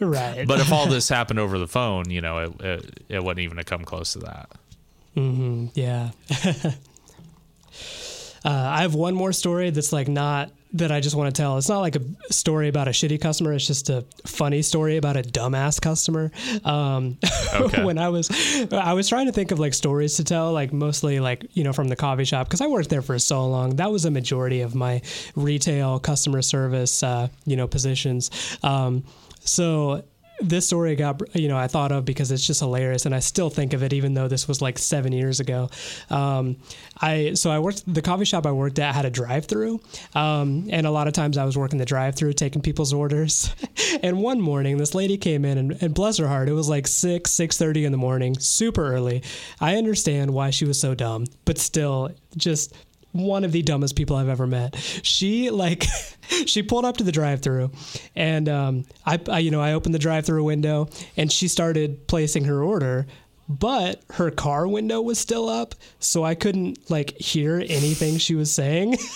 right. 0.06 0.46
But 0.46 0.60
if 0.60 0.72
all 0.72 0.86
this 0.88 1.08
happened 1.08 1.38
over 1.38 1.58
the 1.58 1.68
phone, 1.68 2.10
you 2.10 2.20
know, 2.20 2.38
it 2.38 2.60
it, 2.60 3.00
it 3.08 3.24
wouldn't 3.24 3.44
even 3.44 3.56
have 3.58 3.66
come 3.66 3.84
close 3.84 4.12
to 4.14 4.20
that. 4.20 4.50
Yeah. 5.74 6.10
uh, 8.44 8.48
I 8.48 8.80
have 8.82 8.94
one 8.94 9.14
more 9.14 9.32
story 9.32 9.70
that's 9.70 9.92
like 9.92 10.08
not 10.08 10.50
that 10.72 10.92
I 10.92 11.00
just 11.00 11.16
want 11.16 11.34
to 11.34 11.42
tell. 11.42 11.58
It's 11.58 11.68
not 11.68 11.80
like 11.80 11.96
a 11.96 12.32
story 12.32 12.68
about 12.68 12.86
a 12.86 12.92
shitty 12.92 13.20
customer. 13.20 13.52
It's 13.52 13.66
just 13.66 13.90
a 13.90 14.04
funny 14.24 14.62
story 14.62 14.96
about 14.98 15.16
a 15.16 15.22
dumbass 15.22 15.80
customer. 15.80 16.30
Um, 16.64 17.18
Okay. 17.52 17.82
when 17.84 17.98
I 17.98 18.08
was, 18.08 18.30
I 18.72 18.92
was 18.92 19.08
trying 19.08 19.26
to 19.26 19.32
think 19.32 19.50
of 19.50 19.58
like 19.58 19.74
stories 19.74 20.14
to 20.14 20.24
tell, 20.24 20.52
like 20.52 20.72
mostly 20.72 21.18
like 21.18 21.44
you 21.54 21.64
know 21.64 21.72
from 21.72 21.88
the 21.88 21.96
coffee 21.96 22.24
shop 22.24 22.46
because 22.46 22.60
I 22.60 22.68
worked 22.68 22.88
there 22.88 23.02
for 23.02 23.18
so 23.18 23.46
long. 23.48 23.76
That 23.76 23.90
was 23.90 24.04
a 24.04 24.10
majority 24.10 24.60
of 24.60 24.74
my 24.76 25.02
retail 25.34 25.98
customer 25.98 26.40
service, 26.40 27.02
uh, 27.02 27.28
you 27.44 27.56
know, 27.56 27.66
positions. 27.66 28.30
Um, 28.62 29.02
so 29.40 30.04
this 30.40 30.66
story 30.66 30.96
got 30.96 31.20
you 31.34 31.48
know 31.48 31.56
I 31.56 31.68
thought 31.68 31.92
of 31.92 32.04
because 32.04 32.30
it's 32.30 32.46
just 32.46 32.60
hilarious 32.60 33.06
and 33.06 33.14
I 33.14 33.18
still 33.18 33.50
think 33.50 33.72
of 33.72 33.82
it 33.82 33.92
even 33.92 34.14
though 34.14 34.28
this 34.28 34.48
was 34.48 34.62
like 34.62 34.78
seven 34.78 35.12
years 35.12 35.40
ago. 35.40 35.68
Um, 36.08 36.56
I 37.00 37.34
so 37.34 37.50
I 37.50 37.58
worked 37.58 37.92
the 37.92 38.02
coffee 38.02 38.24
shop 38.24 38.46
I 38.46 38.52
worked 38.52 38.78
at 38.78 38.94
had 38.94 39.04
a 39.04 39.10
drive 39.10 39.46
through, 39.46 39.80
um, 40.14 40.68
and 40.70 40.86
a 40.86 40.90
lot 40.90 41.06
of 41.06 41.12
times 41.12 41.36
I 41.36 41.44
was 41.44 41.56
working 41.56 41.78
the 41.78 41.84
drive 41.84 42.14
through 42.16 42.32
taking 42.34 42.62
people's 42.62 42.92
orders. 42.92 43.54
and 44.02 44.22
one 44.22 44.40
morning 44.40 44.78
this 44.78 44.94
lady 44.94 45.16
came 45.16 45.44
in 45.44 45.58
and, 45.58 45.82
and 45.82 45.94
bless 45.94 46.16
her 46.18 46.28
heart 46.28 46.48
it 46.48 46.52
was 46.52 46.68
like 46.68 46.86
six 46.86 47.30
six 47.30 47.56
thirty 47.58 47.84
in 47.84 47.92
the 47.92 47.98
morning 47.98 48.38
super 48.38 48.92
early. 48.92 49.22
I 49.60 49.76
understand 49.76 50.32
why 50.32 50.50
she 50.50 50.64
was 50.64 50.80
so 50.80 50.94
dumb, 50.94 51.26
but 51.44 51.58
still 51.58 52.10
just 52.36 52.74
one 53.12 53.44
of 53.44 53.52
the 53.52 53.62
dumbest 53.62 53.96
people 53.96 54.16
I've 54.16 54.28
ever 54.28 54.46
met. 54.46 54.76
She 55.02 55.50
like 55.50 55.84
she 56.46 56.62
pulled 56.62 56.84
up 56.84 56.96
to 56.98 57.04
the 57.04 57.12
drive-through 57.12 57.70
and 58.14 58.48
um, 58.48 58.84
I, 59.04 59.20
I 59.28 59.38
you 59.40 59.50
know 59.50 59.60
I 59.60 59.72
opened 59.72 59.94
the 59.94 59.98
drive-through 59.98 60.44
window 60.44 60.88
and 61.16 61.30
she 61.30 61.48
started 61.48 62.06
placing 62.06 62.44
her 62.44 62.62
order 62.62 63.06
but 63.48 64.00
her 64.10 64.30
car 64.30 64.68
window 64.68 65.00
was 65.00 65.18
still 65.18 65.48
up 65.48 65.74
so 65.98 66.24
I 66.24 66.34
couldn't 66.34 66.90
like 66.90 67.16
hear 67.18 67.56
anything 67.56 68.18
she 68.18 68.34
was 68.34 68.52
saying. 68.52 68.96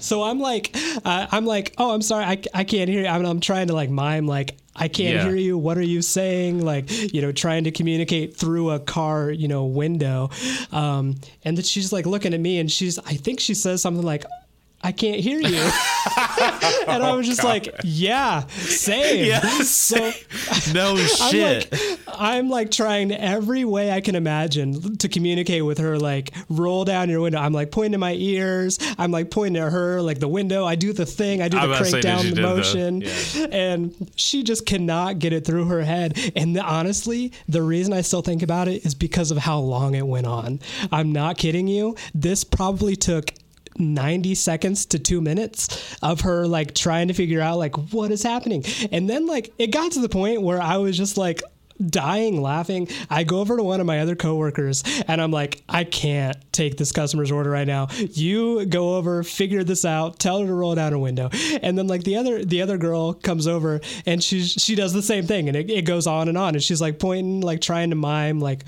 So 0.00 0.22
I'm 0.22 0.40
like, 0.40 0.74
uh, 1.04 1.26
I'm 1.30 1.44
like, 1.46 1.74
oh, 1.78 1.92
I'm 1.92 2.02
sorry, 2.02 2.24
I, 2.24 2.42
I 2.54 2.64
can't 2.64 2.88
hear 2.88 3.02
you. 3.02 3.06
I'm, 3.08 3.24
I'm 3.24 3.40
trying 3.40 3.68
to 3.68 3.74
like 3.74 3.90
mime, 3.90 4.26
like, 4.26 4.56
I 4.74 4.88
can't 4.88 5.14
Yeah. 5.16 5.24
hear 5.24 5.36
you. 5.36 5.58
What 5.58 5.76
are 5.76 5.82
you 5.82 6.00
saying? 6.00 6.64
Like, 6.64 6.90
you 7.12 7.20
know, 7.20 7.30
trying 7.30 7.64
to 7.64 7.70
communicate 7.70 8.36
through 8.36 8.70
a 8.70 8.80
car, 8.80 9.30
you 9.30 9.46
know, 9.46 9.66
window. 9.66 10.30
Um, 10.70 11.16
and 11.44 11.56
then 11.58 11.64
she's 11.64 11.92
like 11.92 12.06
looking 12.06 12.32
at 12.32 12.40
me 12.40 12.58
and 12.58 12.70
she's, 12.72 12.98
I 12.98 13.12
think 13.14 13.38
she 13.40 13.54
says 13.54 13.82
something 13.82 14.04
like, 14.04 14.24
I 14.82 14.92
can't 14.92 15.20
hear 15.20 15.40
you. 15.40 15.70
and 16.88 17.02
I 17.02 17.14
was 17.14 17.26
just 17.26 17.44
like, 17.44 17.68
yeah, 17.84 18.46
same. 18.48 19.32
So 19.62 20.12
No 20.72 20.92
I'm 20.96 21.30
shit. 21.30 21.72
like, 21.72 21.98
I'm 22.08 22.48
like 22.48 22.70
trying 22.70 23.12
every 23.12 23.64
way 23.64 23.90
I 23.92 24.00
can 24.00 24.14
imagine 24.14 24.96
to 24.98 25.08
communicate 25.08 25.64
with 25.64 25.78
her. 25.78 25.98
Like, 25.98 26.32
roll 26.48 26.84
down 26.84 27.08
your 27.08 27.20
window. 27.20 27.38
I'm 27.38 27.52
like 27.52 27.70
pointing 27.70 27.92
to 27.92 27.98
my 27.98 28.14
ears. 28.14 28.78
I'm 28.98 29.10
like 29.10 29.30
pointing 29.30 29.62
at 29.62 29.72
her, 29.72 30.00
like 30.02 30.18
the 30.18 30.28
window. 30.28 30.64
I 30.64 30.74
do 30.74 30.92
the 30.92 31.06
thing. 31.06 31.42
I 31.42 31.48
do 31.48 31.60
the 31.60 31.76
crank 31.76 32.02
down 32.02 32.30
the- 32.30 32.42
motion, 32.42 33.02
yeah. 33.02 33.46
and 33.50 34.10
she 34.16 34.42
just 34.42 34.66
cannot 34.66 35.18
get 35.18 35.32
it 35.32 35.44
through 35.46 35.66
her 35.66 35.82
head. 35.82 36.18
And 36.34 36.56
the, 36.56 36.62
honestly, 36.62 37.32
the 37.48 37.62
reason 37.62 37.92
I 37.92 38.00
still 38.00 38.22
think 38.22 38.42
about 38.42 38.68
it 38.68 38.84
is 38.84 38.94
because 38.94 39.30
of 39.30 39.38
how 39.38 39.58
long 39.58 39.94
it 39.94 40.06
went 40.06 40.26
on. 40.26 40.60
I'm 40.90 41.12
not 41.12 41.38
kidding 41.38 41.68
you. 41.68 41.96
This 42.14 42.44
probably 42.44 42.96
took 42.96 43.32
90 43.78 44.34
seconds 44.34 44.86
to 44.86 44.98
two 44.98 45.20
minutes 45.20 45.96
of 46.02 46.22
her 46.22 46.46
like 46.46 46.74
trying 46.74 47.08
to 47.08 47.14
figure 47.14 47.40
out 47.40 47.58
like 47.58 47.76
what 47.92 48.10
is 48.10 48.22
happening. 48.22 48.64
And 48.90 49.08
then 49.08 49.26
like 49.26 49.52
it 49.58 49.68
got 49.68 49.92
to 49.92 50.00
the 50.00 50.08
point 50.08 50.42
where 50.42 50.60
i 50.60 50.76
was 50.76 50.96
just 50.96 51.16
like 51.16 51.42
dying 51.88 52.40
laughing. 52.40 52.86
I 53.10 53.24
go 53.24 53.40
over 53.40 53.56
to 53.56 53.62
one 53.62 53.80
of 53.80 53.86
my 53.86 54.00
other 54.00 54.14
coworkers 54.14 54.84
and 55.08 55.20
i'm 55.20 55.30
like 55.30 55.62
i 55.68 55.84
can't 55.84 56.36
take 56.52 56.76
this 56.76 56.92
customer's 56.92 57.32
order 57.32 57.50
right 57.50 57.66
now. 57.66 57.88
You 57.90 58.66
go 58.66 58.96
over 58.96 59.22
figure 59.22 59.64
this 59.64 59.84
out 59.84 60.18
tell 60.18 60.40
her 60.40 60.46
to 60.46 60.52
roll 60.52 60.74
down 60.74 60.92
her 60.92 60.98
window. 60.98 61.30
And 61.62 61.76
then 61.76 61.86
like 61.86 62.04
the 62.04 62.16
other 62.16 62.44
the 62.44 62.62
other 62.62 62.78
girl 62.78 63.14
comes 63.14 63.46
over 63.46 63.80
and 64.06 64.22
she's 64.22 64.52
she 64.52 64.74
does 64.74 64.92
the 64.92 65.02
same 65.02 65.26
thing 65.26 65.48
and 65.48 65.56
it, 65.56 65.70
it 65.70 65.82
goes 65.82 66.06
on 66.06 66.28
and 66.28 66.38
on. 66.38 66.54
And 66.54 66.62
she's 66.62 66.80
like 66.80 66.98
pointing 66.98 67.40
like 67.40 67.60
trying 67.60 67.90
to 67.90 67.96
mime 67.96 68.38
like 68.38 68.64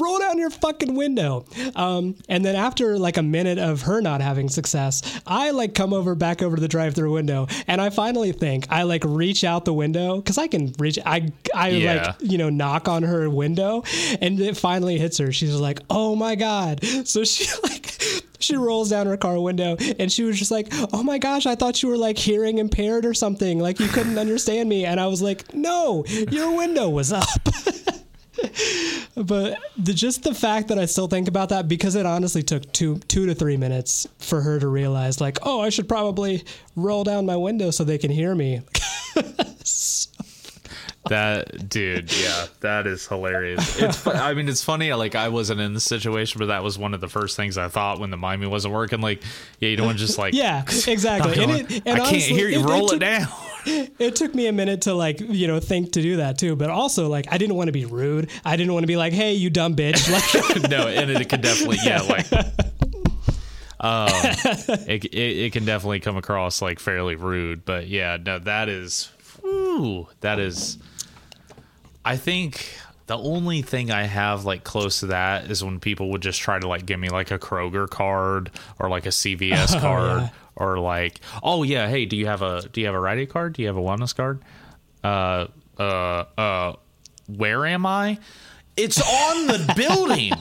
roll 0.00 0.18
down 0.18 0.38
your 0.38 0.50
fucking 0.50 0.94
window. 0.94 1.44
Um, 1.76 2.16
and 2.28 2.44
then 2.44 2.56
after 2.56 2.98
like 2.98 3.16
a 3.16 3.22
minute 3.22 3.58
of 3.58 3.82
her 3.82 4.00
not 4.00 4.20
having 4.20 4.48
success, 4.48 5.02
I 5.26 5.50
like 5.50 5.74
come 5.74 5.92
over 5.92 6.14
back 6.14 6.42
over 6.42 6.56
to 6.56 6.60
the 6.60 6.68
drive-through 6.68 7.12
window, 7.12 7.46
and 7.66 7.80
I 7.80 7.90
finally 7.90 8.32
think 8.32 8.66
I 8.70 8.82
like 8.84 9.04
reach 9.04 9.44
out 9.44 9.64
the 9.64 9.74
window 9.74 10.16
because 10.16 10.38
I 10.38 10.48
can 10.48 10.72
reach. 10.78 10.98
I 11.04 11.30
I 11.54 11.68
Yeah. 11.70 11.94
like 11.94 12.16
you 12.30 12.38
know 12.38 12.50
knock 12.50 12.88
on 12.88 13.02
her 13.02 13.28
window, 13.30 13.84
and 14.20 14.40
it 14.40 14.56
finally 14.56 14.98
hits 14.98 15.18
her. 15.18 15.32
She's 15.32 15.54
like, 15.54 15.80
"Oh 15.90 16.16
my 16.16 16.34
god!" 16.34 16.84
So 17.04 17.24
she 17.24 17.46
like. 17.62 17.86
She 18.42 18.56
rolls 18.56 18.88
down 18.88 19.06
her 19.06 19.18
car 19.18 19.38
window 19.38 19.76
and 19.98 20.10
she 20.10 20.24
was 20.24 20.38
just 20.38 20.50
like, 20.50 20.68
Oh 20.94 21.02
my 21.02 21.18
gosh, 21.18 21.44
I 21.44 21.54
thought 21.56 21.82
you 21.82 21.90
were 21.90 21.98
like 21.98 22.16
hearing 22.16 22.56
impaired 22.56 23.04
or 23.04 23.12
something. 23.12 23.58
Like 23.58 23.78
you 23.78 23.86
couldn't 23.86 24.18
understand 24.18 24.66
me. 24.66 24.86
And 24.86 24.98
I 24.98 25.08
was 25.08 25.20
like, 25.20 25.52
No, 25.54 26.06
your 26.06 26.56
window 26.56 26.88
was 26.88 27.12
up. 27.12 27.28
but 29.16 29.58
the, 29.76 29.92
just 29.92 30.22
the 30.22 30.34
fact 30.34 30.68
that 30.68 30.78
I 30.78 30.86
still 30.86 31.08
think 31.08 31.28
about 31.28 31.50
that 31.50 31.68
because 31.68 31.94
it 31.94 32.06
honestly 32.06 32.42
took 32.42 32.72
two 32.72 32.98
two 33.08 33.26
to 33.26 33.34
three 33.34 33.56
minutes 33.56 34.06
for 34.18 34.40
her 34.40 34.58
to 34.58 34.68
realize 34.68 35.20
like 35.20 35.38
oh 35.42 35.60
I 35.60 35.68
should 35.68 35.88
probably 35.88 36.44
roll 36.76 37.04
down 37.04 37.26
my 37.26 37.36
window 37.36 37.70
so 37.70 37.84
they 37.84 37.98
can 37.98 38.10
hear 38.10 38.34
me. 38.34 38.62
That 41.08 41.68
dude, 41.68 42.16
yeah, 42.16 42.46
that 42.60 42.86
is 42.86 43.06
hilarious. 43.06 43.80
It's, 43.80 44.06
I 44.06 44.34
mean, 44.34 44.48
it's 44.48 44.62
funny. 44.62 44.92
Like 44.92 45.14
I 45.14 45.28
wasn't 45.28 45.60
in 45.60 45.72
the 45.72 45.80
situation, 45.80 46.38
but 46.38 46.46
that 46.46 46.62
was 46.62 46.78
one 46.78 46.92
of 46.92 47.00
the 47.00 47.08
first 47.08 47.36
things 47.36 47.56
I 47.56 47.68
thought 47.68 47.98
when 47.98 48.10
the 48.10 48.18
miming 48.18 48.50
wasn't 48.50 48.74
working. 48.74 49.00
Like, 49.00 49.22
yeah, 49.58 49.70
you 49.70 49.76
don't 49.76 49.86
want 49.86 49.98
to 49.98 50.06
just 50.06 50.18
like, 50.18 50.34
yeah, 50.36 50.62
exactly. 50.62 51.42
And 51.42 51.50
it, 51.52 51.82
and 51.86 52.00
I 52.00 52.08
can't 52.08 52.22
hear 52.22 52.48
you. 52.48 52.62
Roll 52.62 52.92
it, 52.92 52.98
down. 52.98 53.26
It 54.00 54.16
took 54.16 54.34
me 54.34 54.46
a 54.46 54.52
minute 54.52 54.82
to 54.82 54.94
like 54.94 55.20
you 55.20 55.46
know 55.46 55.60
think 55.60 55.92
to 55.92 56.02
do 56.02 56.16
that 56.16 56.38
too, 56.38 56.56
but 56.56 56.70
also 56.70 57.08
like 57.08 57.26
I 57.30 57.38
didn't 57.38 57.56
want 57.56 57.68
to 57.68 57.72
be 57.72 57.84
rude. 57.84 58.30
I 58.44 58.56
didn't 58.56 58.72
want 58.72 58.84
to 58.84 58.86
be 58.86 58.96
like 58.96 59.12
hey 59.12 59.34
you 59.34 59.50
dumb 59.50 59.76
bitch. 59.76 60.08
Like 60.10 60.70
no, 60.70 60.88
and 60.88 61.10
it 61.10 61.28
could 61.28 61.42
definitely, 61.42 61.78
yeah, 61.84 62.00
like, 62.02 62.32
um, 63.78 64.08
it, 64.86 65.04
it 65.04 65.14
it 65.14 65.52
can 65.52 65.64
definitely 65.64 66.00
come 66.00 66.16
across 66.16 66.62
like 66.62 66.78
fairly 66.78 67.14
rude. 67.14 67.64
But 67.64 67.86
yeah, 67.86 68.16
no, 68.24 68.38
that 68.40 68.68
is, 68.68 69.10
whew, 69.40 70.08
that 70.20 70.38
is. 70.38 70.78
I 72.04 72.16
think 72.16 72.66
the 73.06 73.18
only 73.18 73.62
thing 73.62 73.90
I 73.90 74.04
have 74.04 74.44
like 74.44 74.64
close 74.64 75.00
to 75.00 75.06
that 75.06 75.50
is 75.50 75.64
when 75.64 75.80
people 75.80 76.10
would 76.10 76.22
just 76.22 76.40
try 76.40 76.58
to 76.58 76.68
like 76.68 76.86
give 76.86 77.00
me 77.00 77.08
like 77.08 77.30
a 77.30 77.38
Kroger 77.38 77.88
card 77.90 78.50
or 78.78 78.88
like 78.88 79.04
a 79.04 79.10
CVS 79.10 79.80
card 79.80 80.22
yeah. 80.22 80.28
Or 80.60 80.78
like, 80.78 81.20
oh 81.42 81.64
yeah, 81.64 81.88
hey, 81.88 82.04
do 82.04 82.16
you 82.16 82.26
have 82.26 82.42
a 82.42 82.62
do 82.68 82.80
you 82.80 82.86
have 82.86 82.94
a 82.94 83.00
Rite 83.00 83.18
Aid 83.18 83.30
card? 83.30 83.54
Do 83.54 83.62
you 83.62 83.68
have 83.68 83.76
a 83.76 83.80
wellness 83.80 84.14
card? 84.14 84.42
Uh, 85.02 85.46
uh, 85.78 86.24
uh, 86.38 86.74
where 87.26 87.66
am 87.66 87.86
I? 87.86 88.18
It's 88.76 89.00
on 89.00 89.46
the 89.46 89.72
building. 89.76 90.32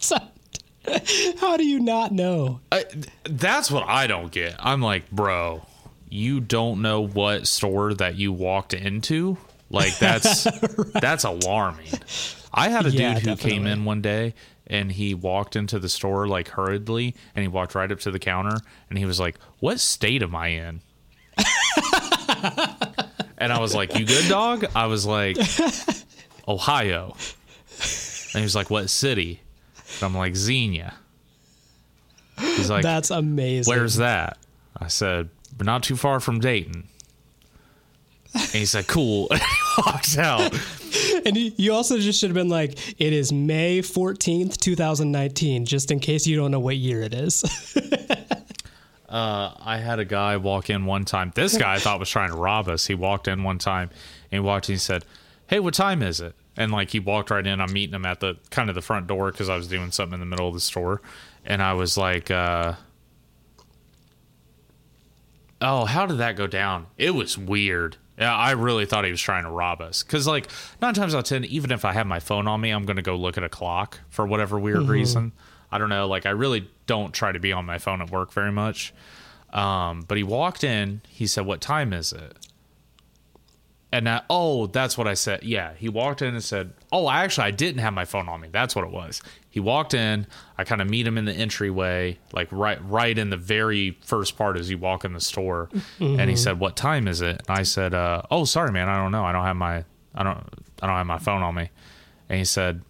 how 1.38 1.56
do 1.56 1.64
you 1.64 1.78
not 1.78 2.10
know? 2.12 2.60
I, 2.72 2.84
that's 3.24 3.70
what 3.70 3.86
I 3.86 4.06
don't 4.06 4.32
get. 4.32 4.56
I'm 4.58 4.80
like, 4.80 5.10
bro, 5.10 5.62
you 6.08 6.40
don't 6.40 6.82
know 6.82 7.06
what 7.06 7.46
store 7.46 7.94
that 7.94 8.16
you 8.16 8.32
walked 8.32 8.74
into. 8.74 9.36
Like 9.72 9.98
that's 9.98 10.44
that's 11.00 11.24
alarming. 11.24 11.88
I 12.54 12.68
had 12.68 12.86
a 12.86 12.90
Yeah, 12.90 13.14
dude 13.14 13.26
who 13.26 13.36
came 13.36 13.66
in 13.66 13.84
one 13.84 14.02
day 14.02 14.34
and 14.68 14.92
he 14.92 15.14
walked 15.14 15.56
into 15.56 15.78
the 15.78 15.88
store 15.88 16.28
like 16.28 16.48
hurriedly 16.48 17.16
and 17.34 17.42
he 17.42 17.48
walked 17.48 17.74
right 17.74 17.90
up 17.90 17.98
to 18.00 18.10
the 18.10 18.18
counter 18.18 18.58
and 18.88 18.98
he 18.98 19.04
was 19.04 19.18
like, 19.18 19.36
"What 19.58 19.80
state 19.80 20.22
am 20.22 20.34
I 20.36 20.48
in?" 20.48 20.80
and 23.38 23.52
I 23.52 23.58
was 23.58 23.74
like, 23.74 23.98
"You 23.98 24.04
good, 24.04 24.28
dog?" 24.28 24.66
I 24.76 24.86
was 24.86 25.06
like, 25.06 25.36
"Ohio." 26.46 27.16
And 28.34 28.40
he 28.40 28.42
was 28.42 28.54
like, 28.54 28.70
"What 28.70 28.90
city?" 28.90 29.40
And 29.96 30.02
I'm 30.04 30.14
like, 30.16 30.36
"Xenia." 30.36 30.94
He's 32.38 32.70
like, 32.70 32.82
That's 32.82 33.10
amazing. 33.10 33.72
Where's 33.72 33.96
that? 33.96 34.38
I 34.76 34.88
said, 34.88 35.28
but 35.56 35.66
not 35.66 35.82
too 35.82 35.96
far 35.96 36.18
from 36.18 36.40
Dayton. 36.40 36.88
And 38.34 38.42
he 38.50 38.64
said, 38.66 38.86
cool. 38.88 39.28
And 39.76 40.04
he 40.06 40.18
out. 40.18 40.52
And 41.26 41.36
you 41.36 41.72
also 41.72 41.98
just 41.98 42.20
should 42.20 42.30
have 42.30 42.34
been 42.34 42.48
like, 42.48 43.00
it 43.00 43.12
is 43.12 43.32
May 43.32 43.80
14th, 43.80 44.58
2019, 44.58 45.66
just 45.66 45.90
in 45.90 46.00
case 46.00 46.26
you 46.26 46.36
don't 46.36 46.50
know 46.50 46.60
what 46.60 46.76
year 46.76 47.02
it 47.02 47.14
is. 47.14 47.44
Uh, 49.08 49.52
I 49.60 49.76
had 49.76 49.98
a 49.98 50.06
guy 50.06 50.38
walk 50.38 50.70
in 50.70 50.86
one 50.86 51.04
time. 51.04 51.32
This 51.34 51.58
guy 51.58 51.74
I 51.74 51.78
thought 51.78 52.00
was 52.00 52.08
trying 52.08 52.30
to 52.30 52.34
rob 52.34 52.66
us. 52.66 52.86
He 52.86 52.94
walked 52.94 53.28
in 53.28 53.42
one 53.42 53.58
time 53.58 53.90
and 54.30 54.30
he 54.30 54.38
walked 54.38 54.70
in 54.70 54.72
and 54.72 54.80
he 54.80 54.82
said, 54.82 55.04
Hey, 55.48 55.60
what 55.60 55.74
time 55.74 56.02
is 56.02 56.18
it? 56.22 56.34
and 56.56 56.72
like 56.72 56.90
he 56.90 57.00
walked 57.00 57.30
right 57.30 57.46
in. 57.46 57.60
I'm 57.60 57.72
meeting 57.72 57.94
him 57.94 58.06
at 58.06 58.20
the 58.20 58.36
kind 58.50 58.68
of 58.68 58.74
the 58.74 58.82
front 58.82 59.06
door 59.06 59.30
because 59.30 59.48
I 59.48 59.56
was 59.56 59.68
doing 59.68 59.90
something 59.90 60.14
in 60.14 60.20
the 60.20 60.26
middle 60.26 60.48
of 60.48 60.54
the 60.54 60.60
store, 60.60 61.00
and 61.44 61.62
I 61.62 61.72
was 61.72 61.96
like, 61.96 62.30
uh, 62.30 62.74
"Oh, 65.60 65.84
how 65.84 66.06
did 66.06 66.18
that 66.18 66.36
go 66.36 66.46
down?" 66.46 66.86
It 66.98 67.12
was 67.12 67.38
weird. 67.38 67.96
Yeah, 68.18 68.34
I 68.34 68.50
really 68.52 68.84
thought 68.84 69.04
he 69.04 69.10
was 69.10 69.20
trying 69.20 69.44
to 69.44 69.50
rob 69.50 69.80
us 69.80 70.02
because, 70.02 70.26
like, 70.26 70.48
nine 70.80 70.94
times 70.94 71.14
out 71.14 71.20
of 71.20 71.24
ten, 71.24 71.44
even 71.46 71.72
if 71.72 71.84
I 71.84 71.92
have 71.92 72.06
my 72.06 72.20
phone 72.20 72.46
on 72.46 72.60
me, 72.60 72.70
I'm 72.70 72.84
going 72.84 72.96
to 72.96 73.02
go 73.02 73.16
look 73.16 73.38
at 73.38 73.44
a 73.44 73.48
clock 73.48 74.00
for 74.10 74.26
whatever 74.26 74.58
weird 74.58 74.82
reason. 74.82 75.32
I 75.70 75.78
don't 75.78 75.88
know. 75.88 76.06
Like, 76.06 76.26
I 76.26 76.30
really 76.30 76.68
don't 76.86 77.14
try 77.14 77.32
to 77.32 77.38
be 77.38 77.52
on 77.52 77.64
my 77.64 77.78
phone 77.78 78.02
at 78.02 78.10
work 78.10 78.32
very 78.32 78.52
much. 78.52 78.92
Um, 79.52 80.02
but 80.02 80.18
he 80.18 80.22
walked 80.22 80.62
in. 80.62 81.00
He 81.08 81.26
said, 81.26 81.46
"What 81.46 81.60
time 81.60 81.92
is 81.92 82.12
it?" 82.12 82.36
And 83.90 84.08
I, 84.08 84.22
oh, 84.30 84.66
that's 84.66 84.96
what 84.96 85.06
I 85.06 85.14
said. 85.14 85.42
Yeah, 85.42 85.74
he 85.74 85.88
walked 85.88 86.22
in 86.22 86.34
and 86.34 86.42
said, 86.44 86.72
"Oh, 86.90 87.10
actually, 87.10 87.48
I 87.48 87.50
didn't 87.50 87.80
have 87.80 87.92
my 87.92 88.04
phone 88.04 88.28
on 88.28 88.40
me. 88.40 88.48
That's 88.50 88.74
what 88.74 88.84
it 88.84 88.90
was." 88.90 89.22
He 89.52 89.60
walked 89.60 89.92
in. 89.92 90.26
I 90.56 90.64
kind 90.64 90.80
of 90.80 90.88
meet 90.88 91.06
him 91.06 91.18
in 91.18 91.26
the 91.26 91.32
entryway, 91.32 92.18
like 92.32 92.48
right, 92.50 92.82
right 92.88 93.16
in 93.16 93.28
the 93.28 93.36
very 93.36 93.98
first 94.02 94.38
part 94.38 94.56
as 94.56 94.70
you 94.70 94.78
walk 94.78 95.04
in 95.04 95.12
the 95.12 95.20
store. 95.20 95.68
And 96.00 96.30
he 96.30 96.36
said, 96.36 96.58
"What 96.58 96.74
time 96.74 97.06
is 97.06 97.20
it?" 97.20 97.42
And 97.46 97.58
I 97.58 97.62
said, 97.62 97.92
uh, 97.92 98.22
"Oh, 98.30 98.46
sorry, 98.46 98.72
man. 98.72 98.88
I 98.88 98.96
don't 98.96 99.12
know. 99.12 99.26
I 99.26 99.30
don't 99.32 99.44
have 99.44 99.56
my, 99.56 99.84
I 100.14 100.22
don't, 100.22 100.38
I 100.80 100.86
don't 100.86 100.96
have 100.96 101.06
my 101.06 101.18
phone 101.18 101.42
on 101.42 101.54
me." 101.54 101.68
And 102.30 102.38
he 102.38 102.46
said, 102.46 102.80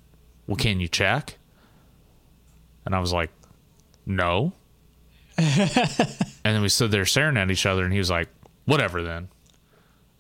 "Well, 0.47 0.57
can 0.57 0.79
you 0.79 0.87
check?" 0.87 1.37
And 2.87 2.95
I 2.95 3.01
was 3.01 3.13
like, 3.13 3.31
"No." 4.07 4.53
and 5.37 5.59
then 6.45 6.63
we 6.63 6.69
stood 6.69 6.93
there 6.93 7.05
staring 7.05 7.37
at 7.39 7.51
each 7.51 7.67
other, 7.67 7.83
and 7.83 7.93
he 7.93 7.99
was 7.99 8.11
like, 8.11 8.29
"Whatever 8.67 9.03
then." 9.03 9.29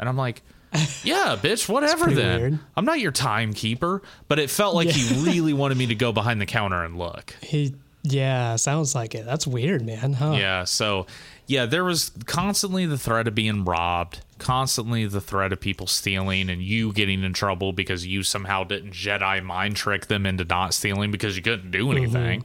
And 0.01 0.09
I'm 0.09 0.17
like, 0.17 0.43
"Yeah, 1.05 1.37
bitch, 1.41 1.69
whatever 1.69 2.11
then. 2.11 2.41
weird. 2.41 2.59
I'm 2.77 2.85
not 2.85 3.01
your 3.01 3.13
timekeeper." 3.13 4.03
But 4.29 4.39
it 4.39 4.51
felt 4.51 4.75
like 4.75 4.89
he 4.89 5.23
really 5.31 5.53
wanted 5.53 5.79
me 5.79 5.87
to 5.87 5.95
go 5.95 6.13
behind 6.13 6.41
the 6.41 6.47
counter 6.47 6.83
and 6.85 6.97
look. 6.97 7.35
He, 7.43 7.75
yeah, 8.03 8.57
sounds 8.57 8.95
like 8.95 9.15
it. 9.15 9.25
That's 9.27 9.47
weird, 9.47 9.85
man. 9.85 10.15
Huh? 10.15 10.33
Yeah, 10.33 10.65
so 10.65 11.07
yeah, 11.47 11.67
there 11.67 11.85
was 11.85 12.11
constantly 12.27 12.87
the 12.87 12.99
threat 12.99 13.29
of 13.29 13.35
being 13.35 13.65
robbed, 13.65 14.21
constantly 14.39 15.07
the 15.07 15.21
threat 15.21 15.53
of 15.53 15.61
people 15.61 15.87
stealing 15.87 16.49
and 16.51 16.63
you 16.63 16.93
getting 16.93 17.23
in 17.23 17.33
trouble 17.33 17.73
because 17.73 18.07
you 18.07 18.23
somehow 18.23 18.65
didn't 18.65 18.93
Jedi 18.93 19.43
mind 19.43 19.77
trick 19.77 20.07
them 20.07 20.25
into 20.27 20.45
not 20.45 20.73
stealing 20.75 21.11
because 21.11 21.37
you 21.37 21.43
couldn't 21.43 21.71
do 21.71 21.93
anything. 21.93 22.45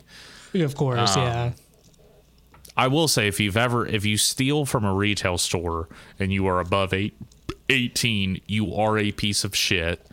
Of 0.54 0.76
course, 0.76 1.16
Um, 1.16 1.24
yeah. 1.24 1.52
I 2.76 2.88
will 2.88 3.08
say 3.08 3.28
if 3.28 3.40
you've 3.40 3.58
ever 3.58 3.86
if 3.88 4.06
you 4.06 4.18
steal 4.18 4.66
from 4.66 4.86
a 4.86 4.94
retail 4.94 5.38
store 5.38 5.90
and 6.20 6.32
you 6.32 6.46
are 6.48 6.60
above 6.60 6.94
eight, 6.94 7.16
18, 7.70 8.42
you 8.48 8.74
are 8.76 8.98
a 8.98 9.12
piece 9.12 9.44
of 9.44 9.56
shit 9.56 10.06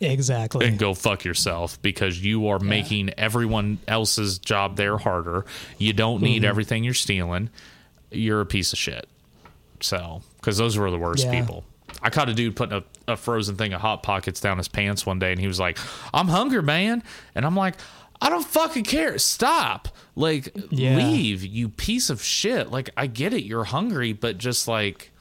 Exactly. 0.00 0.66
and 0.66 0.78
go 0.78 0.94
fuck 0.94 1.24
yourself 1.24 1.80
because 1.82 2.22
you 2.24 2.48
are 2.48 2.58
making 2.58 3.10
everyone 3.18 3.78
else's 3.88 4.38
job 4.38 4.76
there 4.76 4.96
harder. 4.98 5.44
You 5.78 5.92
don't 5.92 6.22
need 6.22 6.42
Mm-hmm. 6.42 6.48
everything 6.48 6.84
you're 6.84 6.94
stealing. 6.94 7.50
You're 8.10 8.40
a 8.40 8.46
piece 8.46 8.72
of 8.72 8.78
shit. 8.78 9.08
So, 9.80 10.22
because 10.36 10.56
those 10.58 10.76
were 10.76 10.90
the 10.90 10.98
worst 10.98 11.24
Yeah. 11.24 11.40
people. 11.40 11.64
I 12.02 12.10
caught 12.10 12.28
a 12.28 12.34
dude 12.34 12.54
putting 12.56 12.78
a, 12.78 13.12
a 13.12 13.16
frozen 13.16 13.56
thing 13.56 13.72
of 13.72 13.80
hot 13.80 14.02
pockets 14.02 14.40
down 14.40 14.58
his 14.58 14.68
pants 14.68 15.04
one 15.06 15.18
day, 15.18 15.32
and 15.32 15.40
he 15.40 15.46
was 15.48 15.58
like, 15.58 15.78
"I'm 16.14 16.28
hungry, 16.28 16.62
man," 16.62 17.02
and 17.34 17.44
I'm 17.44 17.56
like. 17.56 17.74
I 18.20 18.30
don't 18.30 18.44
fucking 18.44 18.82
care. 18.82 19.16
Stop. 19.18 19.86
Like, 20.16 20.48
Yeah. 20.70 20.96
leave, 20.96 21.44
you 21.44 21.68
piece 21.68 22.10
of 22.10 22.20
shit. 22.20 22.68
Like, 22.68 22.90
I 22.96 23.06
get 23.06 23.32
it. 23.32 23.44
You're 23.44 23.62
hungry, 23.62 24.12
but 24.12 24.38
just 24.38 24.66
like, 24.66 25.12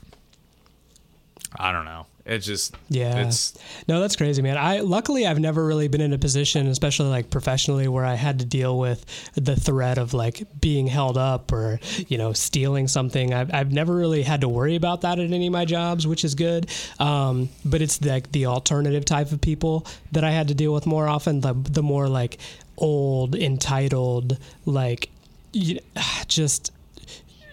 I 1.55 1.71
don't 1.71 1.85
know. 1.85 2.05
It 2.27 2.39
just, 2.39 2.75
Yeah. 2.89 3.25
It's 3.25 3.57
No, 3.87 4.01
that's 4.01 4.17
crazy, 4.17 4.41
man. 4.41 4.57
I 4.57 4.79
luckily 4.79 5.25
I've 5.25 5.39
never 5.39 5.65
really 5.65 5.87
been 5.87 6.01
in 6.01 6.11
a 6.11 6.17
position, 6.17 6.67
especially 6.67 7.07
like 7.07 7.29
professionally, 7.29 7.87
where 7.87 8.03
I 8.03 8.15
had 8.15 8.39
to 8.39 8.45
deal 8.45 8.77
with 8.77 9.05
the 9.35 9.55
threat 9.55 9.97
of 9.97 10.13
like 10.13 10.45
being 10.59 10.87
held 10.87 11.17
up 11.17 11.53
or 11.53 11.79
you 12.09 12.17
know 12.17 12.33
stealing 12.33 12.89
something. 12.89 13.33
I've 13.33 13.53
I've 13.53 13.71
never 13.71 13.95
really 13.95 14.23
had 14.23 14.41
to 14.41 14.49
worry 14.49 14.75
about 14.75 15.01
that 15.01 15.19
at 15.19 15.31
any 15.31 15.47
of 15.47 15.53
my 15.53 15.63
jobs, 15.63 16.05
which 16.05 16.25
is 16.25 16.35
good. 16.35 16.69
Um, 16.99 17.47
but 17.63 17.81
it's 17.81 18.01
like 18.03 18.29
the 18.33 18.47
alternative 18.47 19.05
type 19.05 19.31
of 19.31 19.39
people 19.39 19.87
that 20.11 20.25
I 20.25 20.31
had 20.31 20.49
to 20.49 20.53
deal 20.53 20.73
with 20.73 20.85
more 20.85 21.07
often. 21.07 21.39
The 21.39 21.53
the 21.53 21.83
more 21.83 22.09
like 22.09 22.39
old, 22.77 23.35
entitled, 23.35 24.37
like 24.65 25.09
you, 25.53 25.79
just 26.27 26.71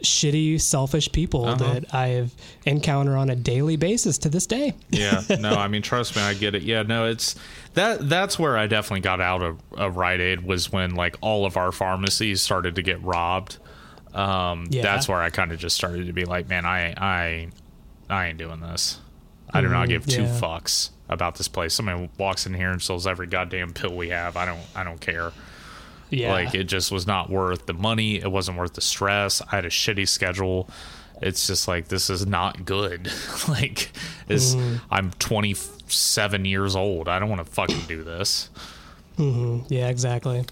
shitty, 0.05 0.60
selfish 0.60 1.10
people 1.12 1.44
Uh-huh. 1.47 1.56
that 1.74 1.94
I've 1.94 2.32
encounter 2.64 3.16
on 3.16 3.31
a 3.31 3.36
daily 3.36 3.76
basis 3.76 4.18
to 4.18 4.28
this 4.28 4.47
day. 4.47 4.74
yeah 4.90 5.22
no 5.40 5.51
i 5.55 5.68
mean 5.68 5.82
trust 5.82 6.14
me 6.16 6.22
i 6.22 6.35
get 6.35 6.55
it 6.55 6.62
yeah 6.62 6.82
no 6.82 7.06
it's 7.06 7.35
that 7.74 8.09
that's 8.09 8.39
where 8.39 8.56
i 8.56 8.66
definitely 8.66 9.01
got 9.01 9.20
out 9.20 9.43
of, 9.43 9.59
of 9.72 9.97
rite 9.97 10.20
aid 10.20 10.44
was 10.44 10.70
when 10.72 10.94
like 10.94 11.16
all 11.20 11.44
of 11.47 11.56
our 11.56 11.72
pharmacies 11.72 12.40
started 12.40 12.76
to 12.76 12.82
get 12.82 13.02
robbed 13.02 13.59
um 14.14 14.66
Yeah. 14.70 14.82
that's 14.82 15.09
where 15.09 15.20
i 15.20 15.31
kind 15.31 15.52
of 15.52 15.59
just 15.59 15.76
started 15.76 16.06
to 16.06 16.12
be 16.12 16.24
like 16.24 16.48
man 16.48 16.64
i 16.64 16.94
i 16.97 17.48
i 18.09 18.26
ain't 18.28 18.39
doing 18.39 18.60
this 18.60 19.01
i 19.52 19.60
do 19.60 19.68
not 19.68 19.89
give 19.89 20.06
two 20.06 20.22
yeah. 20.22 20.40
fucks 20.40 20.90
about 21.09 21.35
this 21.36 21.48
place 21.48 21.74
somebody 21.74 22.09
walks 22.18 22.47
in 22.47 22.55
here 22.55 22.70
and 22.70 22.81
sells 22.81 23.06
every 23.06 23.26
goddamn 23.26 23.72
pill 23.72 23.94
we 23.94 24.09
have 24.10 24.36
i 24.36 24.44
don't 24.44 24.60
i 24.76 24.82
don't 24.85 25.01
care 25.01 25.32
Yeah. 26.15 26.32
like 26.32 26.55
it 26.55 26.65
just 26.65 26.91
was 26.93 27.07
not 27.07 27.31
worth 27.31 27.66
the 27.66 27.74
money. 27.74 28.16
It 28.16 28.31
wasn't 28.31 28.59
worth 28.59 28.74
the 28.74 28.81
stress. 28.81 29.41
I 29.43 29.57
had 29.57 29.65
a 29.65 29.70
shitty 29.70 30.09
schedule. 30.09 30.69
It's 31.23 31.47
just 31.47 31.69
like 31.69 31.89
this 31.89 32.11
is 32.11 32.27
not 32.27 32.65
good. 32.65 33.11
like 33.49 33.91
is 34.28 34.57
Mm. 34.57 34.81
I'm 34.91 35.11
27 35.12 36.45
years 36.45 36.74
old. 36.77 37.09
I 37.09 37.19
don't 37.19 37.28
want 37.28 37.45
to 37.47 37.51
fucking 37.53 37.82
do 37.89 38.03
this. 38.05 38.51
yeah, 39.19 39.89
exactly. 39.89 40.45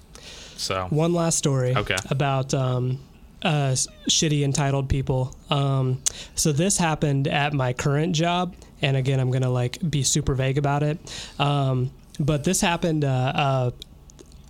So 0.56 0.86
One 0.90 1.12
last 1.12 1.38
story 1.38 1.76
Okay. 1.76 1.96
about 2.10 2.54
um, 2.54 3.00
uh, 3.42 3.74
shitty 4.08 4.42
entitled 4.44 4.88
people. 4.88 5.34
Um, 5.50 6.00
so 6.36 6.52
this 6.52 6.78
happened 6.78 7.26
at 7.26 7.52
my 7.52 7.72
current 7.72 8.14
job, 8.14 8.54
and 8.80 8.96
again, 8.96 9.18
I'm 9.18 9.30
gonna 9.32 9.50
like 9.50 9.78
be 9.90 10.04
super 10.04 10.34
vague 10.34 10.58
about 10.58 10.84
it. 10.84 10.98
Um, 11.40 11.90
but 12.20 12.44
this 12.44 12.60
happened 12.60 13.04
uh, 13.04 13.08
uh, 13.34 13.70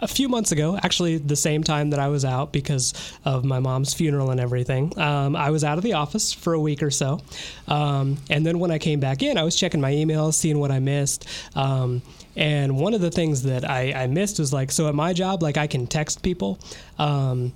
a 0.02 0.08
few 0.08 0.28
months 0.28 0.50
ago, 0.50 0.76
actually, 0.82 1.16
the 1.16 1.36
same 1.36 1.62
time 1.62 1.90
that 1.90 2.00
I 2.00 2.08
was 2.08 2.24
out 2.24 2.52
because 2.52 2.92
of 3.24 3.44
my 3.44 3.60
mom's 3.60 3.94
funeral 3.94 4.30
and 4.30 4.40
everything. 4.40 4.92
Um, 4.98 5.36
I 5.36 5.50
was 5.50 5.62
out 5.62 5.78
of 5.78 5.84
the 5.84 5.92
office 5.94 6.32
for 6.32 6.52
a 6.52 6.60
week 6.60 6.82
or 6.82 6.90
so. 6.90 7.20
Um, 7.68 8.18
and 8.28 8.44
then 8.44 8.58
when 8.58 8.72
I 8.72 8.78
came 8.78 8.98
back 8.98 9.22
in, 9.22 9.38
I 9.38 9.44
was 9.44 9.54
checking 9.56 9.80
my 9.80 9.92
emails, 9.92 10.34
seeing 10.34 10.58
what 10.58 10.72
I 10.72 10.80
missed. 10.80 11.26
Um, 11.54 12.02
and 12.34 12.78
one 12.78 12.94
of 12.94 13.00
the 13.00 13.10
things 13.10 13.42
that 13.44 13.68
I, 13.68 13.92
I 13.92 14.06
missed 14.08 14.40
was 14.40 14.52
like, 14.52 14.72
so 14.72 14.88
at 14.88 14.94
my 14.94 15.12
job, 15.12 15.42
like 15.42 15.56
I 15.56 15.68
can 15.68 15.86
text 15.86 16.22
people. 16.22 16.58
Um, 16.98 17.52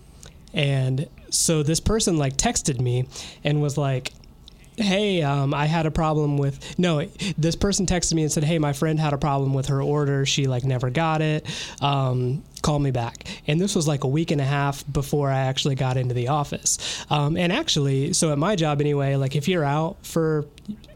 and 0.54 1.08
so 1.30 1.62
this 1.62 1.80
person 1.80 2.16
like 2.16 2.36
texted 2.36 2.80
me 2.80 3.08
and 3.42 3.60
was 3.60 3.76
like, 3.76 4.12
hey 4.76 5.22
um, 5.22 5.54
i 5.54 5.66
had 5.66 5.86
a 5.86 5.90
problem 5.90 6.36
with 6.36 6.78
no 6.78 7.06
this 7.38 7.56
person 7.56 7.86
texted 7.86 8.14
me 8.14 8.22
and 8.22 8.30
said 8.32 8.44
hey 8.44 8.58
my 8.58 8.72
friend 8.72 9.00
had 9.00 9.12
a 9.12 9.18
problem 9.18 9.54
with 9.54 9.66
her 9.66 9.82
order. 9.82 10.26
She 10.26 10.46
like 10.46 10.64
never 10.64 10.90
got 10.90 11.22
it. 11.22 11.46
Um, 11.80 12.42
call 12.66 12.78
me 12.80 12.90
back. 12.90 13.24
And 13.46 13.60
this 13.60 13.76
was 13.76 13.86
like 13.86 14.02
a 14.02 14.08
week 14.08 14.32
and 14.32 14.40
a 14.40 14.44
half 14.44 14.84
before 14.92 15.30
i 15.30 15.38
actually 15.50 15.76
got 15.76 15.96
into 15.96 16.14
the 16.14 16.28
office. 16.28 17.04
Um, 17.10 17.36
and 17.36 17.52
actually 17.52 18.12
so 18.12 18.32
at 18.32 18.38
my 18.38 18.56
job 18.56 18.80
anyway 18.80 19.14
like 19.14 19.36
if 19.36 19.46
you're 19.46 19.64
out 19.64 19.96
for 20.04 20.44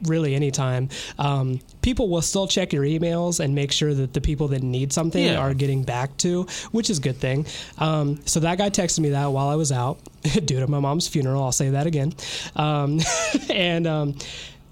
really 0.02 0.34
any 0.34 0.50
time 0.50 0.88
um, 1.18 1.60
people 1.80 2.08
will 2.08 2.22
still 2.22 2.48
check 2.48 2.72
your 2.72 2.82
emails 2.84 3.38
and 3.38 3.54
make 3.54 3.70
sure 3.70 3.94
that 3.94 4.12
the 4.14 4.20
people 4.20 4.48
that 4.48 4.62
need 4.64 4.92
something 4.92 5.22
Yeah. 5.24 5.38
are 5.38 5.54
getting 5.54 5.84
back 5.84 6.16
to 6.18 6.46
which 6.72 6.90
is 6.90 6.98
a 6.98 7.02
good 7.02 7.18
thing. 7.18 7.46
Um, 7.78 8.18
so 8.24 8.40
that 8.40 8.58
guy 8.58 8.70
texted 8.70 8.98
me 9.00 9.10
that 9.10 9.26
while 9.26 9.48
i 9.48 9.54
was 9.54 9.70
out 9.70 9.98
due 10.44 10.58
to 10.60 10.66
my 10.66 10.80
mom's 10.80 11.06
funeral. 11.06 11.42
I'll 11.44 11.52
say 11.52 11.70
that 11.70 11.86
again. 11.86 12.12
Um, 12.56 13.00
and 13.48 13.86
um, 13.86 14.16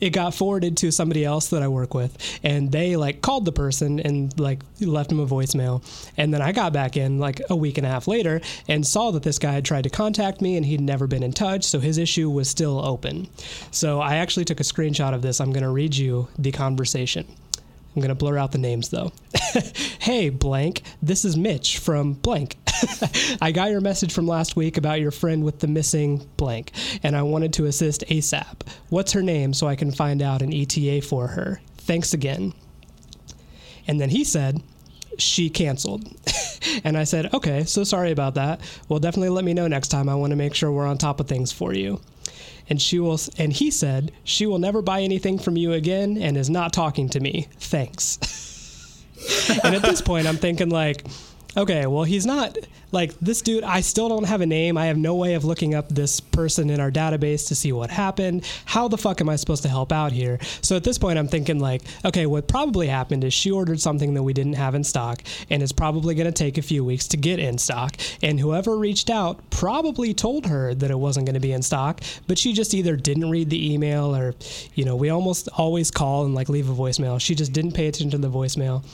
it 0.00 0.10
got 0.10 0.34
forwarded 0.34 0.76
to 0.78 0.90
somebody 0.90 1.24
else 1.24 1.48
that 1.48 1.62
I 1.62 1.68
work 1.68 1.94
with, 1.94 2.16
and 2.42 2.70
they 2.70 2.96
like 2.96 3.22
called 3.22 3.44
the 3.44 3.52
person 3.52 4.00
and 4.00 4.38
like 4.38 4.62
left 4.80 5.10
him 5.10 5.20
a 5.20 5.26
voicemail. 5.26 5.82
And 6.16 6.32
then 6.32 6.42
I 6.42 6.52
got 6.52 6.72
back 6.72 6.96
in 6.96 7.18
like 7.18 7.40
a 7.50 7.56
week 7.56 7.78
and 7.78 7.86
a 7.86 7.90
half 7.90 8.08
later 8.08 8.40
and 8.68 8.86
saw 8.86 9.10
that 9.12 9.22
this 9.22 9.38
guy 9.38 9.52
had 9.52 9.64
tried 9.64 9.84
to 9.84 9.90
contact 9.90 10.40
me 10.40 10.56
and 10.56 10.64
he'd 10.64 10.80
never 10.80 11.06
been 11.06 11.22
in 11.22 11.32
touch, 11.32 11.64
so 11.64 11.80
his 11.80 11.98
issue 11.98 12.30
was 12.30 12.48
still 12.48 12.84
open. 12.84 13.28
So 13.70 14.00
I 14.00 14.16
actually 14.16 14.44
took 14.44 14.60
a 14.60 14.64
screenshot 14.64 15.14
of 15.14 15.22
this. 15.22 15.40
I'm 15.40 15.52
going 15.52 15.62
to 15.62 15.70
read 15.70 15.96
you 15.96 16.28
the 16.38 16.52
conversation. 16.52 17.26
I'm 17.98 18.02
going 18.02 18.10
to 18.10 18.14
blur 18.14 18.38
out 18.38 18.52
the 18.52 18.58
names 18.58 18.90
though. 18.90 19.10
hey, 19.98 20.28
blank, 20.30 20.82
this 21.02 21.24
is 21.24 21.36
Mitch 21.36 21.78
from 21.78 22.12
blank. 22.12 22.56
I 23.42 23.50
got 23.50 23.72
your 23.72 23.80
message 23.80 24.12
from 24.12 24.28
last 24.28 24.54
week 24.54 24.76
about 24.76 25.00
your 25.00 25.10
friend 25.10 25.42
with 25.42 25.58
the 25.58 25.66
missing 25.66 26.24
blank, 26.36 26.70
and 27.02 27.16
I 27.16 27.22
wanted 27.22 27.52
to 27.54 27.64
assist 27.64 28.04
ASAP. 28.06 28.60
What's 28.88 29.10
her 29.14 29.22
name 29.22 29.52
so 29.52 29.66
I 29.66 29.74
can 29.74 29.90
find 29.90 30.22
out 30.22 30.42
an 30.42 30.52
ETA 30.52 31.02
for 31.02 31.26
her? 31.26 31.60
Thanks 31.78 32.14
again. 32.14 32.52
And 33.88 34.00
then 34.00 34.10
he 34.10 34.22
said, 34.22 34.62
she 35.18 35.50
canceled. 35.50 36.06
and 36.84 36.96
I 36.96 37.02
said, 37.02 37.34
okay, 37.34 37.64
so 37.64 37.82
sorry 37.82 38.12
about 38.12 38.36
that. 38.36 38.60
Well, 38.88 39.00
definitely 39.00 39.30
let 39.30 39.44
me 39.44 39.54
know 39.54 39.66
next 39.66 39.88
time. 39.88 40.08
I 40.08 40.14
want 40.14 40.30
to 40.30 40.36
make 40.36 40.54
sure 40.54 40.70
we're 40.70 40.86
on 40.86 40.98
top 40.98 41.18
of 41.18 41.26
things 41.26 41.50
for 41.50 41.74
you. 41.74 42.00
And 42.70 42.80
she 42.80 42.98
will, 42.98 43.18
and 43.38 43.52
he 43.52 43.70
said, 43.70 44.12
she 44.24 44.46
will 44.46 44.58
never 44.58 44.82
buy 44.82 45.00
anything 45.00 45.38
from 45.38 45.56
you 45.56 45.72
again 45.72 46.18
and 46.18 46.36
is 46.36 46.50
not 46.50 46.72
talking 46.72 47.08
to 47.10 47.20
me. 47.20 47.48
Thanks. 47.58 48.18
and 49.64 49.74
at 49.74 49.82
this 49.82 50.02
point, 50.02 50.26
I'm 50.26 50.36
thinking 50.36 50.68
like, 50.68 51.06
okay, 51.56 51.86
well, 51.86 52.04
he's 52.04 52.26
not 52.26 52.56
like 52.92 53.18
this 53.20 53.42
dude. 53.42 53.64
I 53.64 53.80
still 53.80 54.08
don't 54.08 54.24
have 54.24 54.40
a 54.40 54.46
name. 54.46 54.76
I 54.76 54.86
have 54.86 54.96
no 54.96 55.14
way 55.14 55.34
of 55.34 55.44
looking 55.44 55.74
up 55.74 55.88
this 55.88 56.20
person 56.20 56.70
in 56.70 56.80
our 56.80 56.90
database 56.90 57.48
to 57.48 57.54
see 57.54 57.72
what 57.72 57.90
happened. 57.90 58.48
How 58.64 58.88
the 58.88 58.98
fuck 58.98 59.20
am 59.20 59.28
I 59.28 59.36
supposed 59.36 59.62
to 59.62 59.68
help 59.68 59.92
out 59.92 60.12
here? 60.12 60.38
So 60.62 60.76
at 60.76 60.84
this 60.84 60.98
point, 60.98 61.18
I'm 61.18 61.28
thinking 61.28 61.58
like, 61.58 61.82
okay, 62.04 62.26
what 62.26 62.48
probably 62.48 62.86
happened 62.86 63.24
is 63.24 63.34
she 63.34 63.50
ordered 63.50 63.80
something 63.80 64.14
that 64.14 64.22
we 64.22 64.32
didn't 64.32 64.54
have 64.54 64.74
in 64.74 64.84
stock, 64.84 65.22
and 65.50 65.62
it's 65.62 65.72
probably 65.72 66.14
going 66.14 66.26
to 66.26 66.32
take 66.32 66.58
a 66.58 66.62
few 66.62 66.84
weeks 66.84 67.06
to 67.08 67.16
get 67.16 67.38
in 67.38 67.58
stock. 67.58 67.96
And 68.22 68.40
whoever 68.40 68.76
reached 68.76 69.10
out 69.10 69.50
probably 69.50 70.14
told 70.14 70.46
her 70.46 70.74
that 70.74 70.90
it 70.90 70.98
wasn't 70.98 71.26
going 71.26 71.34
to 71.34 71.40
be 71.40 71.52
in 71.52 71.62
stock, 71.62 72.00
but 72.26 72.38
she 72.38 72.52
just 72.52 72.74
either 72.74 72.96
didn't 72.96 73.30
read 73.30 73.50
the 73.50 73.72
email 73.72 74.14
or, 74.16 74.34
you 74.74 74.84
know, 74.84 74.96
we 74.96 75.10
almost 75.10 75.48
always 75.56 75.90
call 75.90 76.24
and 76.24 76.34
like 76.34 76.48
leave 76.48 76.70
a 76.70 76.74
voicemail. 76.74 77.20
She 77.20 77.34
just 77.34 77.52
didn't 77.52 77.72
pay 77.72 77.88
attention 77.88 78.10
to 78.10 78.18
the 78.18 78.30
voicemail. 78.30 78.84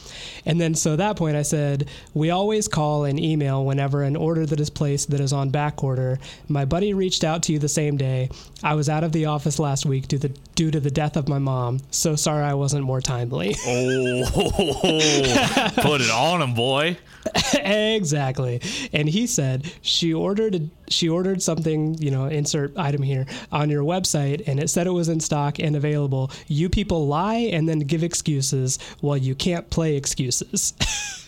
And 0.46 0.60
then 0.60 0.74
so 0.74 0.92
at 0.92 0.98
that 0.98 1.16
point, 1.16 1.36
I 1.36 1.42
said, 1.42 1.88
we 2.12 2.30
always 2.30 2.68
call 2.68 3.04
and 3.04 3.20
email 3.20 3.64
whenever 3.64 3.83
an 3.92 4.16
order 4.16 4.46
that 4.46 4.60
is 4.60 4.70
placed 4.70 5.10
that 5.10 5.20
is 5.20 5.32
on 5.32 5.50
back 5.50 5.84
order. 5.84 6.18
My 6.48 6.64
buddy 6.64 6.94
reached 6.94 7.24
out 7.24 7.42
to 7.44 7.52
you 7.52 7.58
the 7.58 7.68
same 7.68 7.96
day. 7.96 8.30
I 8.62 8.74
was 8.74 8.88
out 8.88 9.04
of 9.04 9.12
the 9.12 9.26
office 9.26 9.58
last 9.58 9.86
week 9.86 10.08
due, 10.08 10.18
the, 10.18 10.28
due 10.54 10.70
to 10.70 10.80
the 10.80 10.90
death 10.90 11.16
of 11.16 11.28
my 11.28 11.38
mom. 11.38 11.80
So 11.90 12.16
sorry 12.16 12.44
I 12.44 12.54
wasn't 12.54 12.84
more 12.84 13.00
timely. 13.00 13.56
Oh, 13.66 15.70
put 15.76 16.00
it 16.00 16.10
on 16.10 16.42
him, 16.42 16.54
boy. 16.54 16.96
exactly. 17.54 18.60
And 18.92 19.08
he 19.08 19.26
said 19.26 19.70
she 19.82 20.12
ordered 20.12 20.70
she 20.88 21.08
ordered 21.08 21.42
something, 21.42 21.94
you 21.94 22.10
know, 22.10 22.26
insert 22.26 22.76
item 22.76 23.02
here 23.02 23.26
on 23.50 23.70
your 23.70 23.82
website 23.82 24.46
and 24.46 24.60
it 24.60 24.68
said 24.68 24.86
it 24.86 24.90
was 24.90 25.08
in 25.08 25.20
stock 25.20 25.58
and 25.58 25.76
available. 25.76 26.30
You 26.46 26.68
people 26.68 27.06
lie 27.06 27.48
and 27.52 27.68
then 27.68 27.80
give 27.80 28.02
excuses 28.02 28.78
while 29.00 29.16
you 29.16 29.34
can't 29.34 29.68
play 29.70 29.96
excuses. 29.96 30.74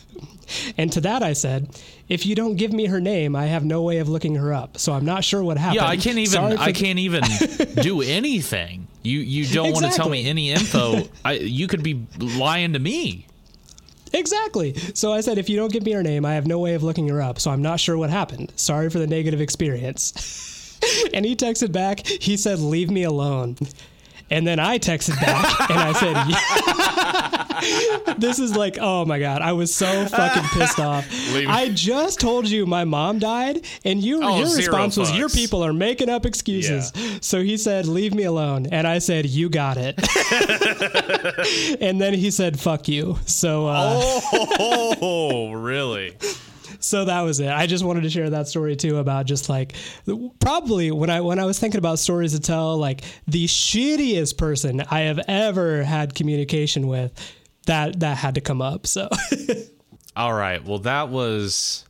And 0.77 0.93
to 0.93 1.01
that 1.03 1.23
I 1.23 1.33
said, 1.33 1.69
if 2.09 2.27
you 2.27 2.35
don't 2.35 2.57
give 2.57 2.73
me 2.73 2.87
her 2.87 3.01
name, 3.01 3.35
I 3.35 3.47
have 3.47 3.65
no 3.65 3.83
way 3.83 3.99
of 3.99 4.09
looking 4.09 4.37
her 4.37 4.53
up. 4.53 4.79
So 4.79 4.93
I'm 4.93 5.05
not 5.05 5.25
sure 5.25 5.43
what 5.43 5.59
happened. 5.59 5.77
Yeah, 5.77 5.87
I 5.87 5.97
can't 5.97 6.19
even. 6.19 6.33
Sorry 6.33 6.57
I 6.57 6.73
can't 6.73 6.99
even 6.99 7.23
do 7.83 8.03
anything. 8.03 8.87
You 9.03 9.21
you 9.21 9.47
don't 9.47 9.73
want 9.73 9.87
to 9.87 9.93
tell 9.93 10.09
me 10.09 10.29
any 10.29 10.51
info. 10.51 11.03
I, 11.25 11.35
you 11.35 11.69
could 11.69 11.83
be 11.83 12.07
lying 12.19 12.73
to 12.73 12.79
me. 12.79 13.27
Exactly. 14.13 14.75
So 14.95 15.13
I 15.13 15.21
said, 15.21 15.39
if 15.39 15.49
you 15.49 15.57
don't 15.57 15.73
give 15.73 15.85
me 15.85 15.93
her 15.93 16.03
name, 16.03 16.25
I 16.25 16.35
have 16.35 16.47
no 16.47 16.59
way 16.59 16.75
of 16.75 16.83
looking 16.83 17.09
her 17.09 17.21
up. 17.21 17.39
So 17.39 17.51
I'm 17.51 17.63
not 17.63 17.81
sure 17.81 17.99
what 17.99 18.11
happened. 18.11 18.53
Sorry 18.57 18.89
for 18.89 18.99
the 18.99 19.07
negative 19.07 19.41
experience. 19.41 20.79
and 21.13 21.25
he 21.25 21.37
texted 21.37 21.73
back, 21.73 22.07
he 22.07 22.37
said, 22.37 22.59
leave 22.59 22.91
me 22.91 23.03
alone. 23.03 23.57
And 24.31 24.47
then 24.47 24.59
I 24.59 24.79
texted 24.79 25.21
back 25.21 25.71
and 25.71 25.79
I 25.79 25.93
said, 25.93 26.17
yeah. 28.07 28.15
this 28.19 28.39
is 28.39 28.57
like, 28.57 28.77
oh 28.81 29.05
my 29.05 29.19
God. 29.21 29.41
I 29.43 29.53
was 29.53 29.75
so 29.75 30.07
fucking 30.07 30.43
pissed 30.53 30.81
off. 30.81 31.07
I 31.49 31.71
just 31.73 32.19
told 32.21 32.49
you 32.49 32.67
my 32.67 32.85
mom 32.85 33.19
died, 33.19 33.65
and 33.85 34.03
you, 34.03 34.21
Oh, 34.23 34.39
your 34.39 34.55
response 34.57 34.97
was, 34.97 35.17
your 35.17 35.29
people 35.29 35.65
are 35.65 35.73
making 35.73 36.09
up 36.09 36.27
excuses. 36.27 36.93
So 37.21 37.41
he 37.43 37.57
said, 37.57 37.87
leave 37.87 38.15
me 38.15 38.25
alone. 38.25 38.67
And 38.67 38.87
I 38.87 38.99
said, 38.99 39.27
you 39.27 39.49
got 39.49 39.77
it. 39.79 39.97
and 41.81 42.01
then 42.01 42.15
he 42.15 42.31
said, 42.31 42.59
fuck 42.59 42.89
you. 42.89 43.19
So, 43.27 43.67
uh, 43.69 44.01
Oh, 44.61 45.53
really? 45.53 46.17
So 46.87 47.05
that 47.05 47.21
was 47.23 47.41
it. 47.41 47.49
I 47.51 47.67
just 47.67 47.85
wanted 47.85 48.03
to 48.03 48.11
share 48.11 48.31
that 48.31 48.49
story 48.49 48.77
too 48.77 48.99
about 48.99 49.27
just 49.27 49.49
like 49.49 49.75
probably 50.41 50.91
when 50.91 51.11
I 51.11 51.21
when 51.21 51.39
I 51.39 51.45
was 51.45 51.59
thinking 51.59 51.79
about 51.79 51.99
stories 51.99 52.33
to 52.33 52.41
tell, 52.41 52.77
like 52.79 53.03
the 53.27 53.47
shittiest 53.47 54.39
person 54.39 54.83
I 54.91 55.01
have 55.01 55.21
ever 55.29 55.83
had 55.83 56.15
communication 56.15 56.87
with, 56.87 57.13
that 57.67 58.01
that 58.01 58.17
had 58.17 58.37
to 58.37 58.41
come 58.41 58.63
up. 58.63 58.87
So 58.87 59.09
All 60.17 60.33
right. 60.33 60.65
Well, 60.65 60.79
that 60.81 61.09
was 61.11 61.85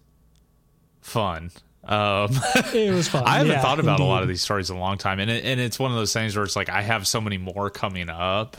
fun. 1.01 1.51
Um, 1.85 2.31
it 2.75 2.93
was 2.93 3.07
fun. 3.09 3.23
I 3.25 3.37
haven't 3.39 3.53
Yeah, 3.53 3.63
thought 3.63 3.79
about 3.79 4.01
a 4.01 4.05
lot 4.05 4.23
of 4.23 4.29
these 4.29 4.43
stories 4.43 4.71
in 4.71 4.77
a 4.77 4.81
long 4.81 4.99
time, 4.99 5.21
and 5.21 5.31
it, 5.31 5.45
and 5.45 5.61
it's 5.61 5.79
one 5.79 5.93
of 5.93 5.97
those 5.97 6.13
things 6.13 6.35
where 6.35 6.45
it's 6.45 6.57
like 6.57 6.69
I 6.69 6.83
have 6.83 7.07
so 7.07 7.21
many 7.21 7.39
more 7.39 7.71
coming 7.71 8.09
up. 8.09 8.57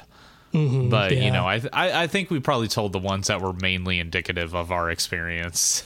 But 0.90 1.12
you 1.12 1.18
Mm-hmm. 1.18 1.24
yeah. 1.24 1.30
know, 1.32 1.48
I, 1.48 1.60
th- 1.60 1.74
I 1.74 2.04
I 2.04 2.08
think 2.08 2.30
we 2.30 2.40
probably 2.40 2.68
told 2.68 2.94
the 2.94 3.00
ones 3.00 3.28
that 3.28 3.42
were 3.42 3.54
mainly 3.54 4.00
indicative 4.00 4.54
of 4.56 4.72
our 4.72 4.90
experience. 4.90 5.84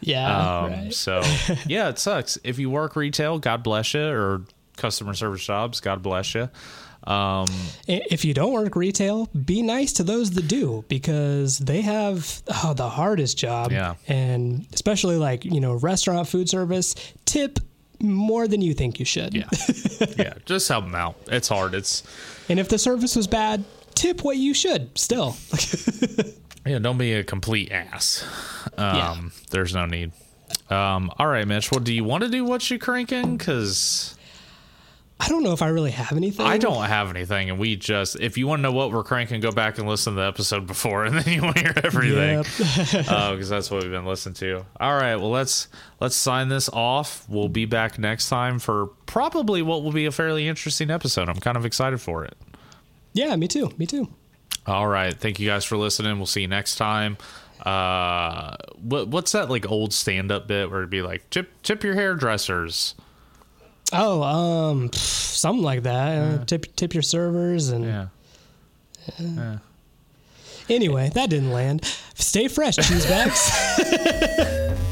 Yeah. 0.00 0.58
Um, 0.60 0.72
right. 0.72 0.94
So 0.94 1.22
yeah, 1.66 1.88
it 1.88 1.98
sucks. 1.98 2.38
If 2.44 2.58
you 2.58 2.70
work 2.70 2.96
retail, 2.96 3.38
God 3.38 3.62
bless 3.62 3.94
you, 3.94 4.04
or 4.06 4.42
customer 4.76 5.14
service 5.14 5.44
jobs, 5.44 5.80
God 5.80 6.02
bless 6.02 6.34
you. 6.34 6.48
Um, 7.04 7.48
If 7.88 8.24
you 8.24 8.32
don't 8.32 8.52
work 8.52 8.76
retail, 8.76 9.26
be 9.26 9.60
nice 9.62 9.92
to 9.94 10.04
those 10.04 10.30
that 10.32 10.46
do 10.46 10.84
because 10.88 11.58
they 11.58 11.80
have 11.80 12.42
oh, 12.62 12.74
the 12.74 12.88
hardest 12.88 13.36
job. 13.38 13.72
Yeah. 13.72 13.94
And 14.06 14.66
especially 14.72 15.16
like, 15.16 15.44
you 15.44 15.60
know, 15.60 15.74
restaurant 15.74 16.28
food 16.28 16.48
service, 16.48 16.94
tip 17.24 17.58
more 18.00 18.46
than 18.46 18.62
you 18.62 18.72
think 18.74 18.98
you 19.00 19.04
should. 19.04 19.34
yeah, 19.34 19.48
yeah, 20.16 20.34
just 20.44 20.68
help 20.68 20.84
them 20.84 20.94
out. 20.94 21.16
It's 21.28 21.48
hard. 21.48 21.74
It's 21.74 22.02
And 22.48 22.60
if 22.60 22.68
the 22.68 22.78
service 22.78 23.16
was 23.16 23.26
bad, 23.26 23.64
tip 23.94 24.22
what 24.24 24.36
you 24.36 24.54
should 24.54 24.96
still. 24.98 25.36
yeah, 26.66 26.78
don't 26.78 26.98
be 26.98 27.12
a 27.14 27.24
complete 27.24 27.70
ass. 27.72 28.24
Um, 28.76 28.96
Yeah. 28.96 29.20
there's 29.50 29.74
no 29.74 29.86
need. 29.86 30.12
Um, 30.70 31.10
all 31.18 31.26
right, 31.26 31.46
Mitch. 31.46 31.70
Well, 31.70 31.80
do 31.80 31.92
you 31.92 32.04
want 32.04 32.22
to 32.24 32.28
do 32.30 32.44
what 32.44 32.68
you're 32.70 32.78
cranking? 32.78 33.36
Because 33.36 34.16
I 35.20 35.28
don't 35.28 35.42
know 35.44 35.52
if 35.52 35.62
I 35.62 35.68
really 35.68 35.92
have 35.92 36.12
anything. 36.16 36.44
I 36.46 36.58
don't 36.58 36.82
have 36.84 37.08
anything, 37.10 37.48
and 37.50 37.58
we 37.58 37.76
just 37.76 38.18
if 38.18 38.36
you 38.36 38.46
want 38.46 38.58
to 38.58 38.62
know 38.64 38.72
what 38.72 38.90
we're 38.90 39.04
cranking, 39.04 39.40
go 39.40 39.52
back 39.52 39.78
and 39.78 39.86
listen 39.88 40.14
to 40.14 40.20
the 40.20 40.26
episode 40.26 40.66
before, 40.66 41.04
and 41.06 41.16
then 41.18 41.32
you 41.32 41.42
want 41.42 41.56
to 41.56 41.62
hear 41.62 41.74
everything. 41.84 42.38
Yep. 42.38 42.46
because 43.06 43.48
that's 43.48 43.70
what 43.70 43.82
we've 43.82 43.92
been 43.92 44.04
listening 44.06 44.34
to. 44.36 44.64
All 44.80 44.94
right, 44.94 45.16
well 45.16 45.30
let's 45.30 45.68
let's 46.00 46.16
sign 46.16 46.48
this 46.48 46.68
off. 46.70 47.24
We'll 47.28 47.48
be 47.48 47.66
back 47.66 47.98
next 47.98 48.28
time 48.28 48.58
for 48.58 48.86
probably 49.06 49.62
what 49.62 49.82
will 49.82 49.92
be 49.92 50.06
a 50.06 50.12
fairly 50.12 50.48
interesting 50.48 50.90
episode. 50.90 51.28
I'm 51.28 51.40
kind 51.40 51.56
of 51.56 51.64
excited 51.66 52.00
for 52.00 52.24
it. 52.24 52.34
Yeah, 53.12 53.34
me 53.36 53.48
too. 53.48 53.70
Me 53.78 53.86
too. 53.86 54.08
All 54.66 54.86
right, 54.86 55.12
thank 55.18 55.40
you 55.40 55.48
guys 55.48 55.64
for 55.64 55.76
listening. 55.76 56.16
We'll 56.18 56.26
see 56.26 56.42
you 56.42 56.48
next 56.48 56.76
time. 56.76 57.16
Uh, 57.64 58.56
what 58.80 59.08
what's 59.08 59.32
that 59.32 59.48
like 59.50 59.70
old 59.70 59.92
stand 59.92 60.30
up 60.32 60.46
bit 60.48 60.70
where 60.70 60.80
it'd 60.80 60.90
be 60.90 61.02
like 61.02 61.28
tip 61.30 61.50
tip 61.62 61.82
your 61.84 61.94
hairdressers? 61.94 62.94
Oh, 63.92 64.22
um, 64.22 64.90
something 64.92 65.62
like 65.62 65.82
that. 65.84 66.18
Uh, 66.40 66.44
tip 66.44 66.74
tip 66.76 66.94
your 66.94 67.02
servers 67.02 67.68
and 67.70 67.84
Yeah. 69.20 69.58
anyway, 70.68 71.10
that 71.14 71.28
didn't 71.30 71.50
land. 71.52 71.84
Stay 72.14 72.48
fresh, 72.48 72.76
cheese 72.76 73.06
bags. 73.06 73.50